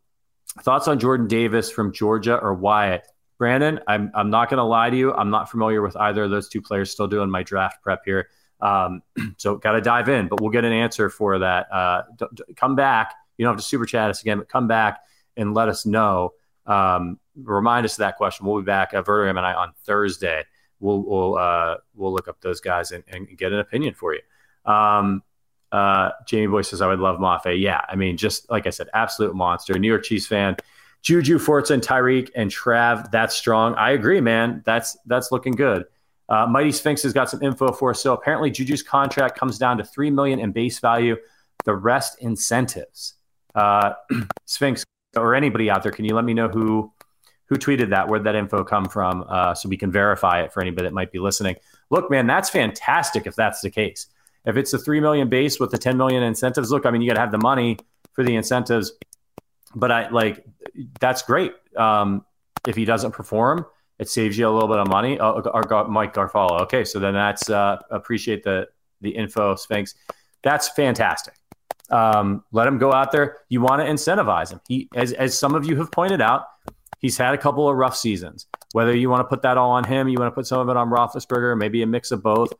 thoughts 0.61 0.87
on 0.87 0.99
Jordan 0.99 1.27
Davis 1.27 1.69
from 1.69 1.91
Georgia 1.91 2.37
or 2.37 2.53
Wyatt? 2.53 3.05
Brandon, 3.37 3.79
I'm 3.87 4.11
I'm 4.15 4.29
not 4.29 4.49
going 4.49 4.57
to 4.57 4.63
lie 4.63 4.89
to 4.89 4.95
you. 4.95 5.13
I'm 5.13 5.29
not 5.29 5.51
familiar 5.51 5.81
with 5.81 5.95
either 5.97 6.23
of 6.23 6.31
those 6.31 6.47
two 6.47 6.61
players. 6.61 6.91
Still 6.91 7.07
doing 7.07 7.29
my 7.29 7.43
draft 7.43 7.83
prep 7.83 8.01
here. 8.05 8.29
Um, 8.59 9.01
so 9.37 9.55
got 9.55 9.73
to 9.73 9.81
dive 9.81 10.09
in, 10.09 10.27
but 10.27 10.41
we'll 10.41 10.51
get 10.51 10.65
an 10.65 10.73
answer 10.73 11.09
for 11.09 11.39
that. 11.39 11.71
Uh, 11.71 12.03
d- 12.17 12.25
d- 12.33 12.43
come 12.55 12.75
back. 12.75 13.13
You 13.37 13.45
don't 13.45 13.53
have 13.53 13.61
to 13.61 13.67
super 13.67 13.85
chat 13.85 14.09
us 14.09 14.21
again, 14.21 14.39
but 14.39 14.49
come 14.49 14.67
back 14.67 15.01
and 15.35 15.53
let 15.53 15.69
us 15.69 15.85
know. 15.85 16.33
Um, 16.65 17.19
remind 17.35 17.85
us 17.85 17.93
of 17.93 17.99
that 17.99 18.17
question. 18.17 18.45
We'll 18.45 18.61
be 18.61 18.65
back, 18.65 18.93
uh, 18.93 19.03
Verderame 19.03 19.37
and 19.37 19.45
I, 19.45 19.53
on 19.53 19.73
Thursday. 19.83 20.43
We'll 20.79 21.03
we'll 21.03 21.37
uh, 21.37 21.77
we'll 21.95 22.13
look 22.13 22.27
up 22.27 22.41
those 22.41 22.59
guys 22.59 22.91
and, 22.91 23.03
and 23.07 23.27
get 23.37 23.51
an 23.51 23.59
opinion 23.59 23.93
for 23.93 24.13
you. 24.13 24.21
Um, 24.65 25.23
uh, 25.71 26.11
Jamie 26.27 26.47
Boy 26.47 26.61
says 26.61 26.81
I 26.81 26.87
would 26.87 26.99
love 26.99 27.19
Mafe. 27.19 27.59
Yeah, 27.59 27.81
I 27.87 27.95
mean, 27.95 28.17
just 28.17 28.49
like 28.49 28.67
I 28.67 28.69
said, 28.69 28.87
absolute 28.93 29.35
monster. 29.35 29.77
New 29.77 29.87
York 29.87 30.03
Chiefs 30.03 30.27
fan. 30.27 30.55
Juju, 31.03 31.39
Forza, 31.39 31.73
and 31.73 31.83
Tyreek 31.83 32.31
and 32.35 32.51
Trav. 32.51 33.11
That's 33.11 33.35
strong. 33.35 33.75
I 33.75 33.91
agree, 33.91 34.19
man. 34.19 34.61
That's 34.65 34.97
that's 35.05 35.31
looking 35.31 35.53
good. 35.53 35.85
Uh, 36.29 36.45
Mighty 36.45 36.71
Sphinx 36.71 37.03
has 37.03 37.13
got 37.13 37.29
some 37.29 37.41
info 37.41 37.71
for 37.71 37.91
us. 37.91 38.01
So 38.01 38.13
apparently, 38.13 38.51
Juju's 38.51 38.83
contract 38.83 39.37
comes 39.37 39.57
down 39.57 39.77
to 39.77 39.83
three 39.83 40.11
million 40.11 40.39
in 40.39 40.51
base 40.51 40.79
value. 40.79 41.15
The 41.65 41.75
rest 41.75 42.19
incentives. 42.21 43.13
Uh, 43.55 43.93
Sphinx 44.45 44.83
or 45.15 45.35
anybody 45.35 45.69
out 45.69 45.83
there, 45.83 45.91
can 45.91 46.05
you 46.05 46.15
let 46.15 46.25
me 46.25 46.33
know 46.33 46.47
who 46.47 46.91
who 47.45 47.55
tweeted 47.55 47.89
that? 47.91 48.09
Where'd 48.09 48.25
that 48.25 48.35
info 48.35 48.63
come 48.63 48.85
from? 48.85 49.23
Uh, 49.27 49.53
so 49.53 49.69
we 49.69 49.77
can 49.77 49.91
verify 49.91 50.41
it 50.41 50.51
for 50.51 50.61
anybody 50.61 50.87
that 50.87 50.93
might 50.93 51.11
be 51.11 51.19
listening. 51.19 51.55
Look, 51.89 52.11
man, 52.11 52.27
that's 52.27 52.49
fantastic 52.49 53.25
if 53.25 53.35
that's 53.35 53.61
the 53.61 53.69
case. 53.69 54.07
If 54.45 54.57
it's 54.57 54.73
a 54.73 54.77
three 54.77 54.99
million 54.99 55.29
base 55.29 55.59
with 55.59 55.71
the 55.71 55.77
ten 55.77 55.97
million 55.97 56.23
incentives, 56.23 56.71
look, 56.71 56.85
I 56.85 56.91
mean, 56.91 57.01
you 57.01 57.09
got 57.09 57.15
to 57.15 57.21
have 57.21 57.31
the 57.31 57.37
money 57.37 57.77
for 58.13 58.23
the 58.23 58.35
incentives. 58.35 58.93
But 59.75 59.91
I 59.91 60.09
like 60.09 60.45
that's 60.99 61.21
great. 61.21 61.53
Um, 61.75 62.25
if 62.67 62.75
he 62.75 62.85
doesn't 62.85 63.11
perform, 63.11 63.65
it 63.99 64.09
saves 64.09 64.37
you 64.37 64.47
a 64.47 64.51
little 64.51 64.69
bit 64.69 64.77
of 64.77 64.87
money. 64.87 65.19
Oh, 65.19 65.41
Mike 65.89 66.13
Garafolo. 66.13 66.61
Okay, 66.61 66.83
so 66.83 66.99
then 66.99 67.13
that's 67.13 67.49
uh, 67.49 67.77
appreciate 67.89 68.43
the 68.43 68.67
the 69.01 69.09
info, 69.09 69.55
Sphinx. 69.55 69.95
That's 70.43 70.69
fantastic. 70.69 71.33
Um, 71.89 72.43
let 72.51 72.67
him 72.67 72.77
go 72.77 72.91
out 72.91 73.11
there. 73.11 73.37
You 73.49 73.61
want 73.61 73.81
to 73.81 73.87
incentivize 73.87 74.51
him. 74.51 74.61
He, 74.67 74.89
as 74.95 75.13
as 75.13 75.37
some 75.37 75.55
of 75.55 75.65
you 75.65 75.77
have 75.77 75.91
pointed 75.91 76.21
out, 76.21 76.45
he's 76.99 77.17
had 77.17 77.33
a 77.33 77.37
couple 77.37 77.67
of 77.67 77.75
rough 77.75 77.95
seasons. 77.95 78.47
Whether 78.73 78.95
you 78.95 79.09
want 79.09 79.21
to 79.21 79.25
put 79.25 79.41
that 79.43 79.57
all 79.57 79.71
on 79.71 79.83
him, 79.83 80.07
you 80.07 80.19
want 80.19 80.31
to 80.31 80.35
put 80.35 80.45
some 80.45 80.59
of 80.59 80.69
it 80.69 80.77
on 80.77 80.89
Roethlisberger, 80.89 81.57
maybe 81.57 81.81
a 81.81 81.87
mix 81.87 82.11
of 82.11 82.21
both. 82.21 82.53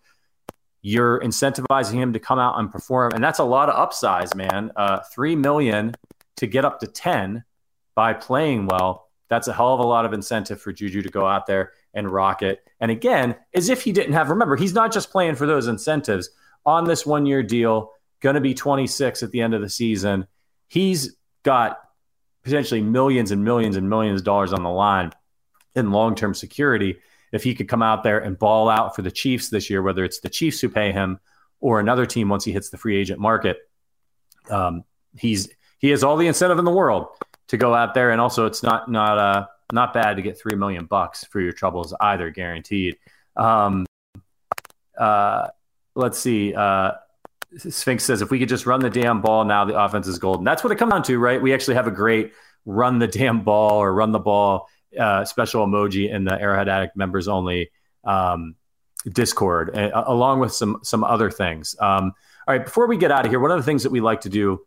You're 0.81 1.19
incentivizing 1.19 1.95
him 1.95 2.13
to 2.13 2.19
come 2.19 2.39
out 2.39 2.57
and 2.59 2.71
perform, 2.71 3.11
and 3.13 3.23
that's 3.23 3.39
a 3.39 3.43
lot 3.43 3.69
of 3.69 3.89
upsize, 3.89 4.33
man. 4.35 4.71
Uh, 4.75 5.01
Three 5.13 5.35
million 5.35 5.93
to 6.37 6.47
get 6.47 6.65
up 6.65 6.79
to 6.79 6.87
ten 6.87 7.43
by 7.93 8.13
playing 8.13 8.67
well 8.67 9.06
that's 9.29 9.47
a 9.47 9.53
hell 9.53 9.73
of 9.73 9.79
a 9.79 9.85
lot 9.85 10.05
of 10.05 10.13
incentive 10.13 10.61
for 10.61 10.71
Juju 10.71 11.01
to 11.01 11.09
go 11.09 11.25
out 11.25 11.45
there 11.45 11.73
and 11.93 12.11
rock 12.11 12.41
it. 12.41 12.63
And 12.79 12.91
again, 12.91 13.35
as 13.53 13.69
if 13.69 13.83
he 13.83 13.91
didn't 13.91 14.13
have, 14.13 14.29
remember, 14.29 14.55
he's 14.55 14.73
not 14.73 14.93
just 14.93 15.11
playing 15.11 15.35
for 15.35 15.45
those 15.45 15.67
incentives 15.67 16.29
on 16.65 16.85
this 16.85 17.05
one 17.05 17.25
year 17.25 17.43
deal, 17.43 17.91
going 18.21 18.35
to 18.35 18.41
be 18.41 18.53
26 18.53 19.23
at 19.23 19.31
the 19.31 19.41
end 19.41 19.53
of 19.53 19.61
the 19.61 19.69
season. 19.69 20.27
He's 20.67 21.15
got 21.43 21.79
potentially 22.43 22.81
millions 22.81 23.31
and 23.31 23.43
millions 23.43 23.75
and 23.75 23.89
millions 23.89 24.21
of 24.21 24.25
dollars 24.25 24.53
on 24.53 24.63
the 24.63 24.69
line 24.69 25.11
in 25.75 25.91
long 25.91 26.15
term 26.15 26.33
security. 26.33 26.97
If 27.33 27.43
he 27.43 27.55
could 27.55 27.67
come 27.67 27.83
out 27.83 28.03
there 28.03 28.19
and 28.19 28.39
ball 28.39 28.69
out 28.69 28.95
for 28.95 29.01
the 29.01 29.11
Chiefs 29.11 29.49
this 29.49 29.69
year, 29.69 29.81
whether 29.81 30.05
it's 30.05 30.21
the 30.21 30.29
Chiefs 30.29 30.61
who 30.61 30.69
pay 30.69 30.93
him 30.93 31.19
or 31.59 31.79
another 31.79 32.05
team 32.05 32.29
once 32.29 32.45
he 32.45 32.53
hits 32.53 32.69
the 32.69 32.77
free 32.77 32.97
agent 32.97 33.19
market, 33.19 33.57
um, 34.49 34.83
he's 35.17 35.49
he 35.79 35.89
has 35.89 36.03
all 36.03 36.15
the 36.15 36.27
incentive 36.27 36.57
in 36.57 36.65
the 36.65 36.71
world 36.71 37.07
to 37.47 37.57
go 37.57 37.73
out 37.73 37.93
there, 37.93 38.11
and 38.11 38.21
also 38.21 38.45
it's 38.45 38.63
not 38.63 38.89
not 38.89 39.17
uh 39.17 39.45
not 39.71 39.93
bad 39.93 40.15
to 40.15 40.21
get 40.21 40.39
three 40.39 40.55
million 40.55 40.85
bucks 40.85 41.23
for 41.25 41.41
your 41.41 41.51
troubles 41.51 41.93
either, 41.99 42.29
guaranteed. 42.29 42.97
Um, 43.35 43.85
uh, 44.97 45.47
let's 45.95 46.17
see. 46.17 46.53
Uh, 46.53 46.93
Sphinx 47.57 48.03
says 48.03 48.21
if 48.21 48.29
we 48.29 48.39
could 48.39 48.49
just 48.49 48.65
run 48.65 48.79
the 48.79 48.89
damn 48.89 49.21
ball 49.21 49.45
now, 49.45 49.65
the 49.65 49.79
offense 49.79 50.07
is 50.07 50.19
golden. 50.19 50.43
That's 50.43 50.63
what 50.63 50.71
it 50.71 50.77
comes 50.77 50.91
down 50.91 51.03
to, 51.03 51.17
right? 51.17 51.41
We 51.41 51.53
actually 51.53 51.75
have 51.75 51.87
a 51.87 51.91
great 51.91 52.33
run 52.65 52.99
the 52.99 53.07
damn 53.07 53.41
ball 53.41 53.81
or 53.81 53.93
run 53.93 54.11
the 54.11 54.19
ball 54.19 54.67
uh, 54.97 55.25
special 55.25 55.65
emoji 55.65 56.11
in 56.11 56.23
the 56.23 56.39
Arrowhead 56.39 56.69
Addict 56.69 56.95
members 56.95 57.27
only 57.27 57.71
um, 58.03 58.55
Discord, 59.07 59.75
uh, 59.75 60.03
along 60.07 60.39
with 60.39 60.53
some 60.53 60.79
some 60.83 61.03
other 61.03 61.31
things. 61.31 61.75
Um, 61.79 62.13
all 62.47 62.55
right, 62.55 62.63
before 62.63 62.87
we 62.87 62.97
get 62.97 63.11
out 63.11 63.25
of 63.25 63.31
here, 63.31 63.39
one 63.39 63.51
of 63.51 63.57
the 63.57 63.63
things 63.63 63.83
that 63.83 63.91
we 63.91 64.01
like 64.01 64.21
to 64.21 64.29
do 64.29 64.65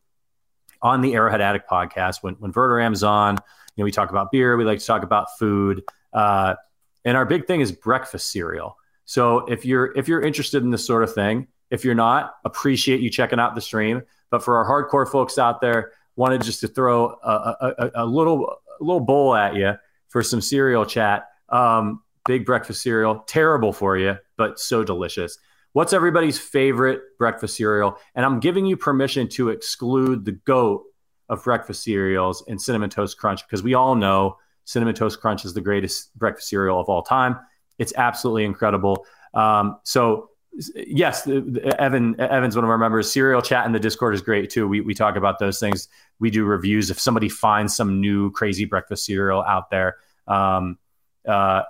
on 0.83 1.01
the 1.01 1.15
Arrowhead 1.15 1.41
Addict 1.41 1.69
podcast 1.69 2.23
when 2.23 2.35
when 2.35 2.53
Verderame's 2.53 3.03
on. 3.03 3.35
You 3.77 3.83
know, 3.83 3.85
we 3.85 3.93
talk 3.93 4.11
about 4.11 4.31
beer. 4.31 4.57
We 4.57 4.65
like 4.65 4.81
to 4.81 4.87
talk 4.87 5.03
about 5.03 5.39
food. 5.39 5.83
Uh, 6.13 6.55
and 7.05 7.17
our 7.17 7.25
big 7.25 7.47
thing 7.47 7.61
is 7.61 7.73
breakfast 7.73 8.31
cereal. 8.31 8.77
So 9.05 9.47
if 9.47 9.65
you're 9.65 9.97
if 9.97 10.09
you're 10.09 10.21
interested 10.21 10.63
in 10.63 10.71
this 10.71 10.87
sort 10.87 11.03
of 11.03 11.13
thing, 11.13 11.49
if 11.71 11.85
you're 11.85 11.95
not, 11.95 12.35
appreciate 12.45 13.01
you 13.01 13.11
checking 13.11 13.41
out 13.41 13.55
the 13.55 13.61
stream. 13.61 14.03
But 14.31 14.45
for 14.45 14.57
our 14.59 14.65
hardcore 14.67 15.11
folks 15.11 15.39
out 15.39 15.61
there, 15.61 15.93
wanted 16.17 16.43
just 16.43 16.61
to 16.61 16.69
throw 16.69 17.17
a, 17.23 17.57
a, 17.61 17.91
a 17.97 18.07
little 18.07 18.59
a 18.81 18.85
little 18.85 19.01
bowl 19.01 19.35
at 19.35 19.55
you 19.55 19.75
for 20.09 20.23
some 20.23 20.41
cereal 20.41 20.85
chat. 20.85 21.29
Um, 21.49 22.03
big 22.27 22.45
breakfast 22.45 22.83
cereal, 22.83 23.25
terrible 23.27 23.73
for 23.73 23.97
you, 23.97 24.17
but 24.37 24.61
so 24.61 24.85
delicious. 24.85 25.39
What's 25.73 25.93
everybody's 25.93 26.39
favorite 26.39 27.17
breakfast 27.19 27.57
cereal? 27.57 27.97
And 28.15 28.27
I'm 28.27 28.41
giving 28.41 28.67
you 28.67 28.77
permission 28.77 29.29
to 29.31 29.51
exclude 29.51 30.25
the 30.25 30.33
goat 30.33 30.85
of 31.29 31.45
breakfast 31.45 31.85
cereals 31.85 32.43
and 32.49 32.61
cinnamon 32.61 32.91
toast 32.91 33.19
crunch 33.19 33.47
because 33.47 33.63
we 33.63 33.75
all 33.75 33.95
know 33.95 34.37
cinnamon 34.65 34.95
toast 34.95 35.21
crunch 35.21 35.45
is 35.45 35.55
the 35.55 35.61
greatest 35.61 36.17
breakfast 36.19 36.49
cereal 36.49 36.81
of 36.81 36.89
all 36.89 37.03
time. 37.03 37.39
It's 37.79 37.93
absolutely 37.97 38.45
incredible. 38.45 39.07
Um, 39.33 39.79
so 39.85 40.31
yes, 40.75 41.29
Evan 41.79 42.19
Evan's 42.21 42.57
one 42.57 42.65
of 42.65 42.71
our 42.71 42.79
members. 42.79 43.11
Cereal 43.11 43.41
chat 43.41 43.65
in 43.67 43.73
the 43.73 43.79
Discord 43.79 44.15
is 44.15 44.23
great 44.23 44.51
too. 44.51 44.67
We 44.67 44.81
we 44.81 44.95
talk 44.95 45.17
about 45.17 45.39
those 45.39 45.61
things. 45.61 45.89
We 46.19 46.31
do 46.31 46.45
reviews 46.45 46.91
if 46.91 46.99
somebody 46.99 47.29
finds 47.29 47.77
some 47.77 48.01
new 48.01 48.33
crazy 48.33 48.65
breakfast 48.65 49.05
cereal 49.07 49.43
out 49.43 49.71
there. 49.71 49.97
Um, 50.27 50.79
uh, 51.27 51.63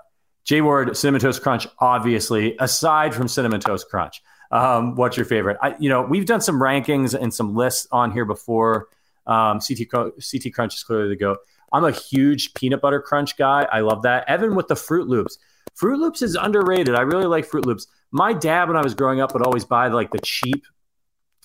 J 0.45 0.61
Ward, 0.63 0.97
Cinnamon 0.97 1.21
Toast 1.21 1.43
Crunch, 1.43 1.67
obviously, 1.79 2.57
aside 2.59 3.15
from 3.15 3.29
Cinnamon 3.29 3.61
Toast 3.61 3.89
Crunch. 3.89 4.23
Um, 4.51 4.97
what's 4.97 5.17
your 5.17 5.27
favorite? 5.27 5.59
I, 5.63 5.77
you 5.79 5.89
know, 5.89 6.03
we've 6.03 6.27
done 6.27 6.41
some 6.41 6.61
rankings 6.61 7.15
and 7.15 7.33
some 7.33 7.55
lists 7.55 7.87
on 7.93 8.11
here 8.11 8.25
before. 8.25 8.89
Um, 9.27 9.61
CT, 9.61 9.89
CT 9.91 10.53
Crunch 10.53 10.75
is 10.75 10.83
clearly 10.83 11.09
the 11.09 11.17
goat. 11.17 11.39
I'm 11.73 11.85
a 11.85 11.93
huge 11.93 12.55
peanut 12.55 12.81
butter 12.81 13.01
crunch 13.01 13.37
guy. 13.37 13.67
I 13.71 13.81
love 13.81 14.03
that. 14.03 14.29
Evan 14.29 14.57
with 14.57 14.69
the 14.69 14.75
Froot 14.75 15.07
Loops. 15.07 15.39
Froot 15.81 15.99
Loops 15.99 16.23
is 16.23 16.35
underrated. 16.35 16.95
I 16.95 17.03
really 17.03 17.27
like 17.27 17.49
Froot 17.49 17.65
Loops. 17.65 17.87
My 18.11 18.33
dad, 18.33 18.69
when 18.69 18.77
I 18.77 18.83
was 18.83 18.95
growing 18.95 19.21
up, 19.21 19.33
would 19.35 19.47
always 19.47 19.65
buy 19.65 19.87
like 19.89 20.11
the 20.11 20.19
cheap, 20.19 20.67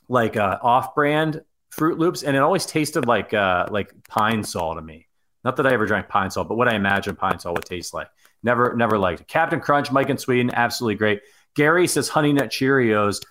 like 0.09 0.35
uh, 0.35 0.57
off-brand 0.63 1.43
Froot 1.71 1.99
Loops, 1.99 2.23
and 2.23 2.35
it 2.35 2.39
always 2.39 2.65
tasted 2.65 3.05
like 3.05 3.33
uh, 3.33 3.67
like 3.69 3.91
Pine-Sol 4.07 4.75
to 4.75 4.81
me. 4.81 5.07
Not 5.43 5.57
that 5.57 5.67
I 5.67 5.73
ever 5.73 5.85
drank 5.85 6.07
Pine-Sol, 6.07 6.45
but 6.45 6.55
what 6.55 6.67
I 6.67 6.75
imagine 6.75 7.15
Pine-Sol 7.15 7.53
would 7.53 7.65
taste 7.65 7.93
like. 7.93 8.07
Never, 8.43 8.75
never 8.75 8.97
liked 8.97 9.21
it. 9.21 9.27
Captain 9.27 9.59
Crunch, 9.59 9.91
Mike 9.91 10.09
in 10.09 10.17
Sweden, 10.17 10.51
absolutely 10.53 10.95
great. 10.95 11.21
Gary 11.55 11.87
says 11.87 12.09
Honey 12.09 12.33
Nut 12.33 12.49
Cheerios. 12.49 13.21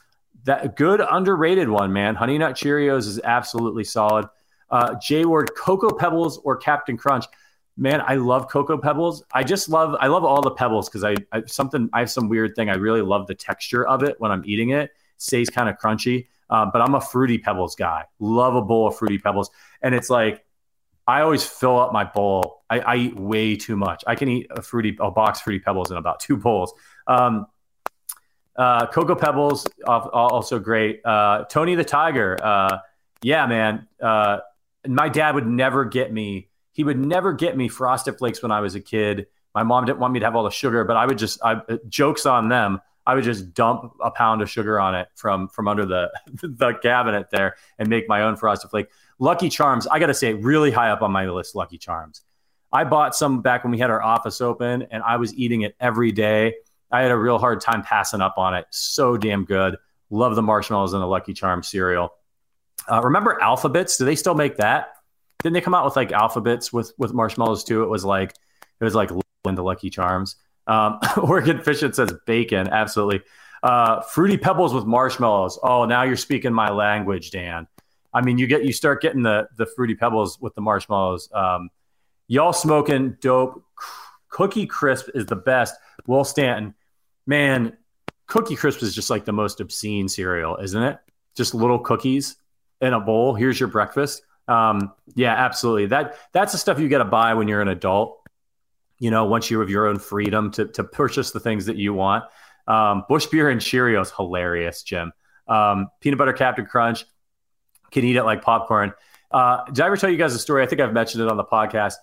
That 0.44 0.76
good 0.76 1.00
underrated 1.00 1.68
one, 1.68 1.92
man. 1.92 2.14
Honey 2.14 2.36
Nut 2.38 2.54
Cheerios 2.54 3.06
is 3.06 3.20
absolutely 3.20 3.84
solid. 3.84 4.26
Uh, 4.70 4.94
J 5.00 5.24
Ward, 5.24 5.50
Cocoa 5.56 5.94
Pebbles 5.94 6.38
or 6.38 6.56
Captain 6.56 6.96
Crunch. 6.96 7.26
Man, 7.76 8.02
I 8.06 8.16
love 8.16 8.48
Cocoa 8.48 8.78
Pebbles. 8.78 9.24
I 9.32 9.44
just 9.44 9.68
love, 9.68 9.96
I 10.00 10.06
love 10.06 10.24
all 10.24 10.42
the 10.42 10.50
pebbles 10.50 10.88
because 10.88 11.04
I, 11.04 11.16
I 11.32 11.42
something, 11.46 11.88
I 11.92 12.00
have 12.00 12.10
some 12.10 12.28
weird 12.28 12.54
thing. 12.54 12.70
I 12.70 12.74
really 12.74 13.02
love 13.02 13.26
the 13.26 13.34
texture 13.34 13.86
of 13.86 14.02
it 14.02 14.16
when 14.18 14.30
I'm 14.30 14.42
eating 14.44 14.70
it, 14.70 14.90
stays 15.16 15.50
kind 15.50 15.68
of 15.68 15.76
crunchy. 15.76 16.28
Um, 16.50 16.70
but 16.72 16.82
I'm 16.82 16.94
a 16.94 17.00
fruity 17.00 17.38
pebbles 17.38 17.74
guy. 17.74 18.04
Love 18.18 18.54
a 18.54 18.62
bowl 18.62 18.86
of 18.86 18.96
fruity 18.96 19.18
pebbles, 19.18 19.50
and 19.82 19.94
it's 19.94 20.10
like 20.10 20.44
I 21.06 21.20
always 21.20 21.44
fill 21.44 21.78
up 21.78 21.92
my 21.92 22.04
bowl. 22.04 22.62
I, 22.70 22.80
I 22.80 22.96
eat 22.96 23.16
way 23.16 23.56
too 23.56 23.76
much. 23.76 24.04
I 24.06 24.14
can 24.14 24.28
eat 24.28 24.46
a 24.50 24.62
fruity 24.62 24.96
a 25.00 25.10
box 25.10 25.40
fruity 25.40 25.60
pebbles 25.60 25.90
in 25.90 25.96
about 25.96 26.20
two 26.20 26.36
bowls. 26.36 26.72
Um, 27.06 27.46
uh, 28.56 28.86
Cocoa 28.86 29.16
Pebbles 29.16 29.66
also 29.86 30.58
great. 30.58 31.04
Uh, 31.04 31.44
Tony 31.44 31.74
the 31.74 31.84
Tiger, 31.84 32.38
uh, 32.42 32.78
yeah, 33.22 33.46
man. 33.46 33.88
Uh, 34.00 34.38
my 34.86 35.08
dad 35.08 35.34
would 35.34 35.46
never 35.46 35.84
get 35.84 36.12
me. 36.12 36.48
He 36.72 36.84
would 36.84 36.98
never 36.98 37.32
get 37.32 37.56
me 37.56 37.68
Frosted 37.68 38.16
Flakes 38.18 38.42
when 38.42 38.52
I 38.52 38.60
was 38.60 38.74
a 38.74 38.80
kid. 38.80 39.26
My 39.54 39.62
mom 39.62 39.84
didn't 39.84 39.98
want 39.98 40.12
me 40.12 40.20
to 40.20 40.26
have 40.26 40.36
all 40.36 40.44
the 40.44 40.50
sugar, 40.50 40.84
but 40.84 40.96
I 40.96 41.06
would 41.06 41.18
just 41.18 41.40
I, 41.42 41.60
jokes 41.88 42.26
on 42.26 42.48
them. 42.48 42.80
I 43.06 43.14
would 43.14 43.24
just 43.24 43.54
dump 43.54 43.94
a 44.02 44.10
pound 44.10 44.40
of 44.40 44.50
sugar 44.50 44.80
on 44.80 44.94
it 44.94 45.08
from 45.14 45.48
from 45.48 45.68
under 45.68 45.84
the 45.84 46.10
the 46.42 46.74
cabinet 46.74 47.28
there 47.30 47.56
and 47.78 47.88
make 47.88 48.08
my 48.08 48.22
own 48.22 48.36
frosted 48.36 48.70
flake. 48.70 48.86
Lucky 49.18 49.48
Charms, 49.48 49.86
I 49.86 49.98
got 49.98 50.06
to 50.06 50.14
say, 50.14 50.34
really 50.34 50.70
high 50.70 50.90
up 50.90 51.02
on 51.02 51.12
my 51.12 51.26
list. 51.28 51.54
Lucky 51.54 51.78
Charms. 51.78 52.22
I 52.72 52.84
bought 52.84 53.14
some 53.14 53.40
back 53.40 53.62
when 53.62 53.70
we 53.70 53.78
had 53.78 53.90
our 53.90 54.02
office 54.02 54.40
open, 54.40 54.82
and 54.90 55.02
I 55.02 55.16
was 55.16 55.32
eating 55.34 55.62
it 55.62 55.76
every 55.78 56.10
day. 56.10 56.54
I 56.90 57.02
had 57.02 57.10
a 57.10 57.16
real 57.16 57.38
hard 57.38 57.60
time 57.60 57.82
passing 57.82 58.20
up 58.20 58.34
on 58.36 58.54
it. 58.54 58.66
So 58.70 59.16
damn 59.16 59.44
good. 59.44 59.76
Love 60.10 60.34
the 60.34 60.42
marshmallows 60.42 60.92
and 60.92 61.02
the 61.02 61.06
Lucky 61.06 61.34
Charms 61.34 61.68
cereal. 61.68 62.10
Uh, 62.90 63.00
remember 63.02 63.40
Alpha-Bits? 63.40 63.96
Do 63.96 64.04
they 64.04 64.16
still 64.16 64.34
make 64.34 64.56
that? 64.56 64.88
Didn't 65.42 65.54
they 65.54 65.60
come 65.60 65.74
out 65.74 65.84
with 65.84 65.96
like 65.96 66.12
Alpha-Bits 66.12 66.72
with 66.72 66.92
with 66.98 67.12
marshmallows 67.12 67.64
too? 67.64 67.82
It 67.82 67.88
was 67.88 68.04
like 68.04 68.34
it 68.80 68.84
was 68.84 68.94
like 68.94 69.10
into 69.44 69.62
Lucky 69.62 69.90
Charms. 69.90 70.36
Um, 70.66 70.98
Oregon 71.22 71.60
Fish 71.60 71.82
it 71.82 71.94
says 71.94 72.12
bacon. 72.26 72.68
Absolutely. 72.68 73.22
Uh, 73.62 74.02
fruity 74.02 74.36
pebbles 74.36 74.74
with 74.74 74.84
marshmallows. 74.84 75.58
Oh, 75.62 75.84
now 75.84 76.02
you're 76.02 76.16
speaking 76.16 76.52
my 76.52 76.70
language, 76.70 77.30
Dan. 77.30 77.66
I 78.14 78.22
mean, 78.22 78.38
you 78.38 78.46
get 78.46 78.64
you 78.64 78.72
start 78.72 79.02
getting 79.02 79.22
the 79.22 79.48
the 79.56 79.66
fruity 79.66 79.94
pebbles 79.94 80.40
with 80.40 80.54
the 80.54 80.60
marshmallows. 80.60 81.28
Um, 81.32 81.68
y'all 82.28 82.52
smoking 82.52 83.16
dope. 83.20 83.62
Cookie 84.28 84.66
Crisp 84.66 85.10
is 85.14 85.26
the 85.26 85.36
best. 85.36 85.74
Will 86.06 86.24
Stanton, 86.24 86.74
man, 87.26 87.76
Cookie 88.26 88.56
Crisp 88.56 88.82
is 88.82 88.94
just 88.94 89.10
like 89.10 89.24
the 89.24 89.32
most 89.32 89.60
obscene 89.60 90.08
cereal, 90.08 90.56
isn't 90.56 90.82
it? 90.82 90.98
Just 91.36 91.54
little 91.54 91.78
cookies 91.78 92.36
in 92.80 92.92
a 92.92 93.00
bowl. 93.00 93.34
Here's 93.34 93.58
your 93.58 93.68
breakfast. 93.68 94.22
Um, 94.48 94.92
yeah, 95.14 95.34
absolutely. 95.34 95.86
That 95.86 96.16
that's 96.32 96.52
the 96.52 96.58
stuff 96.58 96.78
you 96.78 96.88
got 96.88 96.98
to 96.98 97.04
buy 97.04 97.34
when 97.34 97.48
you're 97.48 97.62
an 97.62 97.68
adult. 97.68 98.20
You 98.98 99.10
know, 99.10 99.24
once 99.24 99.50
you 99.50 99.60
have 99.60 99.70
your 99.70 99.88
own 99.88 99.98
freedom 99.98 100.50
to 100.52 100.66
to 100.66 100.84
purchase 100.84 101.30
the 101.32 101.40
things 101.40 101.66
that 101.66 101.76
you 101.76 101.94
want. 101.94 102.24
Um, 102.66 103.04
Busch 103.08 103.26
beer 103.26 103.50
and 103.50 103.60
Cheerios, 103.60 104.12
hilarious, 104.14 104.82
Jim. 104.82 105.12
Um, 105.46 105.88
peanut 106.00 106.18
butter 106.18 106.32
Captain 106.32 106.64
Crunch, 106.64 107.04
can 107.94 108.04
eat 108.04 108.16
it 108.16 108.24
like 108.24 108.42
popcorn. 108.42 108.92
Uh, 109.30 109.64
did 109.64 109.80
I 109.80 109.86
ever 109.86 109.96
tell 109.96 110.10
you 110.10 110.18
guys 110.18 110.34
a 110.34 110.38
story? 110.38 110.62
I 110.62 110.66
think 110.66 110.80
I've 110.80 110.92
mentioned 110.92 111.22
it 111.22 111.30
on 111.30 111.38
the 111.38 111.44
podcast. 111.44 111.94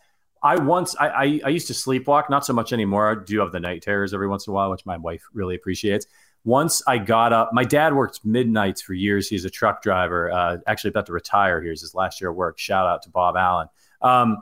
I 0.43 0.57
once 0.57 0.95
I, 0.99 1.07
I, 1.09 1.41
I 1.45 1.49
used 1.49 1.67
to 1.67 1.73
sleepwalk, 1.73 2.29
not 2.31 2.45
so 2.45 2.53
much 2.53 2.73
anymore. 2.73 3.11
I 3.11 3.23
do 3.23 3.39
have 3.41 3.51
the 3.51 3.59
night 3.59 3.83
terrors 3.83 4.13
every 4.13 4.27
once 4.27 4.47
in 4.47 4.51
a 4.51 4.53
while, 4.55 4.71
which 4.71 4.85
my 4.87 4.97
wife 4.97 5.21
really 5.33 5.55
appreciates 5.55 6.07
once 6.43 6.81
I 6.87 6.97
got 6.97 7.33
up, 7.33 7.51
my 7.53 7.63
dad 7.63 7.93
worked 7.93 8.25
midnights 8.25 8.81
for 8.81 8.93
years. 8.93 9.27
He's 9.27 9.45
a 9.45 9.49
truck 9.49 9.83
driver, 9.83 10.31
uh, 10.31 10.57
actually 10.65 10.89
about 10.89 11.05
to 11.07 11.13
retire. 11.13 11.61
Here's 11.61 11.81
his 11.81 11.93
last 11.93 12.19
year 12.19 12.31
of 12.31 12.35
work. 12.35 12.57
Shout 12.57 12.87
out 12.87 13.03
to 13.03 13.09
Bob 13.09 13.37
Allen. 13.37 13.67
Um, 14.01 14.41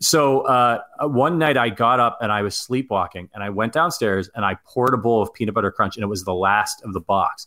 so 0.00 0.40
uh, 0.42 0.80
one 1.02 1.38
night 1.38 1.56
I 1.56 1.68
got 1.70 2.00
up 2.00 2.18
and 2.20 2.32
I 2.32 2.42
was 2.42 2.56
sleepwalking 2.56 3.30
and 3.32 3.42
I 3.42 3.50
went 3.50 3.72
downstairs 3.72 4.28
and 4.34 4.44
I 4.44 4.56
poured 4.64 4.92
a 4.92 4.98
bowl 4.98 5.22
of 5.22 5.32
peanut 5.32 5.54
butter 5.54 5.70
crunch 5.70 5.96
and 5.96 6.02
it 6.02 6.08
was 6.08 6.24
the 6.24 6.34
last 6.34 6.82
of 6.84 6.92
the 6.92 7.00
box. 7.00 7.46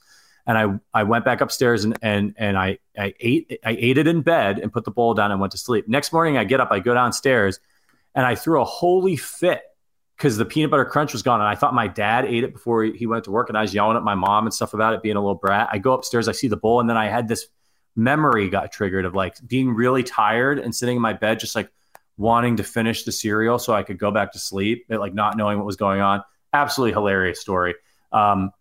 And 0.49 0.57
I, 0.57 0.99
I 1.01 1.03
went 1.03 1.25
back 1.25 1.41
upstairs 1.41 1.83
and, 1.83 1.95
and, 2.01 2.33
and 2.35 2.57
I, 2.57 2.79
I 2.97 3.13
ate 3.19 3.59
I 3.63 3.77
ate 3.79 3.99
it 3.99 4.07
in 4.07 4.23
bed 4.23 4.57
and 4.57 4.73
put 4.73 4.83
the 4.83 4.89
bowl 4.89 5.13
down 5.13 5.29
and 5.31 5.39
went 5.39 5.51
to 5.51 5.59
sleep. 5.59 5.87
Next 5.87 6.11
morning 6.11 6.37
I 6.37 6.43
get 6.43 6.59
up, 6.59 6.71
I 6.71 6.79
go 6.79 6.95
downstairs 6.95 7.59
and 8.15 8.25
I 8.25 8.33
threw 8.33 8.59
a 8.59 8.65
holy 8.65 9.15
fit 9.15 9.61
because 10.17 10.37
the 10.37 10.45
peanut 10.45 10.71
butter 10.71 10.85
crunch 10.85 11.13
was 11.13 11.21
gone. 11.21 11.39
And 11.39 11.47
I 11.47 11.53
thought 11.53 11.75
my 11.75 11.87
dad 11.87 12.25
ate 12.25 12.43
it 12.43 12.53
before 12.53 12.83
he 12.83 13.05
went 13.05 13.25
to 13.25 13.31
work. 13.31 13.49
And 13.49 13.59
I 13.59 13.61
was 13.61 13.75
yelling 13.75 13.95
at 13.95 14.01
my 14.01 14.15
mom 14.15 14.47
and 14.47 14.53
stuff 14.53 14.73
about 14.73 14.95
it 14.95 15.03
being 15.03 15.17
a 15.17 15.21
little 15.21 15.35
brat. 15.35 15.69
I 15.71 15.77
go 15.77 15.93
upstairs, 15.93 16.27
I 16.27 16.31
see 16.31 16.47
the 16.47 16.57
bowl. 16.57 16.79
And 16.79 16.89
then 16.89 16.97
I 16.97 17.09
had 17.09 17.27
this 17.27 17.45
memory 17.95 18.49
got 18.49 18.71
triggered 18.71 19.05
of 19.05 19.13
like 19.13 19.35
being 19.47 19.69
really 19.75 20.01
tired 20.01 20.57
and 20.57 20.73
sitting 20.75 20.95
in 20.95 21.01
my 21.03 21.13
bed, 21.13 21.39
just 21.39 21.55
like 21.55 21.69
wanting 22.17 22.57
to 22.57 22.63
finish 22.63 23.03
the 23.03 23.11
cereal 23.11 23.59
so 23.59 23.73
I 23.73 23.83
could 23.83 23.99
go 23.99 24.09
back 24.09 24.31
to 24.31 24.39
sleep, 24.39 24.87
like 24.89 25.13
not 25.13 25.37
knowing 25.37 25.59
what 25.59 25.67
was 25.67 25.75
going 25.75 26.01
on. 26.01 26.23
Absolutely 26.53 26.93
hilarious 26.93 27.39
story. 27.39 27.75
Um, 28.11 28.51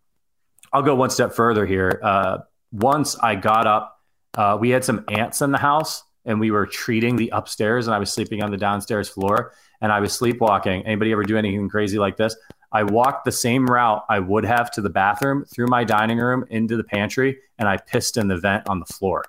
I'll 0.73 0.83
go 0.83 0.95
one 0.95 1.11
step 1.11 1.33
further 1.33 1.66
here. 1.66 2.01
Uh, 2.03 2.39
once 2.73 3.16
I 3.16 3.35
got 3.35 3.66
up, 3.66 4.01
uh, 4.37 4.57
we 4.61 4.71
had 4.71 4.85
some 4.85 5.05
ants 5.09 5.41
in 5.41 5.51
the 5.51 5.59
house 5.59 6.03
and 6.25 6.39
we 6.39 6.51
were 6.51 6.66
treating 6.66 7.16
the 7.16 7.31
upstairs 7.31 7.87
and 7.87 7.95
I 7.95 7.99
was 7.99 8.12
sleeping 8.12 8.43
on 8.43 8.51
the 8.51 8.57
downstairs 8.57 9.09
floor 9.09 9.53
and 9.81 9.91
I 9.91 10.01
was 10.01 10.12
sleepwalking. 10.12 10.85
Anybody 10.87 11.12
ever 11.12 11.23
do 11.23 11.37
anything 11.37 11.69
crazy 11.69 11.99
like 11.99 12.16
this? 12.16 12.37
I 12.71 12.83
walked 12.83 13.25
the 13.25 13.33
same 13.33 13.66
route 13.66 14.05
I 14.11 14.19
would 14.19 14.45
have 14.45 14.71
to 14.73 14.83
the 14.83 14.91
bathroom, 14.91 15.45
through 15.47 15.69
my 15.69 15.85
dining 15.85 16.19
room, 16.19 16.45
into 16.51 16.77
the 16.77 16.85
pantry, 16.85 17.39
and 17.59 17.66
I 17.66 17.79
pissed 17.79 18.19
in 18.19 18.29
the 18.29 18.37
vent 18.37 18.69
on 18.69 18.79
the 18.79 18.85
floor. 18.85 19.25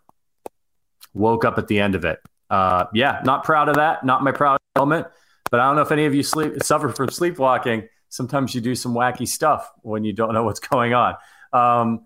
Woke 1.14 1.46
up 1.46 1.58
at 1.58 1.68
the 1.68 1.80
end 1.80 1.96
of 1.96 2.04
it. 2.04 2.20
Uh, 2.50 2.86
yeah, 2.94 3.22
not 3.24 3.46
proud 3.46 3.70
of 3.70 3.76
that. 3.76 4.04
Not 4.04 4.24
my 4.24 4.34
proud 4.34 4.60
moment. 4.78 5.08
But 5.50 5.60
I 5.62 5.68
don't 5.68 5.76
know 5.76 5.82
if 5.82 5.92
any 5.92 6.06
of 6.06 6.14
you 6.14 6.24
sleep 6.24 6.62
suffer 6.64 6.90
from 6.90 7.10
sleepwalking. 7.10 7.88
Sometimes 8.10 8.54
you 8.54 8.62
do 8.62 8.76
some 8.76 8.94
wacky 8.94 9.28
stuff 9.28 9.72
when 9.82 10.04
you 10.04 10.14
don't 10.14 10.34
know 10.34 10.44
what's 10.44 10.60
going 10.60 10.94
on. 10.94 11.16
Um, 11.54 12.06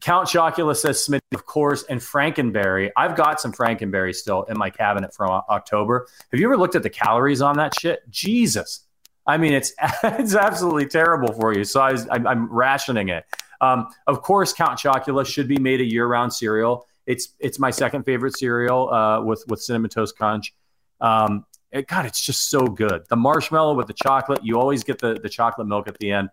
Count 0.00 0.28
Chocula 0.28 0.76
says 0.76 1.02
Smith, 1.02 1.22
of 1.32 1.46
course, 1.46 1.84
and 1.84 2.00
Frankenberry. 2.00 2.90
I've 2.96 3.16
got 3.16 3.40
some 3.40 3.52
Frankenberry 3.52 4.14
still 4.14 4.42
in 4.44 4.58
my 4.58 4.70
cabinet 4.70 5.14
from 5.14 5.30
October. 5.30 6.08
Have 6.32 6.40
you 6.40 6.46
ever 6.46 6.56
looked 6.56 6.74
at 6.74 6.82
the 6.82 6.90
calories 6.90 7.40
on 7.40 7.56
that 7.58 7.78
shit? 7.78 8.08
Jesus. 8.10 8.80
I 9.26 9.36
mean, 9.36 9.52
it's 9.52 9.72
it's 10.02 10.34
absolutely 10.34 10.86
terrible 10.86 11.32
for 11.32 11.54
you. 11.54 11.64
So 11.64 11.80
I 11.80 11.92
am 11.92 12.26
I'm 12.26 12.52
rationing 12.52 13.08
it. 13.08 13.24
Um, 13.60 13.86
of 14.06 14.22
course, 14.22 14.52
Count 14.52 14.78
Chocula 14.78 15.24
should 15.24 15.48
be 15.48 15.58
made 15.58 15.80
a 15.80 15.84
year-round 15.84 16.32
cereal. 16.32 16.86
It's 17.06 17.28
it's 17.38 17.58
my 17.58 17.70
second 17.70 18.04
favorite 18.04 18.36
cereal 18.36 18.92
uh, 18.92 19.22
with 19.22 19.44
with 19.48 19.62
cinnamon 19.62 19.90
toast 19.90 20.16
crunch. 20.16 20.54
Um, 21.00 21.46
it, 21.74 21.88
God, 21.88 22.06
it's 22.06 22.20
just 22.20 22.50
so 22.50 22.66
good. 22.66 23.02
The 23.08 23.16
marshmallow 23.16 23.74
with 23.74 23.88
the 23.88 23.94
chocolate. 23.94 24.44
You 24.44 24.58
always 24.60 24.84
get 24.84 25.00
the 25.00 25.18
the 25.20 25.28
chocolate 25.28 25.66
milk 25.66 25.88
at 25.88 25.98
the 25.98 26.12
end. 26.12 26.30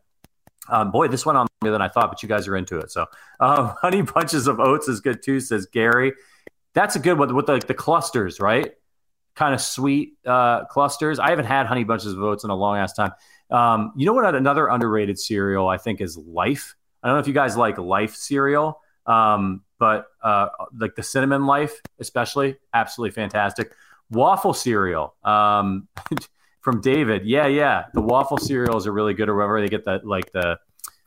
Um, 0.69 0.91
boy, 0.91 1.07
this 1.07 1.25
went 1.25 1.37
on 1.37 1.47
longer 1.61 1.71
than 1.71 1.81
I 1.81 1.89
thought, 1.89 2.11
but 2.11 2.21
you 2.21 2.29
guys 2.29 2.47
are 2.47 2.55
into 2.55 2.77
it. 2.77 2.91
So, 2.91 3.07
um, 3.39 3.73
honey 3.81 4.03
bunches 4.03 4.45
of 4.47 4.59
oats 4.59 4.87
is 4.87 5.01
good 5.01 5.23
too, 5.23 5.39
says 5.39 5.65
Gary. 5.65 6.13
That's 6.73 6.95
a 6.95 6.99
good 6.99 7.17
one 7.17 7.35
with 7.35 7.47
the, 7.47 7.57
the 7.57 7.73
clusters, 7.73 8.39
right? 8.39 8.71
Kind 9.35 9.55
of 9.55 9.61
sweet 9.61 10.13
uh, 10.25 10.65
clusters. 10.65 11.17
I 11.17 11.31
haven't 11.31 11.45
had 11.45 11.65
honey 11.65 11.83
bunches 11.83 12.13
of 12.13 12.21
oats 12.21 12.43
in 12.43 12.51
a 12.51 12.55
long 12.55 12.77
ass 12.77 12.93
time. 12.93 13.11
Um, 13.49 13.93
you 13.97 14.05
know 14.05 14.13
what? 14.13 14.35
Another 14.35 14.67
underrated 14.67 15.19
cereal 15.19 15.67
I 15.67 15.77
think 15.77 16.01
is 16.01 16.15
Life. 16.17 16.75
I 17.01 17.07
don't 17.07 17.15
know 17.15 17.21
if 17.21 17.27
you 17.27 17.33
guys 17.33 17.57
like 17.57 17.79
Life 17.79 18.15
cereal, 18.15 18.79
um, 19.07 19.63
but 19.79 20.05
uh, 20.21 20.49
like 20.79 20.93
the 20.93 21.03
cinnamon 21.03 21.47
Life, 21.47 21.81
especially, 21.99 22.57
absolutely 22.73 23.11
fantastic. 23.11 23.73
Waffle 24.11 24.53
cereal. 24.53 25.15
Um, 25.23 25.87
from 26.61 26.79
David. 26.79 27.25
Yeah, 27.25 27.47
yeah. 27.47 27.85
The 27.93 28.01
waffle 28.01 28.37
cereals 28.37 28.87
are 28.87 28.91
really 28.91 29.13
good, 29.13 29.29
or 29.29 29.35
whatever 29.35 29.59
they 29.61 29.67
get 29.67 29.85
that 29.85 30.05
like 30.05 30.31
the 30.31 30.57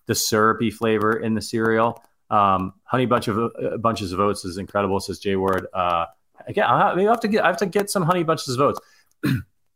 the 0.06 0.14
syrupy 0.14 0.70
flavor 0.70 1.16
in 1.16 1.34
the 1.34 1.40
cereal. 1.40 2.02
Um, 2.28 2.74
honey 2.84 3.06
bunch 3.06 3.28
of 3.28 3.38
uh, 3.38 3.76
bunches 3.78 4.12
of 4.12 4.20
oats 4.20 4.44
is 4.44 4.58
incredible. 4.58 5.00
Says 5.00 5.18
Jay 5.18 5.36
Ward. 5.36 5.66
Uh, 5.72 6.06
again, 6.46 6.64
I 6.64 7.00
have 7.02 7.20
to 7.20 7.28
get 7.28 7.44
I 7.44 7.46
have 7.46 7.56
to 7.58 7.66
get 7.66 7.88
some 7.88 8.02
honey 8.02 8.24
bunches 8.24 8.54
of 8.54 8.60
oats. 8.60 8.80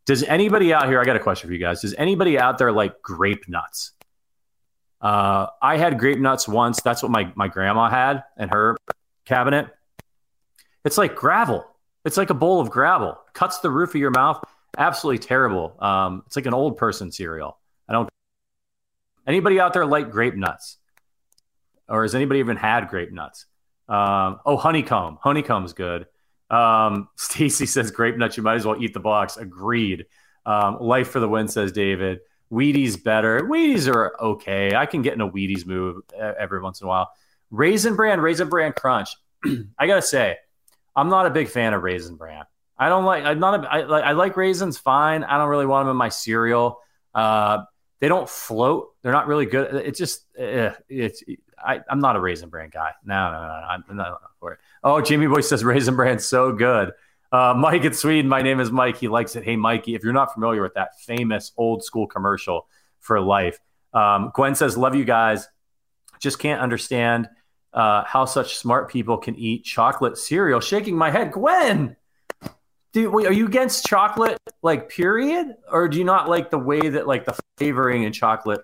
Does 0.06 0.22
anybody 0.24 0.72
out 0.72 0.88
here? 0.88 1.00
I 1.00 1.04
got 1.04 1.16
a 1.16 1.20
question 1.20 1.48
for 1.48 1.52
you 1.52 1.60
guys. 1.60 1.82
Does 1.82 1.94
anybody 1.94 2.38
out 2.38 2.58
there 2.58 2.72
like 2.72 3.00
grape 3.02 3.48
nuts? 3.48 3.92
Uh, 5.00 5.46
I 5.62 5.76
had 5.76 5.98
grape 5.98 6.18
nuts 6.18 6.48
once. 6.48 6.80
That's 6.82 7.02
what 7.02 7.12
my 7.12 7.32
my 7.36 7.48
grandma 7.48 7.88
had 7.88 8.24
in 8.38 8.48
her 8.48 8.76
cabinet. 9.24 9.68
It's 10.84 10.98
like 10.98 11.14
gravel. 11.14 11.64
It's 12.08 12.16
like 12.16 12.30
a 12.30 12.34
bowl 12.34 12.60
of 12.60 12.70
gravel. 12.70 13.18
Cuts 13.34 13.58
the 13.58 13.70
roof 13.70 13.90
of 13.90 13.96
your 13.96 14.10
mouth 14.10 14.42
absolutely 14.78 15.18
terrible. 15.18 15.76
Um, 15.78 16.22
it's 16.26 16.36
like 16.36 16.46
an 16.46 16.54
old 16.54 16.78
person 16.78 17.12
cereal. 17.12 17.58
I 17.86 17.92
don't. 17.92 18.08
Anybody 19.26 19.60
out 19.60 19.74
there 19.74 19.84
like 19.84 20.10
grape 20.10 20.34
nuts, 20.34 20.78
or 21.86 22.02
has 22.02 22.14
anybody 22.14 22.40
even 22.40 22.56
had 22.56 22.88
grape 22.88 23.12
nuts? 23.12 23.44
Um, 23.90 24.40
oh, 24.46 24.56
honeycomb. 24.56 25.18
Honeycomb's 25.20 25.74
good. 25.74 26.06
Um, 26.48 27.08
Stacy 27.16 27.66
says 27.66 27.90
grape 27.90 28.16
nuts. 28.16 28.38
You 28.38 28.42
might 28.42 28.54
as 28.54 28.64
well 28.64 28.82
eat 28.82 28.94
the 28.94 29.00
box. 29.00 29.36
Agreed. 29.36 30.06
Um, 30.46 30.78
Life 30.80 31.10
for 31.10 31.20
the 31.20 31.28
win, 31.28 31.48
says 31.48 31.72
David. 31.72 32.20
Wheaties 32.50 33.02
better. 33.02 33.40
Wheaties 33.40 33.92
are 33.92 34.18
okay. 34.18 34.74
I 34.74 34.86
can 34.86 35.02
get 35.02 35.12
in 35.12 35.20
a 35.20 35.30
Wheaties 35.30 35.66
move 35.66 36.02
every 36.18 36.62
once 36.62 36.80
in 36.80 36.86
a 36.86 36.88
while. 36.88 37.10
Raisin 37.50 37.96
Bran, 37.96 38.20
Raisin 38.20 38.48
Bran 38.48 38.72
Crunch. 38.72 39.10
I 39.78 39.86
gotta 39.86 40.00
say, 40.00 40.38
I'm 40.98 41.08
not 41.08 41.26
a 41.26 41.30
big 41.30 41.48
fan 41.48 41.74
of 41.74 41.82
Raisin 41.84 42.16
Bran. 42.16 42.44
I 42.76 42.88
don't 42.88 43.04
like. 43.04 43.24
I'm 43.24 43.38
not. 43.38 43.64
A, 43.64 43.68
I, 43.68 44.12
like, 44.12 44.36
raisins 44.36 44.78
fine. 44.78 45.22
I 45.22 45.38
don't 45.38 45.48
really 45.48 45.66
want 45.66 45.86
them 45.86 45.92
in 45.92 45.96
my 45.96 46.08
cereal. 46.08 46.80
Uh, 47.14 47.64
they 48.00 48.08
don't 48.08 48.28
float. 48.28 48.90
They're 49.02 49.12
not 49.12 49.28
really 49.28 49.46
good. 49.46 49.74
It's 49.74 49.98
just. 49.98 50.26
Uh, 50.38 50.70
it's. 50.88 51.22
I, 51.64 51.80
am 51.88 52.00
not 52.00 52.16
a 52.16 52.20
raisin 52.20 52.48
bran 52.48 52.70
guy. 52.70 52.92
No, 53.04 53.30
no, 53.32 53.40
no, 53.40 53.46
I'm 53.46 53.96
not 53.96 54.20
for 54.40 54.52
it. 54.52 54.58
Oh, 54.82 55.00
Jamie 55.00 55.26
Boy 55.26 55.40
says 55.40 55.64
raisin 55.64 55.96
bran's 55.96 56.24
so 56.26 56.52
good. 56.52 56.92
Uh, 57.30 57.54
Mike 57.56 57.84
in 57.84 57.94
Sweden. 57.94 58.28
My 58.28 58.42
name 58.42 58.58
is 58.58 58.70
Mike. 58.70 58.96
He 58.96 59.06
likes 59.06 59.36
it. 59.36 59.44
Hey, 59.44 59.56
Mikey, 59.56 59.94
if 59.94 60.02
you're 60.02 60.12
not 60.12 60.34
familiar 60.34 60.62
with 60.62 60.74
that 60.74 61.00
famous 61.00 61.52
old 61.56 61.84
school 61.84 62.06
commercial 62.06 62.66
for 63.00 63.20
life, 63.20 63.60
um, 63.92 64.32
Gwen 64.34 64.54
says, 64.54 64.76
"Love 64.76 64.94
you 64.94 65.04
guys. 65.04 65.48
Just 66.20 66.38
can't 66.40 66.60
understand 66.60 67.28
uh, 67.72 68.04
how 68.04 68.24
such 68.24 68.56
smart 68.56 68.90
people 68.90 69.18
can 69.18 69.34
eat 69.36 69.64
chocolate 69.64 70.18
cereal." 70.18 70.60
Shaking 70.60 70.96
my 70.96 71.10
head, 71.10 71.32
Gwen. 71.32 71.96
Do, 72.92 73.10
wait, 73.10 73.26
are 73.26 73.32
you 73.32 73.46
against 73.46 73.86
chocolate, 73.86 74.38
like 74.62 74.88
period, 74.88 75.54
or 75.70 75.88
do 75.88 75.98
you 75.98 76.04
not 76.04 76.28
like 76.28 76.50
the 76.50 76.58
way 76.58 76.88
that 76.88 77.06
like 77.06 77.26
the 77.26 77.38
flavoring 77.58 78.04
in 78.04 78.12
chocolate 78.12 78.62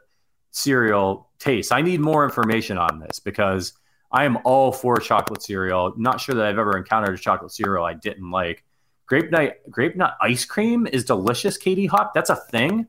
cereal 0.51 1.29
tastes? 1.39 1.73
I 1.73 1.83
need 1.83 2.01
more 2.01 2.25
information 2.25 2.79
on 2.79 3.01
this 3.01 3.21
because 3.21 3.75
I 4.11 4.25
am 4.25 4.39
all 4.45 4.73
for 4.73 4.97
chocolate 4.97 5.43
cereal. 5.43 5.93
Not 5.97 6.21
sure 6.21 6.35
that 6.37 6.47
I've 6.47 6.59
ever 6.59 6.77
encountered 6.77 7.15
a 7.15 7.19
chocolate 7.19 7.53
cereal 7.53 7.85
I 7.85 7.95
didn't 7.95 8.31
like. 8.31 8.65
Grape 9.07 9.31
nut, 9.31 9.59
grape 9.69 9.97
nut 9.97 10.17
ice 10.23 10.45
cream 10.45 10.87
is 10.87 11.05
delicious. 11.05 11.59
Katie 11.59 11.87
Hawk, 11.87 12.15
that's 12.15 12.31
a 12.31 12.37
thing. 12.37 12.87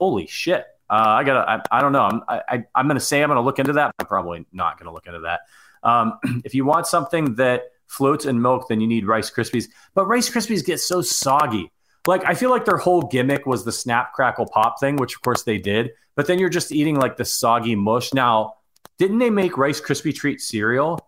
Holy 0.00 0.26
shit! 0.26 0.64
Uh, 0.90 1.04
I 1.06 1.24
gotta. 1.24 1.50
I, 1.50 1.78
I, 1.78 1.80
don't 1.80 1.92
know. 1.92 2.02
I'm. 2.02 2.22
I, 2.28 2.64
I'm 2.74 2.88
gonna 2.88 3.00
say 3.00 3.22
I'm 3.22 3.28
gonna 3.28 3.42
look 3.42 3.58
into 3.58 3.74
that. 3.74 3.94
I'm 3.98 4.06
probably 4.06 4.46
not 4.52 4.78
gonna 4.78 4.92
look 4.92 5.06
into 5.06 5.20
that. 5.20 5.40
Um, 5.82 6.18
if 6.44 6.54
you 6.54 6.64
want 6.64 6.86
something 6.86 7.34
that 7.34 7.64
floats 7.86 8.24
in 8.24 8.40
milk, 8.40 8.68
then 8.68 8.80
you 8.80 8.86
need 8.86 9.06
Rice 9.06 9.30
Krispies. 9.30 9.66
But 9.94 10.06
Rice 10.06 10.30
Krispies 10.30 10.64
get 10.64 10.80
so 10.80 11.02
soggy. 11.02 11.70
Like 12.06 12.24
I 12.24 12.34
feel 12.34 12.50
like 12.50 12.64
their 12.64 12.76
whole 12.76 13.02
gimmick 13.02 13.44
was 13.44 13.64
the 13.64 13.72
snap 13.72 14.12
crackle 14.12 14.46
pop 14.46 14.80
thing, 14.80 14.96
which 14.96 15.14
of 15.14 15.22
course 15.22 15.42
they 15.42 15.58
did. 15.58 15.90
But 16.14 16.26
then 16.26 16.38
you're 16.38 16.48
just 16.48 16.72
eating 16.72 16.96
like 16.96 17.16
the 17.16 17.24
soggy 17.24 17.74
mush. 17.74 18.14
Now, 18.14 18.54
didn't 18.98 19.18
they 19.18 19.30
make 19.30 19.56
Rice 19.56 19.80
Krispie 19.80 20.14
treat 20.14 20.40
cereal? 20.40 21.06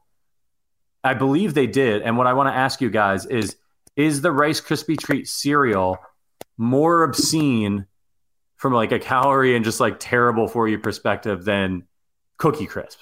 I 1.02 1.15
believe 1.15 1.55
they 1.55 1.66
did. 1.66 2.02
And 2.02 2.19
what 2.19 2.27
I 2.27 2.35
want 2.35 2.48
to 2.48 2.55
ask 2.55 2.81
you 2.81 2.90
guys 2.90 3.27
is 3.27 3.57
is 3.97 4.20
the 4.20 4.32
Rice 4.32 4.61
Krispie 4.61 4.98
treat 4.98 5.27
cereal 5.28 5.98
more 6.57 7.02
obscene 7.02 7.86
from 8.60 8.74
like 8.74 8.92
a 8.92 8.98
calorie 8.98 9.56
and 9.56 9.64
just 9.64 9.80
like 9.80 9.96
terrible 9.98 10.46
for 10.46 10.68
you 10.68 10.78
perspective 10.78 11.46
than 11.46 11.82
Cookie 12.36 12.66
Crisp? 12.66 13.00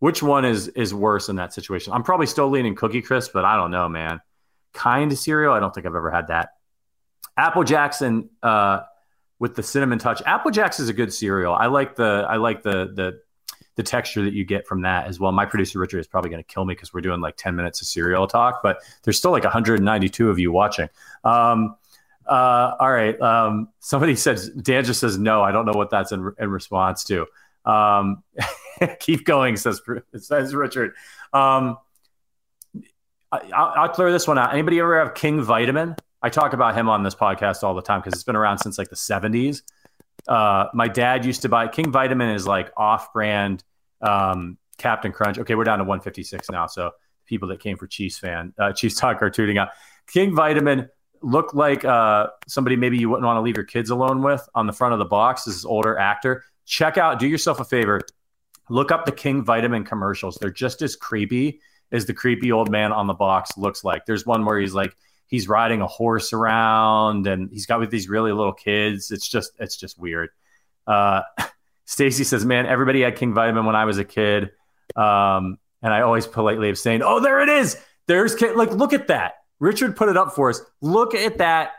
Which 0.00 0.20
one 0.20 0.44
is 0.44 0.66
is 0.68 0.92
worse 0.92 1.28
in 1.28 1.36
that 1.36 1.54
situation? 1.54 1.92
I'm 1.92 2.02
probably 2.02 2.26
still 2.26 2.50
leaning 2.50 2.74
Cookie 2.74 3.02
Crisp, 3.02 3.30
but 3.32 3.44
I 3.44 3.56
don't 3.56 3.70
know, 3.70 3.88
man. 3.88 4.20
Kind 4.74 5.12
of 5.12 5.18
cereal, 5.18 5.54
I 5.54 5.60
don't 5.60 5.72
think 5.72 5.86
I've 5.86 5.94
ever 5.94 6.10
had 6.10 6.26
that. 6.28 6.50
Apple 7.36 7.62
Jackson 7.62 8.30
uh, 8.42 8.80
with 9.38 9.54
the 9.54 9.62
cinnamon 9.62 10.00
touch. 10.00 10.22
Apple 10.26 10.50
Jacks 10.50 10.80
is 10.80 10.88
a 10.88 10.92
good 10.92 11.12
cereal. 11.14 11.54
I 11.54 11.66
like 11.66 11.94
the 11.94 12.26
I 12.28 12.36
like 12.36 12.64
the 12.64 12.90
the 12.92 13.20
the 13.76 13.84
texture 13.84 14.24
that 14.24 14.32
you 14.32 14.44
get 14.44 14.66
from 14.66 14.82
that 14.82 15.06
as 15.06 15.20
well. 15.20 15.30
My 15.30 15.46
producer 15.46 15.78
Richard 15.78 16.00
is 16.00 16.08
probably 16.08 16.30
going 16.30 16.42
to 16.42 16.52
kill 16.52 16.64
me 16.64 16.74
because 16.74 16.92
we're 16.92 17.02
doing 17.02 17.20
like 17.20 17.36
10 17.36 17.54
minutes 17.54 17.80
of 17.80 17.86
cereal 17.86 18.26
talk, 18.26 18.60
but 18.62 18.82
there's 19.04 19.18
still 19.18 19.30
like 19.30 19.44
192 19.44 20.30
of 20.30 20.38
you 20.38 20.50
watching. 20.50 20.88
Um, 21.22 21.76
uh, 22.26 22.76
all 22.78 22.90
right. 22.90 23.20
Um, 23.20 23.68
somebody 23.80 24.16
says 24.16 24.50
Dan 24.50 24.84
just 24.84 25.00
says 25.00 25.18
no. 25.18 25.42
I 25.42 25.52
don't 25.52 25.66
know 25.66 25.76
what 25.76 25.90
that's 25.90 26.12
in, 26.12 26.32
in 26.38 26.50
response 26.50 27.04
to. 27.04 27.26
Um, 27.64 28.22
keep 29.00 29.24
going, 29.24 29.56
says 29.56 29.80
says 30.16 30.54
Richard. 30.54 30.94
Um, 31.32 31.78
I, 33.32 33.82
will 33.82 33.88
clear 33.88 34.12
this 34.12 34.26
one 34.26 34.38
out. 34.38 34.52
Anybody 34.52 34.78
ever 34.80 34.98
have 34.98 35.14
King 35.14 35.42
Vitamin? 35.42 35.96
I 36.22 36.30
talk 36.30 36.52
about 36.52 36.76
him 36.76 36.88
on 36.88 37.02
this 37.02 37.14
podcast 37.14 37.62
all 37.62 37.74
the 37.74 37.82
time 37.82 38.00
because 38.00 38.14
it's 38.14 38.24
been 38.24 38.36
around 38.36 38.58
since 38.58 38.78
like 38.78 38.88
the 38.88 38.96
70s. 38.96 39.62
Uh, 40.26 40.66
my 40.74 40.88
dad 40.88 41.24
used 41.24 41.42
to 41.42 41.48
buy 41.48 41.68
King 41.68 41.92
Vitamin 41.92 42.30
is 42.30 42.46
like 42.46 42.72
off-brand 42.76 43.62
um, 44.00 44.58
Captain 44.78 45.12
Crunch. 45.12 45.38
Okay, 45.38 45.54
we're 45.54 45.64
down 45.64 45.78
to 45.78 45.84
156 45.84 46.50
now. 46.50 46.66
So 46.66 46.92
people 47.26 47.48
that 47.48 47.60
came 47.60 47.76
for 47.76 47.86
Chiefs 47.86 48.18
fan, 48.18 48.52
uh, 48.58 48.72
Chiefs 48.72 48.96
talk 48.96 49.22
are 49.22 49.30
tuning 49.30 49.58
out. 49.58 49.68
King 50.06 50.34
Vitamin 50.34 50.88
looked 51.26 51.54
like 51.54 51.84
uh, 51.84 52.28
somebody 52.46 52.76
maybe 52.76 52.96
you 52.96 53.10
wouldn't 53.10 53.26
want 53.26 53.36
to 53.36 53.40
leave 53.40 53.56
your 53.56 53.64
kids 53.64 53.90
alone 53.90 54.22
with 54.22 54.48
on 54.54 54.66
the 54.66 54.72
front 54.72 54.92
of 54.92 55.00
the 55.00 55.04
box. 55.04 55.42
This 55.42 55.56
is 55.56 55.64
older 55.64 55.98
actor. 55.98 56.44
Check 56.64 56.96
out. 56.96 57.18
Do 57.18 57.26
yourself 57.26 57.58
a 57.58 57.64
favor. 57.64 58.00
Look 58.70 58.92
up 58.92 59.06
the 59.06 59.12
King 59.12 59.44
Vitamin 59.44 59.84
commercials. 59.84 60.38
They're 60.40 60.50
just 60.50 60.82
as 60.82 60.94
creepy 60.94 61.60
as 61.90 62.06
the 62.06 62.14
creepy 62.14 62.52
old 62.52 62.70
man 62.70 62.92
on 62.92 63.08
the 63.08 63.14
box 63.14 63.58
looks 63.58 63.82
like. 63.82 64.06
There's 64.06 64.24
one 64.24 64.44
where 64.44 64.58
he's 64.58 64.72
like 64.72 64.96
he's 65.26 65.48
riding 65.48 65.80
a 65.80 65.86
horse 65.88 66.32
around 66.32 67.26
and 67.26 67.50
he's 67.50 67.66
got 67.66 67.80
with 67.80 67.90
these 67.90 68.08
really 68.08 68.32
little 68.32 68.52
kids. 68.52 69.10
It's 69.10 69.28
just 69.28 69.50
it's 69.58 69.76
just 69.76 69.98
weird. 69.98 70.30
Uh, 70.86 71.22
Stacy 71.86 72.22
says, 72.24 72.44
"Man, 72.44 72.66
everybody 72.66 73.02
had 73.02 73.16
King 73.16 73.34
Vitamin 73.34 73.64
when 73.66 73.76
I 73.76 73.84
was 73.84 73.98
a 73.98 74.04
kid, 74.04 74.50
um, 74.94 75.58
and 75.82 75.92
I 75.92 76.02
always 76.02 76.26
politely 76.26 76.68
abstained." 76.68 77.02
Oh, 77.04 77.20
there 77.20 77.40
it 77.40 77.48
is. 77.48 77.76
There's 78.06 78.34
King. 78.34 78.56
Like, 78.56 78.70
look 78.70 78.92
at 78.92 79.08
that. 79.08 79.34
Richard 79.58 79.96
put 79.96 80.08
it 80.08 80.16
up 80.16 80.34
for 80.34 80.50
us. 80.50 80.60
Look 80.80 81.14
at 81.14 81.38
that. 81.38 81.72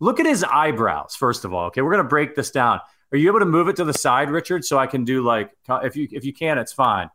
Look 0.00 0.20
at 0.20 0.26
his 0.26 0.44
eyebrows. 0.44 1.16
First 1.16 1.44
of 1.44 1.52
all, 1.52 1.66
okay, 1.66 1.82
we're 1.82 1.90
gonna 1.90 2.04
break 2.04 2.34
this 2.34 2.50
down. 2.50 2.80
Are 3.12 3.16
you 3.16 3.28
able 3.28 3.40
to 3.40 3.46
move 3.46 3.68
it 3.68 3.76
to 3.76 3.84
the 3.84 3.92
side, 3.92 4.30
Richard, 4.30 4.64
so 4.64 4.78
I 4.78 4.86
can 4.86 5.04
do 5.04 5.22
like 5.22 5.50
if 5.68 5.96
you 5.96 6.08
if 6.10 6.24
you 6.24 6.32
can, 6.32 6.58
it's 6.58 6.72
fine. 6.72 7.10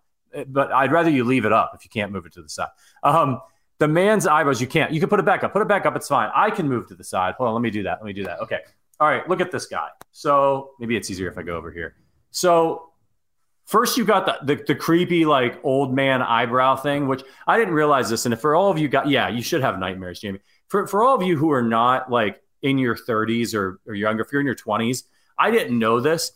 But 0.48 0.72
I'd 0.72 0.92
rather 0.92 1.10
you 1.10 1.24
leave 1.24 1.46
it 1.46 1.52
up 1.52 1.72
if 1.76 1.84
you 1.84 1.90
can't 1.90 2.12
move 2.12 2.26
it 2.26 2.34
to 2.34 2.42
the 2.42 2.50
side. 2.50 2.70
Um, 3.04 3.42
the 3.80 3.88
man's 3.88 4.28
eyebrows, 4.28 4.62
you 4.62 4.68
can't. 4.68 4.92
You 4.92 5.00
can 5.00 5.10
put 5.10 5.20
it 5.20 5.26
back 5.26 5.44
up. 5.44 5.54
Put 5.54 5.62
it 5.62 5.68
back 5.68 5.86
up. 5.86 5.96
It's 5.96 6.08
fine. 6.08 6.30
I 6.36 6.52
can 6.52 6.68
move 6.68 6.88
to 6.90 6.96
the 6.96 7.04
side. 7.04 7.36
Hold 7.36 7.48
on. 7.48 7.54
Let 7.56 7.62
me 7.62 7.70
do 7.70 7.84
that. 7.84 8.00
Let 8.00 8.06
me 8.06 8.14
do 8.14 8.24
that. 8.26 8.40
Okay. 8.42 8.60
All 9.00 9.08
right. 9.08 9.28
Look 9.28 9.42
at 9.42 9.52
this 9.52 9.66
guy. 9.66 9.88
So 10.12 10.72
maybe 10.80 10.98
it's 10.98 11.10
easier 11.10 11.30
if 11.30 11.38
I 11.38 11.44
go 11.44 11.56
over 11.56 11.72
here. 11.72 11.96
So 12.32 12.89
first 13.70 13.98
you 13.98 14.06
got 14.06 14.26
the, 14.26 14.56
the, 14.56 14.64
the 14.64 14.76
creepy 14.76 15.26
like 15.26 15.60
old 15.64 15.94
man 15.94 16.22
eyebrow 16.22 16.76
thing, 16.76 17.08
which 17.08 17.24
I 17.48 17.58
didn't 17.58 17.74
realize 17.74 18.10
this. 18.10 18.26
And 18.26 18.40
for 18.40 18.56
all 18.56 18.70
of 18.70 18.78
you 18.78 18.88
got, 18.88 19.08
yeah, 19.08 19.30
you 19.30 19.42
should 19.42 19.62
have 19.62 19.80
nightmares, 19.80 20.20
Jamie. 20.20 20.40
For, 20.68 20.88
for 20.88 21.04
all 21.04 21.16
of 21.16 21.24
you 21.24 21.38
who 21.38 21.52
are 21.52 21.64
not 21.64 22.12
like 22.12 22.42
in 22.62 22.78
your 22.78 22.96
30s 22.96 23.54
or, 23.54 23.80
or 23.88 23.94
younger, 23.94 24.24
if 24.24 24.32
you're 24.32 24.42
in 24.42 24.48
your 24.48 24.56
20s, 24.56 25.04
I 25.38 25.52
didn't 25.52 25.78
know 25.78 26.00
this. 26.00 26.34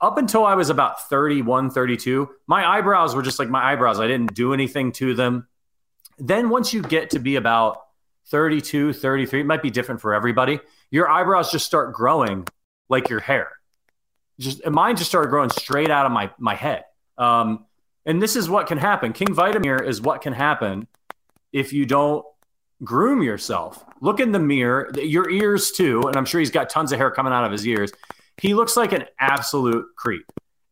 Up 0.00 0.16
until 0.16 0.46
I 0.46 0.54
was 0.54 0.70
about 0.70 1.08
31, 1.08 1.70
32, 1.70 2.30
my 2.46 2.66
eyebrows 2.66 3.14
were 3.14 3.22
just 3.22 3.38
like 3.38 3.50
my 3.50 3.72
eyebrows. 3.72 4.00
I 4.00 4.06
didn't 4.06 4.34
do 4.34 4.54
anything 4.54 4.92
to 4.92 5.14
them 5.14 5.46
then 6.20 6.50
once 6.50 6.72
you 6.72 6.82
get 6.82 7.10
to 7.10 7.18
be 7.18 7.36
about 7.36 7.78
32, 8.26 8.92
33, 8.92 9.40
it 9.40 9.44
might 9.44 9.62
be 9.62 9.70
different 9.70 10.00
for 10.00 10.14
everybody. 10.14 10.60
Your 10.90 11.08
eyebrows 11.08 11.50
just 11.50 11.66
start 11.66 11.94
growing 11.94 12.46
like 12.88 13.08
your 13.08 13.20
hair. 13.20 13.50
Just 14.40 14.66
mine 14.66 14.96
just 14.96 15.10
started 15.10 15.28
growing 15.28 15.50
straight 15.50 15.90
out 15.90 16.06
of 16.06 16.12
my 16.12 16.30
my 16.38 16.54
head. 16.54 16.84
Um, 17.18 17.66
and 18.06 18.20
this 18.20 18.34
is 18.34 18.48
what 18.48 18.66
can 18.66 18.78
happen. 18.78 19.12
King 19.12 19.34
Vitamin 19.34 19.84
is 19.84 20.00
what 20.00 20.22
can 20.22 20.32
happen 20.32 20.88
if 21.52 21.72
you 21.72 21.86
don't 21.86 22.24
groom 22.82 23.22
yourself. 23.22 23.84
Look 24.00 24.20
in 24.20 24.32
the 24.32 24.38
mirror, 24.38 24.90
your 24.96 25.30
ears 25.30 25.70
too, 25.70 26.02
and 26.06 26.16
I'm 26.16 26.24
sure 26.24 26.40
he's 26.40 26.50
got 26.50 26.70
tons 26.70 26.92
of 26.92 26.98
hair 26.98 27.10
coming 27.10 27.32
out 27.32 27.44
of 27.44 27.52
his 27.52 27.66
ears. 27.66 27.92
He 28.40 28.54
looks 28.54 28.76
like 28.76 28.92
an 28.92 29.04
absolute 29.18 29.84
creep. 29.96 30.24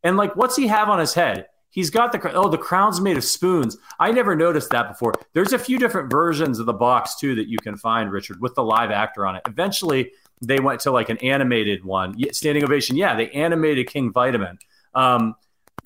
And 0.03 0.17
like, 0.17 0.35
what's 0.35 0.55
he 0.55 0.67
have 0.67 0.89
on 0.89 0.99
his 0.99 1.13
head? 1.13 1.45
He's 1.71 1.91
got 1.91 2.11
the 2.11 2.33
oh 2.33 2.49
the 2.49 2.57
crown's 2.57 2.99
made 2.99 3.17
of 3.17 3.23
spoons. 3.23 3.77
I 3.99 4.11
never 4.11 4.35
noticed 4.35 4.71
that 4.71 4.87
before. 4.87 5.13
There's 5.33 5.53
a 5.53 5.59
few 5.59 5.77
different 5.77 6.09
versions 6.09 6.57
of 6.57 6.65
the 6.65 6.73
box 6.73 7.15
too 7.17 7.35
that 7.35 7.47
you 7.47 7.57
can 7.61 7.77
find, 7.77 8.11
Richard, 8.11 8.41
with 8.41 8.55
the 8.55 8.63
live 8.63 8.89
actor 8.89 9.27
on 9.27 9.35
it. 9.35 9.43
Eventually, 9.47 10.11
they 10.41 10.59
went 10.59 10.81
to 10.81 10.91
like 10.91 11.09
an 11.09 11.17
animated 11.17 11.83
one. 11.83 12.15
Standing 12.33 12.63
ovation, 12.63 12.95
yeah, 12.95 13.15
they 13.15 13.29
animated 13.31 13.87
King 13.87 14.11
Vitamin. 14.11 14.57
Um, 14.93 15.35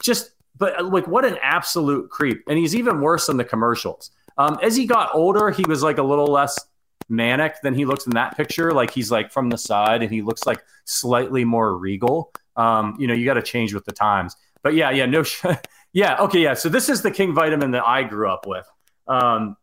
just 0.01 0.31
but 0.57 0.79
uh, 0.79 0.83
like 0.83 1.07
what 1.07 1.25
an 1.25 1.37
absolute 1.41 2.09
creep, 2.09 2.43
and 2.47 2.57
he's 2.57 2.75
even 2.75 3.01
worse 3.01 3.27
than 3.27 3.37
the 3.37 3.43
commercials. 3.43 4.11
Um, 4.37 4.57
as 4.61 4.75
he 4.75 4.85
got 4.85 5.13
older, 5.13 5.51
he 5.51 5.63
was 5.67 5.83
like 5.83 5.97
a 5.97 6.03
little 6.03 6.27
less 6.27 6.57
manic 7.09 7.55
than 7.61 7.73
he 7.73 7.85
looks 7.85 8.05
in 8.05 8.13
that 8.13 8.35
picture. 8.37 8.71
Like 8.71 8.91
he's 8.91 9.11
like 9.11 9.31
from 9.31 9.49
the 9.49 9.57
side, 9.57 10.01
and 10.01 10.11
he 10.11 10.21
looks 10.21 10.45
like 10.45 10.63
slightly 10.85 11.45
more 11.45 11.77
regal. 11.77 12.31
Um, 12.55 12.95
you 12.99 13.07
know, 13.07 13.13
you 13.13 13.25
got 13.25 13.35
to 13.35 13.41
change 13.41 13.73
with 13.73 13.85
the 13.85 13.91
times. 13.91 14.35
But 14.61 14.75
yeah, 14.75 14.91
yeah, 14.91 15.05
no, 15.05 15.23
sh- 15.23 15.45
yeah, 15.93 16.17
okay, 16.21 16.39
yeah. 16.39 16.53
So 16.53 16.69
this 16.69 16.89
is 16.89 17.01
the 17.01 17.11
King 17.11 17.33
Vitamin 17.33 17.71
that 17.71 17.85
I 17.85 18.03
grew 18.03 18.29
up 18.29 18.45
with. 18.47 18.65
Um, 19.07 19.57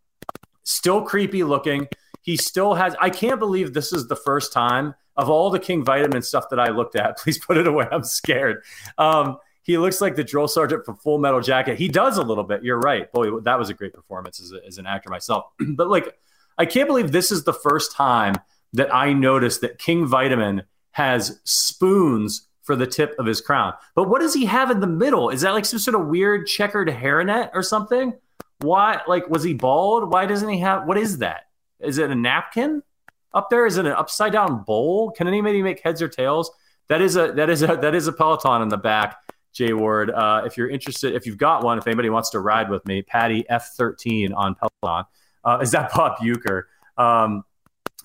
still 0.65 1.03
creepy 1.03 1.45
looking. 1.45 1.89
He 2.23 2.37
still 2.37 2.75
has. 2.75 2.95
I 3.01 3.11
can't 3.11 3.39
believe 3.39 3.73
this 3.73 3.93
is 3.93 4.09
the 4.09 4.17
first 4.17 4.53
time 4.53 4.95
of 5.17 5.29
all 5.29 5.51
the 5.51 5.59
King 5.59 5.85
Vitamin 5.85 6.23
stuff 6.23 6.49
that 6.51 6.61
I 6.61 6.71
looked 6.71 6.97
at. 6.97 7.19
Please 7.19 7.39
put 7.39 7.57
it 7.57 7.67
away. 7.67 7.87
I'm 7.91 8.05
scared. 8.05 8.63
Um, 8.99 9.39
he 9.63 9.79
looks 9.79 10.01
like 10.01 10.17
the 10.17 10.25
drill 10.25 10.49
sergeant 10.49 10.85
from 10.85 10.97
Full 10.97 11.19
Metal 11.19 11.41
Jacket. 11.41 11.79
He 11.79 11.89
does 11.89 12.17
a 12.17 12.23
little 12.23 12.45
bit. 12.45 12.65
You're 12.65 12.81
right. 12.81 13.11
Boy, 13.13 13.41
that 13.41 13.59
was 13.59 13.69
a 13.71 13.75
great 13.75 13.93
performance 13.93 14.41
as, 14.41 14.53
a, 14.53 14.67
as 14.67 14.79
an 14.79 14.87
actor 14.87 15.11
myself. 15.11 15.45
but 15.77 15.89
like, 15.89 16.19
I 16.59 16.67
can't 16.67 16.89
believe 16.89 17.13
this 17.13 17.31
is 17.31 17.45
the 17.45 17.53
first 17.53 17.93
time 17.93 18.35
that 18.73 18.95
I 18.95 19.13
noticed 19.13 19.61
that 19.61 19.79
King 19.79 20.07
Vitamin 20.07 20.63
has 20.93 21.41
spoons 21.45 22.49
for 22.63 22.77
the 22.77 22.87
tip 22.87 23.15
of 23.19 23.27
his 23.27 23.41
crown. 23.41 23.75
But 23.95 24.09
what 24.09 24.21
does 24.21 24.35
he 24.35 24.47
have 24.47 24.71
in 24.71 24.81
the 24.81 24.87
middle? 24.87 25.31
Is 25.31 25.43
that 25.43 25.53
like 25.53 25.65
some 25.65 25.79
sort 25.79 26.01
of 26.01 26.07
weird 26.07 26.47
checkered 26.47 26.89
hairnet 26.89 27.51
or 27.55 27.63
something? 27.63 28.15
Why, 28.61 29.01
like, 29.09 29.29
was 29.29 29.43
he 29.43 29.55
bald? 29.55 30.13
Why 30.13 30.27
doesn't 30.27 30.49
he 30.49 30.61
have, 30.61 30.87
what 30.87 30.99
is 30.99 31.19
that? 31.19 31.47
Is 31.83 31.99
it 31.99 32.11
a 32.11 32.15
napkin 32.15 32.83
up 33.33 33.51
there? 33.51 33.67
Is 33.67 33.77
it 33.77 33.87
an 33.87 33.93
upside 33.93 34.33
down 34.33 34.65
bowl? 34.65 35.11
Can 35.11 35.29
anybody 35.29 35.63
make 35.63 35.81
heads 35.81 36.03
or 36.03 36.09
tails? 36.09 36.51
That 36.89 37.01
is 37.01 37.17
a, 37.17 37.33
that 37.33 37.51
is 37.51 37.63
a, 37.63 37.77
that 37.77 37.95
is 37.95 38.07
a 38.07 38.13
Peloton 38.13 38.63
in 38.63 38.69
the 38.69 38.77
back. 38.77 39.17
Jay 39.53 39.73
Ward. 39.73 40.11
Uh, 40.11 40.43
if 40.45 40.57
you're 40.57 40.69
interested, 40.69 41.15
if 41.15 41.27
you've 41.27 41.39
got 41.39 41.65
one, 41.65 41.79
if 41.79 41.87
anybody 41.87 42.11
wants 42.11 42.31
to 42.31 42.41
ride 42.41 42.71
with 42.71 42.87
me, 42.87 43.03
Patty 43.03 43.45
F13 43.51 44.35
on 44.35 44.55
Peloton. 44.55 45.07
Uh, 45.45 45.59
is 45.61 45.71
that 45.73 45.93
Bob 45.95 46.19
Uecker? 46.19 46.65
Um, 46.97 47.45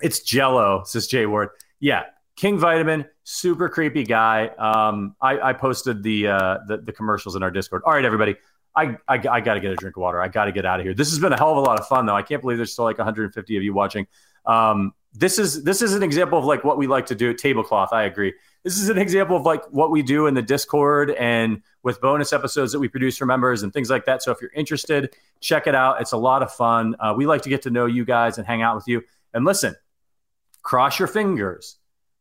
it's 0.01 0.21
Jello, 0.21 0.83
says 0.85 1.07
Jay 1.07 1.25
Ward. 1.25 1.49
Yeah, 1.79 2.05
King 2.35 2.57
Vitamin, 2.57 3.05
super 3.23 3.69
creepy 3.69 4.03
guy. 4.03 4.47
Um, 4.47 5.15
I, 5.21 5.49
I, 5.49 5.53
posted 5.53 6.03
the, 6.03 6.27
uh, 6.27 6.57
the, 6.67 6.77
the 6.77 6.91
commercials 6.91 7.35
in 7.35 7.43
our 7.43 7.51
Discord. 7.51 7.83
All 7.85 7.93
right, 7.93 8.05
everybody. 8.05 8.35
I, 8.75 8.97
I, 9.07 9.15
I 9.15 9.41
got 9.41 9.53
to 9.53 9.59
get 9.59 9.71
a 9.71 9.75
drink 9.75 9.95
of 9.95 10.01
water. 10.01 10.21
I 10.21 10.27
got 10.27 10.45
to 10.45 10.51
get 10.51 10.65
out 10.65 10.79
of 10.79 10.85
here. 10.85 10.93
This 10.93 11.09
has 11.09 11.19
been 11.19 11.33
a 11.33 11.37
hell 11.37 11.51
of 11.51 11.57
a 11.57 11.61
lot 11.61 11.79
of 11.79 11.87
fun, 11.87 12.05
though. 12.05 12.15
I 12.15 12.21
can't 12.21 12.41
believe 12.41 12.57
there's 12.57 12.73
still 12.73 12.85
like 12.85 12.97
150 12.97 13.57
of 13.57 13.63
you 13.63 13.73
watching. 13.73 14.07
Um, 14.45 14.93
this 15.13 15.39
is 15.39 15.63
this 15.63 15.81
is 15.81 15.93
an 15.93 16.03
example 16.03 16.37
of 16.37 16.45
like 16.45 16.63
what 16.63 16.77
we 16.77 16.87
like 16.87 17.05
to 17.07 17.15
do. 17.15 17.29
at 17.29 17.37
Tablecloth. 17.37 17.93
I 17.93 18.03
agree. 18.03 18.33
This 18.63 18.77
is 18.77 18.89
an 18.89 18.97
example 18.97 19.37
of 19.37 19.43
like 19.43 19.63
what 19.71 19.91
we 19.91 20.01
do 20.01 20.27
in 20.27 20.33
the 20.33 20.41
Discord 20.41 21.11
and 21.11 21.61
with 21.83 22.01
bonus 22.01 22.33
episodes 22.33 22.71
that 22.73 22.79
we 22.79 22.87
produce 22.87 23.17
for 23.17 23.25
members 23.25 23.63
and 23.63 23.71
things 23.71 23.89
like 23.89 24.05
that. 24.05 24.23
So 24.23 24.31
if 24.31 24.41
you're 24.41 24.51
interested, 24.53 25.15
check 25.39 25.67
it 25.67 25.75
out. 25.75 26.01
It's 26.01 26.11
a 26.11 26.17
lot 26.17 26.43
of 26.43 26.51
fun. 26.51 26.95
Uh, 26.99 27.13
we 27.15 27.25
like 27.27 27.43
to 27.43 27.49
get 27.49 27.61
to 27.61 27.69
know 27.69 27.85
you 27.85 28.03
guys 28.03 28.37
and 28.37 28.45
hang 28.45 28.61
out 28.61 28.75
with 28.75 28.87
you. 28.87 29.03
And 29.33 29.45
listen, 29.45 29.75
cross 30.63 30.99
your 30.99 31.07
fingers 31.07 31.77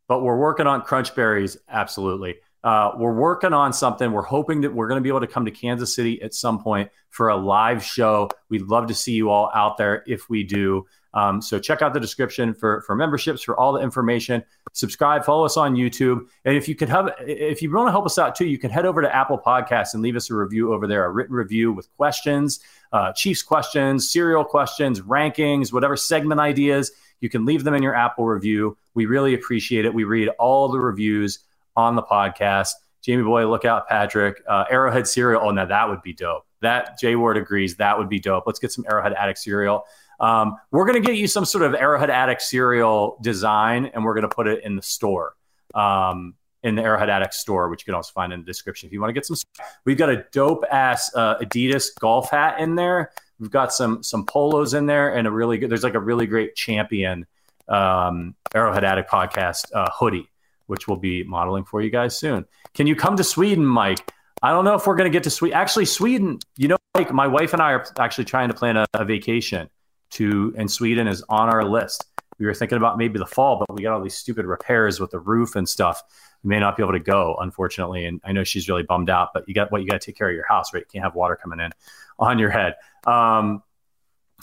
but 0.08 0.22
we're 0.22 0.36
working 0.36 0.66
on 0.66 0.82
crunch 0.82 1.14
berries 1.14 1.56
absolutely 1.68 2.36
uh, 2.64 2.92
we're 2.96 3.14
working 3.14 3.52
on 3.52 3.74
something. 3.74 4.10
We're 4.10 4.22
hoping 4.22 4.62
that 4.62 4.74
we're 4.74 4.88
going 4.88 4.98
to 4.98 5.02
be 5.02 5.10
able 5.10 5.20
to 5.20 5.26
come 5.26 5.44
to 5.44 5.50
kansas 5.50 5.94
city 5.94 6.20
at 6.22 6.32
some 6.32 6.62
point 6.62 6.90
for 7.10 7.28
a 7.28 7.36
live 7.36 7.84
show. 7.84 8.30
We'd 8.48 8.62
love 8.62 8.86
to 8.86 8.94
see 8.94 9.12
you 9.12 9.28
all 9.30 9.50
out 9.54 9.76
there 9.76 10.02
if 10.06 10.30
we 10.30 10.42
do. 10.44 10.86
Um, 11.12 11.40
so 11.40 11.60
check 11.60 11.82
out 11.82 11.92
the 11.92 12.00
description 12.00 12.54
for 12.54 12.80
for 12.80 12.96
memberships 12.96 13.42
for 13.42 13.56
all 13.56 13.74
the 13.74 13.80
information. 13.80 14.42
Subscribe 14.72 15.24
follow 15.24 15.44
us 15.44 15.56
on 15.56 15.76
youtube. 15.76 16.26
And 16.44 16.56
if 16.56 16.66
you 16.66 16.74
could 16.74 16.88
have 16.88 17.14
if 17.20 17.62
you 17.62 17.70
want 17.72 17.86
to 17.86 17.92
help 17.92 18.04
us 18.04 18.18
out 18.18 18.34
too 18.34 18.46
you 18.46 18.58
can 18.58 18.72
head 18.72 18.84
over 18.84 19.00
to 19.00 19.14
apple 19.14 19.38
podcasts 19.38 19.94
and 19.94 20.02
leave 20.02 20.16
us 20.16 20.28
a 20.28 20.34
review 20.34 20.74
over 20.74 20.88
there 20.88 21.04
a 21.04 21.10
written 21.10 21.36
review 21.36 21.72
with 21.72 21.88
questions 21.96 22.58
uh, 22.92 23.12
chiefs 23.12 23.44
questions 23.44 24.10
serial 24.10 24.44
questions 24.44 25.02
rankings 25.02 25.72
whatever 25.72 25.96
segment 25.96 26.40
ideas. 26.40 26.90
You 27.20 27.30
can 27.30 27.46
leave 27.46 27.64
them 27.64 27.72
in 27.72 27.82
your 27.82 27.94
Apple 27.94 28.26
review. 28.26 28.76
We 28.92 29.06
really 29.06 29.32
appreciate 29.32 29.86
it. 29.86 29.94
We 29.94 30.04
read 30.04 30.28
all 30.38 30.68
the 30.68 30.78
reviews 30.78 31.38
on 31.76 31.96
the 31.96 32.02
podcast. 32.02 32.70
Jamie 33.02 33.22
Boy, 33.22 33.48
look 33.48 33.64
out, 33.64 33.88
Patrick. 33.88 34.42
Uh, 34.48 34.64
Arrowhead 34.70 35.06
cereal. 35.06 35.42
Oh, 35.44 35.50
now 35.50 35.66
that 35.66 35.88
would 35.88 36.02
be 36.02 36.12
dope. 36.12 36.44
That 36.62 36.98
Jay 36.98 37.16
Ward 37.16 37.36
agrees. 37.36 37.76
That 37.76 37.98
would 37.98 38.08
be 38.08 38.18
dope. 38.18 38.44
Let's 38.46 38.58
get 38.58 38.72
some 38.72 38.84
Arrowhead 38.88 39.12
Addict 39.12 39.38
cereal. 39.38 39.84
Um, 40.20 40.56
we're 40.70 40.86
going 40.86 41.02
to 41.02 41.06
get 41.06 41.18
you 41.18 41.26
some 41.26 41.44
sort 41.44 41.64
of 41.64 41.74
Arrowhead 41.74 42.08
Addict 42.08 42.40
cereal 42.40 43.18
design, 43.20 43.86
and 43.86 44.04
we're 44.04 44.14
going 44.14 44.28
to 44.28 44.34
put 44.34 44.46
it 44.46 44.64
in 44.64 44.76
the 44.76 44.82
store, 44.82 45.34
um, 45.74 46.34
in 46.62 46.76
the 46.76 46.82
Arrowhead 46.82 47.10
Addict 47.10 47.34
store, 47.34 47.68
which 47.68 47.82
you 47.82 47.86
can 47.86 47.94
also 47.94 48.12
find 48.12 48.32
in 48.32 48.40
the 48.40 48.46
description 48.46 48.86
if 48.86 48.92
you 48.92 49.00
want 49.00 49.10
to 49.10 49.12
get 49.12 49.26
some. 49.26 49.36
We've 49.84 49.98
got 49.98 50.08
a 50.08 50.24
dope 50.32 50.64
ass 50.70 51.14
uh, 51.14 51.38
Adidas 51.38 51.88
golf 51.98 52.30
hat 52.30 52.60
in 52.60 52.76
there 52.76 53.10
We've 53.38 53.50
got 53.50 53.72
some 53.72 54.02
some 54.02 54.26
polos 54.26 54.74
in 54.74 54.86
there 54.86 55.14
and 55.14 55.26
a 55.26 55.30
really 55.30 55.58
good. 55.58 55.70
There's 55.70 55.82
like 55.82 55.94
a 55.94 56.00
really 56.00 56.26
great 56.26 56.54
champion 56.54 57.26
um, 57.68 58.34
Arrowhead 58.54 58.84
Addict 58.84 59.10
podcast 59.10 59.64
uh, 59.74 59.90
hoodie, 59.92 60.28
which 60.66 60.88
we'll 60.88 60.96
be 60.96 61.22
modeling 61.24 61.64
for 61.64 61.80
you 61.80 61.90
guys 61.90 62.18
soon. 62.18 62.44
Can 62.74 62.86
you 62.86 62.96
come 62.96 63.16
to 63.16 63.24
Sweden, 63.24 63.64
Mike? 63.64 64.12
I 64.42 64.50
don't 64.50 64.64
know 64.64 64.74
if 64.74 64.86
we're 64.86 64.96
going 64.96 65.10
to 65.10 65.16
get 65.16 65.24
to 65.24 65.30
Sweden. 65.30 65.56
Actually, 65.56 65.86
Sweden. 65.86 66.38
You 66.56 66.68
know, 66.68 66.76
like 66.94 67.12
my 67.12 67.26
wife 67.26 67.52
and 67.52 67.62
I 67.62 67.72
are 67.72 67.86
actually 67.98 68.24
trying 68.26 68.48
to 68.48 68.54
plan 68.54 68.76
a, 68.76 68.86
a 68.94 69.04
vacation 69.04 69.70
to, 70.10 70.54
and 70.56 70.70
Sweden 70.70 71.08
is 71.08 71.24
on 71.28 71.48
our 71.48 71.64
list. 71.64 72.06
We 72.38 72.46
were 72.46 72.54
thinking 72.54 72.76
about 72.76 72.98
maybe 72.98 73.18
the 73.18 73.26
fall, 73.26 73.64
but 73.66 73.74
we 73.74 73.82
got 73.82 73.94
all 73.94 74.02
these 74.02 74.16
stupid 74.16 74.44
repairs 74.44 74.98
with 74.98 75.10
the 75.10 75.20
roof 75.20 75.56
and 75.56 75.68
stuff. 75.68 76.02
We 76.42 76.48
may 76.48 76.58
not 76.58 76.76
be 76.76 76.82
able 76.82 76.92
to 76.92 77.00
go, 77.00 77.36
unfortunately. 77.40 78.04
And 78.06 78.20
I 78.24 78.32
know 78.32 78.44
she's 78.44 78.68
really 78.68 78.82
bummed 78.82 79.08
out, 79.08 79.30
but 79.32 79.48
you 79.48 79.54
got 79.54 79.70
what 79.70 79.82
you 79.82 79.86
got 79.86 80.00
to 80.00 80.06
take 80.06 80.16
care 80.16 80.28
of 80.28 80.34
your 80.34 80.46
house, 80.46 80.74
right? 80.74 80.80
You 80.80 80.86
can't 80.92 81.04
have 81.04 81.14
water 81.14 81.36
coming 81.36 81.60
in 81.60 81.70
on 82.18 82.38
your 82.38 82.50
head. 82.50 82.74
Um, 83.06 83.62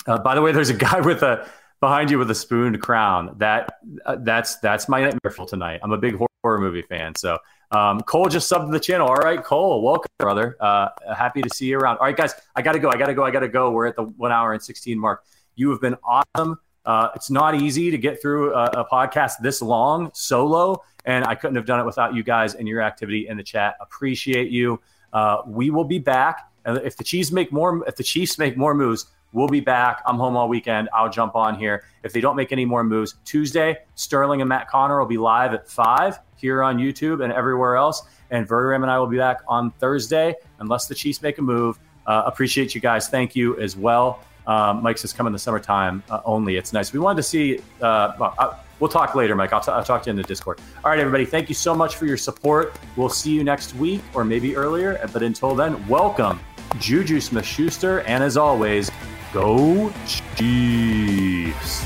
uh, 0.07 0.19
by 0.19 0.35
the 0.35 0.41
way, 0.41 0.51
there's 0.51 0.69
a 0.69 0.73
guy 0.73 1.01
with 1.05 1.21
a 1.23 1.47
behind 1.81 2.09
you 2.09 2.17
with 2.17 2.31
a 2.31 2.35
spooned 2.35 2.79
crown. 2.81 3.35
That 3.37 3.79
uh, 4.05 4.17
that's 4.19 4.57
that's 4.57 4.87
my 4.87 5.01
nightmare 5.01 5.31
for 5.31 5.45
tonight. 5.45 5.81
I'm 5.83 5.91
a 5.91 5.97
big 5.97 6.15
horror 6.43 6.59
movie 6.59 6.83
fan, 6.83 7.15
so 7.15 7.37
um, 7.71 7.99
Cole 8.01 8.29
just 8.29 8.49
subbed 8.49 8.67
to 8.67 8.71
the 8.71 8.79
channel. 8.79 9.07
All 9.07 9.15
right, 9.15 9.43
Cole, 9.43 9.81
welcome, 9.81 10.11
brother. 10.19 10.55
Uh, 10.59 10.89
happy 11.13 11.41
to 11.41 11.49
see 11.49 11.65
you 11.65 11.77
around. 11.77 11.97
All 11.97 12.05
right, 12.05 12.15
guys, 12.15 12.33
I 12.55 12.61
gotta 12.61 12.79
go. 12.79 12.89
I 12.89 12.97
gotta 12.97 13.13
go. 13.13 13.25
I 13.25 13.31
gotta 13.31 13.49
go. 13.49 13.71
We're 13.71 13.87
at 13.87 13.97
the 13.97 14.03
one 14.03 14.31
hour 14.31 14.53
and 14.53 14.63
16 14.63 14.97
mark. 14.97 15.25
You 15.55 15.71
have 15.71 15.81
been 15.81 15.97
awesome. 16.03 16.59
Uh, 16.85 17.09
it's 17.15 17.29
not 17.29 17.55
easy 17.55 17.91
to 17.91 17.97
get 17.97 18.21
through 18.21 18.55
a, 18.55 18.65
a, 18.65 18.85
podcast 18.85 19.33
this 19.43 19.61
long 19.61 20.09
solo, 20.15 20.81
and 21.05 21.23
I 21.25 21.35
couldn't 21.35 21.55
have 21.55 21.67
done 21.67 21.79
it 21.79 21.85
without 21.85 22.15
you 22.15 22.23
guys 22.23 22.55
and 22.55 22.67
your 22.67 22.81
activity 22.81 23.27
in 23.27 23.37
the 23.37 23.43
chat. 23.43 23.75
Appreciate 23.79 24.49
you. 24.49 24.81
Uh, 25.13 25.43
we 25.45 25.69
will 25.69 25.83
be 25.83 25.99
back. 25.99 26.51
And 26.65 26.77
if 26.79 26.97
the 26.97 27.03
Chiefs 27.03 27.31
make 27.31 27.51
more, 27.51 27.87
if 27.87 27.97
the 27.97 28.03
Chiefs 28.03 28.39
make 28.39 28.57
more 28.57 28.73
moves, 28.73 29.05
we'll 29.33 29.47
be 29.47 29.59
back. 29.59 30.01
I'm 30.05 30.17
home 30.17 30.35
all 30.35 30.49
weekend. 30.49 30.89
I'll 30.93 31.09
jump 31.09 31.35
on 31.35 31.55
here. 31.55 31.83
If 32.03 32.13
they 32.13 32.21
don't 32.21 32.35
make 32.35 32.51
any 32.51 32.65
more 32.65 32.83
moves, 32.83 33.15
Tuesday, 33.25 33.77
Sterling 33.95 34.41
and 34.41 34.49
Matt 34.49 34.69
Connor 34.69 34.99
will 34.99 35.07
be 35.07 35.17
live 35.17 35.53
at 35.53 35.69
five 35.69 36.19
here 36.35 36.63
on 36.63 36.77
YouTube 36.77 37.23
and 37.23 37.31
everywhere 37.31 37.75
else. 37.75 38.03
And 38.31 38.47
Verderame 38.47 38.81
and 38.81 38.91
I 38.91 38.97
will 38.97 39.07
be 39.07 39.17
back 39.17 39.41
on 39.47 39.71
Thursday, 39.71 40.35
unless 40.59 40.87
the 40.87 40.95
Chiefs 40.95 41.21
make 41.21 41.37
a 41.37 41.41
move. 41.41 41.77
Uh, 42.05 42.23
appreciate 42.25 42.73
you 42.73 42.81
guys. 42.81 43.07
Thank 43.09 43.35
you 43.35 43.59
as 43.59 43.75
well. 43.75 44.23
Um, 44.47 44.81
Mike 44.81 44.97
says, 44.97 45.13
come 45.13 45.27
in 45.27 45.33
the 45.33 45.39
summertime 45.39 46.03
uh, 46.09 46.21
only. 46.25 46.55
It's 46.55 46.73
nice. 46.73 46.93
We 46.93 46.99
wanted 46.99 47.17
to 47.17 47.23
see. 47.23 47.59
Uh, 47.79 48.13
well, 48.19 48.33
uh, 48.39 48.55
we'll 48.79 48.89
talk 48.89 49.13
later, 49.13 49.35
Mike. 49.35 49.53
I'll, 49.53 49.61
t- 49.61 49.71
I'll, 49.71 49.83
talk 49.83 50.03
to 50.03 50.09
you 50.09 50.11
in 50.11 50.17
the 50.17 50.23
Discord. 50.23 50.59
All 50.83 50.89
right, 50.89 50.99
everybody. 50.99 51.25
Thank 51.25 51.47
you 51.47 51.55
so 51.55 51.75
much 51.75 51.95
for 51.95 52.07
your 52.07 52.17
support. 52.17 52.75
We'll 52.95 53.09
see 53.09 53.31
you 53.31 53.43
next 53.43 53.75
week 53.75 54.01
or 54.15 54.25
maybe 54.25 54.55
earlier. 54.55 54.99
But 55.13 55.21
until 55.21 55.53
then, 55.53 55.87
welcome 55.87 56.39
Juju 56.79 57.19
Smith 57.21 57.45
Schuster, 57.45 58.01
and 58.01 58.23
as 58.23 58.37
always, 58.37 58.89
go 59.31 59.91
Chiefs. 60.05 61.85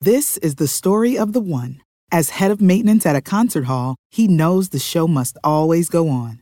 This 0.00 0.36
is 0.38 0.56
the 0.56 0.66
story 0.66 1.16
of 1.16 1.32
the 1.32 1.40
one. 1.40 1.80
As 2.10 2.30
head 2.30 2.50
of 2.50 2.60
maintenance 2.60 3.06
at 3.06 3.16
a 3.16 3.20
concert 3.22 3.64
hall, 3.64 3.94
he 4.10 4.26
knows 4.26 4.68
the 4.68 4.78
show 4.78 5.06
must 5.06 5.38
always 5.44 5.88
go 5.88 6.08
on. 6.08 6.41